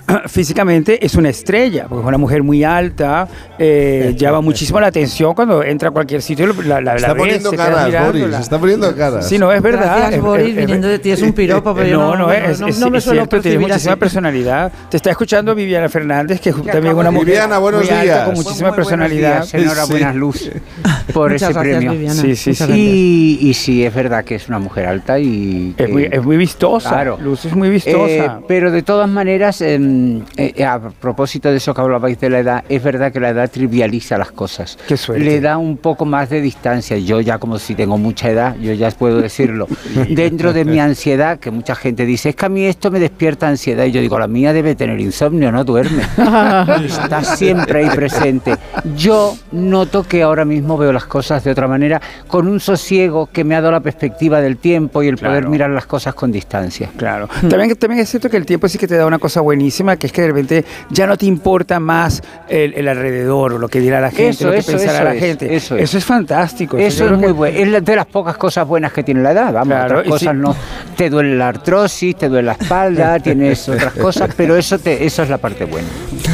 [0.27, 3.27] físicamente es una estrella, porque es una mujer muy alta,
[3.59, 6.47] eh, llama muchísimo la atención cuando entra a cualquier sitio.
[6.65, 9.27] La, la, está poniendo caras, Boris, está poniendo caras.
[9.27, 9.97] Sí, no, es verdad.
[9.97, 13.01] Gracias, Boris, viniendo de ti es un piropo, pero no, no, no, es, no, me
[13.01, 14.71] suelo cierto, tiene muchísima personalidad.
[14.91, 18.01] Te está escuchando Viviana Fernández, que es también una mujer Viviana, buenos muy días.
[18.03, 19.49] alta, con muchísima personalidad.
[19.55, 20.51] Enhorabuena, Luz,
[21.15, 21.93] por ese premio.
[21.93, 22.21] Viviana.
[22.21, 22.65] Sí, sí, sí.
[22.75, 25.75] Y, y si es verdad que es una mujer alta y...
[25.77, 27.19] Es, muy, es muy, vistosa, claro.
[27.21, 28.09] Luz es muy vistosa.
[28.09, 32.39] Eh, pero de todas maneras, em, eh, a propósito de eso que hablabais de la
[32.41, 34.79] edad, es verdad que la edad trivializa las cosas.
[34.87, 34.97] Qué.
[35.19, 36.99] Le da un poco más de distancia.
[36.99, 39.67] Yo ya como si tengo mucha edad, yo ya puedo decirlo.
[40.09, 43.49] Dentro de mi ansiedad, que mucha gente dice, es que a mí esto me despierta
[43.49, 43.85] ansiedad.
[43.85, 46.03] Y yo digo, la mía debe tener insomnio, no duerme.
[46.87, 48.57] Está siempre ahí presente.
[48.97, 53.45] Yo noto que ahora mismo veo las cosas de otra manera, con un sosiego que
[53.45, 56.91] me ha dado la perspectiva del tiempo y el poder mirar las cosas con distancia.
[56.97, 57.29] Claro.
[57.49, 60.07] También, también es cierto que el tiempo sí que te da una cosa buenísima, que
[60.07, 64.01] es que de repente ya no te importa más el, alrededor o lo que dirá
[64.01, 65.55] la gente, lo que pensará la gente.
[65.55, 66.05] Eso es.
[66.05, 66.77] fantástico.
[66.79, 67.59] Eso, es muy bueno.
[67.59, 69.53] Es de las pocas cosas buenas que tiene la edad.
[69.53, 70.57] Vamos, otras cosas no.
[70.97, 75.23] Te duele la artrosis, te duele la espalda, tienes otras cosas, pero eso, te, eso
[75.23, 75.89] es la parte buena.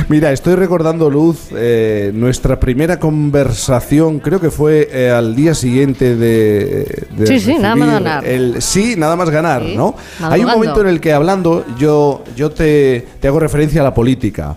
[0.09, 6.17] Mira, estoy recordando, Luz, eh, nuestra primera conversación, creo que fue eh, al día siguiente
[6.17, 7.07] de.
[7.39, 8.27] Sí, sí, nada más ganar.
[8.27, 9.95] El, sí, nada más ganar, ¿no?
[10.21, 13.95] Hay un momento en el que hablando, yo, yo te, te hago referencia a la
[13.95, 14.57] política.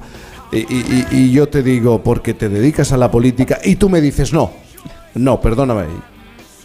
[0.52, 4.52] Y, yo te digo, porque te dedicas a la política, y tú me dices, no,
[5.16, 5.84] no, perdóname.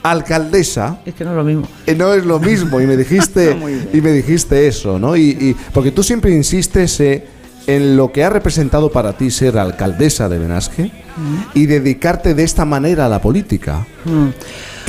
[0.02, 1.00] Alcaldesa.
[1.04, 1.68] Es que no es lo mismo.
[1.86, 3.56] Eh, no es lo mismo, y me dijiste,
[3.92, 5.16] y me dijiste eso, ¿no?
[5.16, 7.00] Y, porque tú siempre insistes.
[7.00, 7.26] Eh,
[7.66, 11.36] en lo que ha representado para ti ser alcaldesa de Benasque mm.
[11.54, 13.86] y dedicarte de esta manera a la política.
[14.06, 14.28] Mm.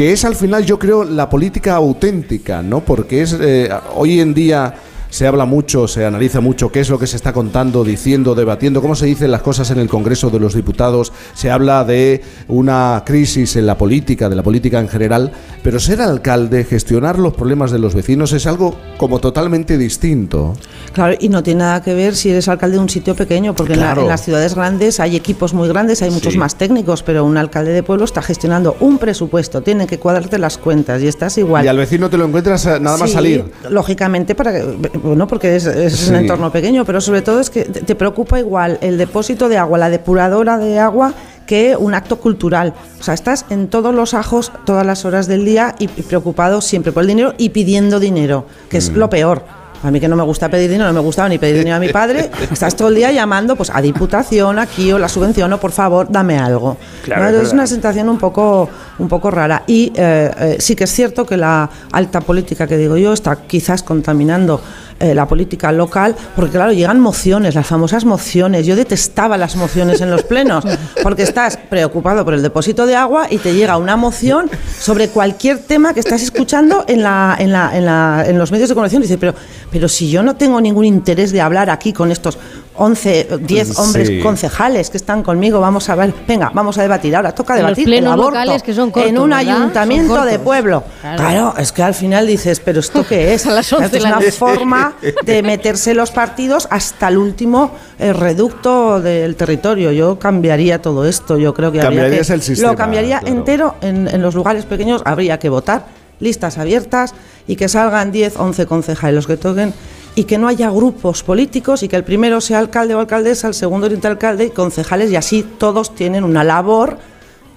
[0.01, 2.79] Que es al final, yo creo, la política auténtica, ¿no?
[2.79, 4.73] Porque es eh, hoy en día
[5.11, 8.81] se habla mucho, se analiza mucho qué es lo que se está contando, diciendo, debatiendo,
[8.81, 13.03] cómo se dicen las cosas en el Congreso de los Diputados, se habla de una
[13.05, 15.31] crisis en la política, de la política en general,
[15.63, 20.53] pero ser alcalde, gestionar los problemas de los vecinos es algo como totalmente distinto.
[20.93, 23.73] Claro, y no tiene nada que ver si eres alcalde de un sitio pequeño, porque
[23.73, 27.73] en, las ciudades grandes hay equipos muy grandes, hay muchos más técnicos, pero un alcalde
[27.73, 31.65] de pueblo está gestionando un presupuesto, tiene que cuadrarte las cuentas y estás igual.
[31.65, 33.51] Y al vecino te lo encuentras eh, nada más salir.
[33.69, 37.95] Lógicamente, para que bueno, porque es, un entorno pequeño, pero sobre todo es que te
[37.95, 41.13] preocupa igual el depósito de agua, la depuradora de agua,
[41.45, 42.73] que un acto cultural.
[42.99, 46.91] O sea, estás en todos los ajos todas las horas del día y, preocupado siempre
[46.91, 48.95] por el dinero y pidiendo dinero, que es mm.
[48.95, 49.43] lo peor.
[49.83, 51.79] A mí que no me gusta pedir dinero, no me gustaba ni pedir dinero a
[51.79, 55.59] mi padre, estás todo el día llamando pues a diputación, aquí o la subvención, o
[55.59, 56.77] por favor, dame algo.
[57.03, 59.63] es una sensación un poco, un poco rara.
[59.65, 63.35] Y eh, eh, sí que es cierto que la alta política que digo yo está
[63.35, 64.61] quizás contaminando
[65.01, 68.65] eh, la política local, porque claro, llegan mociones, las famosas mociones.
[68.65, 70.63] Yo detestaba las mociones en los plenos,
[71.03, 74.49] porque estás preocupado por el depósito de agua y te llega una moción
[74.79, 78.69] sobre cualquier tema que estás escuchando en, la, en, la, en, la, en los medios
[78.69, 79.01] de comunicación.
[79.01, 79.33] dice, pero,
[79.71, 82.37] pero si yo no tengo ningún interés de hablar aquí con estos
[82.75, 87.15] 11, 10 hombres concejales que están conmigo, vamos a ver, venga, vamos a debatir.
[87.15, 90.83] Ahora toca debatir el aborto que son en un ayuntamiento de pueblo.
[91.01, 91.53] Claro.
[91.57, 93.45] es que al final dices, pero ¿esto qué es?
[93.45, 94.93] es una forma
[95.23, 99.91] de meterse los partidos hasta el último eh, reducto del territorio.
[99.91, 104.21] Yo cambiaría todo esto, yo creo que, Cambiarías el sistema, lo cambiaría entero en, en
[104.21, 105.85] los lugares pequeños, habría que votar
[106.21, 107.13] listas abiertas
[107.47, 109.73] y que salgan 10, 11 concejales los que toquen
[110.15, 113.53] y que no haya grupos políticos y que el primero sea alcalde o alcaldesa, el
[113.53, 116.97] segundo alcalde y concejales y así todos tienen una labor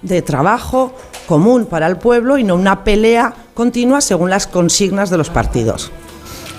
[0.01, 0.93] de trabajo
[1.27, 5.91] común para el pueblo y no una pelea continua según las consignas de los partidos.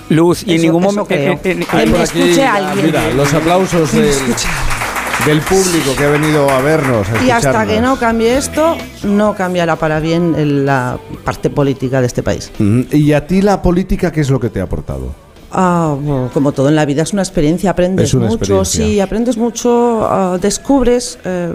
[0.09, 1.07] Luz, y en ningún momento...
[1.11, 2.85] escuche alguien.
[2.85, 7.07] Mira, los aplausos del, público que ha venido a vernos.
[7.25, 12.23] y hasta que no cambie esto, no cambiará para bien la parte política de este
[12.23, 12.51] país.
[12.59, 15.26] ¿Y a ti la política qué es lo que te ha aportado?
[15.51, 15.95] Ah,
[16.33, 21.17] como todo en la vida es una experiencia, aprendes mucho, sí, aprendes mucho, ah, descubres
[21.23, 21.53] eh,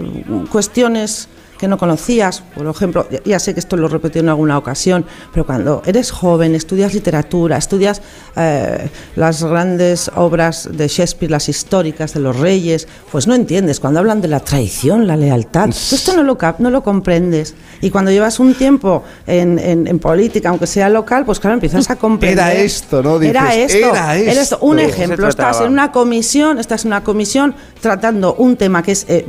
[0.51, 2.43] cuestiones que no conocías.
[2.55, 6.11] Por ejemplo, ya sé que esto lo he repetido en alguna ocasión, pero cuando eres
[6.11, 8.01] joven, estudias literatura, estudias
[8.35, 13.79] eh, las grandes obras de Shakespeare, las históricas de los reyes, pues no entiendes.
[13.79, 17.55] Cuando hablan de la traición, la lealtad, esto no lo, no lo comprendes.
[17.81, 21.95] Y cuando llevas un tiempo en, en, política, aunque sea local, pues claro, empiezas a
[21.95, 22.39] comprender.
[22.39, 23.21] Era esto, ¿no?
[23.21, 23.77] era esto.
[23.77, 24.57] Era esto.
[24.61, 29.05] Un ejemplo, estás en una comisión, estás en una comisión tratando un tema que es
[29.07, 29.25] eh,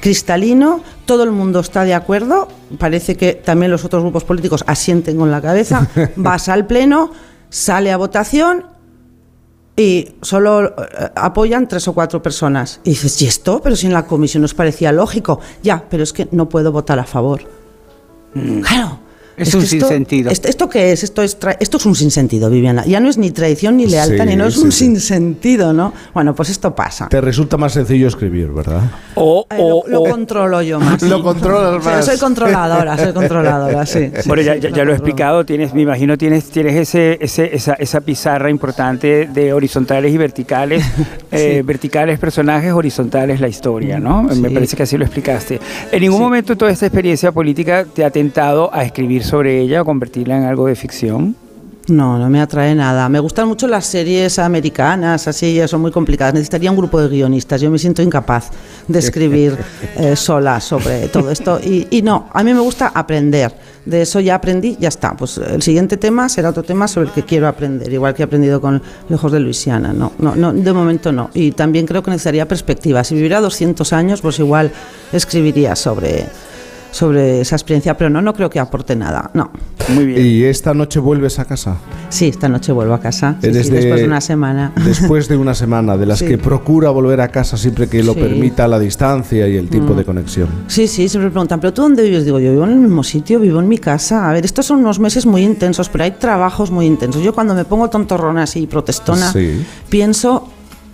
[0.00, 5.16] cristalino, todo el mundo está de acuerdo, parece que también los otros grupos políticos asienten
[5.16, 7.10] con la cabeza, vas al pleno,
[7.48, 8.66] sale a votación
[9.74, 10.74] y solo eh,
[11.14, 12.80] apoyan tres o cuatro personas.
[12.84, 13.62] Y dices, ¿y esto?
[13.62, 15.40] Pero si en la comisión nos parecía lógico.
[15.62, 17.40] Ya, pero es que no puedo votar a favor.
[18.34, 18.60] Mm.
[18.60, 19.07] Claro.
[19.38, 20.30] Es, un sinsentido.
[20.30, 21.04] Esto, esto, qué es?
[21.04, 22.84] Esto es, esto es un sinsentido, Viviana.
[22.86, 25.92] Ya no es ni tradición ni lealtad, ni no es un sinsentido, ¿no?
[26.12, 27.08] Bueno, pues esto pasa.
[27.08, 28.82] Te resulta más sencillo escribir, ¿verdad?
[29.14, 29.46] O,
[29.86, 31.02] lo, controlo yo más.
[31.08, 32.04] lo controlas más.
[32.04, 34.10] soy controladora, soy controladora, sí.
[34.26, 38.00] bueno, ya, ya, lo he explicado, tienes, me imagino tienes, tienes ese, ese, esa, esa
[38.00, 40.84] pizarra importante de horizontales y verticales,
[41.32, 44.22] eh, verticales personajes, horizontales la historia, ¿no?
[44.22, 45.60] Me parece que así lo explicaste.
[45.92, 49.84] ¿En ningún momento toda esta experiencia política te ha tentado a escribir sobre ella o
[49.84, 51.36] convertirla en algo de ficción?
[51.88, 53.08] No, no me atrae nada.
[53.08, 56.34] Me gustan mucho las series americanas, así ya son muy complicadas.
[56.34, 57.60] Necesitaría un grupo de guionistas.
[57.62, 58.50] Yo me siento incapaz
[58.86, 59.56] de escribir
[59.96, 61.58] eh, sola sobre todo esto.
[61.60, 63.54] Y, no, a mí me gusta aprender.
[63.86, 65.16] De eso ya aprendí, ya está.
[65.16, 68.26] Pues el siguiente tema será otro tema sobre el que quiero aprender, igual que he
[68.26, 69.94] aprendido con Lejos de Luisiana.
[69.94, 71.30] No, no, no, de momento no.
[71.32, 73.02] Y también creo que necesitaría perspectiva.
[73.02, 74.70] Si viviera 200 años, pues igual
[75.10, 76.26] escribiría sobre
[76.90, 79.50] sobre esa experiencia, pero no, no creo que aporte nada, no.
[79.94, 80.24] Muy bien.
[80.24, 81.76] ¿Y esta noche vuelves a casa?
[82.10, 84.72] Sí, esta noche vuelvo a casa, después de una semana.
[84.84, 88.66] Después de una semana, de las que procura volver a casa siempre que lo permita
[88.66, 90.48] la distancia y el tipo de conexión.
[90.66, 92.24] Sí, sí, siempre me preguntan, ¿pero tú dónde vives?
[92.24, 94.28] Digo, yo vivo en el mismo sitio, vivo en mi casa.
[94.28, 97.22] A ver, estos son unos meses muy intensos, pero hay trabajos muy intensos.
[97.22, 99.32] Yo cuando me pongo tontorrona así, protestona,
[99.88, 100.48] pienso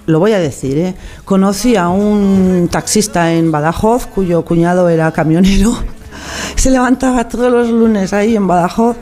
[0.07, 0.95] lo voy a decir, ¿eh?
[1.25, 5.77] conocí a un taxista en Badajoz cuyo cuñado era camionero.
[6.57, 8.97] Se levantaba todos los lunes ahí en Badajoz,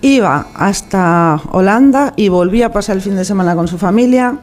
[0.00, 4.38] iba hasta Holanda y volvía a pasar el fin de semana con su familia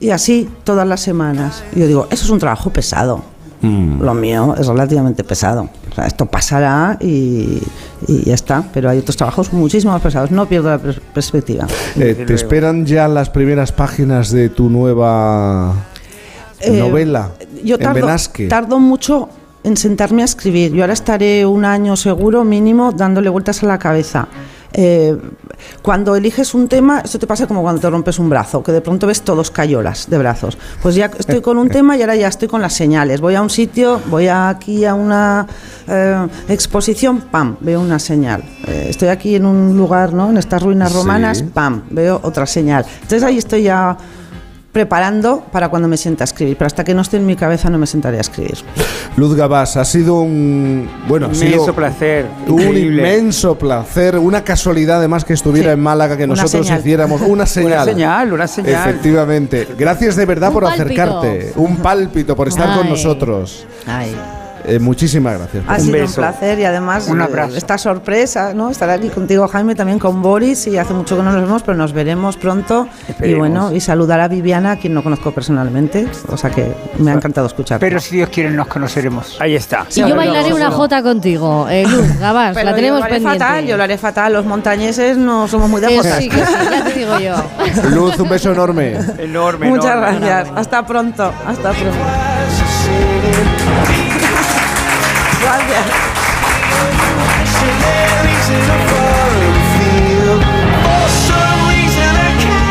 [0.00, 1.62] y así todas las semanas.
[1.74, 3.31] Y yo digo, eso es un trabajo pesado.
[3.62, 4.02] Mm.
[4.02, 5.68] Lo mío es relativamente pesado.
[6.04, 7.62] esto pasará y,
[8.06, 10.30] ya está, pero hay otros trabajos muchísimo más pesados.
[10.30, 11.66] No pierdo la perspectiva.
[11.96, 15.74] Eh, ¿Te esperan ya las primeras páginas de tu nueva
[16.60, 17.30] eh, novela?
[17.62, 18.08] Yo tardo,
[18.48, 19.28] tardo mucho
[19.62, 20.72] en sentarme a escribir.
[20.72, 24.26] Yo ahora estaré un año seguro, mínimo, dándole vueltas a la cabeza.
[24.72, 25.16] Eh,
[25.82, 28.80] cuando eliges un tema, esto te pasa como cuando te rompes un brazo, que de
[28.80, 30.58] pronto ves todos cayolas de brazos.
[30.82, 33.20] Pues ya estoy con un tema y ahora ya estoy con las señales.
[33.20, 35.46] Voy a un sitio, voy aquí a una
[35.88, 38.42] eh, exposición, pam, veo una señal.
[38.66, 40.30] Eh, estoy aquí en un lugar, ¿no?
[40.30, 42.84] En estas ruinas romanas, pam, veo otra señal.
[42.94, 43.96] Entonces ahí estoy ya
[44.72, 47.68] preparando para cuando me sienta a escribir, pero hasta que no esté en mi cabeza
[47.68, 48.56] no me sentaré a escribir.
[49.16, 55.24] Luz Gabás, ha sido un bueno, un inmenso placer, un inmenso placer, una casualidad además
[55.24, 57.82] que estuviera en Málaga que nosotros hiciéramos una señal.
[57.82, 58.88] Una señal, una señal.
[58.88, 59.68] Efectivamente.
[59.78, 63.66] Gracias de verdad por acercarte, un pálpito por estar con nosotros.
[63.86, 64.16] Ay.
[64.64, 65.64] Eh, muchísimas gracias.
[65.66, 67.26] Ha sido un placer y además un eh,
[67.56, 68.70] esta sorpresa, ¿no?
[68.70, 71.76] Estar aquí contigo, Jaime, también con Boris y hace mucho que no nos vemos, pero
[71.76, 72.88] nos veremos pronto.
[73.22, 77.10] Y bueno, y saludar a Viviana, a quien no conozco personalmente, o sea que me
[77.10, 77.80] ha encantado escuchar.
[77.80, 79.40] Pero si Dios quiere nos conoceremos.
[79.40, 79.86] Ahí está.
[79.94, 83.38] Y yo bailaré una jota contigo, eh, Luz, Gabás, la tenemos yo lo pendiente.
[83.38, 86.18] Fatal, yo lo haré fatal, los montañeses no somos muy de jotas.
[86.18, 86.38] Sí, sí,
[86.70, 87.34] ya te digo yo.
[87.90, 88.96] Luz, un beso enorme.
[89.18, 89.68] Enorme.
[89.68, 90.48] Muchas gracias.
[90.54, 91.32] Hasta pronto.
[91.46, 91.98] Hasta pronto.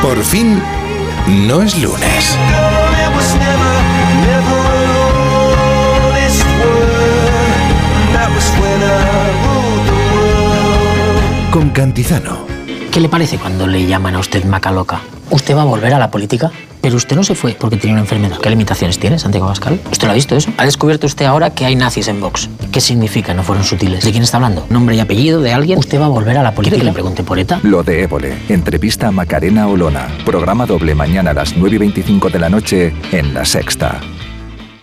[0.02, 0.62] Por fin,
[1.28, 2.38] no es lunes.
[11.52, 12.51] Con Cantizano.
[12.92, 15.00] ¿Qué le parece cuando le llaman a usted maca loca?
[15.30, 16.52] ¿Usted va a volver a la política?
[16.82, 18.38] Pero usted no se fue porque tenía una enfermedad.
[18.38, 19.80] ¿Qué limitaciones tiene, Santiago Pascal?
[19.90, 20.52] ¿Usted lo ha visto eso?
[20.58, 22.50] ¿Ha descubierto usted ahora que hay nazis en Vox?
[22.70, 23.34] ¿Qué significa?
[23.34, 24.04] No fueron sutiles.
[24.04, 24.66] ¿De quién está hablando?
[24.70, 25.80] ¿Nombre y apellido de alguien?
[25.80, 26.80] ¿Usted va a volver a la política?
[26.80, 27.62] que le pregunte por ETA?
[27.64, 28.38] Lo de Évole.
[28.50, 30.10] Entrevista a Macarena Olona.
[30.26, 34.02] Programa doble mañana a las 9 y 25 de la noche en La Sexta.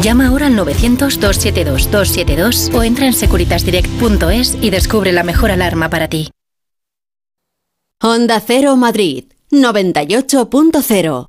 [0.00, 6.30] Llama ahora al 900-272-272 o entra en securitasdirect.es y descubre la mejor alarma para ti.
[8.00, 11.26] Honda Cero Madrid 98.0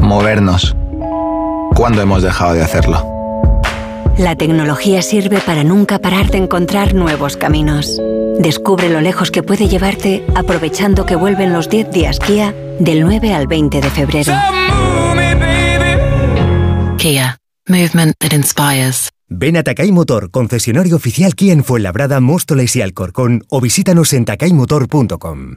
[0.00, 0.74] Movernos.
[1.76, 3.06] ¿Cuándo hemos dejado de hacerlo?
[4.16, 8.00] La tecnología sirve para nunca parar de encontrar nuevos caminos.
[8.38, 13.34] Descubre lo lejos que puede llevarte aprovechando que vuelven los 10 días Kia del 9
[13.34, 14.32] al 20 de febrero.
[16.96, 17.38] Kia.
[17.68, 19.10] Movement that inspires.
[19.28, 24.26] Ven a Takay Motor, concesionario oficial Kia en Fuenlabrada, Móstoles y Alcorcón o visítanos en
[24.26, 25.56] takaymotor.com.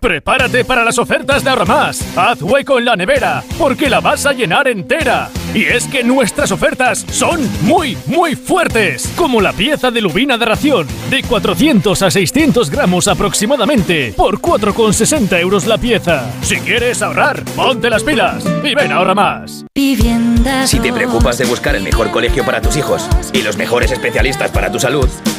[0.00, 2.16] Prepárate para las ofertas de Ahorramás.
[2.16, 5.28] Haz hueco en la nevera, porque la vas a llenar entera.
[5.54, 9.12] Y es que nuestras ofertas son muy, muy fuertes.
[9.16, 15.40] Como la pieza de lubina de ración, de 400 a 600 gramos aproximadamente, por 4,60
[15.40, 16.30] euros la pieza.
[16.42, 19.64] Si quieres ahorrar, ponte las pilas y ven a Ahorramás.
[19.74, 24.50] Si te preocupas de buscar el mejor colegio para tus hijos y los mejores especialistas
[24.50, 25.08] para tu salud,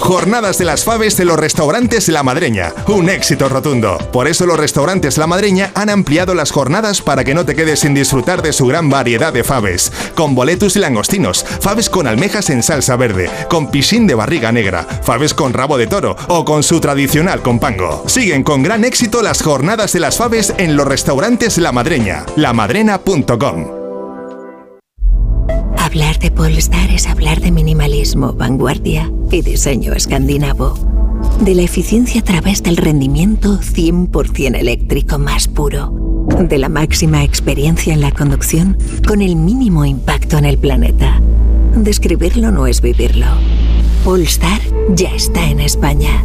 [0.00, 2.72] Jornadas de las Faves de los restaurantes La Madreña.
[2.88, 3.98] Un éxito rotundo.
[4.12, 7.80] Por eso los restaurantes La Madreña han ampliado las jornadas para que no te quedes
[7.80, 9.92] sin disfrutar de su gran variedad de faves.
[10.14, 14.86] Con boletus y langostinos, faves con almejas en salsa verde, con piscín de barriga negra,
[15.02, 18.04] faves con rabo de toro o con su tradicional compango.
[18.06, 22.24] Siguen con gran éxito las jornadas de las faves en los restaurantes La Madreña.
[22.36, 23.79] lamadrena.com.
[25.90, 30.78] Hablar de Polestar es hablar de minimalismo, vanguardia y diseño escandinavo.
[31.40, 35.90] De la eficiencia a través del rendimiento 100% eléctrico más puro.
[36.38, 41.20] De la máxima experiencia en la conducción con el mínimo impacto en el planeta.
[41.74, 43.26] Describirlo no es vivirlo.
[44.04, 44.60] Polestar
[44.94, 46.24] ya está en España.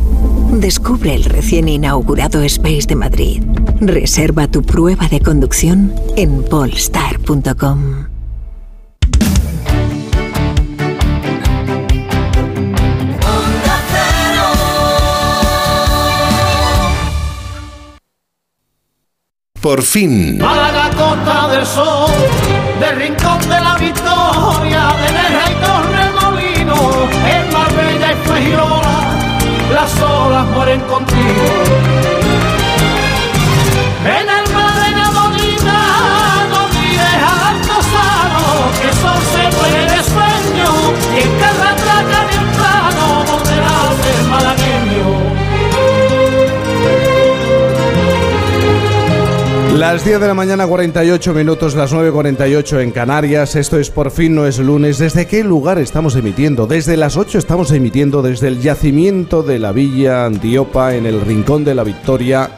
[0.51, 3.41] Descubre el recién inaugurado Space de Madrid.
[3.81, 8.14] Reserva tu prueba de conducción en polestar.com.
[19.65, 20.37] Por fin.
[20.37, 22.11] Málaga, Costa del Sol,
[22.79, 26.77] del Rincón de la Victoria, de Nerja y Torremolino,
[27.25, 28.97] en Marbella y Fuengirola,
[29.73, 31.45] las olas mueren contigo.
[34.05, 35.79] En el mar de Nabolina,
[36.51, 38.45] no mires al altozano,
[38.79, 40.69] que sol se muere de sueño,
[41.11, 41.31] y en
[49.75, 53.57] Las 10 de la mañana, 48 minutos, las 9.48 en Canarias.
[53.57, 54.99] Esto es Por fin no es lunes.
[54.99, 56.65] ¿Desde qué lugar estamos emitiendo?
[56.65, 61.65] Desde las 8 estamos emitiendo desde el yacimiento de la Villa Antiopa en el Rincón
[61.65, 62.51] de la Victoria.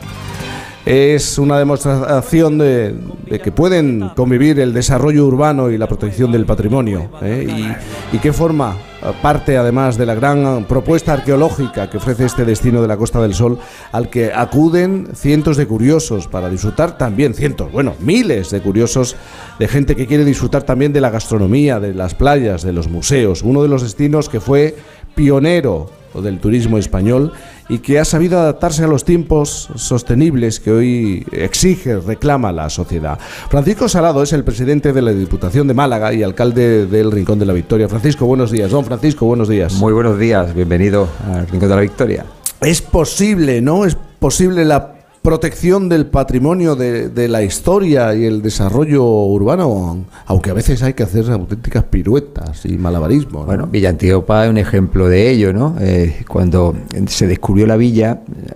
[0.88, 2.96] Es una demostración de,
[3.44, 7.10] que pueden convivir el desarrollo urbano y la protección del patrimonio.
[7.22, 7.46] ¿eh?
[7.46, 8.78] Y, y qué forma
[9.22, 13.34] parte además de la gran propuesta arqueológica que ofrece este destino de la Costa del
[13.34, 13.60] Sol,
[13.92, 19.18] al que acuden cientos de curiosos para disfrutar también, cientos, bueno, miles de curiosos,
[19.60, 23.42] de gente que quiere disfrutar también de la gastronomía, de las playas, de los museos,
[23.42, 24.78] uno de los destinos que fue
[25.16, 25.90] pionero
[26.22, 27.34] del turismo español
[27.70, 33.20] y que ha sabido adaptarse a los tiempos sostenibles que hoy exige, reclama la sociedad.
[33.50, 37.46] Francisco Salado es el presidente de la Diputación de Málaga y alcalde del Rincón de
[37.46, 37.88] la Victoria.
[37.90, 38.72] Francisco, buenos días.
[38.72, 39.74] Don Francisco, buenos días.
[39.74, 42.26] Muy buenos días, bienvenido al Rincón de la Victoria.
[42.62, 43.86] Es posible, ¿no?
[43.86, 44.97] Es posible la
[45.28, 50.94] protección del patrimonio de, de, la historia y el desarrollo urbano, aunque a veces hay
[50.94, 53.42] que hacer auténticas piruetas y malabarismos.
[53.42, 53.46] ¿no?
[53.46, 55.76] Bueno, Villa Antiopa es un ejemplo de ello, ¿no?
[55.82, 56.74] Eh, cuando
[57.08, 58.52] se descubrió la villa, eh,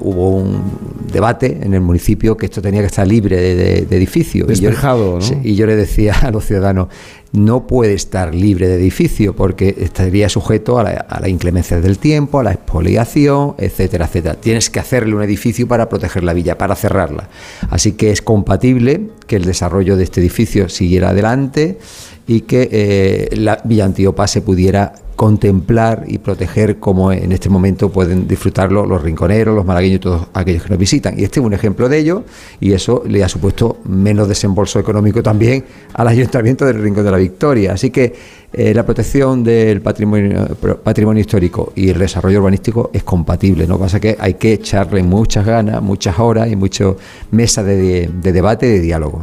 [0.00, 0.62] hubo un
[1.12, 4.48] debate en el municipio que esto tenía que estar libre de, de, de edificios.
[4.48, 5.40] Despejado, y yo, ¿no?
[5.44, 6.88] Y yo le decía a los ciudadanos,
[7.32, 12.44] no puede estar libre de edificio porque estaría sujeto a la, inclemencia del tiempo, a
[12.44, 14.34] la expoliación, etcétera, etcétera.
[14.36, 17.28] Tienes que hacerle un edificio para proteger la villa, para cerrarla.
[17.68, 21.78] Así que es compatible que el desarrollo de este edificio siguiera adelante
[22.26, 27.90] y que eh, la Villa Antíopa se pudiera contemplar y proteger como en este momento
[27.90, 31.18] pueden disfrutarlo los rinconeros, los malagueños y todos aquellos que nos visitan.
[31.18, 32.24] Y este es un ejemplo de ello
[32.60, 35.64] y eso le ha supuesto menos desembolso económico también
[35.94, 37.72] al Ayuntamiento del Rincón de la Victoria.
[37.72, 38.14] Así que
[38.52, 40.46] eh, la protección del patrimonio,
[40.82, 43.66] patrimonio histórico y el desarrollo urbanístico es compatible.
[43.66, 46.94] No pasa que hay que echarle muchas ganas, muchas horas y muchas
[47.32, 49.22] mesas de, de debate y de diálogo.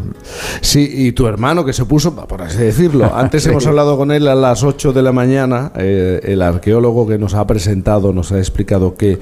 [0.61, 4.27] Sí, y tu hermano que se puso, por así decirlo, antes hemos hablado con él
[4.27, 8.37] a las 8 de la mañana, eh, el arqueólogo que nos ha presentado, nos ha
[8.39, 9.19] explicado qué,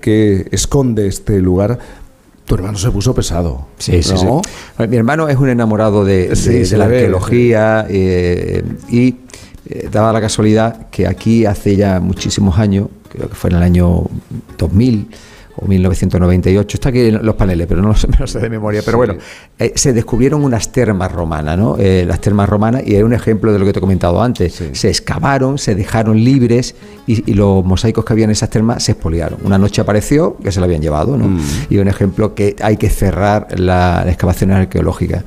[0.00, 1.78] qué esconde este lugar,
[2.44, 3.66] tu hermano se puso pesado.
[3.78, 4.26] Sí, sí, sí.
[4.88, 9.16] Mi hermano es un enamorado de, de- Sí, de se la ve, arqueología eh, y
[9.68, 13.62] eh, daba la casualidad que aquí hace ya muchísimos años, creo que fue en el
[13.62, 14.02] año
[14.58, 15.08] 2000
[15.56, 19.14] o 1998, está aquí en los paneles, pero no lo sé, de memoria, pero bueno,
[19.58, 21.76] eh, se descubrieron unas termas romanas, ¿no?
[21.78, 24.62] Eh, las termas romanas, y es un ejemplo de lo que te he comentado antes,
[24.72, 26.74] se excavaron, se dejaron libres
[27.06, 29.38] y, y los mosaicos que había en esas termas se expoliaron.
[29.44, 31.38] Una noche apareció que se lo habían llevado, ¿no?
[31.68, 35.24] Y un ejemplo que hay que cerrar la, las excavaciones arqueológicas.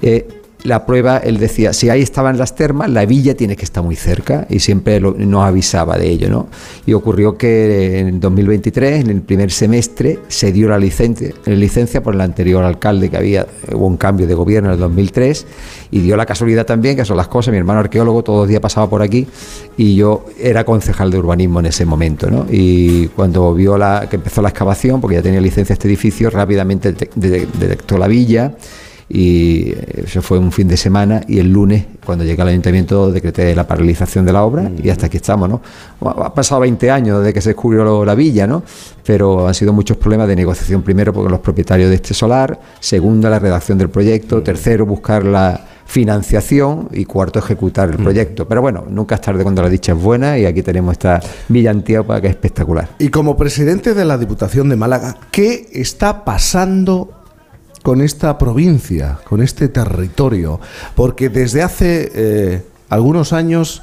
[0.00, 3.82] Eh, la prueba, él decía, si ahí estaban las termas, la villa tiene que estar
[3.82, 6.46] muy cerca y siempre lo- nos avisaba de ello, ¿no?
[6.86, 12.14] Y ocurrió que en 2023, en el primer semestre, se dio la licencia, licencia por
[12.14, 15.46] el anterior alcalde que había, un cambio de gobierno en el 2003
[15.90, 18.60] y dio la casualidad también, que son las cosas, mi hermano arqueólogo todos los días
[18.60, 19.26] pasaba por aquí
[19.76, 22.46] y yo era concejal de urbanismo en ese momento, ¿no?
[22.48, 26.94] Y cuando vio la, que empezó la excavación, porque ya tenía licencia este edificio, rápidamente
[26.96, 28.54] detec- de- detectó la villa
[29.08, 33.10] y eh, eso fue un fin de semana y el lunes cuando llegué al ayuntamiento
[33.12, 35.62] decreté la paralización de la obra y hasta aquí estamos, ¿no?
[36.00, 38.62] Ha pasado 20 años desde que se descubrió la villa, ¿no?
[39.04, 43.28] Pero han sido muchos problemas de negociación primero porque los propietarios de este solar, segundo
[43.28, 48.48] la redacción del proyecto, tercero buscar la financiación y cuarto ejecutar el proyecto.
[48.48, 51.70] Pero bueno, nunca es tarde cuando la dicha es buena y aquí tenemos esta villa
[51.70, 52.88] antigua que es espectacular.
[52.98, 57.21] Y como presidente de la Diputación de Málaga, ¿qué está pasando
[57.82, 60.60] con esta provincia, con este territorio?
[60.94, 63.82] Porque desde hace eh, algunos años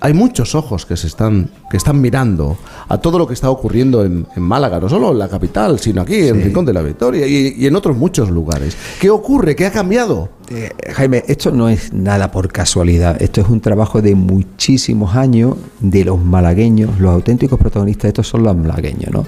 [0.00, 4.04] hay muchos ojos que se están que están mirando a todo lo que está ocurriendo
[4.04, 7.26] en, en Málaga, no solo en la capital, sino aquí en Rincón de la Victoria
[7.26, 8.76] y, y en otros muchos lugares.
[9.00, 9.56] ¿Qué ocurre?
[9.56, 10.28] ¿Qué ha cambiado?
[10.50, 15.56] Eh, Jaime, esto no es nada por casualidad, esto es un trabajo de muchísimos años
[15.80, 19.26] de los malagueños, los auténticos protagonistas de esto son los malagueños, ¿no?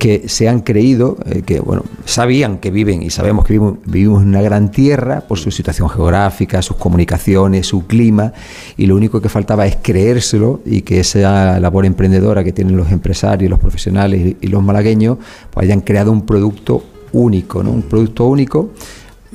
[0.00, 4.22] Que se han creído, eh, que bueno, sabían que viven y sabemos que vivimos, vivimos
[4.22, 8.32] en una gran tierra por su situación geográfica, sus comunicaciones, su clima,
[8.78, 12.90] y lo único que faltaba es creérselo y que esa labor emprendedora que tienen los
[12.90, 15.18] empresarios, los profesionales y, los malagueños,
[15.50, 17.70] pues hayan creado un producto único, ¿no?
[17.70, 18.70] Un producto único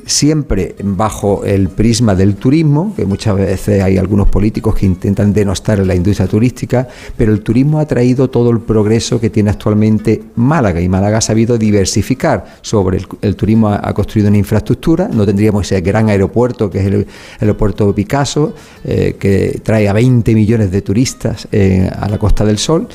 [0.04, 5.78] siempre bajo el prisma del turismo, que muchas veces hay algunos políticos que intentan denostar
[5.86, 10.80] la industria turística, pero el turismo ha traído todo el progreso que tiene actualmente Málaga
[10.80, 15.80] y Málaga ha sabido diversificar sobre el, turismo, ha, construido una infraestructura, no tendríamos ese
[15.80, 17.06] gran aeropuerto que es el, el
[17.40, 22.58] aeropuerto Picasso, eh, que trae a 20 millones de turistas eh, a la Costa del
[22.58, 22.88] Sol.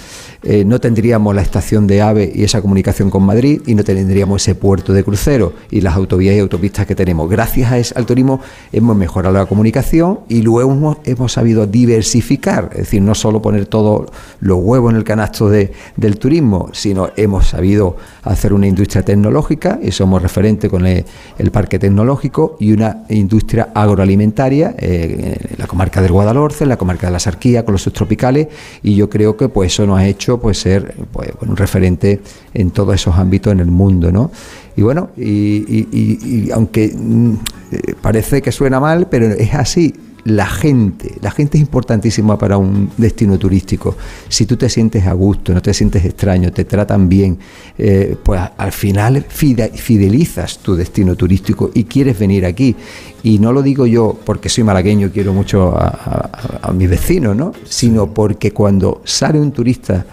[0.43, 4.41] Eh, no tendríamos la estación de AVE y esa comunicación con Madrid y no tendríamos
[4.41, 7.29] ese puerto de crucero y las autovías y autopistas que tenemos.
[7.29, 8.39] Gracias al turismo
[8.71, 13.65] hemos mejorado la comunicación y luego hemos, hemos sabido diversificar, es decir, no solo poner
[13.65, 19.03] todos los huevos en el canasto de, del turismo, sino hemos sabido hacer una industria
[19.03, 21.05] tecnológica y somos referentes con el,
[21.51, 27.07] parque tecnológico y una industria agroalimentaria eh, en la comarca del Guadalhorce, en la comarca
[27.07, 28.47] de la Sarquía, con los subtropicales
[28.83, 32.21] y yo creo que pues eso nos ha hecho pues ser pues, un referente
[32.53, 34.31] en todos esos ámbitos en el mundo, ¿no?
[34.75, 35.23] Y bueno, y,
[35.67, 37.33] y- y- y aunque mm,
[37.71, 39.93] eh, parece que suena mal, pero es así.
[40.23, 43.97] La gente, la gente es importantísima para un destino turístico.
[44.29, 47.39] Si tú te sientes a gusto, no te sientes extraño, te tratan bien,
[47.75, 52.75] eh, pues al final fide- fidelizas tu destino turístico y quieres venir aquí.
[53.23, 56.87] Y no lo digo yo porque soy malagueño y quiero mucho a, a, a mis
[56.87, 57.51] vecinos, ¿no?
[57.63, 60.05] Sino porque cuando sale un turista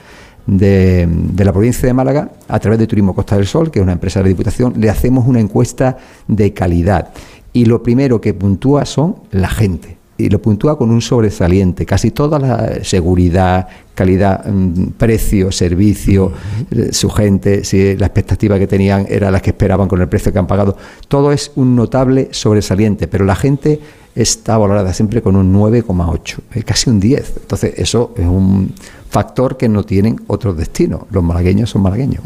[0.49, 3.83] de, de la provincia de Málaga, a través de Turismo Costa del Sol, que es
[3.83, 7.11] una empresa de la Diputación, le hacemos una encuesta de calidad.
[7.53, 9.99] Y lo primero que puntúa son la gente.
[10.17, 11.87] Y lo puntúa con un sobresaliente.
[11.87, 16.33] Casi toda la seguridad, calidad, mm, precio, servicio,
[16.71, 20.33] eh, su gente, si la expectativa que tenían era la que esperaban con el precio
[20.33, 20.77] que han pagado.
[21.07, 23.81] Todo es un notable sobresaliente, pero la gente
[24.15, 27.35] está valorada siempre con un 9,8, eh, casi un 10.
[27.43, 28.73] Entonces, eso es un
[29.11, 31.03] factor que no tienen otros destinos.
[31.11, 32.23] Los malagueños son malagueños.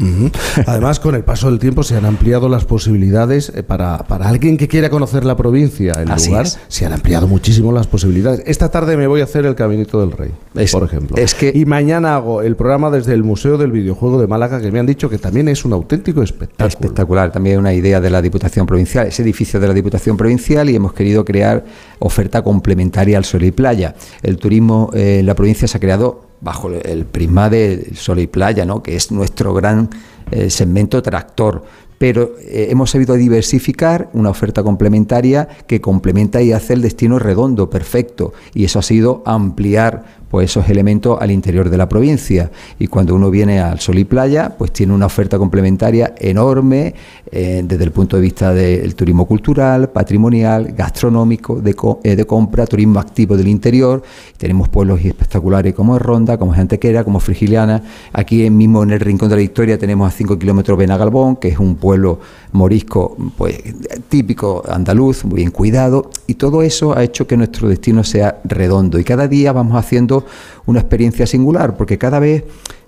[0.65, 4.57] Además, con el paso del tiempo se han ampliado las posibilidades eh, para, para alguien
[4.57, 6.59] que quiera conocer la provincia, el Así lugar, es.
[6.67, 8.43] se han ampliado muchísimo las posibilidades.
[8.45, 10.31] Esta tarde me voy a hacer el Caminito del Rey,
[10.71, 11.15] por ejemplo.
[11.17, 14.71] es que- y mañana hago el programa desde el Museo del Videojuego de Málaga, que
[14.71, 16.67] me han dicho que también es un auténtico espectáculo.
[16.67, 20.75] Espectacular, también una idea de la Diputación Provincial, ese edificio de la Diputación Provincial y
[20.75, 21.63] hemos querido crear
[21.99, 23.95] oferta complementaria al sol y playa.
[24.21, 28.27] El turismo eh, en la provincia se ha creado bajo el prisma del sol y
[28.27, 28.83] playa, ¿no?
[28.83, 29.89] que es nuestro gran
[30.31, 31.63] eh, segmento tractor.
[31.97, 37.69] Pero eh, hemos sabido diversificar una oferta complementaria que complementa y hace el destino redondo,
[37.69, 38.33] perfecto.
[38.53, 42.49] Y eso ha sido ampliar pues esos elementos al interior de la provincia.
[42.79, 46.95] Y cuando uno viene al Sol y Playa, pues tiene una oferta complementaria enorme
[47.31, 52.65] eh, desde el punto de vista del turismo cultural, patrimonial, gastronómico, de, eh, de compra,
[52.65, 54.01] turismo activo del interior.
[54.35, 57.83] Tenemos pueblos espectaculares como Ronda, como Antequera, como Frigiliana.
[58.11, 61.59] Aquí mismo en el Rincón de la Victoria tenemos a 5 kilómetros Benagalbón, que es
[61.59, 62.19] un pueblo
[62.53, 63.57] morisco pues,
[64.09, 66.09] típico andaluz, muy bien cuidado.
[66.27, 68.97] Y todo eso ha hecho que nuestro destino sea redondo.
[68.99, 70.25] Y cada día vamos haciendo
[70.65, 72.43] una experiencia singular, porque cada vez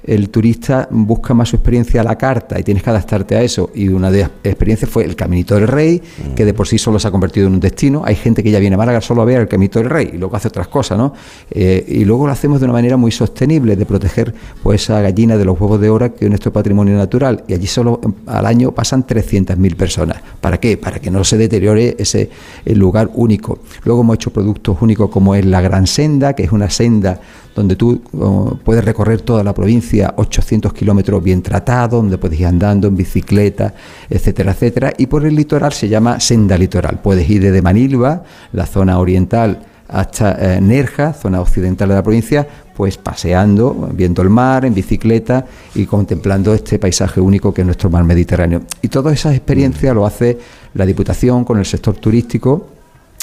[0.05, 3.71] el turista busca más su experiencia a la carta y tienes que adaptarte a eso.
[3.73, 6.01] Y una de las experiencias fue el Caminito del Rey,
[6.35, 8.03] que de por sí solo se ha convertido en un destino.
[8.05, 10.17] Hay gente que ya viene a Málaga solo a ver el Caminito del Rey y
[10.17, 11.13] luego hace otras cosas, ¿no?
[11.49, 15.37] Eh, y luego lo hacemos de una manera muy sostenible, de proteger pues esa gallina
[15.37, 17.43] de los huevos de hora que es nuestro patrimonio natural.
[17.47, 20.21] Y allí solo eh, al año pasan 300.000 personas.
[20.39, 20.77] ¿Para qué?
[20.77, 22.29] Para que no se deteriore ese
[22.65, 23.59] lugar único.
[23.83, 27.19] Luego hemos hecho productos únicos como es la Gran Senda, que es una senda
[27.55, 32.45] donde tú oh, puedes recorrer toda la provincia, 800 kilómetros bien tratados, donde puedes ir
[32.45, 33.73] andando en bicicleta,
[34.07, 34.93] etcétera, etcétera.
[34.95, 36.99] Y por el litoral se llama Senda Litoral.
[37.01, 42.47] Puedes ir desde Manilva, la zona oriental, hasta eh, Nerja, zona occidental de la provincia,
[42.75, 47.89] pues paseando, viendo el mar en bicicleta y contemplando este paisaje único que es nuestro
[47.89, 48.61] mar Mediterráneo.
[48.81, 50.37] Y todas esas experiencias lo hace
[50.73, 52.67] la Diputación con el sector turístico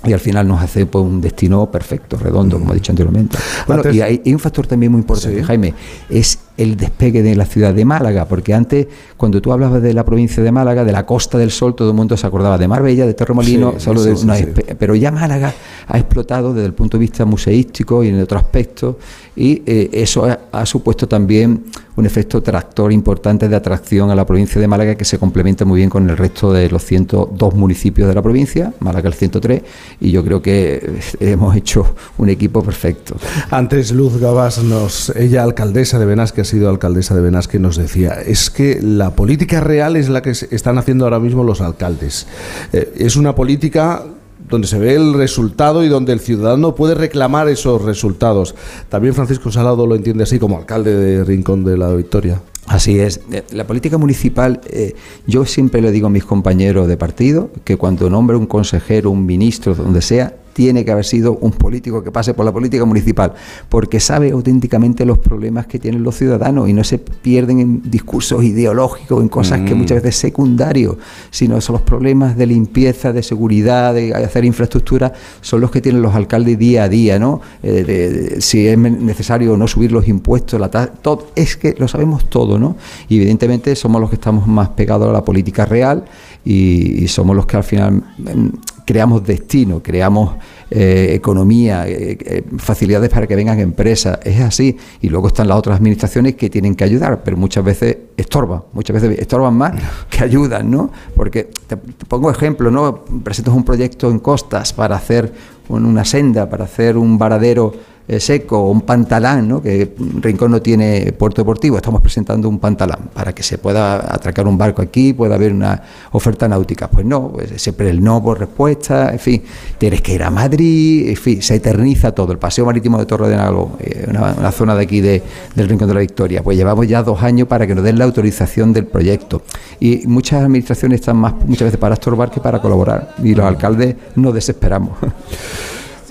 [0.05, 3.39] y al final nos hace pues, un destino perfecto, redondo, como he dicho anteriormente.
[3.67, 5.75] Bueno, Antes- y hay, hay un factor también muy importante, Jaime,
[6.11, 10.05] es el despegue de la ciudad de Málaga, porque antes, cuando tú hablabas de la
[10.05, 13.07] provincia de Málaga, de la Costa del Sol, todo el mundo se acordaba de Marbella,
[13.07, 15.53] de Torremolino, Sí, solo de sí, espe- pero ya Málaga
[15.89, 18.97] ha explotado desde el punto de vista museístico y en otros aspectos,
[19.35, 21.65] y eh, eso ha, ha supuesto también
[21.97, 25.79] un efecto tractor importante de atracción a la provincia de Málaga que se complementa muy
[25.79, 29.63] bien con el resto de los 102 municipios de la provincia, Málaga el 103,
[30.01, 30.75] y yo creo que
[31.21, 33.17] eh, hemos hecho un equipo perfecto.
[33.51, 38.13] Antes Luz Gabas, nos, ella alcaldesa de Benasque, ha sido alcaldesa de Benasque, nos decía,
[38.13, 42.27] es que la política real es la que están haciendo ahora mismo los alcaldes.
[42.73, 44.05] Eh, es una política
[44.49, 48.55] donde se ve el resultado y donde el ciudadano puede reclamar esos resultados.
[48.89, 52.43] También Francisco Salado lo entiende así como alcalde de Rincón de la Victoria.
[52.67, 53.21] Así es.
[53.33, 54.95] Eh, La política municipal, eh,
[55.27, 59.25] yo siempre le digo a mis compañeros de partido que cuando nombre un consejero, un
[59.27, 63.33] ministro, donde sea, tiene que haber sido un político que pase por la política municipal,
[63.69, 68.43] porque sabe auténticamente los problemas que tienen los ciudadanos y no se pierden en discursos
[68.45, 69.79] ideológicos, en cosas que Mm.
[69.79, 70.97] muchas veces secundarios,
[71.31, 76.03] sino son los problemas de limpieza, de seguridad, de hacer infraestructura, son los que tienen
[76.03, 77.41] los alcaldes día a día, ¿no?
[77.63, 81.75] Eh, de- de- si es necesario o no subir los impuestos, la todo, es que
[81.79, 82.77] lo sabemos todo, ¿no?
[83.09, 86.05] Y evidentemente somos los que estamos más pegados a la política real
[86.45, 88.49] y, y somos los que al final mm,
[88.85, 90.35] creamos destino, creamos
[90.71, 94.77] eh, economía, eh, eh, facilidades para que vengan empresas, es así.
[95.01, 99.01] Y luego están las otras administraciones que tienen que ayudar, pero muchas veces estorban, muchas
[99.01, 99.73] veces estorban más
[100.11, 100.91] que ayudan, ¿no?
[101.15, 103.05] Porque te, te pongo ejemplo, ¿no?
[103.23, 105.33] Presentas un proyecto en costas para hacer
[105.69, 107.73] un- una senda, para hacer un varadero
[108.09, 109.63] eh, seco un pantalán, ¿no?
[109.63, 114.47] que Rincón no tiene puerto deportivo, estamos presentando un pantalán para que se pueda atracar
[114.47, 115.81] un barco aquí, pueda haber una
[116.13, 116.89] oferta náutica.
[116.89, 119.43] Pues no, pues siempre el no por respuesta, en fin,
[119.79, 122.33] tienes que ir a Madrid, en fin, se eterniza todo.
[122.33, 125.23] El paseo marítimo de Torre de Nago, eh, una, una zona de aquí de-
[125.55, 128.05] del Rincón de la Victoria, pues llevamos ya dos años para que nos den la
[128.05, 129.43] autorización del proyecto.
[129.81, 133.15] Y muchas administraciones están más muchas veces para estorbar que para colaborar.
[133.23, 134.99] Y los alcaldes nos desesperamos.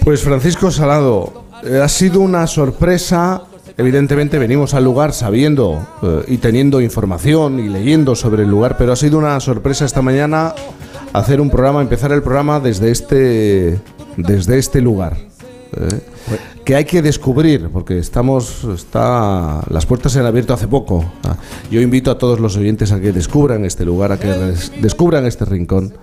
[0.03, 1.40] Pues Francisco Salado,
[1.81, 3.43] ha sido una sorpresa.
[3.77, 8.91] Evidentemente venimos al lugar sabiendo eh, y teniendo información y leyendo sobre el lugar, pero
[8.91, 10.53] ha sido una sorpresa esta mañana
[11.13, 13.79] hacer un programa, empezar el programa desde este,
[14.17, 15.17] desde este lugar.
[15.73, 15.99] eh,
[16.65, 21.03] que hay que descubrir, porque estamos, está, las puertas se han abierto hace poco.
[21.23, 21.35] Ah,
[21.71, 24.27] Yo invito a todos los oyentes a que descubran este lugar, a que
[24.79, 25.93] descubran este rincón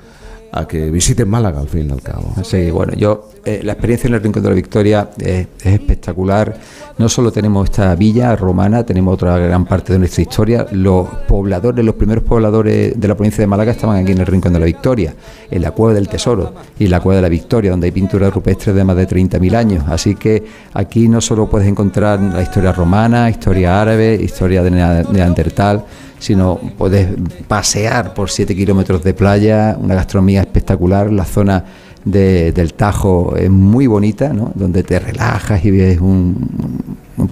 [0.51, 2.33] a que visiten Málaga al fin y al cabo.
[2.43, 6.57] Sí, bueno, yo, eh, la experiencia en el Rincón de la Victoria es, es espectacular.
[6.97, 10.67] No solo tenemos esta villa romana, tenemos otra gran parte de nuestra historia.
[10.73, 14.53] Los pobladores, los primeros pobladores de la provincia de Málaga estaban aquí en el Rincón
[14.53, 15.15] de la Victoria,
[15.51, 18.75] en la Cueva del Tesoro y la Cueva de la Victoria, donde hay pinturas rupestres
[18.75, 19.85] de más de 30.000 años.
[19.87, 25.05] Así que aquí no solo puedes encontrar la historia romana, historia árabe, historia de Nea-
[25.13, 25.85] neandertal,
[26.19, 27.09] sino puedes
[27.47, 31.65] pasear por 7 kilómetros de playa, una gastronomía espectacular, la zona
[32.05, 34.51] de- del Tajo es muy bonita, ¿no?
[34.55, 36.37] donde te relajas y ves un,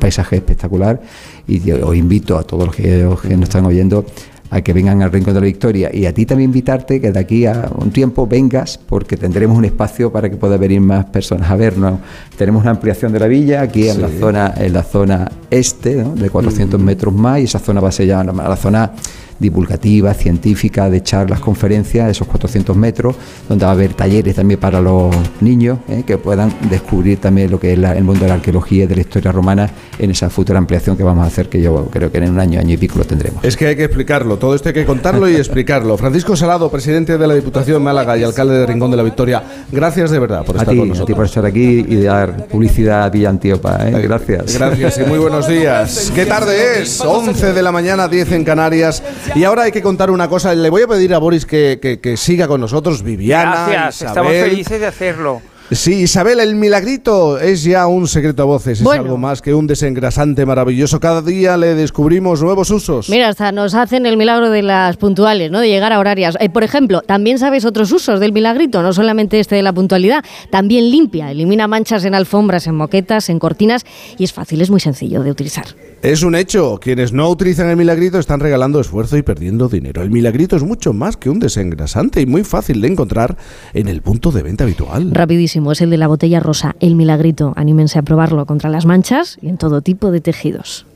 [0.01, 1.01] paisaje espectacular
[1.47, 4.05] y os invito a todos los que, los que nos están oyendo
[4.51, 7.19] a que vengan al Rincón de la Victoria y a ti también invitarte que de
[7.19, 11.51] aquí a un tiempo vengas porque tendremos un espacio para que puedan venir más personas
[11.51, 12.01] a vernos.
[12.37, 16.15] Tenemos una ampliación de la villa aquí en la zona en la zona este ¿no?
[16.15, 18.93] de 400 metros más y esa zona va a ser ya la, la zona
[19.39, 23.17] divulgativa, científica, de charlas, conferencias, esos 400 metros,
[23.49, 26.03] donde va a haber talleres también para los niños ¿eh?
[26.07, 28.95] que puedan descubrir también lo que es la- el mundo de la arqueología y de
[28.95, 32.19] la historia romana en esa futura ampliación que vamos a hacer, que yo creo que
[32.19, 33.45] en un año, año y pico lo tendremos.
[33.45, 35.97] Es que hay que explicarlo, todo esto hay que contarlo y explicarlo.
[35.97, 39.43] Francisco Salado, presidente de la Diputación de Málaga y alcalde de Rincón de la Victoria,
[39.71, 41.17] gracias de verdad por A estar ti, con a ti nosotros.
[41.17, 43.79] por estar aquí y dar publicidad a Villa Antíopa.
[43.89, 44.01] ¿eh?
[44.03, 44.59] Gracias.
[44.59, 46.11] Gracias y muy buenos días.
[46.15, 47.01] ¿Qué tarde es?
[47.01, 49.03] 11 de la mañana, 10 en Canarias.
[49.35, 50.55] Y ahora hay que contar una cosa.
[50.55, 53.67] Le voy a pedir a Boris que, que- que siga con nosotros, Viviana.
[53.69, 55.43] Gracias, estamos felices de hacerlo.
[55.73, 59.03] Sí, Isabel, el milagrito es ya un secreto a voces, Bueno.
[59.03, 61.01] es algo más que un desengrasante maravilloso.
[61.01, 63.09] Cada día le descubrimos nuevos usos.
[63.09, 65.59] Mira, hasta nos hacen el milagro de las puntuales, ¿no?
[65.59, 66.37] De llegar a horarias.
[66.39, 70.25] Eh, por ejemplo, también sabes otros usos del milagrito, no solamente este de la puntualidad.
[70.51, 73.85] También limpia, elimina manchas en alfombras, en moquetas, en cortinas
[74.19, 75.67] y es fácil, es muy sencillo de utilizar.
[76.03, 80.03] Es un hecho, quienes no utilizan el milagrito están regalando esfuerzo y perdiendo dinero.
[80.03, 83.37] El milagrito es mucho más que un desengrasante y muy fácil de encontrar
[83.75, 85.11] en el punto de venta habitual.
[85.13, 87.53] Rapidísimo, es el de la botella rosa, el milagrito.
[87.57, 90.87] Anímense a probarlo contra las manchas y en todo tipo de tejidos.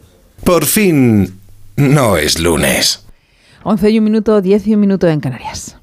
[0.44, 1.39] Por fin,
[1.76, 3.05] no es lunes.
[3.64, 5.76] 11 y un minuto, 10 y un minuto en Canarias.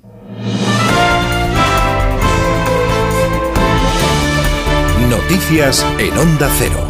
[5.09, 6.86] Noticias en Onda Cero.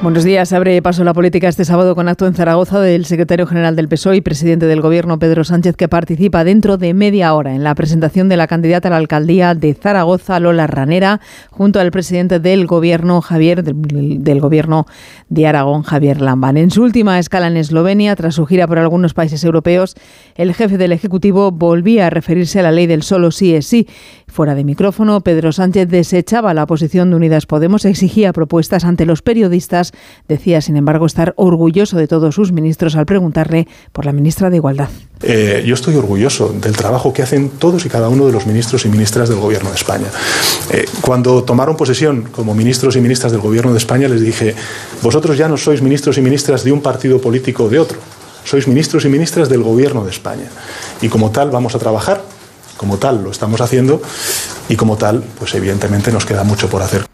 [0.00, 0.52] Buenos días.
[0.52, 4.18] Abre paso la política este sábado con acto en Zaragoza del secretario general del PSOE
[4.18, 8.28] y presidente del Gobierno, Pedro Sánchez, que participa dentro de media hora en la presentación
[8.28, 11.20] de la candidata a la alcaldía de Zaragoza, Lola Ranera,
[11.50, 14.86] junto al presidente del Gobierno, Javier, del, del Gobierno
[15.30, 16.58] de Aragón, Javier Lamban.
[16.58, 19.96] En su última escala en Eslovenia, tras su gira por algunos países europeos,
[20.36, 23.88] el jefe del Ejecutivo volvía a referirse a la ley del solo sí es sí.
[24.28, 29.22] Fuera de micrófono, Pedro Sánchez desechaba la posición de Unidas Podemos, exigía propuestas ante los
[29.22, 29.87] periodistas,
[30.28, 34.56] decía, sin embargo, estar orgulloso de todos sus ministros al preguntarle por la ministra de
[34.56, 34.88] Igualdad.
[35.22, 38.84] Eh, yo estoy orgulloso del trabajo que hacen todos y cada uno de los ministros
[38.84, 40.06] y ministras del Gobierno de España.
[40.70, 44.54] Eh, cuando tomaron posesión como ministros y ministras del Gobierno de España, les dije,
[45.02, 47.98] vosotros ya no sois ministros y ministras de un partido político o de otro,
[48.44, 50.48] sois ministros y ministras del Gobierno de España.
[51.02, 52.22] Y como tal vamos a trabajar,
[52.76, 54.00] como tal lo estamos haciendo
[54.68, 57.06] y como tal, pues evidentemente nos queda mucho por hacer.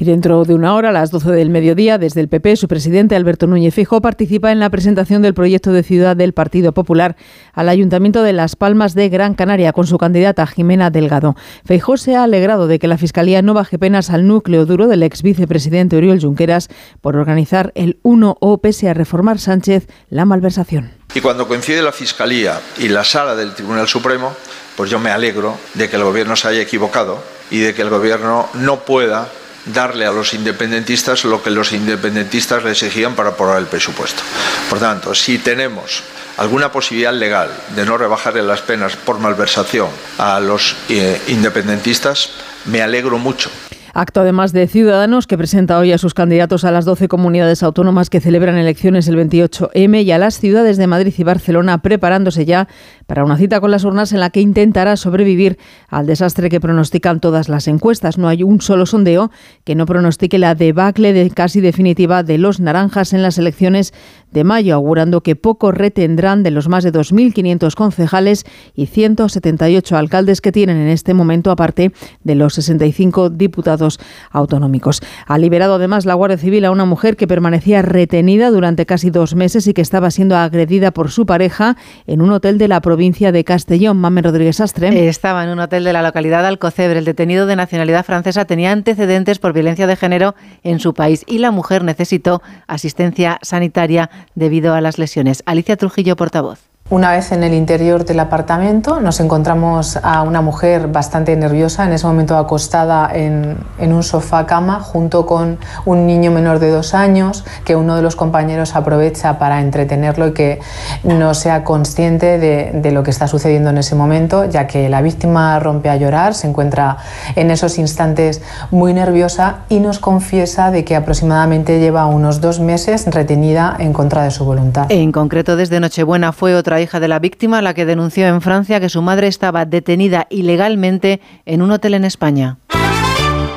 [0.00, 3.16] Y dentro de una hora, a las 12 del mediodía, desde el PP, su presidente
[3.16, 7.16] Alberto Núñez Fijo participa en la presentación del proyecto de ciudad del Partido Popular
[7.52, 11.36] al Ayuntamiento de Las Palmas de Gran Canaria con su candidata Jimena Delgado.
[11.66, 15.02] Feijó se ha alegrado de que la Fiscalía no baje penas al núcleo duro del
[15.02, 16.68] ex vicepresidente Oriol Junqueras
[17.02, 20.92] por organizar el 1O pese a reformar Sánchez la malversación.
[21.14, 24.32] Y cuando coincide la Fiscalía y la Sala del Tribunal Supremo,
[24.78, 27.90] pues yo me alegro de que el Gobierno se haya equivocado y de que el
[27.90, 29.28] Gobierno no pueda
[29.66, 34.22] darle a los independentistas lo que los independentistas le exigían para aprobar el presupuesto.
[34.68, 36.02] Por tanto, si tenemos
[36.36, 42.30] alguna posibilidad legal de no rebajarle las penas por malversación a los eh, independentistas,
[42.66, 43.50] me alegro mucho.
[43.92, 48.08] Acto además de Ciudadanos que presenta hoy a sus candidatos a las 12 comunidades autónomas
[48.08, 52.68] que celebran elecciones el 28M y a las ciudades de Madrid y Barcelona preparándose ya
[53.10, 55.58] para una cita con las urnas en la que intentará sobrevivir
[55.88, 58.18] al desastre que pronostican todas las encuestas.
[58.18, 59.32] No hay un solo sondeo
[59.64, 63.92] que no pronostique la debacle de casi definitiva de los naranjas en las elecciones
[64.30, 68.44] de mayo, augurando que poco retendrán de los más de 2.500 concejales
[68.76, 71.90] y 178 alcaldes que tienen en este momento, aparte
[72.22, 73.98] de los 65 diputados
[74.30, 75.00] autonómicos.
[75.26, 79.34] Ha liberado además la Guardia Civil a una mujer que permanecía retenida durante casi dos
[79.34, 82.99] meses y que estaba siendo agredida por su pareja en un hotel de la provincia
[83.00, 83.96] de Castellón.
[83.96, 85.08] Mame Rodríguez Astre.
[85.08, 86.98] Estaba en un hotel de la localidad de Alcocebre.
[86.98, 91.38] El detenido de nacionalidad francesa tenía antecedentes por violencia de género en su país y
[91.38, 95.42] la mujer necesitó asistencia sanitaria debido a las lesiones.
[95.46, 96.69] Alicia Trujillo, portavoz.
[96.90, 101.92] Una vez en el interior del apartamento nos encontramos a una mujer bastante nerviosa, en
[101.92, 106.92] ese momento acostada en, en, un sofá cama junto con un niño menor de dos
[106.92, 110.58] años que uno de los compañeros aprovecha para entretenerlo y que
[111.04, 115.00] no sea consciente de, de lo que está sucediendo en ese momento, ya que la
[115.00, 116.96] víctima rompe a llorar, se encuentra
[117.36, 123.06] en esos instantes muy nerviosa y nos confiesa de que aproximadamente lleva unos dos meses
[123.06, 124.86] retenida en contra de su voluntad.
[124.88, 128.80] En concreto, desde Nochebuena fue otra hija de la víctima la que denunció en Francia
[128.80, 132.58] que su madre estaba detenida ilegalmente en un hotel en España.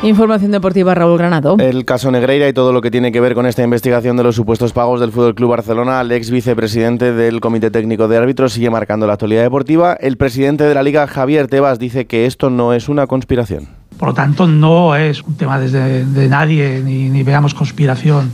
[0.04, 1.56] Información deportiva, Raúl Granado.
[1.60, 4.36] El caso Negreira y todo lo que tiene que ver con esta investigación de los
[4.36, 8.70] supuestos pagos del Fútbol Club Barcelona al ex vicepresidente del Comité Técnico de Árbitros sigue
[8.70, 9.94] marcando la actualidad deportiva.
[9.94, 13.70] El presidente de la Liga, Javier Tebas, dice que esto no es una conspiración.
[13.98, 18.30] Por lo tanto, no es un tema desde de nadie, ni, ni, veamos conspiración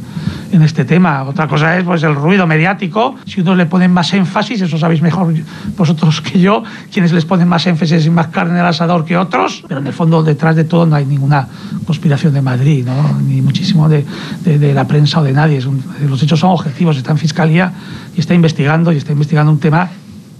[0.51, 1.23] en este tema.
[1.23, 3.15] Otra cosa es pues, el ruido mediático.
[3.25, 5.33] Si unos le ponen más énfasis, eso sabéis mejor
[5.77, 9.63] vosotros que yo, quienes les ponen más énfasis y más carne al asador que otros.
[9.67, 11.47] Pero en el fondo, detrás de todo, no hay ninguna
[11.85, 12.87] conspiración de Madrid,
[13.25, 14.05] ni muchísimo de,
[14.43, 15.61] de, la prensa o de nadie.
[16.07, 16.97] Los hechos son objetivos.
[16.97, 17.73] Está en fiscalía
[18.15, 19.89] y está investigando, y está investigando un tema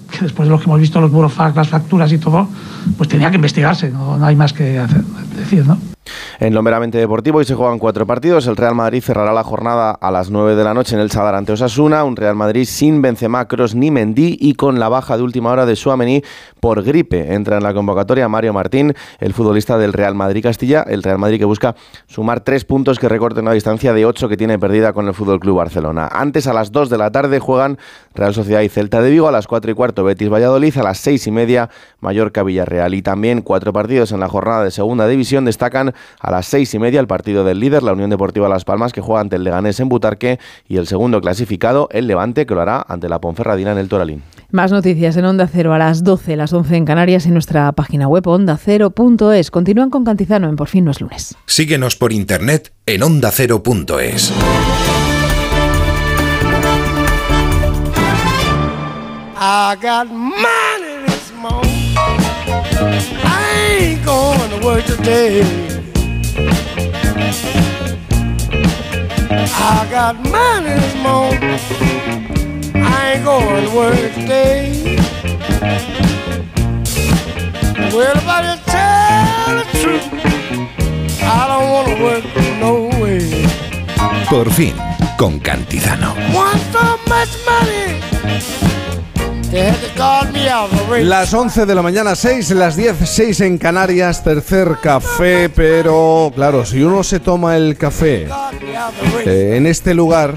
[0.10, 2.48] que después de lo que hemos visto, los burofax, las facturas y todo,
[2.98, 4.82] pues tenía que investigarse, no, hay más que
[5.36, 5.78] decir, ¿no?
[6.40, 8.48] En lo meramente deportivo, hoy se juegan cuatro partidos.
[8.48, 11.36] El Real Madrid cerrará la jornada a las 9 de la noche en el Sadar
[11.36, 12.04] ante Osasuna.
[12.04, 15.66] Un Real Madrid sin Benzema, Kroos ni Mendy y con la baja de última hora
[15.66, 16.24] de Suamení
[16.60, 17.34] por gripe.
[17.34, 20.84] Entra en la convocatoria Mario Martín, el futbolista del Real Madrid Castilla.
[20.84, 21.76] El Real Madrid que busca
[22.08, 25.40] sumar tres puntos que recorten una distancia de ocho que tiene perdida con el Fútbol
[25.40, 26.08] Club Barcelona.
[26.12, 27.78] Antes, a las 2 de la tarde, juegan
[28.16, 29.28] Real Sociedad y Celta de Vigo.
[29.28, 30.78] A las 4 y cuarto, Betis Valladolid.
[30.78, 31.70] A las 6 y media,
[32.00, 32.94] Mallorca Villarreal.
[32.94, 36.80] Y también cuatro partidos en la jornada de segunda división destacan a las seis y
[36.80, 39.80] media el partido del líder, la Unión Deportiva Las Palmas, que juega ante el Leganés
[39.80, 43.78] en Butarque, y el segundo clasificado, el Levante, que lo hará ante la Ponferradina en
[43.78, 44.24] el Toralín.
[44.52, 48.08] Más noticias en Onda Cero a las 12, las 11 en Canarias, en nuestra página
[48.08, 49.52] web ondacero.es.
[49.52, 51.36] Continúan con Cantizano en Por fin no es lunes.
[51.46, 54.34] Síguenos por internet en ondacero.es.
[59.42, 61.96] I got money this morning.
[63.24, 65.44] I ain't going to work today.
[69.56, 72.84] I got money this morning.
[72.84, 74.98] I ain't going to work today.
[77.96, 80.04] Well, if I just tell the truth,
[81.24, 82.26] I don't want to work
[82.60, 83.48] no way.
[84.28, 84.76] Por fin,
[85.18, 86.14] con Cantizano.
[86.36, 87.89] Want so much money.
[91.02, 96.66] Las 11 de la mañana, 6, las 10, 6 en Canarias, tercer café, pero claro,
[96.66, 98.28] si uno se toma el café
[99.26, 100.36] eh, en este lugar,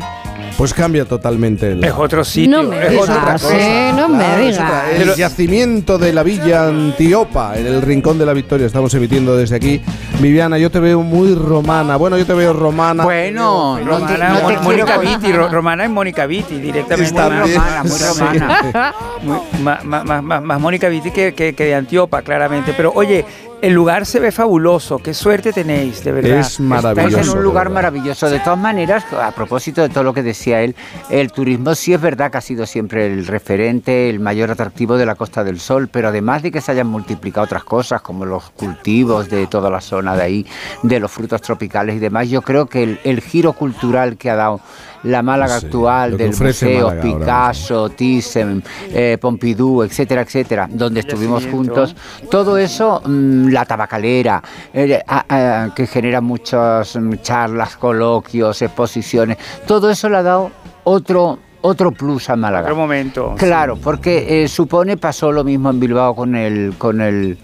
[0.56, 1.82] pues cambia totalmente el...
[1.84, 3.48] Es otro sitio, No me es digas, otra cosa.
[3.58, 4.70] eh, no me Claro, es digas.
[4.70, 9.36] otra- El yacimiento de la Villa Antiopa, en el Rincón de la Victoria, estamos emitiendo
[9.36, 9.80] desde aquí.
[10.20, 11.96] Viviana, yo te veo muy romana.
[11.96, 13.02] Bueno, yo te veo romana.
[13.04, 17.04] Bueno, no te- Romana, no te Mon- Mónica Vitti, Ro- Romana es Mónica Vitti, directamente.
[17.10, 17.58] Está más- bien.
[17.60, 18.04] romana, muy Sí.
[18.08, 18.94] romana.
[19.22, 22.72] Muy- ma- ma- ma- ma- más Mónica Vitti que, que- que de Antiopa, claramente.
[22.76, 23.24] Pero oye,
[23.62, 24.98] el lugar se ve fabuloso.
[24.98, 26.40] Qué suerte tenéis, de verdad.
[26.40, 27.08] Es maravilloso.
[27.08, 28.28] Estáis en un lugar maravilloso.
[28.28, 30.74] De todas maneras, a propósito de todo lo que decía él,
[31.10, 35.06] el turismo sí es verdad que ha sido siempre el referente, el mayor atractivo de
[35.06, 38.50] la Costa del Sol, pero además de que se hayan multiplicado otras cosas, como los
[38.50, 40.46] cultivos de toda la zona de ahí,
[40.82, 44.34] de los frutos tropicales y demás, yo creo que el, el giro cultural que ha
[44.34, 44.60] dado
[45.04, 51.46] la Málaga Sí, actual, del museo, Málaga Picasso, Thyssen, eh, Pompidou, etcétera, etcétera, donde estuvimos
[51.46, 51.94] juntos,
[52.30, 55.24] todo eso, mm, la tabacalera, eh, a-
[55.64, 60.50] a- que genera muchas mm, charlas, coloquios, exposiciones, todo eso le ha dado
[60.84, 62.64] otro otro plus a Málaga.
[62.64, 63.34] Otro momento.
[63.38, 67.38] Claro, porque eh, supone pasó lo mismo en Bilbao con el con el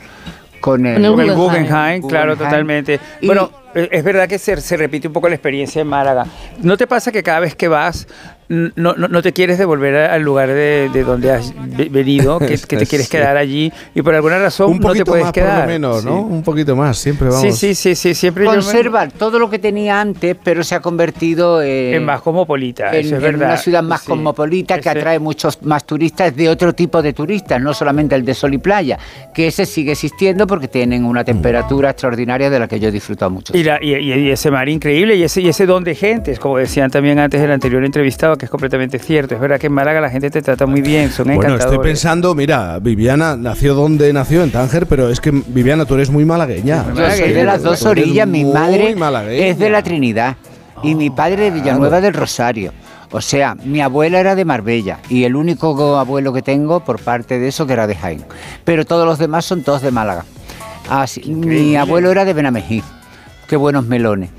[0.61, 1.37] con el, Con el Con el Guggenheim.
[1.37, 2.51] Guggenheim, claro, Guggenheim.
[2.51, 3.01] totalmente.
[3.20, 6.26] Y- Bueno, eh, es verdad que se, se repite un poco la experiencia en Málaga.
[6.62, 8.07] ¿No te pasa que cada vez que vas
[8.49, 12.57] no, no, no te quieres devolver al lugar de, de donde has ve- venido, que,
[12.59, 13.10] que te quieres Sí.
[13.17, 15.55] quedar allí y por alguna razón Un no te poquito puedes más, quedar?
[15.55, 16.12] por lo menos, ¿no?
[16.18, 16.25] Sí.
[16.35, 17.43] Un poquito más, siempre vamos.
[17.43, 20.75] Sí, sí, sí, sí, siempre yo me- conserva todo lo que tenía antes, pero se
[20.75, 23.49] ha convertido eh, en más cosmopolita, en, eso es en verdad.
[23.49, 24.07] una ciudad más Sí.
[24.09, 28.25] cosmopolita que Ese- atrae muchos más turistas de otro tipo de turistas, no solamente el
[28.25, 28.99] de sol y playa,
[29.35, 33.31] que ese sigue existiendo porque tienen una temperatura extraordinaria de la que yo he disfrutado
[33.31, 33.55] mucho.
[33.57, 36.39] Y, la- y- y- y ese mar increíble y ese, y ese don de gentes,
[36.39, 39.34] como decían también antes el anterior entrevistado, que es completamente cierto.
[39.34, 41.73] Es verdad que en Málaga la gente te trata muy bien, son Bueno, encantadores.
[41.73, 46.10] estoy pensando, mira, Viviana nació donde nació, en Tánger, pero es que Viviana, tú eres
[46.10, 46.86] muy malagueña.
[46.94, 49.47] Yo Es que de las dos orillas, mi madre malagueña.
[49.47, 50.36] es de la Trinidad
[50.83, 52.73] y mi padre de Villanueva del Rosario.
[53.10, 57.39] O sea, mi abuela era de Marbella y el único abuelo que tengo por parte
[57.39, 58.25] de eso que era de Jaén.
[58.65, 60.25] Pero todos los demás son todos de Málaga.
[60.91, 62.83] Así, mi abuelo era de Benamejí.
[63.47, 64.31] Qué buenos melones.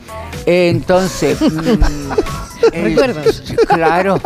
[0.45, 1.39] Entonces...
[2.71, 3.43] eh, ¿Recuerdas?
[3.67, 4.19] Claro.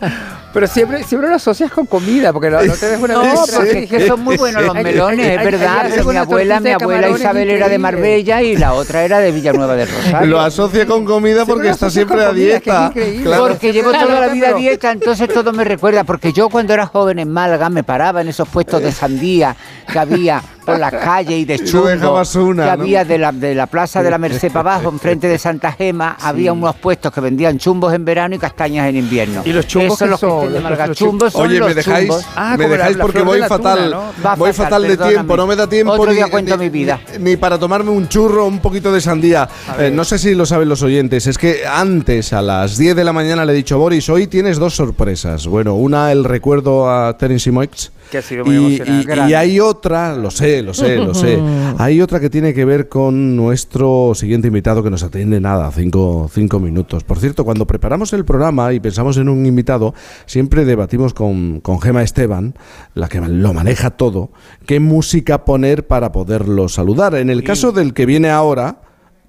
[0.52, 3.52] Pero siempre, siempre lo asocias con comida, porque no, no te dejo una No, vez-
[3.54, 5.80] porque es que son muy buenos los melones, hay- es hay- verdad.
[5.92, 7.78] hay mi abuela, mi de abuela Isabel era de.
[7.78, 10.26] Marbella y la otra era de Villanueva del Rosario.
[10.26, 12.92] Lo asocia con comida porque lo está siempre a es dieta.
[13.22, 13.48] Claro.
[13.48, 16.04] Porque llevo toda la vida a dieta, entonces todo me recuerda.
[16.04, 19.54] Porque yo cuando era joven en Málaga me paraba en esos puestos de sandía
[19.92, 22.82] que había por las calles y de Y no chumbo dejabas una, que ¿no?
[22.82, 26.16] había de la, de la plaza de la Merced para abajo, enfrente de Santa Gema,
[26.20, 29.40] había unos puestos que vendían chumbos en verano y castañas en invierno.
[29.46, 30.94] ¿Y los chumbos Eso los que de
[31.30, 32.24] son Oye, los me dejáis, chumbos.
[32.36, 33.94] Ah, me la- dejáis la porque voy tuna, fatal,
[34.36, 37.00] voy fatal, fatal de tiempo, no me da tiempo Otro ni, cuento ni- mi vida.
[37.18, 39.48] ni para tomarme un churro, un poquito de sandía.
[39.78, 43.04] Eh, no sé si lo saben los oyentes, es que antes a las 10 de
[43.04, 45.46] la mañana le he dicho Boris, hoy tienes dos sorpresas.
[45.46, 47.90] Bueno, una el recuerdo a Terence Moix.
[48.10, 49.26] Que ha sido muy Y, emocionante.
[49.26, 51.38] y- y hay otra, lo sé, lo sé, lo sé.
[51.78, 56.30] Hay otra que tiene que ver con nuestro siguiente invitado que nos atiende nada, cinco,
[56.32, 57.04] cinco minutos.
[57.04, 59.94] Por cierto, cuando preparamos el programa y pensamos en un invitado,
[60.26, 62.54] siempre debatimos con, con Gema Esteban,
[62.94, 64.30] la que lo maneja todo,
[64.66, 67.14] qué música poner para poderlo saludar.
[67.14, 68.80] En el caso del que viene ahora,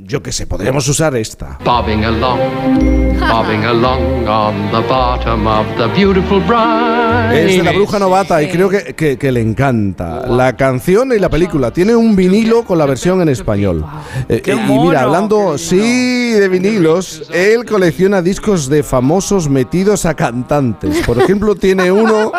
[0.02, 1.58] yo que sé, podríamos usar esta.
[1.64, 2.40] bobbing along,
[3.20, 7.30] bobbing along on the bottom of the beautiful brine.
[7.38, 10.26] Es de la bruja novata y creo que, que- que le encanta.
[10.28, 11.72] La canción y la película.
[11.72, 13.86] Tiene un vinilo con la versión en español.
[14.30, 20.14] Eh, ¡Qué y mira, hablando, sí, de vinilos, él colecciona discos de famosos metidos a
[20.16, 21.06] cantantes.
[21.06, 22.32] Por ejemplo, tiene uno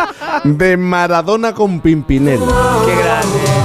[0.44, 2.46] de Maradona con Pimpinela.
[2.86, 3.59] Qué grande.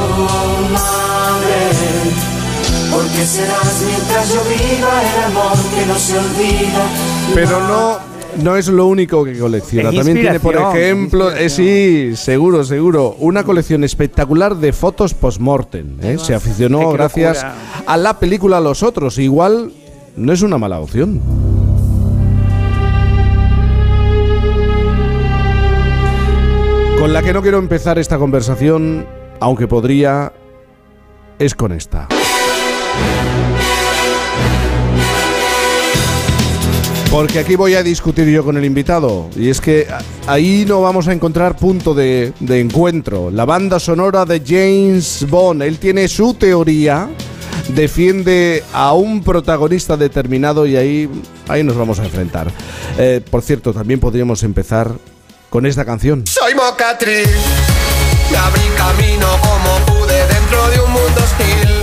[3.24, 6.85] Serás mientras yo viva el amor que no se olvida.
[7.34, 7.98] Pero no,
[8.44, 9.90] no es lo único que colecciona.
[9.90, 15.98] Es También tiene, por ejemplo, eh, sí, seguro, seguro, una colección espectacular de fotos post-mortem.
[16.02, 16.18] ¿eh?
[16.19, 17.56] Se aficionó gracias locura.
[17.88, 19.18] a la película Los Otros.
[19.18, 19.72] Igual
[20.16, 21.19] no es una mala opción.
[27.00, 29.06] Con la que no quiero empezar esta conversación,
[29.40, 30.32] aunque podría,
[31.40, 32.08] es con esta.
[37.16, 39.30] Porque aquí voy a discutir yo con el invitado.
[39.38, 39.88] Y es que
[40.27, 43.32] ahí no vamos a encontrar punto de, de encuentro.
[43.32, 45.61] La banda sonora de James Bond.
[45.61, 47.08] Él tiene su teoría.
[47.69, 51.10] Defiende a un protagonista determinado y ahí,
[51.48, 52.52] ahí nos vamos a enfrentar.
[52.98, 54.92] Eh, por cierto, también podríamos empezar
[55.50, 56.27] con esta canción.
[56.27, 57.30] Soy mocatriz,
[58.30, 61.75] me abrí camino como pude dentro de un mundo hostil.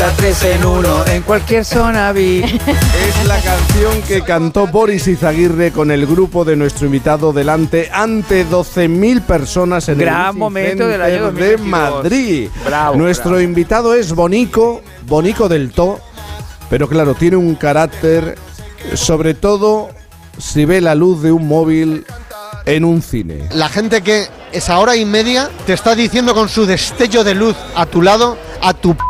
[0.00, 2.38] La tres en uno, en cualquier zona vi.
[2.42, 8.46] Es la canción que cantó Boris Izaguirre con el grupo de nuestro invitado delante ante
[8.48, 11.66] 12.000 personas en Gran el momento del año Center de 2022.
[11.68, 12.48] Madrid.
[12.64, 13.42] Bravo, nuestro bravo.
[13.42, 16.00] invitado es Bonico, Bonico del To,
[16.70, 18.38] pero claro, tiene un carácter,
[18.94, 19.90] sobre todo
[20.38, 22.06] si ve la luz de un móvil
[22.64, 23.50] en un cine.
[23.52, 27.54] La gente que esa hora y media te está diciendo con su destello de luz
[27.76, 29.02] a tu lado, a tu p-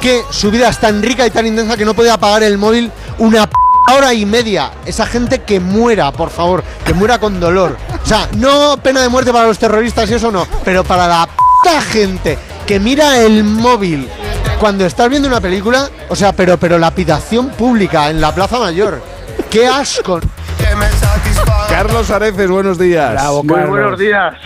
[0.00, 2.90] que su vida es tan rica y tan intensa que no puede apagar el móvil
[3.18, 3.54] una p-
[3.94, 4.70] hora y media.
[4.86, 7.76] Esa gente que muera, por favor, que muera con dolor.
[8.02, 11.26] O sea, no pena de muerte para los terroristas y eso no, pero para la
[11.62, 14.08] puta gente que mira el móvil
[14.58, 19.02] cuando estás viendo una película, o sea, pero pero lapidación pública en la Plaza Mayor.
[19.50, 20.20] ¡Qué asco!
[21.74, 23.20] Carlos Areces, buenos días.
[23.42, 24.36] Muy buenos días.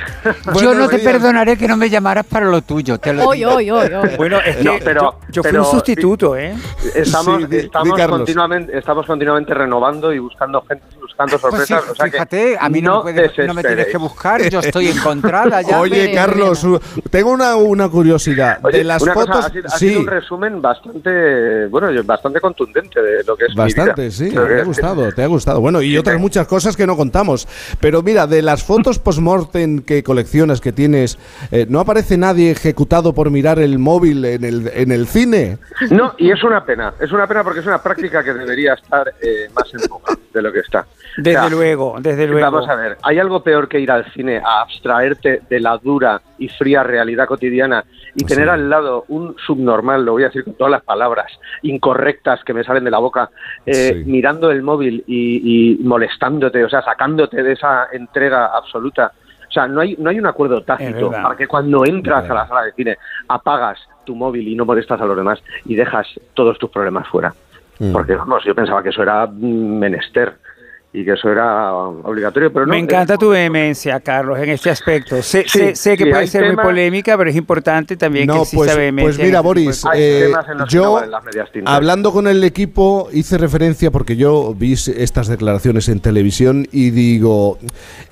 [0.62, 2.96] Yo no te perdonaré que no me llamaras para lo tuyo.
[2.96, 3.50] Te lo Hoy, digo.
[3.56, 4.08] hoy, hoy, hoy.
[4.16, 6.54] Bueno, es que No, pero- yo, yo fui pero- un sustituto, ¿eh?
[6.94, 8.18] Estamos, Sí, di- di, estamos, Carlos.
[8.20, 10.84] continuamente, estamos continuamente renovando y buscando gente,
[11.18, 11.90] buscando Pues sí, sorpresas.
[11.90, 14.88] o sea que fíjate, a mí no, me, no me tienes que buscar, yo estoy
[14.88, 15.80] encontrada ya.
[15.80, 16.64] Oye, Carlos,
[17.10, 18.58] tengo una, una curiosidad.
[18.62, 21.88] Oye, de las una cosa, fotos, ha, sido, ha sí, sido un resumen bastante, bueno,
[22.04, 24.10] bastante contundente de lo que es mi Bastante, vida.
[24.10, 25.60] sí, te ha gustado, te ha gustado.
[25.60, 27.48] Bueno, y otras muchas cosas que no contamos.
[27.80, 31.18] Pero mira, de las fotos post-mortem que coleccionas, que tienes,
[31.50, 35.58] eh, ¿no aparece nadie ejecutado por mirar el móvil en el, en el cine?
[35.90, 39.12] No, y es una pena, es una pena porque es una práctica que debería estar
[39.20, 40.86] eh, más en boga de lo que está.
[41.16, 42.50] Desde O sea, luego, desde luego.
[42.50, 46.20] Vamos a ver, ¿hay algo peor que ir al cine a abstraerte de la dura
[46.38, 50.44] y fría realidad cotidiana y Pues tener al lado un subnormal, lo voy a decir
[50.44, 51.30] con todas las palabras
[51.62, 53.30] incorrectas que me salen de la boca,
[53.66, 54.10] eh, Sí.
[54.10, 59.12] mirando el móvil y, y molestándote, o sea, sacándote de esa entrega absoluta?
[59.48, 62.46] O sea, no hay, no hay un acuerdo tácito para que cuando entras a la
[62.46, 66.58] sala de cine apagas tu móvil y no molestas a los demás y dejas todos
[66.58, 67.32] tus problemas fuera.
[67.78, 67.92] Mm.
[67.92, 70.34] Porque, vamos, yo pensaba que eso era menester.
[70.90, 72.50] Y que eso era obligatorio.
[72.50, 75.22] Pero no, Me encanta tu vehemencia, Carlos, en este aspecto.
[75.22, 78.26] Sé, Sí, sé- sé que sí, puede ser muy temas- polémica, pero es importante también
[78.26, 79.06] que No, exista pues, vehemencia.
[79.06, 80.32] pues mira, este Boris, eh,
[80.70, 80.98] yo
[81.66, 87.58] hablando con el equipo hice referencia porque yo vi estas declaraciones en televisión y digo,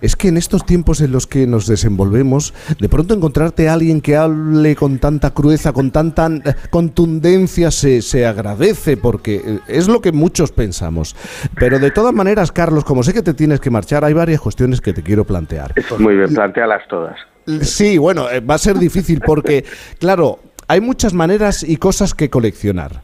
[0.03, 4.03] es que en estos tiempos en los que nos desenvolvemos, de pronto encontrarte a alguien
[4.03, 9.89] que hable con tanta crudeza, con tanta eh, contundencia, se, se agradece porque eh, es
[9.89, 11.17] lo que muchos pensamos.
[11.59, 14.81] Pero de todas maneras, Carlos, como sé que te tienes que marchar, hay varias cuestiones
[14.81, 15.73] que te quiero plantear.
[15.99, 17.17] Muy bien, plantealas todas.
[17.63, 19.65] Sí, bueno, eh, va a ser difícil porque,
[19.99, 23.03] claro, hay muchas maneras y cosas que coleccionar.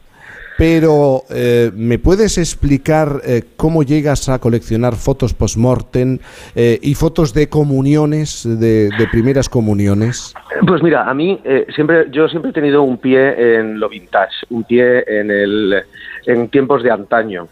[0.55, 6.19] Pero, eh, ¿me puedes explicar eh, cómo llegas a coleccionar fotos post-mortem
[6.55, 10.35] eh, y fotos de comuniones, de, de primeras comuniones?
[10.67, 14.45] Pues mira, a mí eh, siempre, yo siempre he tenido un pie en lo vintage,
[14.51, 15.83] un pie en el,
[16.27, 17.47] en tiempos de antaño.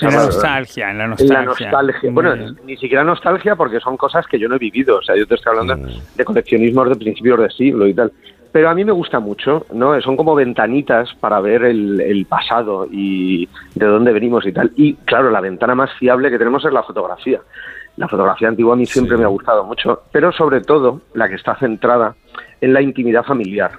[0.00, 1.38] En la nostalgia, en la En nostalgia.
[1.40, 2.00] la nostalgia.
[2.10, 2.56] Muy Bueno, bien.
[2.66, 4.98] ni siquiera nostalgia porque son cosas que yo no he vivido.
[4.98, 8.12] O sea, yo te estoy hablando de coleccionismos de principios de siglo y tal.
[8.52, 10.00] Pero a mí me gusta mucho, ¿no?
[10.00, 14.70] Son como ventanitas para ver el, el pasado y de dónde venimos y tal.
[14.76, 17.40] Y claro, la ventana más fiable que tenemos es la fotografía.
[17.96, 21.34] La fotografía antigua a mí siempre me ha gustado mucho, pero sobre todo la que
[21.34, 22.14] está centrada
[22.60, 23.72] en la intimidad familiar.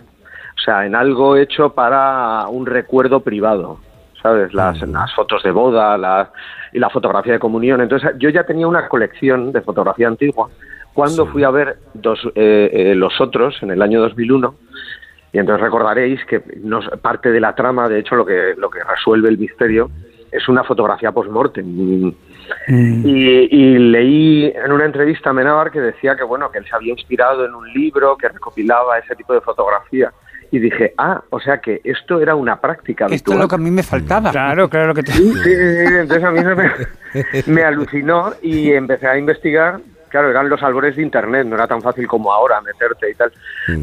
[0.58, 3.80] O sea, en algo hecho para un recuerdo privado.
[4.25, 4.55] ¿Sabes?
[4.55, 6.29] Las, las fotos de boda las,
[6.73, 7.79] y la fotografía de comunión.
[7.79, 10.49] Entonces, yo ya tenía una colección de fotografía antigua
[10.95, 14.55] cuando fui a ver dos, eh, eh, Los Otros en el año 2001.
[15.31, 18.83] Y entonces recordaréis que nos, parte de la trama, de hecho, lo que, lo que
[18.83, 19.91] resuelve el misterio
[20.31, 22.11] es una fotografía post-mortem.
[22.67, 26.75] Y, y leí en una entrevista a Menábar que decía que bueno que él se
[26.75, 30.11] había inspirado en un libro que recopilaba ese tipo de fotografía
[30.56, 33.58] y dije ah o sea que esto era una práctica Esto es lo que a
[33.58, 34.32] mí me faltaba.
[34.32, 35.11] Claro, claro que te...
[35.11, 36.72] Sí, sí, sí, entonces a mí eso me,
[37.53, 39.80] me alucinó y empecé a investigar.
[40.09, 43.34] Claro, eran los albores de Internet, no era tan fácil como ahora meterte y tal.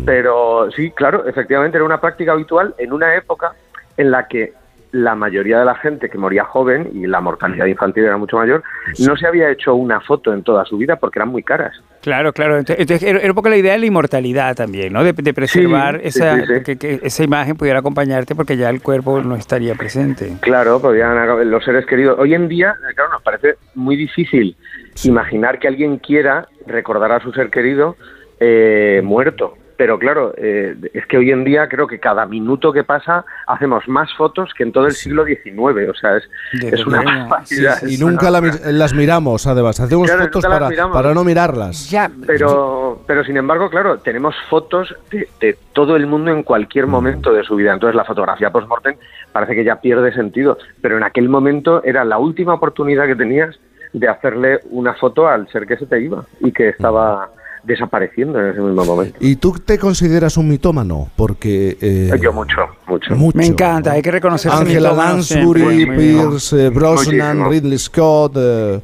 [0.06, 3.52] Pero sí, claro, efectivamente era una práctica habitual en una época
[3.98, 4.54] en la que
[4.92, 8.62] la mayoría de la gente que moría joven y la mortalidad infantil era mucho mayor,
[8.98, 11.74] no se había hecho una foto en toda su vida porque eran muy caras.
[12.02, 12.58] Claro, claro.
[12.58, 15.02] Entonces, era un poco la idea de la inmortalidad también, ¿no?
[15.04, 16.62] De, de preservar Sí, esa, sí, sí.
[16.64, 20.36] Que, que esa imagen pudiera acompañarte porque ya el cuerpo no estaría presente.
[20.40, 22.18] Claro, podían los seres queridos.
[22.18, 24.56] Hoy en día, claro, nos parece muy difícil
[25.04, 27.96] imaginar que alguien quiera recordar a su ser querido
[28.40, 29.54] eh, muerto.
[29.82, 33.88] Pero claro, eh, es que hoy en día creo que cada minuto que pasa hacemos
[33.88, 35.88] más fotos que en todo el siglo XIX.
[35.90, 36.28] O sea, es,
[36.62, 37.78] es una barbaridad.
[37.82, 39.80] Y es nunca una- la mi- las miramos, además.
[39.80, 40.96] Hacemos Claro, fotos para, miramos.
[40.96, 41.90] para no mirarlas.
[42.24, 47.32] pero, pero sin embargo, claro, tenemos fotos de, de todo el mundo en cualquier momento
[47.32, 47.72] de su vida.
[47.72, 48.94] Entonces la fotografía post-mortem
[49.32, 50.58] parece que ya pierde sentido.
[50.80, 53.58] Pero en aquel momento era la última oportunidad que tenías
[53.92, 57.30] de hacerle una foto al ser que se te iba y que estaba
[57.64, 59.16] desapareciendo en ese mismo momento.
[59.20, 61.08] ¿Y tú te consideras un mitómano?
[61.16, 61.76] Porque...
[61.80, 63.14] eh, Yo mucho, mucho.
[63.34, 65.86] Me encanta, hay que reconocer Angela Lansbury.
[65.86, 67.50] Pierce eh, Brosnan, Muchísimo.
[67.50, 68.32] Ridley Scott...
[68.36, 68.80] eh,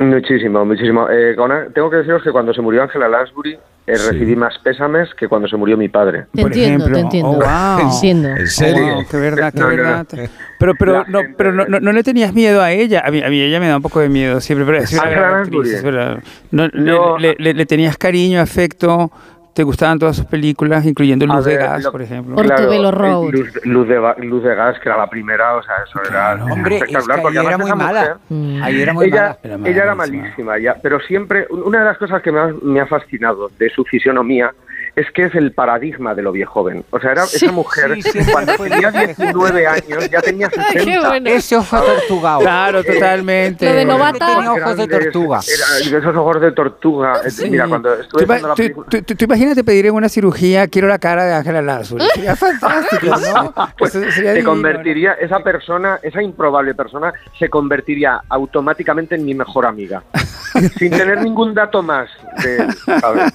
[0.00, 1.08] Muchísimo, muchísimo.
[1.10, 3.58] Eh, con- tengo que deciros que cuando se murió Angela Lansbury
[3.88, 6.26] eh, recibí más pésames que cuando se murió mi padre.
[6.32, 7.30] Te entiendo, te entiendo.
[7.30, 7.90] Oh, wow.
[7.92, 8.28] Entiendo.
[8.28, 8.86] ¿En serio?
[8.86, 9.82] Oh, wow, qué verdad, qué No, no, no.
[9.82, 10.06] verdad.
[10.58, 13.02] Pero, pero, no, pero no, no, no le tenías miedo a ella.
[13.06, 14.66] A mí, a mí ella me da un poco de miedo siempre.
[14.66, 15.68] Pero gran Lansbury.
[15.68, 16.18] actriz, verdad.
[16.50, 17.16] No, le- No.
[17.16, 19.12] le, le- le tenías cariño, afecto.
[19.58, 22.36] Te gustaban todas sus películas, incluyendo Luz de Gas, lo- por ejemplo.
[22.36, 23.30] Portobello eh, Road.
[23.32, 26.76] Luz, Luz de, Luz de Gas, que era la primera, o sea, eso era Hombre,
[26.76, 27.22] es que espectacular.
[27.22, 28.18] porque ahí era muy mala.
[28.28, 29.68] mujer- Ahí era muy ella, mala.
[29.68, 32.86] ella era malísima, ya, pero siempre, una de las cosas que me ha, me ha
[32.86, 34.54] fascinado de su fisionomía
[35.00, 36.84] es que es el paradigma de lo viejo joven.
[36.90, 39.14] O sea, era Sí, esa mujer, sí, cuando tenía viejo.
[39.22, 40.84] 19 años, ya tenía 60.
[40.84, 41.30] Qué bueno.
[41.30, 42.40] Ese ojo tortugado.
[42.40, 43.64] Claro, totalmente.
[43.66, 44.26] Lo de Siempre novata.
[44.34, 45.40] Tenía ojos de tortuga.
[45.46, 47.12] era- esos ojos de tortuga.
[47.24, 48.86] Eh, Mira, cuando Tú, estuve viendo la tú- película...
[48.90, 52.04] tú- tú- tú imagínate pedir en una cirugía, quiero la cara de Ángela Lansbury.
[52.14, 53.54] Sería fantástico, ¿no?
[53.78, 59.24] Pues Eso sería se divino, convertiría, esa persona, esa improbable persona, se convertiría automáticamente en
[59.24, 60.02] mi mejor amiga.
[60.78, 62.08] sin tener ningún dato más.
[62.42, 62.66] De.
[62.86, 63.30] Ya,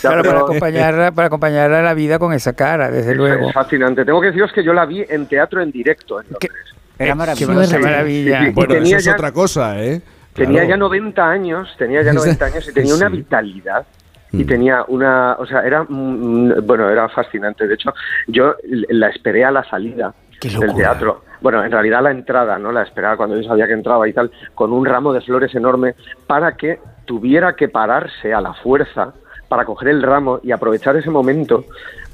[0.00, 0.46] Claro, para pero
[0.88, 3.48] acompañarla, para acompañarla a la vida con esa cara, desde luego.
[3.48, 4.04] es fascinante.
[4.04, 6.20] Tengo que deciros que yo la vi en teatro en directo.
[6.20, 6.50] en Londres.
[6.98, 7.78] Era Qué maravilloso.
[7.80, 8.40] maravilla.
[8.40, 8.52] Sí, sí.
[8.52, 10.00] bueno, tenía eso es ya- otra cosa, ¿eh?
[10.34, 10.68] Tenía Claro.
[10.68, 13.86] ya 90 años, tenía ya 90 años y tenía una vitalidad
[14.32, 14.46] y Mm.
[14.46, 17.66] tenía una, o sea, era, mm, bueno, era fascinante.
[17.66, 17.92] De hecho,
[18.26, 18.54] yo
[18.88, 21.22] la esperé a la salida Qué del teatro.
[21.40, 22.70] Bueno, en realidad la entrada, ¿no?
[22.72, 25.94] La esperaba cuando yo sabía que entraba y tal, con un ramo de flores enorme
[26.26, 29.14] para que tuviera que pararse a la fuerza
[29.48, 31.64] para coger el ramo y aprovechar ese momento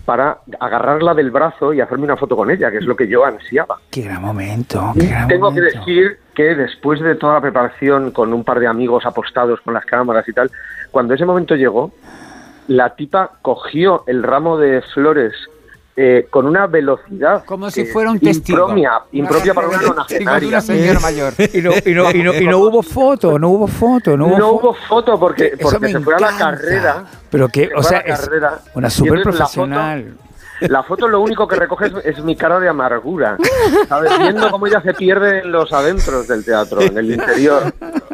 [0.05, 3.25] para agarrarla del brazo y hacerme una foto con ella, que es lo que yo
[3.25, 3.79] ansiaba.
[3.91, 8.33] Qué gran momento, qué gran tengo que decir que después de toda la preparación con
[8.35, 10.51] un par de amigos apostados con las cámaras y tal,
[10.91, 11.93] cuando ese momento llegó,
[12.69, 15.35] la tipa cogió el ramo de flores
[15.97, 18.61] eh, con una velocidad Como si fuera un es testigo.
[18.69, 20.49] impropia, impropia para una nonagenaria.
[20.49, 21.33] una señora mayor.
[21.55, 24.39] Y no, y no, y no, y no hubo foto, no hubo foto, no hubo
[24.39, 24.57] No foto.
[24.71, 26.45] hubo foto porque, porque se fue a la encanta.
[26.61, 27.05] carrera.
[27.31, 28.29] Pero que, o sea, es
[28.75, 30.15] una foto- profesional.
[30.61, 33.37] La foto lo único que recoge es, es mi cara de amargura,
[33.89, 34.17] ¿sabes?
[34.19, 37.73] Viendo cómo ella se pierde en los adentros del teatro, en el interior.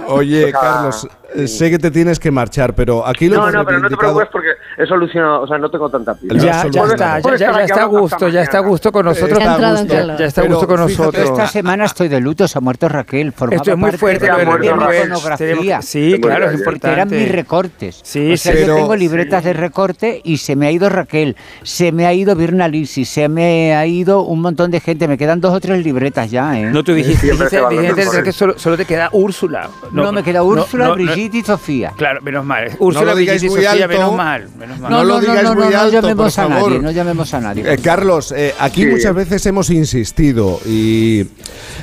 [0.09, 3.43] Oye, O sea, Carlos, eh, sé que te tienes que marchar, pero aquí lo No,
[3.43, 6.35] hemos no, pero no te preocupes porque he solucionado, o sea, no tengo tanta pila.
[6.43, 9.39] Ya, ya está, ya, ya- ya está a gusto, ya está a gusto con nosotros.
[9.39, 9.94] Está a gusto.
[9.94, 11.25] Ya, ya está a gusto con Pero nosotros.
[11.31, 13.33] Esta semana estoy de luto, se ha muerto Raquel.
[13.51, 15.05] Esto es muy fuerte, de, Raquel.
[15.05, 15.83] iconografía.
[15.83, 16.93] Sí, claro, es Porque importante.
[16.93, 18.01] eran mis recortes.
[18.02, 18.59] Sí, o sea, sí.
[18.60, 22.12] yo Pero- tengo libretas de recorte y se me ha ido Raquel, se me ha
[22.12, 25.09] ido Virna Lisi, se me ha ido un montón de gente.
[25.09, 26.65] Me quedan dos o tres libretas ya, ¿eh?
[26.67, 29.68] No, tú dijiste, dijiste, dijiste que solo, solo te queda Úrsula.
[29.92, 31.92] No, me queda Úrsula, Brigitte y Sofía.
[31.97, 32.70] Claro, menos mal.
[32.78, 33.89] Úrsula, Brigitte y Sofía, alto.
[33.89, 34.49] menos mal.
[34.59, 34.91] Menos mal.
[34.91, 36.70] No lo digáis no, muy no alto, llamemos por a favor.
[36.70, 37.73] nadie, no llamemos a nadie.
[37.73, 38.89] Eh, Carlos, eh, aquí Sí.
[38.89, 41.26] muchas veces hemos insistido y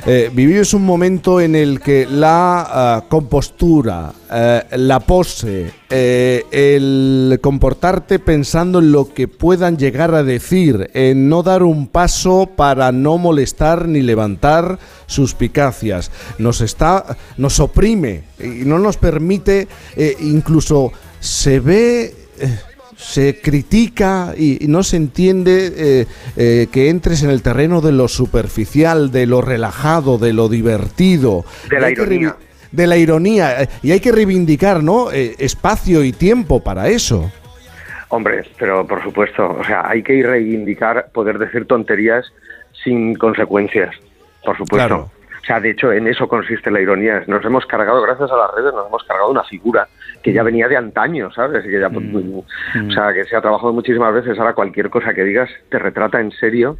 [0.06, 7.38] eh, vivimos un momento en el que la ah, compostura, eh, la pose, eh, el
[7.40, 12.92] comportarte pensando en lo que puedan llegar a decir, en no dar un paso para
[12.92, 20.92] no molestar ni levantar suspicacias, nos está, nos oprime y no nos permite, eh, incluso
[21.20, 22.14] se ve.
[22.98, 28.08] se critica y, no se entiende eh, eh, que entres en el terreno de lo
[28.08, 31.44] superficial, de lo relajado, de lo divertido.
[31.70, 32.36] De la ironía.
[32.72, 33.62] De la ironía.
[33.62, 35.10] eh, Y hay que reivindicar, ¿no?
[35.12, 37.30] Eh, espacio y tiempo para eso.
[38.10, 42.24] Hombre, pero por supuesto, o sea, hay que reivindicar poder decir tonterías
[42.84, 43.94] sin consecuencias,
[44.44, 44.76] por supuesto.
[44.76, 45.10] Claro.
[45.42, 47.22] O sea, de hecho, en eso consiste la ironía.
[47.26, 49.88] Nos hemos cargado, gracias a las redes, nos hemos cargado una figura
[50.22, 51.64] que ya venía de antaño, ¿sabes?
[51.64, 54.38] Y que ya, pues, O sea, que se ha trabajado muchísimas veces.
[54.38, 56.76] Ahora cualquier cosa que digas te retrata en serio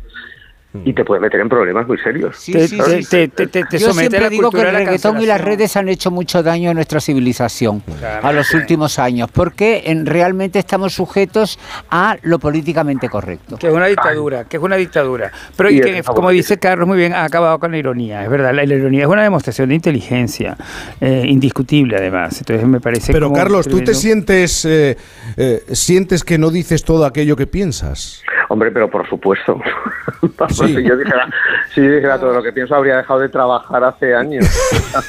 [0.85, 2.45] y te puede meter en problemas muy serios.
[2.45, 3.09] Te- ¿sabes?
[3.09, 5.89] te- te- te- te Yo siempre la digo que el reggaetón y las redes han
[5.89, 7.83] hecho mucho daño a nuestra civilización
[8.23, 11.59] a los últimos años, porque en, realmente estamos sujetos
[11.91, 13.57] a lo políticamente correcto.
[13.57, 15.33] Que es una dictadura, que es una dictadura.
[15.57, 18.23] Pero Y y que, como dice Carlos muy bien, ha acabado con la ironía.
[18.23, 20.57] Es verdad, la, la ironía es una demostración de inteligencia,
[21.01, 22.39] eh, indiscutible además.
[22.41, 24.97] Entonces me parece Pero como Carlos, ¿tú te sientes, eh,
[25.37, 28.23] eh, sientes que no dices todo aquello que piensas?
[28.51, 29.61] Hombre, pero por supuesto.
[30.59, 30.83] Vamos, Sí.
[30.83, 31.29] Si yo dijera,
[31.75, 34.47] si yo dijera todo lo que pienso, habría dejado de trabajar hace años.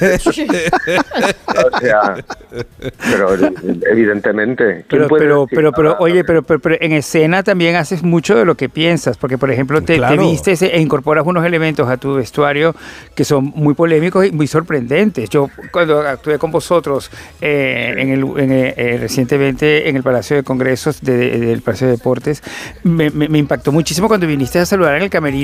[1.74, 2.16] o sea,
[3.10, 3.28] pero
[3.90, 4.84] evidentemente.
[4.88, 8.44] ¿quién Pero, pero, pero, pero, oye, pero, pero, pero en escena también haces mucho de
[8.44, 10.22] lo que piensas, porque por ejemplo te, te Claro.
[10.30, 12.74] vistes e incorporas unos elementos a tu vestuario
[13.14, 15.28] que son muy polémicos y muy sorprendentes.
[15.28, 20.36] Yo cuando actué con vosotros eh, en el, en, eh, eh, recientemente en el Palacio
[20.36, 22.42] de Congresos de- de- del Palacio de Deportes,
[22.82, 25.39] me, me- me impactó muchísimo cuando viniste a saludar en el camerino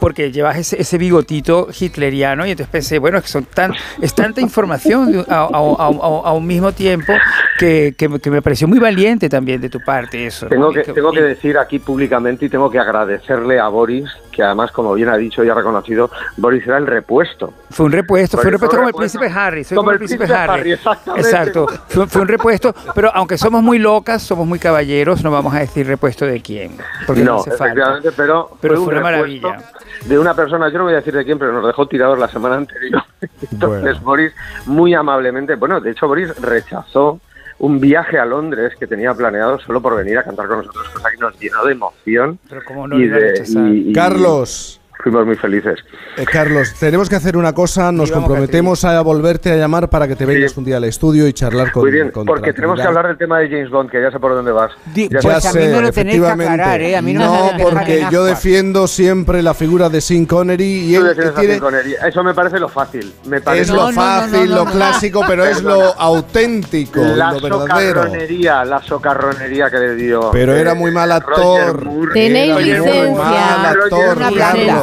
[0.00, 4.14] porque llevas ese, ese bigotito hitleriano y entonces pensé, bueno, es que son tan, es
[4.14, 7.12] tanta información a, a- a- a un mismo tiempo
[7.58, 10.46] que, que- que me pareció muy valiente también de tu parte eso.
[10.46, 14.04] Tengo que, tengo que decir aquí públicamente y tengo que agradecerle a Boris,
[14.38, 17.52] que además, como bien ha dicho y ha reconocido, Boris era el repuesto.
[17.70, 20.40] Fue un repuesto, fue un repuesto como el príncipe Harry, soy Como el príncipe príncipe
[20.40, 20.60] Harry.
[20.60, 21.28] Harry, exactamente.
[21.28, 25.52] Exacto, fue, fue un repuesto, pero aunque somos muy locas, somos muy caballeros, no vamos
[25.56, 27.64] a decir repuesto de quién, porque no, no, hace falta.
[27.64, 29.58] efectivamente, pero, Pero fue, fue un una maravilla.
[30.04, 32.28] De una persona, yo no voy a decir de quién, pero nos dejó tirados la
[32.28, 33.02] semana anterior.
[33.50, 34.32] Entonces Boris,
[34.66, 37.18] muy amablemente, bueno, de hecho Boris rechazó
[37.60, 41.10] un viaje a Londres que tenía planeado solo por venir a cantar con nosotros, cosa
[41.10, 42.38] que nos llenó de emoción.
[42.48, 43.42] Pero cómo no y de-
[43.88, 44.77] y Carlos.
[45.02, 45.78] Fuimos muy felices.
[46.16, 50.08] Eh, Carlos, tenemos que hacer una cosa, nos Sí, comprometemos a volverte a llamar para
[50.08, 52.80] que te vengas un día al estudio y charlar con Muy bien, con porque tenemos
[52.80, 54.72] que hablar del tema de James Bond, que ya sé por dónde vas.
[54.94, 56.98] Ya Ya sé- sé, efectivamente.
[56.98, 57.00] ¿eh?
[57.14, 61.58] no, porque yo defiendo siempre la figura de Sean Connery y él a tiene, Sean
[61.60, 61.94] Connery.
[62.06, 63.12] Eso me parece lo fácil.
[63.26, 68.02] Me parece es lo fácil, lo clásico, pero es lo auténtico, la lo verdadero.
[68.02, 70.30] socarronería, la socarronería que le dio.
[70.32, 71.84] Pero era eh, muy mal actor.
[71.84, 72.12] Moore.
[72.12, 73.24] Tenéis Era muy licencia.
[73.24, 74.30] mal actor, Una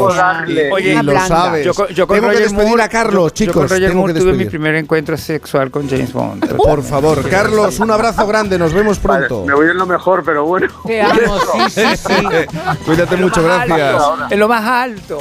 [0.07, 0.17] Carlos.
[0.17, 0.69] darle.
[0.81, 1.65] Y- y lo sabes.
[1.65, 3.55] Yo yo con tengo que Roger despedir Moore- a Carlos, yo- yo chicos.
[3.55, 6.55] con Roger tengo Moore que tuve mi primer encuentro sexual con James Bond.
[6.57, 9.45] Por favor, Carlos, un abrazo grande, nos vemos pronto.
[9.45, 10.67] Me voy en lo mejor, pero bueno.
[10.85, 11.17] Te amo,
[11.69, 12.57] sí, sí, sí.
[12.85, 14.01] Cuídate mucho, gracias.
[14.29, 15.17] En lo más alto.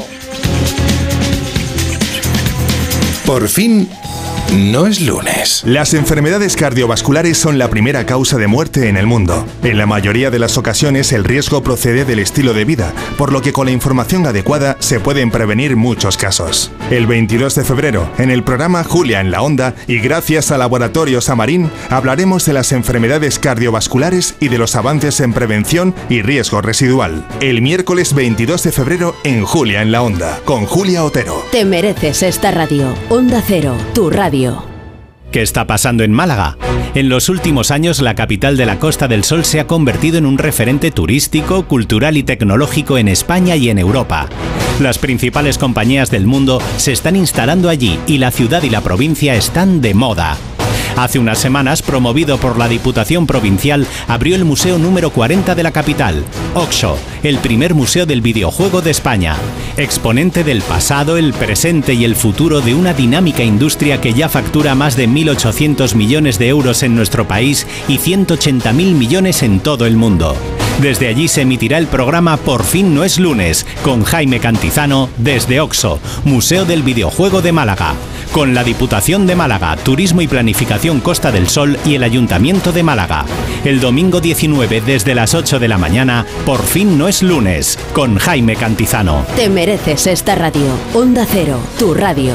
[3.27, 3.89] Por fin,
[4.53, 5.63] no es lunes.
[5.65, 9.47] Las enfermedades cardiovasculares son la primera causa de muerte en el mundo.
[9.63, 13.43] En la mayoría de las ocasiones el riesgo procede del estilo de vida, por lo
[13.43, 16.71] que con la información adecuada se pueden prevenir muchos casos.
[16.91, 21.29] El 22 de febrero, en el programa Julia en la Onda y gracias a Laboratorios
[21.31, 27.27] Amarín, hablaremos de las enfermedades cardiovasculares y de los avances en prevención y riesgo residual.
[27.41, 31.45] El miércoles 22 de febrero en Julia en la Onda, con Julia Otero.
[31.51, 32.95] Te mereces esta radio.
[33.09, 34.34] Onda Cero, tu radio.
[35.31, 36.57] ¿Qué está pasando en Málaga?
[36.95, 40.27] En los últimos años la capital de la Costa del Sol se ha convertido en
[40.27, 44.29] un referente turístico, cultural y tecnológico en España y en Europa.
[44.81, 49.35] Las principales compañías del mundo se están instalando allí y la ciudad y la provincia
[49.35, 50.37] están de moda.
[50.97, 55.73] Hace unas semanas, promovido por la Diputación Provincial, abrió el Museo número 40 de la
[55.73, 56.25] capital,
[56.55, 59.37] Oxo, el primer museo del videojuego de España.
[59.77, 64.77] Exponente del pasado, el presente y el futuro de una dinámica industria que ya factura
[64.77, 69.97] más de 1.800 millones de euros en nuestro país y 180.000 millones en todo el
[69.97, 70.37] mundo.
[70.81, 75.61] Desde allí se emitirá el programa Por fin no es lunes, con Jaime Cantizano desde
[75.61, 77.95] Oxo, Museo del Videojuego de Málaga,
[78.35, 82.83] con la Diputación de Málaga, Turismo y Planificación Costa del Sol y el Ayuntamiento de
[82.83, 83.25] Málaga.
[83.65, 88.19] El domingo 19 desde las 8 de la mañana, Por fin no es lunes, con
[88.19, 89.25] Jaime Cantizano.
[89.37, 90.67] Te mereces esta radio.
[90.95, 92.35] Onda Cero, tu radio.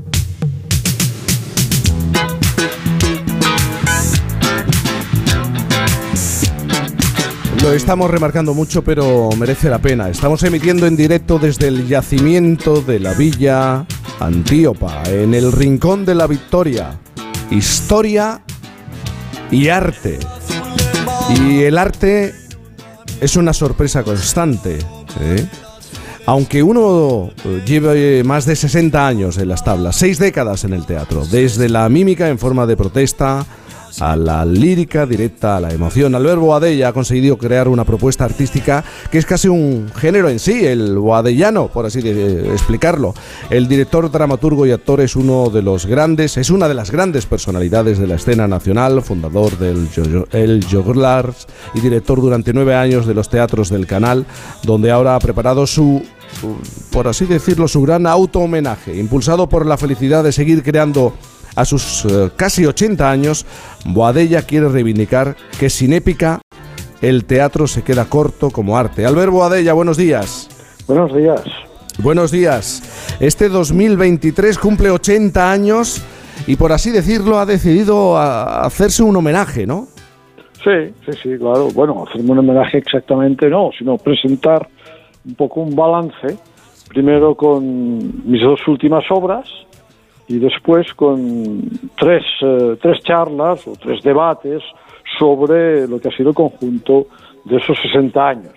[7.61, 10.09] Lo estamos remarcando mucho, pero merece la pena.
[10.09, 13.85] Estamos emitiendo en directo desde el yacimiento de la Villa
[14.19, 16.99] Antíopa, en el Rincón de la Victoria.
[17.51, 18.41] Historia
[19.51, 20.17] y arte.
[21.29, 22.33] Y el arte
[23.19, 24.79] es una sorpresa constante.
[25.19, 25.45] ¿eh?
[26.25, 30.87] Aunque uno eh, lleve más de 60 años en las tablas, seis décadas en el
[30.87, 33.45] teatro, desde la mímica en forma de protesta
[33.99, 36.15] a la lírica directa, a la emoción.
[36.15, 40.65] Albert Boadella ha conseguido crear una propuesta artística que es casi un género en sí,
[40.65, 43.13] el boadellano, por así de- explicarlo.
[43.49, 47.25] El director, dramaturgo y actor es uno de los grandes, es una de las grandes
[47.25, 50.65] personalidades de la escena nacional, fundador del Yo- El
[51.73, 54.25] y director durante nueve años de los teatros del canal,
[54.63, 56.01] donde ahora ha preparado su
[56.91, 61.13] por así decirlo, su gran auto-homenaje, impulsado por la felicidad de seguir creando
[61.55, 63.45] a sus eh, casi 80 años,
[63.85, 66.41] Boadella quiere reivindicar que sin épica
[67.01, 69.05] el teatro se queda corto como arte.
[69.05, 70.49] Albert Boadella, buenos días.
[70.87, 71.41] Buenos días.
[71.97, 73.17] Buenos días.
[73.19, 76.01] Este 2023 cumple 80 años
[76.47, 79.87] y por así decirlo ha decidido a- hacerse un homenaje, ¿no?
[80.63, 81.69] Sí, sí, sí, claro.
[81.73, 84.67] Bueno, hacerme un homenaje exactamente no, sino presentar
[85.25, 86.37] un poco un balance,
[86.87, 89.47] primero con mis dos últimas obras
[90.31, 91.61] y después con
[91.99, 94.63] tres, eh, tres charlas o tres debates
[95.19, 97.07] sobre lo que ha sido el conjunto
[97.43, 98.53] de esos 60 años.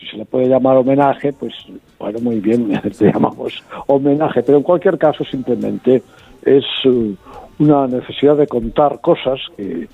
[0.00, 1.52] Si se le puede llamar homenaje, pues
[1.98, 6.02] bueno, muy bien, le llamamos homenaje, pero en cualquier caso simplemente
[6.46, 7.14] es eh,
[7.58, 9.88] una necesidad de contar cosas que, eh,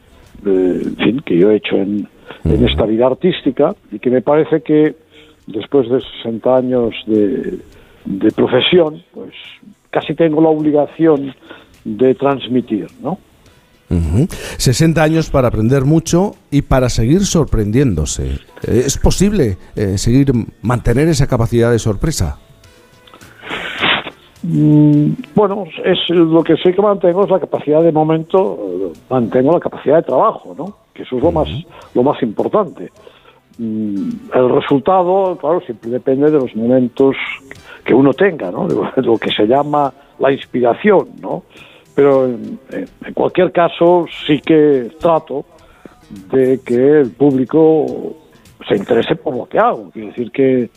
[0.45, 2.07] en fin, que yo he hecho en,
[2.45, 4.95] en esta vida artística y que me parece que
[5.49, 7.59] después de 60 años de,
[8.05, 9.33] de profesión, pues
[9.95, 11.33] casi tengo la obligación
[11.85, 13.19] de transmitir, ¿no?
[13.91, 14.27] Ujú.
[14.57, 18.33] 60 años para aprender mucho y para seguir sorprendiéndose.
[18.67, 20.33] Eh, ¿Es posible eh, seguir
[20.63, 22.39] mantener esa capacidad de sorpresa?
[24.43, 29.53] Mm, Bueno, es lo que sí que mantengo es la capacidad de momento, eh, mantengo
[29.53, 30.77] la capacidad de trabajo, ¿no?
[30.93, 31.49] Que eso es lo más,
[31.95, 32.91] lo más importante.
[33.59, 37.17] Mm, El resultado, claro, siempre depende de los momentos
[37.85, 38.67] que uno tenga, ¿no?
[38.67, 41.45] De lo que se llama la inspiración, ¿no?
[41.95, 45.45] Pero en, en- cualquier caso sí que trato
[46.33, 47.87] de que el público
[48.69, 49.91] se interese por lo que hago.
[49.91, 50.71] Quiere decir que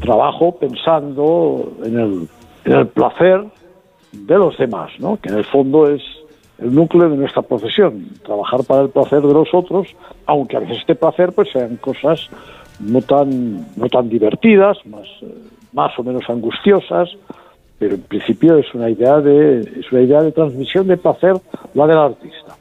[0.00, 2.28] trabajo pensando en el,
[2.64, 3.44] en el placer
[4.12, 5.18] de los demás, ¿no?
[5.20, 6.02] que en el fondo es
[6.58, 9.88] el núcleo de nuestra profesión, trabajar para el placer de los otros,
[10.26, 12.28] aunque a veces este placer pues sean cosas
[12.80, 15.34] no tan, no tan divertidas, más, eh,
[15.72, 17.10] más o menos angustiosas,
[17.78, 21.34] pero en principio es una idea de, es una idea de transmisión de placer
[21.74, 22.56] la del artista.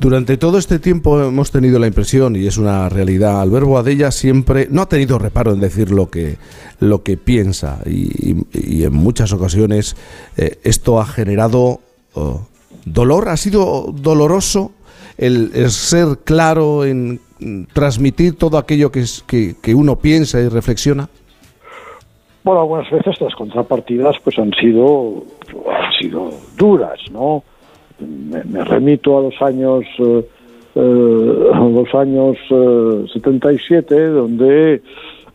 [0.00, 4.66] Durante todo este tiempo hemos tenido la impresión, y es una realidad, Alberto Adella siempre
[4.68, 6.38] no ha tenido reparo en decir lo que,
[6.80, 9.96] lo que piensa y en muchas ocasiones
[10.36, 11.80] eh, esto ha generado
[12.14, 12.46] oh,
[12.84, 14.72] dolor, ha sido doloroso
[15.18, 17.20] el, ser claro en
[17.72, 21.08] transmitir todo aquello que, es, que, que uno piensa y reflexiona.
[22.44, 25.24] Bueno, algunas veces las contrapartidas pues han sido
[25.70, 27.44] han sido duras, ¿no?
[28.00, 30.26] Me, me remito a los años eh,
[30.74, 34.82] eh, a los años eh, 77 donde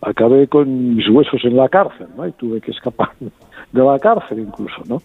[0.02, 2.28] acabé con mis huesos en la cárcel, ¿no?
[2.28, 5.02] Y tuve que escapar de la cárcel incluso, ¿no?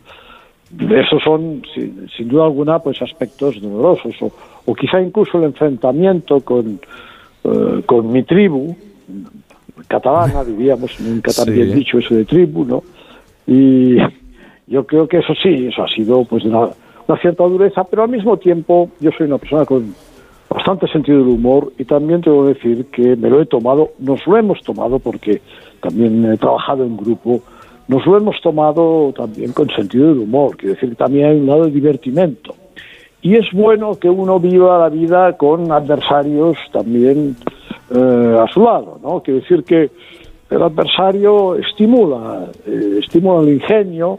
[0.78, 4.33] Esos son, sin, sin duda alguna, pues aspectos dolorosos o,
[4.65, 6.81] o quizá incluso el enfrentamiento con,
[7.44, 8.75] eh, con mi tribu,
[9.89, 11.51] catalana, diríamos, nunca tan Sí.
[11.52, 12.83] bien dicho eso de tribu, ¿no?
[13.47, 13.97] Y
[14.67, 16.68] yo creo que eso sí, eso ha sido pues una,
[17.09, 19.94] una cierta dureza, pero al mismo tiempo yo soy una persona con
[20.49, 24.26] bastante sentido del humor y también tengo que decir que me lo he tomado, nos
[24.26, 25.41] lo hemos tomado porque
[25.81, 27.41] también he trabajado en grupo,
[27.89, 31.47] nos lo hemos tomado también con sentido del humor, quiero decir que también hay un
[31.47, 32.55] lado de divertimento.
[33.20, 37.36] Y es bueno que uno viva la vida con adversarios también
[37.94, 39.23] eh, a su lado, ¿no?
[39.23, 39.91] Quiero decir que
[40.51, 44.19] el adversario estimula, eh, estimula el ingenio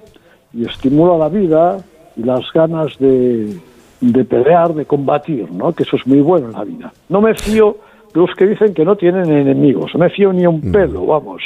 [0.54, 1.84] y estimula la vida
[2.16, 3.58] y las ganas de,
[4.00, 5.74] de pelear, de combatir, ¿no?
[5.74, 6.94] Que eso es muy bueno en la vida.
[7.10, 7.78] No me fío
[8.14, 11.42] de los que dicen que no tienen enemigos, no me fío ni un pelo, vamos.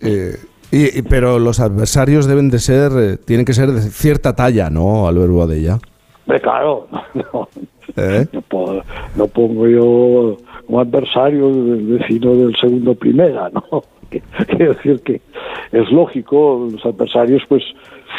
[0.00, 0.36] Eh,
[0.70, 4.70] y- y- pero los adversarios deben de ser, eh, tienen que ser de cierta talla,
[4.70, 5.78] ¿no, Alberto Adella?
[6.26, 7.48] Hombre, claro, no,
[7.96, 8.26] ¿Eh?
[8.32, 8.82] no, puedo-
[9.16, 13.62] no pongo yo como adversario del vecino del segundo primera, ¿no?
[14.46, 15.20] Quiero decir que
[15.72, 17.62] es lógico, los adversarios pues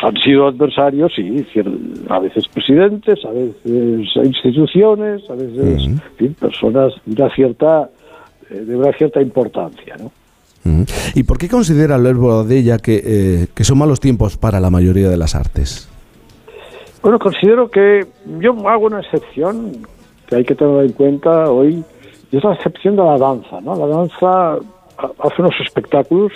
[0.03, 1.45] han sido adversarios, sí,
[2.09, 3.55] a veces presidentes, a veces
[4.23, 7.89] instituciones, a veces en fin, personas de una cierta,
[8.49, 10.11] eh, de una cierta importancia, ¿no?
[11.15, 15.09] ¿Y por qué considera Alberto Adella que, eh, que son malos tiempos para la mayoría
[15.09, 15.87] de las artes?
[17.01, 18.05] Bueno, considero que
[18.39, 19.71] yo hago una excepción
[20.27, 21.83] que hay que tener en cuenta hoy,
[22.31, 23.75] y es la excepción de la danza, ¿no?
[23.75, 26.31] La danza ha- hace unos espectáculos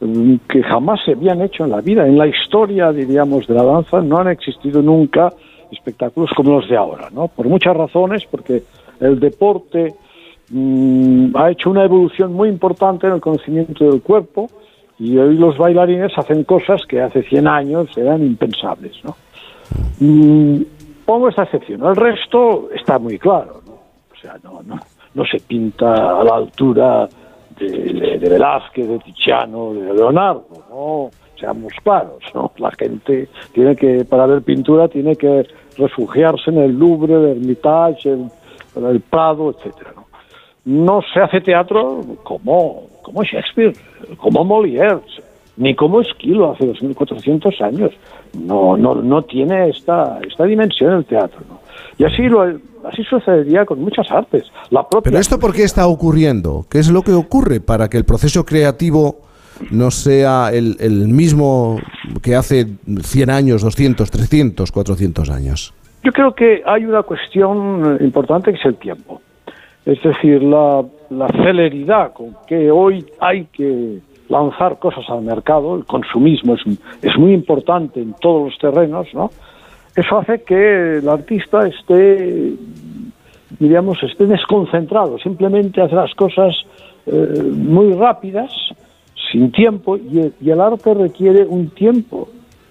[0.00, 2.06] mm, que jamás se habían hecho en la vida.
[2.06, 5.32] En la historia, diríamos, de la danza no han existido nunca
[5.70, 7.28] espectáculos como los de ahora, ¿no?
[7.28, 8.62] Por muchas razones, porque
[9.00, 9.94] el deporte
[10.50, 14.48] mm, ha hecho una evolución muy importante en el conocimiento del cuerpo
[14.98, 19.16] y hoy los bailarines hacen cosas que hace 100 años eran impensables, ¿no?
[20.00, 20.62] Mm,
[21.04, 21.84] pongo esta excepción.
[21.84, 23.72] El resto está muy claro, ¿no?
[23.72, 24.36] O sea,
[25.14, 27.08] no, se pinta a la altura
[27.58, 31.10] de, Velázquez, de Tiziano, de Leonardo, ¿no?
[31.38, 32.52] Seamos claros, ¿no?
[32.58, 38.10] La gente tiene que, para ver pintura, tiene que refugiarse en el Louvre, el Hermitage,
[38.10, 39.54] el, Prado,
[39.94, 40.03] ¿no?
[40.64, 43.74] No se hace teatro como, como Shakespeare,
[44.16, 45.00] como Molière,
[45.56, 47.92] ni como Esquilo hace 2.400 años.
[48.32, 51.40] No, no, no tiene esta, esta dimensión el teatro.
[51.48, 51.60] ¿no?
[51.98, 52.42] Y así, lo,
[52.84, 54.44] así sucedería con muchas artes.
[54.70, 56.66] La propia ¿Pero esto por qué está ocurriendo?
[56.70, 59.20] ¿Qué es lo que ocurre para que el proceso creativo
[59.70, 61.78] no sea el, el mismo
[62.22, 62.66] que hace
[63.02, 65.74] 100 años, 200, 300, 400 años?
[66.02, 69.20] Yo creo que hay una cuestión importante que es el tiempo.
[69.86, 75.84] Es decir, la, la celeridad con que hoy hay que lanzar cosas al mercado, el
[75.84, 76.62] consumismo es,
[77.02, 79.30] es muy importante en todos los terrenos, ¿no?
[79.94, 82.54] Eso hace que el artista esté,
[83.60, 86.54] diríamos, esté desconcentrado, simplemente hace las cosas
[87.06, 88.50] eh, muy rápidas,
[89.30, 92.28] sin tiempo, y el, y el arte requiere un tiempo.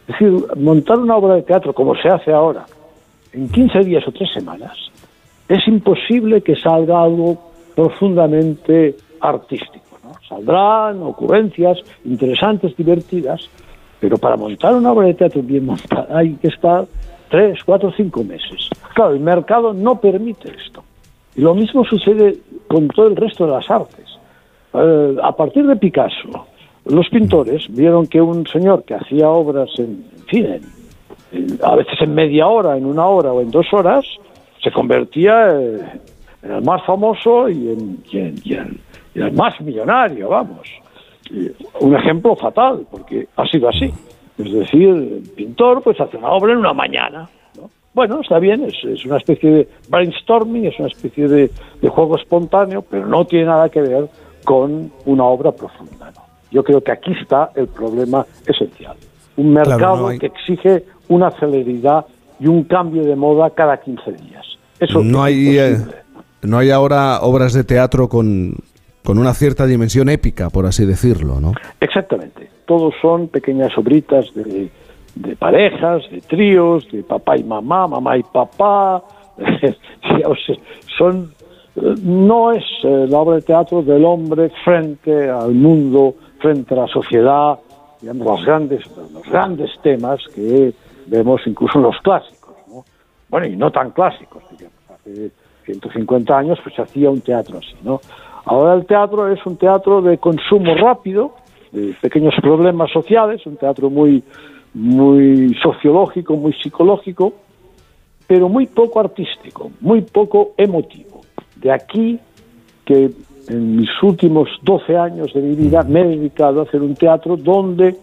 [0.07, 2.65] Es decir, montar una obra de teatro como se hace ahora,
[3.31, 4.91] en 15 días o 3 semanas,
[5.47, 7.37] es imposible que salga algo
[7.75, 9.83] profundamente artístico.
[10.27, 13.49] Saldrán ocurrencias interesantes, divertidas,
[13.99, 16.85] pero para montar una obra de teatro bien montada hay que estar
[17.29, 18.69] 3, 4, 5 meses.
[18.93, 20.83] Claro, el mercado no permite esto.
[21.35, 24.05] Y lo mismo sucede con todo el resto de las artes.
[24.73, 26.47] Eh, a partir de Picasso,
[26.85, 30.47] los pintores vieron que un señor que hacía obras en, en fin,
[31.63, 34.05] a veces en media hora, en una hora o en dos horas,
[34.63, 35.79] se convertía eh,
[36.43, 38.79] en el más famoso y en, y en- y en-
[39.15, 40.67] y en el más millonario, vamos.
[41.79, 43.91] Un ejemplo fatal, porque ha sido así.
[44.37, 47.29] Es decir, el pintor pues hace una obra en una mañana.
[47.57, 47.69] ¿no?
[47.93, 51.51] Bueno, está bien, es, es una especie de brainstorming, es una especie de,
[51.81, 54.07] de juego espontáneo, pero no tiene nada que ver
[54.43, 56.11] con una obra profunda.
[56.15, 56.21] ¿no?
[56.51, 58.95] Yo creo que aquí está el problema esencial.
[59.37, 62.05] Un Claro, mercado no hay- que exige una celeridad
[62.39, 64.52] y un cambio de moda cada 15 días.
[64.83, 65.77] Eso no hay, eh,
[66.41, 68.55] no hay ahora obras de teatro con,
[69.03, 71.53] con una cierta dimensión épica, por así decirlo, ¿no?
[71.79, 72.49] Exactamente.
[72.65, 74.69] Todos son pequeñas obritas de,
[75.15, 79.03] de parejas, de tríos, de papá y mamá, mamá y papá.
[80.97, 81.33] Son
[81.75, 86.87] no es eh, la obra de teatro del hombre frente al mundo, frente a la
[86.87, 87.57] sociedad,
[87.99, 90.73] digamos, los grandes, los grandes temas que
[91.07, 92.85] vemos incluso en los clásicos, ¿no?
[93.29, 94.72] Bueno, y no tan clásicos, digamos.
[95.03, 95.31] Hace
[95.65, 97.99] 150 años pues se hacía un teatro así, ¿no?
[98.45, 101.35] Ahora el teatro es un teatro de consumo rápido,
[101.71, 104.23] de pequeños problemas sociales, un teatro muy,
[104.73, 107.33] muy sociológico, muy psicológico,
[108.27, 111.21] pero muy poco artístico, muy poco emotivo.
[111.55, 112.19] De aquí
[112.85, 113.11] que
[113.47, 117.37] en mis últimos 12 años de mi vida me he dedicado a hacer un teatro
[117.37, 117.95] donde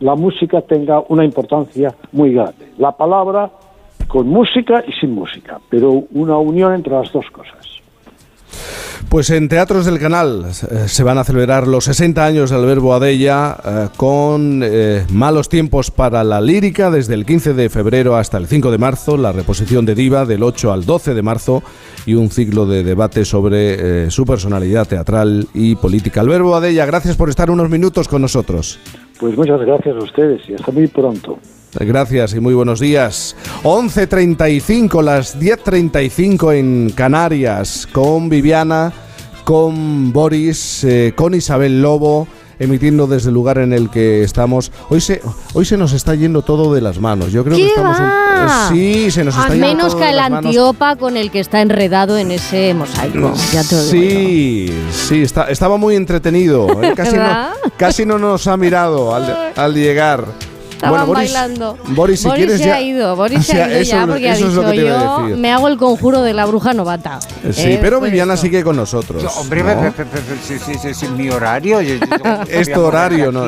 [0.00, 2.72] la música tenga una importancia muy grande.
[2.78, 3.50] La palabra
[4.12, 7.80] con música y sin música, pero una unión entre las dos cosas.
[9.08, 12.92] Pues en Teatros del Canal eh, se van a celebrar los 60 años del Verbo
[12.92, 18.36] Adella eh, con eh, Malos Tiempos para la Lírica desde el 15 de febrero hasta
[18.36, 21.62] el 5 de marzo, la reposición de Diva del 8 al 12 de marzo
[22.04, 26.20] y un ciclo de debate sobre su personalidad teatral y política.
[26.20, 28.78] El Verbo Adella, gracias por estar unos minutos con nosotros.
[29.18, 31.38] Pues muchas gracias a ustedes y hasta muy pronto.
[31.74, 33.34] Gracias y muy buenos días.
[33.64, 38.92] 11.35, las 10.35 en Canarias, con Viviana,
[39.44, 42.28] con Boris, eh, con Isabel Lobo,
[42.58, 44.70] emitiendo desde el lugar en el que estamos.
[44.90, 45.22] Hoy se,
[45.54, 47.32] hoy se nos está yendo todo de las manos.
[47.32, 47.98] Yo creo que ¿Qué estamos.
[47.98, 48.68] un- va?
[48.70, 50.46] eh, sí, se nos A está yendo menos todo que de el las manos.
[50.46, 53.32] antiopa con el que está enredado en ese mosaico.
[53.50, 53.90] Ya te digo.
[53.90, 56.68] Sí, sí, está, estaba muy entretenido.
[56.82, 56.92] ¿eh?
[56.96, 57.24] Casi, no,
[57.78, 60.26] casi no nos ha mirado al, al llegar.
[60.82, 61.78] Estaban Boris, bailando.
[61.88, 64.06] Boris, si quieres se ya- ha ido, Boris O se sea, ha ido eso- ya
[64.06, 65.36] porque ha dicho lo que te iba a yo decir".
[65.36, 67.20] me hago el conjuro de la bruja novata.
[67.52, 68.42] Sí, Eh, pero pues Viviana eso.
[68.42, 69.22] sigue con nosotros.
[69.22, 69.70] Yo, hombre, ¿no?
[69.70, 71.80] es mi horario.
[71.80, 71.94] yo-
[72.48, 73.46] Es tu horario, ¿no?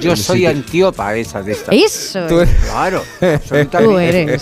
[0.00, 1.72] Yo Sí, soy que- antíopa esa de esta.
[1.72, 2.26] Eso.
[2.26, 4.38] Tú- Claro, absolutamente.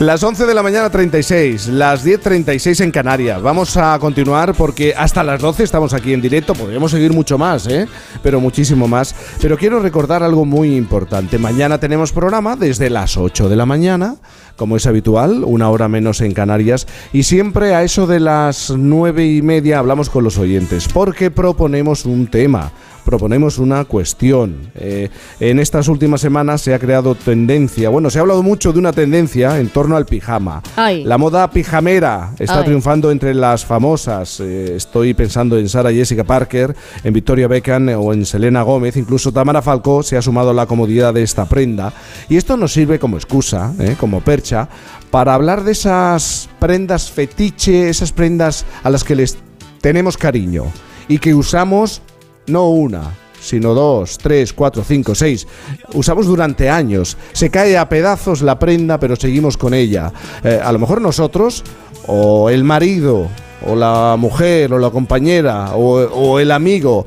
[0.00, 3.42] Las 11 de la mañana 36, las 10.36 en Canarias.
[3.42, 6.54] Vamos a continuar porque hasta las 12 estamos aquí en directo.
[6.54, 7.86] Podríamos seguir mucho más, ¿eh?
[8.22, 9.14] pero muchísimo más.
[9.40, 11.38] Pero quiero recordar algo muy importante.
[11.38, 14.16] Mañana tenemos programa desde las 8 de la mañana,
[14.56, 16.86] como es habitual, una hora menos en Canarias.
[17.12, 22.06] Y siempre a eso de las 9 y media hablamos con los oyentes porque proponemos
[22.06, 22.72] un tema
[23.04, 24.70] proponemos una cuestión.
[24.74, 25.10] Eh,
[25.40, 28.92] en estas últimas semanas se ha creado tendencia, bueno, se ha hablado mucho de una
[28.92, 30.62] tendencia en torno al pijama.
[30.76, 31.04] Ay.
[31.04, 32.64] La moda pijamera está Ay.
[32.64, 34.40] triunfando entre las famosas.
[34.40, 38.96] Eh, estoy pensando en Sara Jessica Parker, en Victoria Beckham o en Selena Gómez.
[38.96, 41.92] Incluso Tamara Falcó se ha sumado a la comodidad de esta prenda.
[42.28, 44.68] Y esto nos sirve como excusa, eh, como percha,
[45.10, 49.38] para hablar de esas prendas fetiche, esas prendas a las que les
[49.80, 50.64] tenemos cariño
[51.08, 52.02] y que usamos
[52.46, 55.46] no una, sino dos, tres, cuatro, cinco, seis.
[55.92, 57.16] Usamos durante años.
[57.32, 60.12] Se cae a pedazos la prenda, pero seguimos con ella.
[60.42, 61.62] Eh, a lo mejor nosotros,
[62.06, 63.28] o el marido,
[63.66, 67.06] o la mujer, o la compañera, o, o el amigo.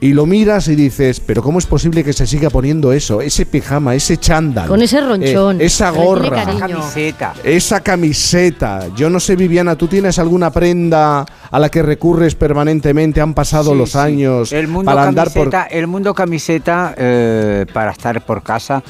[0.00, 3.20] Y lo miras y dices, pero ¿cómo es posible que se siga poniendo eso?
[3.20, 4.68] Ese pijama, ese chándal.
[4.68, 5.60] Con ese ronchón.
[5.60, 6.44] eh, esa gorra.
[6.44, 6.60] cariño.
[6.60, 7.34] Camiseta.
[7.42, 8.86] Esa camiseta.
[8.94, 13.20] Yo no sé, Viviana, ¿tú tienes alguna prenda a la que recurres permanentemente?
[13.20, 13.98] Han pasado Sí, los sí.
[13.98, 15.50] años El mundo para andar por...
[15.50, 18.84] camiseta, el mundo camiseta eh, para estar por casa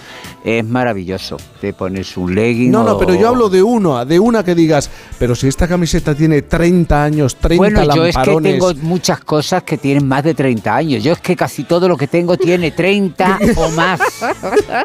[0.44, 1.38] es maravilloso.
[1.60, 2.70] Te pones un legging.
[2.70, 6.14] No, no, pero yo hablo de uno, de una que digas, pero si esta camiseta
[6.14, 8.52] tiene 30 años, 30 Bueno, yo es que lamparones...
[8.52, 10.97] tengo muchas cosas que tienen más de 30 años.
[11.00, 14.00] Yo es que casi todo lo que tengo tiene 30 o más.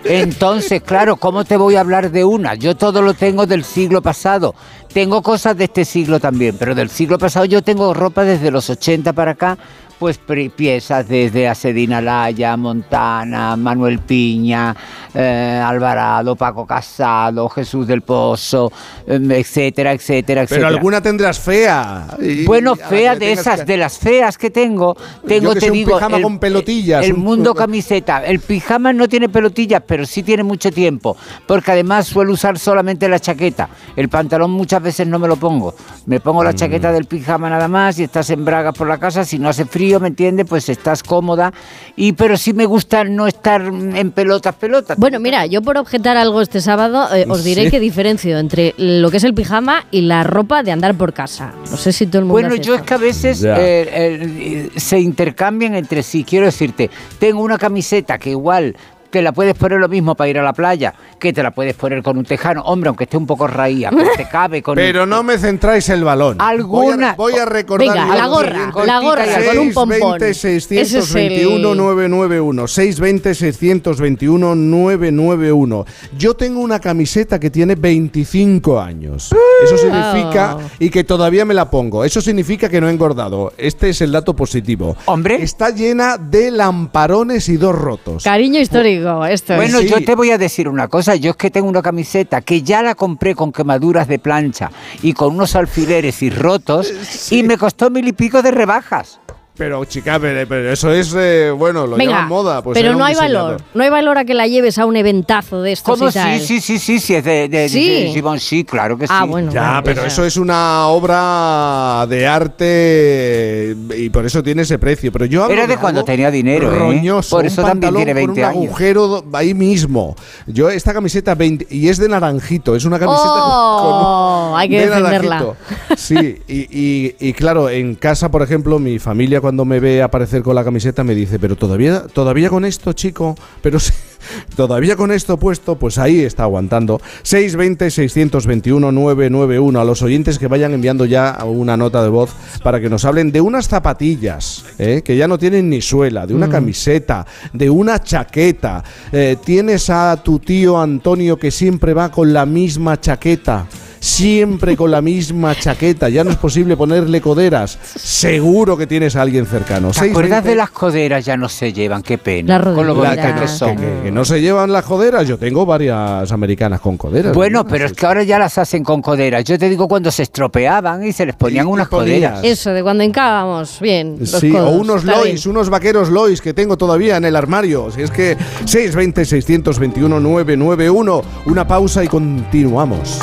[0.04, 2.56] Entonces, claro, ¿cómo te voy a hablar de una?
[2.56, 4.56] Yo todo lo tengo del siglo pasado.
[4.94, 8.70] Tengo cosas de este siglo también, pero del siglo pasado yo tengo ropa desde los
[8.70, 9.58] 80 para acá.
[10.04, 10.20] Pues
[10.54, 14.76] piezas desde Asedina Laya, Montana, Manuel Piña,
[15.14, 18.70] eh, Alvarado, Paco Casado, Jesús del Pozo,
[19.08, 20.68] em, etcétera, etcétera, Pero etcétera.
[20.68, 22.08] alguna tendrás fea.
[22.22, 24.94] Y- Bueno, fea de esas, que- de las feas que tengo,
[25.26, 28.26] tengo, Yo que te sé, un digo, pijama con pelotillas, El un- mundo camiseta.
[28.26, 31.16] El pijama no tiene pelotillas, pero sí tiene mucho tiempo,
[31.48, 33.70] porque además suelo usar solamente la chaqueta.
[33.96, 35.74] El pantalón muchas veces no me lo pongo.
[36.08, 36.46] Me pongo Mm.
[36.46, 39.24] la chaqueta del pijama nada más y estás en bragas por la casa.
[39.24, 40.46] Si no hace frío, ¿me entiendes?
[40.48, 41.54] Pues estás cómoda.
[41.96, 44.98] Y pero sí me gusta no estar en pelotas, pelotas.
[44.98, 47.72] Bueno, mira, yo por objetar algo este sábado eh, os diré Sí.
[47.72, 51.54] que diferencio entre lo que es el pijama y la ropa de andar por casa.
[51.70, 54.70] No sé si todo el mundo Bueno, hace yo es que a veces eh, eh,
[54.76, 56.24] se intercambian entre sí.
[56.24, 56.90] Quiero decirte,
[57.20, 58.76] tengo una camiseta que igual
[59.14, 61.76] te la puedes poner lo mismo para ir a la playa, que te la puedes
[61.76, 62.64] poner con un tejano.
[62.64, 65.88] Hombre, aunque esté un poco raída, pues te cabe con Pero un- no me centráis
[65.90, 66.38] el balón.
[66.42, 67.88] Alguna- Voy a, voy a recordar.
[67.88, 70.20] Venga, la gorra, la gorra, con un pompón.
[70.20, 75.86] 620 621 991 620 621 991
[76.18, 79.30] Yo tengo una camiseta que tiene 25 años.
[79.64, 80.62] Eso significa Oh.
[80.80, 82.04] y que todavía me la pongo.
[82.04, 83.54] Eso significa que no he engordado.
[83.58, 84.96] Este es el dato positivo.
[85.06, 88.24] Hombre, está llena de lamparones y dos rotos.
[88.24, 91.16] Cariño histórico, esto Bueno, yo te voy a decir una cosa.
[91.16, 95.14] Yo es que tengo una camiseta que ya la compré con quemaduras de plancha y
[95.14, 99.20] con unos alfileres y rotos y me costó mil y pico de rebajas.
[99.56, 102.64] Pero chica, pero, pero eso es eh, bueno, lo Venga, llaman moda.
[102.64, 103.52] Pues pero no hay diseñador.
[103.52, 103.62] valor.
[103.76, 106.40] No hay valor a que la lleves a un eventazo de estos ¿Cómo y tal.
[106.40, 107.88] sí, sí, sí, sí, sí, es de, de, Sí.
[107.88, 109.14] de Givenchy, claro que sí.
[109.16, 109.52] Ah, bueno.
[109.52, 114.80] Ya, bueno, pero pues, eso es una obra de arte y por eso tiene ese
[114.80, 115.12] precio.
[115.12, 116.80] Pero yo hablo Era de cuando tenía dinero, ¿eh?
[116.80, 118.66] roñoso, Por un eso también tiene 20 con un años.
[118.70, 120.16] agujero ahí mismo.
[120.48, 124.80] Yo esta camiseta 20 y es de naranjito, es una camiseta Oh, con hay que
[124.80, 125.30] de defenderla.
[125.40, 125.56] naranjito.
[125.96, 130.42] Sí, y, y- y claro, en casa, por ejemplo, mi familia cuando me ve aparecer
[130.42, 133.92] con la camiseta me dice, pero todavía, todavía con esto, chico, pero sí,
[134.56, 137.02] todavía con esto puesto, pues ahí está aguantando.
[137.24, 142.32] 620-621-991 a los oyentes que vayan enviando ya una nota de voz
[142.64, 145.02] para que nos hablen de unas zapatillas, ¿eh?
[145.04, 146.52] que ya no tienen ni suela, de una Mm.
[146.52, 148.82] camiseta, de una chaqueta.
[149.12, 153.66] Eh, tienes a tu tío Antonio que siempre va con la misma chaqueta.
[154.04, 157.80] Siempre con la misma chaqueta, ya no es posible ponerle coderas.
[157.96, 159.92] Seguro que tienes a alguien cercano.
[159.92, 160.50] ¿Te acuerdas 620?
[160.50, 161.24] de las coderas?
[161.24, 162.60] Ya no se llevan, qué pena.
[162.60, 163.78] Las con lo bonitas que Que, son.
[163.78, 165.26] que- que no se llevan las coderas.
[165.26, 167.34] Yo tengo varias americanas con coderas.
[167.34, 167.66] Bueno, ¿no?
[167.68, 169.46] pero es que ahora ya las hacen con coderas.
[169.46, 172.42] Yo te digo cuando se estropeaban y se les ponían unas coderas.
[172.44, 173.80] Eso, de cuando encábamos.
[173.80, 174.18] Bien.
[174.20, 177.90] los Sí, o unos está Lois, unos vaqueros Lois que tengo todavía en el armario.
[177.90, 181.24] Si es que 620-621-991.
[181.46, 183.20] Una pausa y continuamos.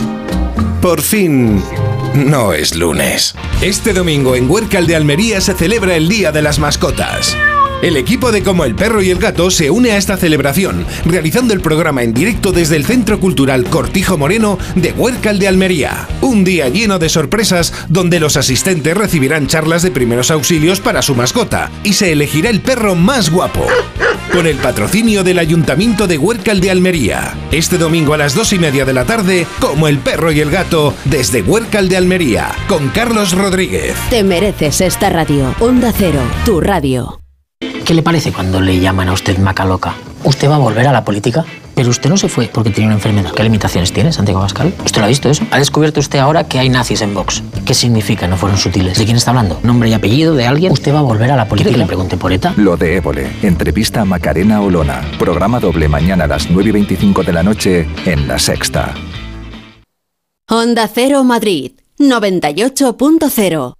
[0.81, 1.63] Por fin,
[2.15, 3.35] no es lunes.
[3.61, 7.37] Este domingo en Huércal de Almería se celebra el Día de las Mascotas.
[7.83, 11.55] El equipo de Como el Perro y el Gato se une a esta celebración, realizando
[11.55, 16.07] el programa en directo desde el Centro Cultural Cortijo Moreno de Huércal de Almería.
[16.21, 21.15] Un día lleno de sorpresas donde los asistentes recibirán charlas de primeros auxilios para su
[21.15, 23.67] mascota y se elegirá el perro más guapo.
[24.31, 27.35] Con el patrocinio del Ayuntamiento de Huércal de Almería.
[27.51, 30.51] Este domingo a las dos y media de la tarde, Como el Perro y el
[30.51, 33.97] Gato, desde Huércal de Almería, con Carlos Rodríguez.
[34.11, 35.55] Te mereces esta radio.
[35.61, 37.21] Onda Cero, tu radio.
[37.91, 39.97] ¿Qué le parece cuando le llaman a usted maca loca?
[40.23, 41.45] ¿Usted va a volver a la política?
[41.75, 43.33] Pero usted no se fue porque tenía una enfermedad.
[43.33, 44.73] ¿Qué limitaciones tiene, Santiago Pascal?
[44.85, 45.45] ¿Usted lo ha visto eso?
[45.51, 47.43] ¿Ha descubierto usted ahora que hay nazis en Vox?
[47.65, 48.29] ¿Qué significa?
[48.29, 48.97] No fueron sutiles.
[48.97, 49.59] ¿De quién está hablando?
[49.65, 50.71] ¿Nombre y apellido de alguien?
[50.71, 51.71] ¿Usted va a volver a la política?
[51.71, 52.55] ¿Quiere que le pregunte por ETA?
[52.59, 53.29] Lo de Évole.
[53.43, 55.03] Entrevista a Macarena Olona.
[55.19, 58.95] Programa doble mañana a las 9 y 25 de la noche en La Sexta.
[60.49, 63.80] Onda Cero Madrid, 98.0.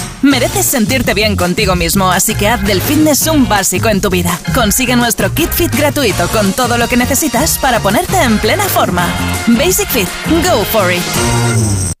[0.21, 4.39] Mereces sentirte bien contigo mismo, así que haz del fitness un básico en tu vida.
[4.53, 9.07] Consigue nuestro kit fit gratuito con todo lo que necesitas para ponerte en plena forma.
[9.47, 10.07] Basic Fit,
[10.43, 12.00] go for it.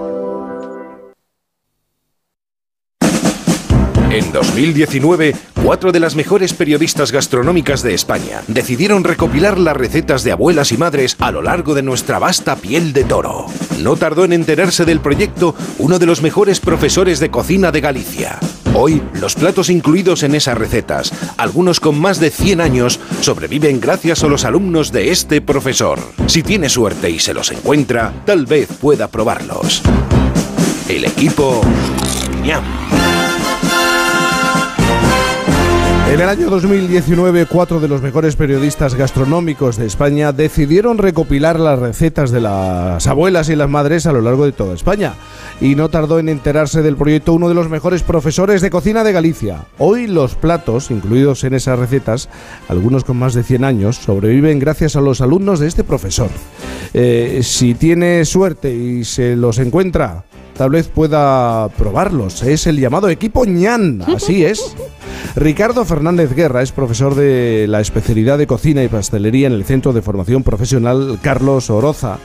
[4.11, 5.33] En 2019,
[5.63, 10.77] cuatro de las mejores periodistas gastronómicas de España decidieron recopilar las recetas de abuelas y
[10.77, 13.45] madres a lo largo de nuestra vasta piel de toro.
[13.79, 18.37] No tardó en enterarse del proyecto uno de los mejores profesores de cocina de Galicia.
[18.73, 24.25] Hoy, los platos incluidos en esas recetas, algunos con más de 100 años, sobreviven gracias
[24.25, 25.99] a los alumnos de este profesor.
[26.27, 29.81] Si tiene suerte y se los encuentra, tal vez pueda probarlos.
[30.89, 31.61] El equipo...
[36.11, 41.79] En el año 2019, cuatro de los mejores periodistas gastronómicos de España decidieron recopilar las
[41.79, 45.13] recetas de las abuelas y las madres a lo largo de toda España.
[45.61, 49.13] Y no tardó en enterarse del proyecto uno de los mejores profesores de cocina de
[49.13, 49.63] Galicia.
[49.77, 52.27] Hoy los platos, incluidos en esas recetas,
[52.67, 56.29] algunos con más de 100 años, sobreviven gracias a los alumnos de este profesor.
[56.93, 60.25] Eh, si tiene suerte y se los encuentra,
[60.61, 62.43] tal vez pueda probarlos.
[62.43, 64.75] Es el llamado equipo ñan, así es.
[65.35, 69.91] Ricardo Fernández Guerra es profesor de la especialidad de cocina y pastelería en el Centro
[69.91, 72.19] de Formación Profesional Carlos Oroza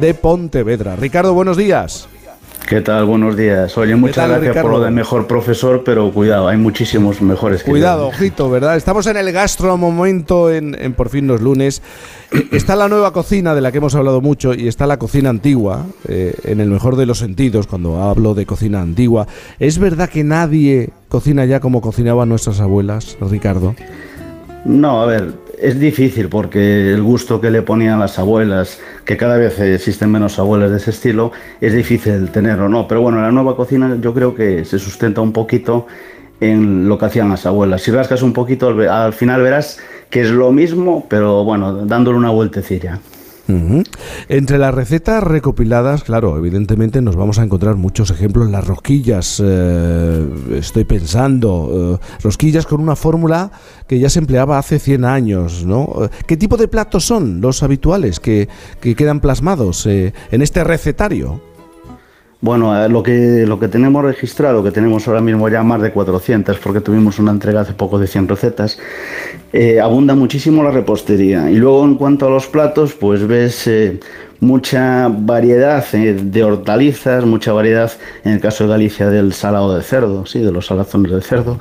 [0.00, 0.96] de Pontevedra.
[0.96, 2.08] Ricardo, buenos días.
[2.68, 3.04] ¿Qué tal?
[3.04, 3.76] Buenos días.
[3.76, 7.70] Oye, muchas tal, gracias por lo de mejor profesor, pero cuidado, hay muchísimos mejores que
[7.70, 8.08] Cuidado, yo.
[8.08, 8.76] ojito, ¿verdad?
[8.76, 11.82] Estamos en el gastro momento en, en Por fin los lunes.
[12.30, 15.28] Eh, Está la nueva cocina de la que hemos hablado mucho y está la cocina
[15.28, 19.26] antigua, eh, en el mejor de los sentidos, cuando hablo de cocina antigua.
[19.58, 23.74] ¿Es verdad que nadie cocina ya como cocinaban nuestras abuelas, Ricardo?
[24.64, 25.32] No, a ver,
[25.62, 30.38] es difícil porque el gusto que le ponían las abuelas, que cada vez existen menos
[30.38, 32.88] abuelas de ese estilo, es difícil tenerlo, ¿no?
[32.88, 35.86] Pero bueno, la nueva cocina yo creo que se sustenta un poquito
[36.40, 37.82] en lo que hacían las abuelas.
[37.82, 39.78] Si rascas un poquito, al final verás
[40.10, 42.98] que es lo mismo, pero bueno, dándole una vueltecilla.
[44.28, 48.50] Entre las recetas recopiladas, claro, evidentemente nos vamos a encontrar muchos ejemplos.
[48.50, 53.50] Las rosquillas, eh, estoy pensando, eh, rosquillas con una fórmula
[53.86, 56.04] que ya se empleaba hace 100 años, ¿no?
[56.04, 58.48] Eh, ¿Qué tipo de platos son los habituales que,
[58.80, 61.51] que quedan plasmados en este recetario?
[62.42, 65.92] Bueno, eh, lo que, lo que tenemos registrado, que tenemos ahora mismo ya más de
[65.92, 68.80] 400, porque tuvimos una entrega hace poco de 100 recetas,
[69.52, 71.48] eh, abunda muchísimo la repostería.
[71.52, 74.00] Y luego en cuanto a los platos, pues ves eh,
[74.40, 77.92] mucha variedad de hortalizas, mucha variedad,
[78.24, 81.60] en el caso de Galicia, del salado de cerdo, sí, de los salazones de cerdo.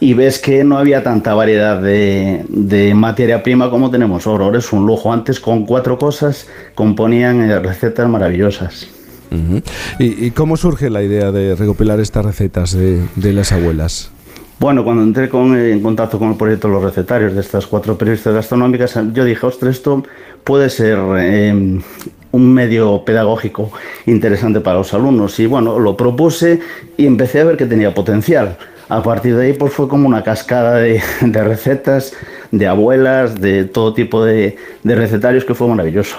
[0.00, 4.46] Y ves que no había tanta variedad de, de materia prima como tenemos ahora.
[4.46, 5.12] Ahora es un lujo.
[5.12, 8.97] Antes con cuatro cosas componían recetas maravillosas.
[9.98, 14.10] ¿Y, cómo surge la idea de recopilar estas recetas de, las abuelas?
[14.58, 18.34] Bueno, cuando entré eh, en contacto con el proyecto Los Recetarios de estas cuatro periodistas
[18.34, 20.02] gastronómicas, yo dije, ostras, esto
[20.42, 21.80] puede ser eh,
[22.32, 23.70] un medio pedagógico
[24.06, 25.38] interesante para los alumnos.
[25.38, 26.60] Y bueno, lo propuse
[26.96, 28.56] y empecé a ver que tenía potencial.
[28.88, 32.14] A partir de ahí, pues fue como una cascada de, recetas,
[32.50, 36.16] de abuelas, de todo tipo de recetarios que fue maravilloso.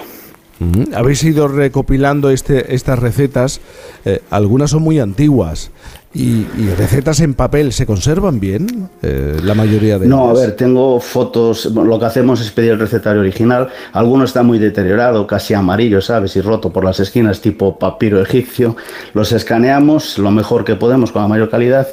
[0.94, 3.60] Habéis ido recopilando este, estas recetas,
[4.04, 5.70] eh, algunas son muy antiguas.
[6.12, 10.40] Y, y recetas en papel se conservan bien, Eh, la mayoría de No, a ellas?
[10.40, 11.72] ver, tengo fotos.
[11.72, 13.68] bueno, lo que hacemos es pedir el recetario original.
[13.92, 16.34] Alguno está muy deteriorado, casi amarillo, ¿sabes?
[16.36, 18.76] Y roto por las esquinas, tipo papiro egipcio.
[19.14, 21.86] Los escaneamos lo mejor que podemos, con la mayor calidad.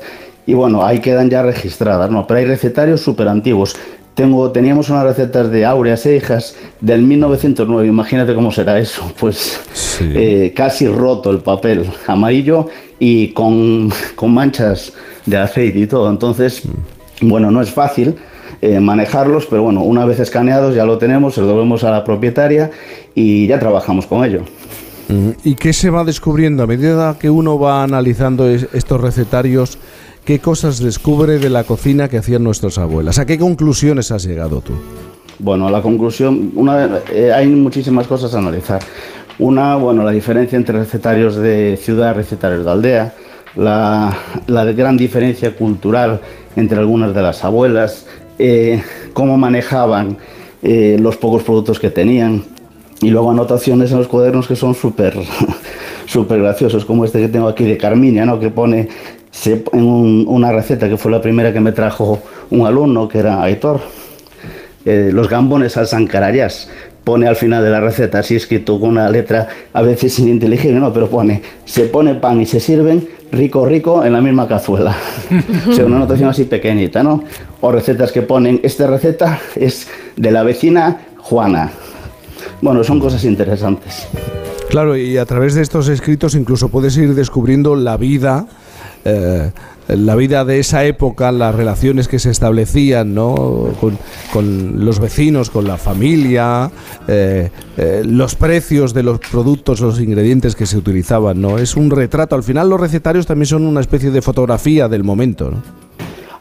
[0.48, 2.26] Y bueno, ahí quedan ya registradas, ¿no?
[2.26, 3.76] Pero hay recetarios súper antiguos.
[4.18, 9.62] Tengo, teníamos unas recetas de áureas e hijas del 1909, imagínate cómo será eso, pues
[10.02, 14.92] eh, casi roto el papel, amarillo y con, con manchas
[15.28, 16.64] de aceite y todo, entonces,
[17.22, 18.16] bueno, no es fácil,
[18.60, 22.04] eh, manejarlos, pero bueno, una vez escaneados ya lo tenemos, se lo devolvemos a la
[22.04, 22.72] propietaria
[23.14, 24.42] y ya trabajamos con ello.
[25.44, 29.78] ¿Y qué se va descubriendo a medida que uno va analizando estos recetarios?
[30.28, 33.18] ¿Qué cosas descubre de la cocina que hacían nuestras abuelas?
[33.18, 34.74] ¿A qué conclusiones has llegado tú?
[35.40, 38.82] Bueno, la conclusión, una, eh, hay muchísimas cosas a analizar.
[39.40, 43.14] Una, bueno, la diferencia entre recetarios de ciudad y recetarios de aldea,
[43.56, 46.20] la, la gran diferencia cultural
[46.58, 48.06] entre algunas de las abuelas,
[48.38, 48.84] eh,
[49.14, 50.18] cómo manejaban
[50.62, 52.44] eh, los pocos productos que tenían
[53.00, 55.16] y luego anotaciones en los cuadernos que son súper
[56.06, 58.40] súper graciosos, como este que tengo aquí de Carminia, ¿no?
[58.40, 58.90] que pone
[59.46, 63.80] en una receta que fue la primera que me trajo un alumno, que era Aitor,
[64.86, 66.70] eh, los gambones al sancarayas.
[67.04, 70.92] Pone al final de la receta, así escrito con una letra a veces ininteligible, ¿no?
[70.92, 74.96] pero pone, se pone pan y se sirven rico, rico en la misma cazuela.
[75.70, 77.24] o sea, una anotación así pequeñita, ¿no?
[77.62, 81.72] O recetas que ponen, esta receta es de la vecina Juana.
[82.62, 84.08] Bueno, son cosas interesantes.
[84.70, 88.48] Claro, y a través de estos escritos incluso puedes ir descubriendo la vida.
[89.08, 89.52] Eh,
[89.88, 93.70] la vida de esa época, las relaciones que se establecían ¿no?
[94.34, 96.70] con, los vecinos, con la familia,
[97.08, 101.40] eh, eh, los precios de los productos, los ingredientes que se utilizaban.
[101.42, 101.58] ¿no?
[101.58, 102.36] Es un retrato.
[102.36, 105.52] Al final los recetarios también son una especie de fotografía del momento.
[105.52, 105.62] ¿no?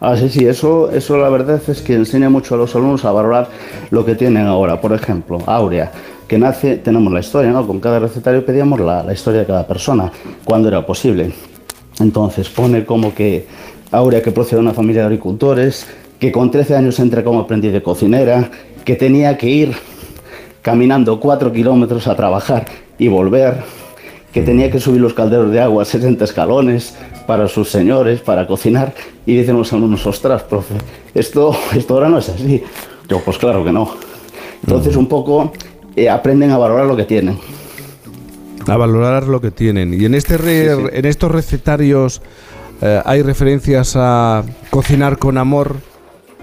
[0.00, 3.12] Ah, sí, sí, eso, eso la verdad es que enseña mucho a los alumnos a
[3.12, 3.48] valorar
[3.90, 4.80] lo que tienen ahora.
[4.80, 5.92] Por ejemplo, Aurea,
[6.26, 7.64] que nace, tenemos la historia, ¿no?
[7.64, 10.10] Con cada recetario pedíamos la, la historia de cada persona,
[10.44, 11.32] cuando era posible.
[12.00, 13.46] Entonces pone como que
[13.92, 15.86] Aurea que procede de una familia de agricultores,
[16.18, 18.50] que con 13 años entra como aprendiz de cocinera,
[18.84, 19.72] que tenía que ir
[20.60, 22.66] caminando 4 kilómetros a trabajar
[22.98, 23.62] y volver,
[24.32, 28.46] que tenía que subir los calderos de agua a 60 escalones para sus señores, para
[28.46, 28.92] cocinar,
[29.24, 30.74] y dicen los alumnos, ostras, profe,
[31.14, 32.62] esto, esto ahora no es así.
[33.08, 33.88] Yo, pues claro que no.
[34.62, 35.52] Entonces un poco
[35.94, 37.38] eh, aprenden a valorar lo que tienen.
[38.66, 39.94] A valorar lo que tienen.
[39.94, 40.36] Y en, este
[40.98, 42.20] en estos recetarios
[42.82, 45.76] eh, hay referencias a cocinar con amor.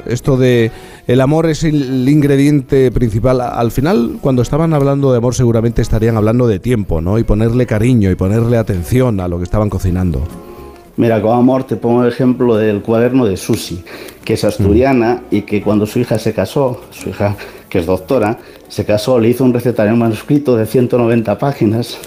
[0.06, 0.72] Esto de
[1.06, 3.42] el amor es el ingrediente principal.
[3.42, 7.19] Al final, cuando estaban hablando de amor, seguramente estarían hablando de tiempo, ¿no?
[7.19, 10.24] Y ponerle cariño y ponerle atención a lo que estaban cocinando.
[10.95, 13.84] Mira, con amor te pongo el ejemplo del cuaderno de Susi,
[14.24, 17.35] que es asturiana y que cuando su hija se casó, su hija
[17.74, 18.38] que es doctora,
[18.68, 21.98] se casó, le hizo un recetario manuscrito de 190 páginas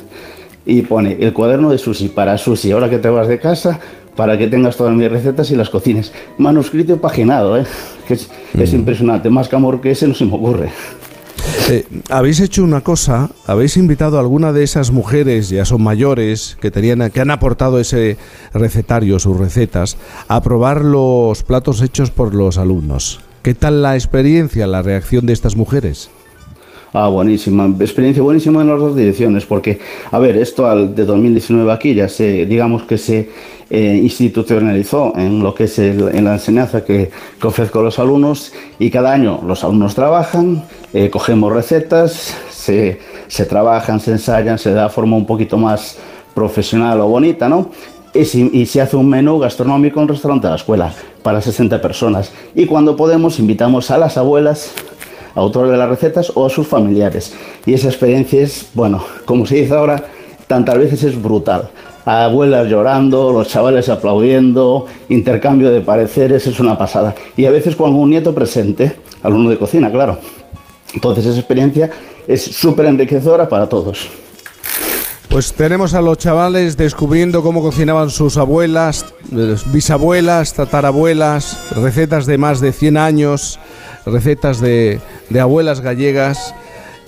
[0.65, 3.81] y pone el cuaderno de Susi para Susi, ahora que te vas de casa,
[4.15, 6.12] para que tengas todas mis recetas y las cocines.
[6.39, 7.65] Manuscrito y paginado, ¿eh?
[8.07, 8.77] que es, es mm.
[8.77, 10.70] impresionante, más amor que ese no se me ocurre.
[11.69, 16.57] Eh, habéis hecho una cosa, habéis invitado a alguna de esas mujeres, ya son mayores,
[16.61, 18.19] que, tenían, que han aportado ese
[18.55, 19.97] recetario, sus recetas,
[20.28, 23.26] a probar los platos hechos por los alumnos.
[23.47, 26.10] ¿Qué tal la experiencia, la reacción de estas mujeres?
[26.92, 27.73] Ah, buenísima.
[27.78, 29.78] Experiencia buenísima en las dos direcciones, porque,
[30.10, 33.31] a ver, esto al, de 2019 aquí ya se, digamos que se
[33.70, 38.91] eh, institucionalizó en lo que es en la enseñanza que, ofrezco a los alumnos y
[38.91, 44.89] cada año los alumnos trabajan, eh, cogemos recetas, se, se, trabajan, se ensayan, se da
[44.89, 45.99] forma un poquito más
[46.34, 47.70] profesional o bonita, ¿no?
[48.19, 51.81] Y, si, se hace un menú gastronómico en un restaurante de la escuela para 60
[51.81, 52.33] personas.
[52.55, 54.73] Y cuando podemos invitamos a las abuelas
[55.35, 57.35] autores de las recetas o a sus familiares.
[57.67, 60.03] Y esa experiencia es, bueno, como se dice ahora,
[60.47, 61.69] tantas veces es brutal.
[62.05, 67.15] Abuelas llorando, los chavales aplaudiendo, intercambio de pareceres, es una pasada.
[67.36, 70.19] Y a veces con algún nieto presente, alumno de cocina, claro.
[70.95, 71.91] Entonces esa experiencia
[72.27, 74.09] es súper enriquecedora para todos.
[75.29, 79.07] Pues tenemos a los chavales descubriendo cómo cocinaban sus abuelas,
[79.73, 83.59] bisabuelas, tatarabuelas, recetas de más de 100 años,
[84.07, 86.55] recetas de, de abuelas gallegas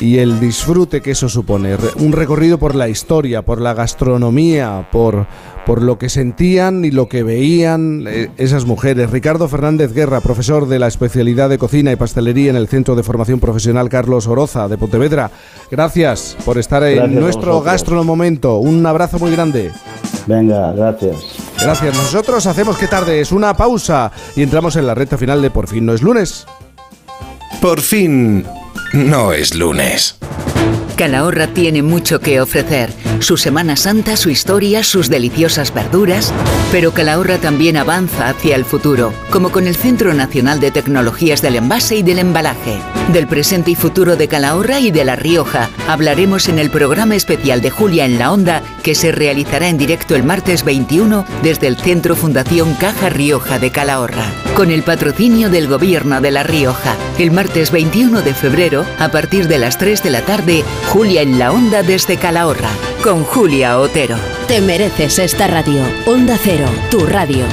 [0.01, 1.77] y el disfrute que eso supone.
[1.97, 5.27] Un recorrido por la historia, por la gastronomía, por,
[5.67, 9.11] por lo que sentían y lo que veían eh, esas mujeres.
[9.11, 13.03] Ricardo Fernández Guerra, profesor de la especialidad de cocina y pastelería en el Centro de
[13.03, 15.31] Formación Profesional Carlos Oroza de Pontevedra.
[15.71, 17.63] Gracias por estar en nuestro
[18.05, 18.59] Momento.
[18.59, 19.71] Un abrazo muy grande.
[20.27, 21.17] Venga, gracias.
[21.61, 21.97] Gracias.
[21.97, 25.67] Nosotros hacemos que tarde es una pausa y entramos en la recta final de Por
[25.67, 26.47] fin no es lunes.
[27.61, 28.45] Por fin
[28.93, 30.17] no es lunes.
[30.97, 36.33] Calahorra tiene mucho que ofrecer su Semana Santa, su historia, sus deliciosas verduras.
[36.73, 41.57] Pero Calahorra también avanza hacia el futuro, como con el Centro Nacional de Tecnologías del
[41.57, 42.79] Envase y del Embalaje.
[43.09, 47.63] Del presente y futuro de Calahorra y de La Rioja hablaremos en el programa especial
[47.63, 51.79] de Julia en la Onda, que se realizará en directo el martes 21 desde el
[51.79, 56.97] Centro Fundación Caja Rioja de Calahorra, con el patrocinio del Gobierno de La Rioja.
[57.19, 61.39] El martes 21 de febrero, a partir de las 3 de la tarde, Julia en
[61.39, 62.71] la Onda desde Calahorra,
[63.03, 64.17] con Julia Otero.
[64.49, 65.81] Te mereces esta radio.
[66.05, 67.47] Onda Cero, tu radio.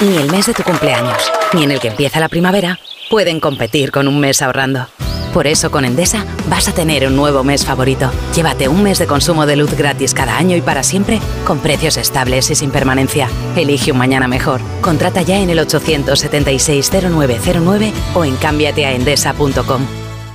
[0.00, 2.78] Ni el mes de tu cumpleaños, ni en el que empieza la primavera,
[3.14, 4.88] pueden competir con un mes ahorrando.
[5.32, 8.10] Por eso con Endesa vas a tener un nuevo mes favorito.
[8.34, 11.96] Llévate un mes de consumo de luz gratis cada año y para siempre, con precios
[11.96, 13.28] estables y sin permanencia.
[13.54, 14.60] Elige un mañana mejor.
[14.80, 20.03] Contrata ya en el 876-0909 o en cámbiateaendesa.com.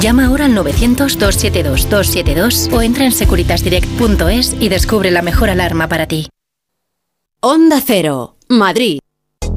[0.00, 6.28] Llama ahora al 900-272-272 o entra en securitasdirect.es y descubre la mejor alarma para ti.
[7.40, 9.00] Onda Cero, Madrid.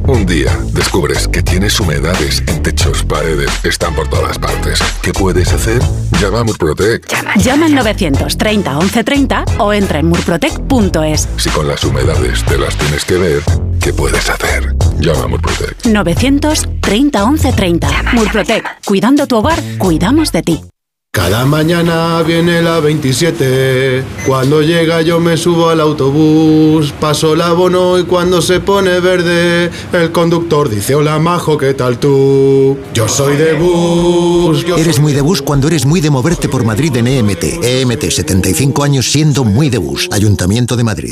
[0.07, 4.79] Un día descubres que tienes humedades en techos, paredes, están por todas partes.
[5.01, 5.79] ¿Qué puedes hacer?
[6.19, 7.05] Llama a Murprotec.
[7.37, 11.29] Llama al 930 1130 o entra en murprotec.es.
[11.37, 13.43] Si con las humedades te las tienes que ver,
[13.81, 14.75] ¿qué puedes hacer?
[14.99, 15.85] Llama a Murprotec.
[15.85, 18.03] 930 1130.
[18.13, 18.63] Murprotec.
[18.85, 20.61] Cuidando tu hogar, cuidamos de ti.
[21.13, 27.99] Cada mañana viene la 27, cuando llega yo me subo al autobús, paso el abono
[27.99, 32.77] y cuando se pone verde, el conductor dice hola majo, ¿qué tal tú?
[32.93, 34.65] Yo soy de bus.
[34.65, 37.43] yo Eres muy de bus cuando eres muy de moverte por Madrid en EMT.
[37.61, 40.07] EMT, 75 años siendo muy de bus.
[40.13, 41.11] Ayuntamiento de Madrid.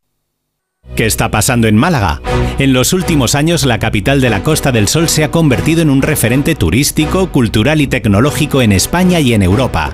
[0.95, 2.21] ¿Qué está pasando en Málaga?
[2.59, 5.89] En los últimos años, la capital de la Costa del Sol se ha convertido en
[5.89, 9.93] un referente turístico, cultural y tecnológico en España y en Europa.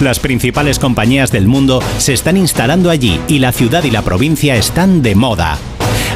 [0.00, 4.56] Las principales compañías del mundo se están instalando allí y la ciudad y la provincia
[4.56, 5.58] están de moda.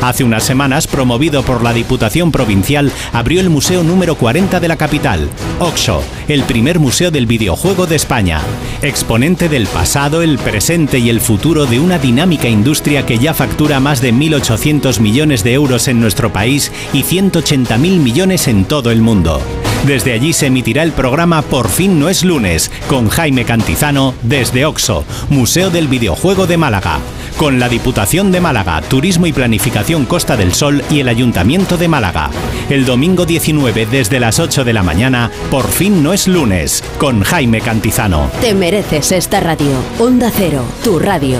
[0.03, 4.77] Hace unas semanas, promovido por la Diputación Provincial, abrió el Museo número 40 de la
[4.77, 8.41] capital, Oxo, el primer museo del videojuego de España.
[8.83, 13.79] Exponente del pasado, el presente y el futuro de una dinámica industria que ya factura
[13.79, 19.03] más de 1.800 millones de euros en nuestro país y 180.000 millones en todo el
[19.03, 19.41] mundo.
[19.87, 24.65] Desde allí se emitirá el programa Por fin no es lunes, con Jaime Cantizano desde
[24.65, 27.01] Oxo, Museo del Videojuego de Málaga,
[27.37, 31.89] con la Diputación de Málaga, Turismo y Planificación Costa del Sol y el Ayuntamiento de
[31.89, 32.31] Málaga.
[32.71, 37.23] El domingo 19 desde las 8 de la mañana, Por fin no es lunes, con
[37.25, 38.31] Jaime Cantizano.
[38.41, 39.75] Te mereces esta radio.
[39.99, 41.39] Onda Cero, tu radio.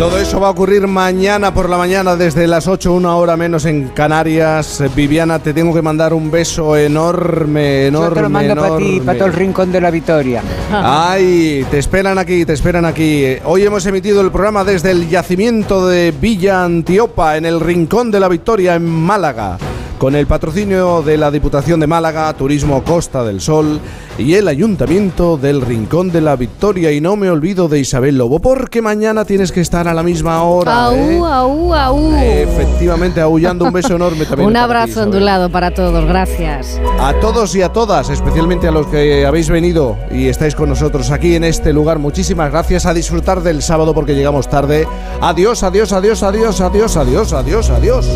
[0.00, 3.66] Todo eso va a ocurrir mañana por la mañana desde las 8, una hora menos
[3.66, 4.82] en Canarias.
[4.96, 8.08] Viviana, te tengo que mandar un beso enorme, enorme.
[8.08, 10.42] Yo te lo mando para ti, para todo el rincón de la victoria.
[10.72, 13.26] Ay, te esperan aquí, te esperan aquí.
[13.44, 18.20] Hoy hemos emitido el programa desde el yacimiento de Villa Antiopa, en el Rincón de
[18.20, 19.58] la Victoria, en Málaga.
[19.98, 23.78] Con el patrocinio de la Diputación de Málaga, Turismo Costa del Sol
[24.20, 26.92] y el Ayuntamiento del Rincón de la Victoria.
[26.92, 30.42] Y no me olvido de Isabel Lobo, porque mañana tienes que estar a la misma
[30.42, 30.84] hora.
[30.84, 31.20] Aú, ¿eh?
[31.24, 32.14] aú, aú.
[32.16, 34.46] Efectivamente, aullando un beso enorme también.
[34.46, 36.80] Un para ti, abrazo ondulado para todos, gracias.
[36.98, 41.10] A todos y a todas, especialmente a los que habéis venido y estáis con nosotros
[41.10, 42.86] aquí en este lugar, muchísimas gracias.
[42.86, 44.86] A disfrutar del sábado porque llegamos tarde.
[45.20, 48.06] Adiós, adiós, adiós, adiós, adiós, adiós, adiós, adiós.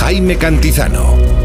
[0.00, 1.39] Jaime Cantizano.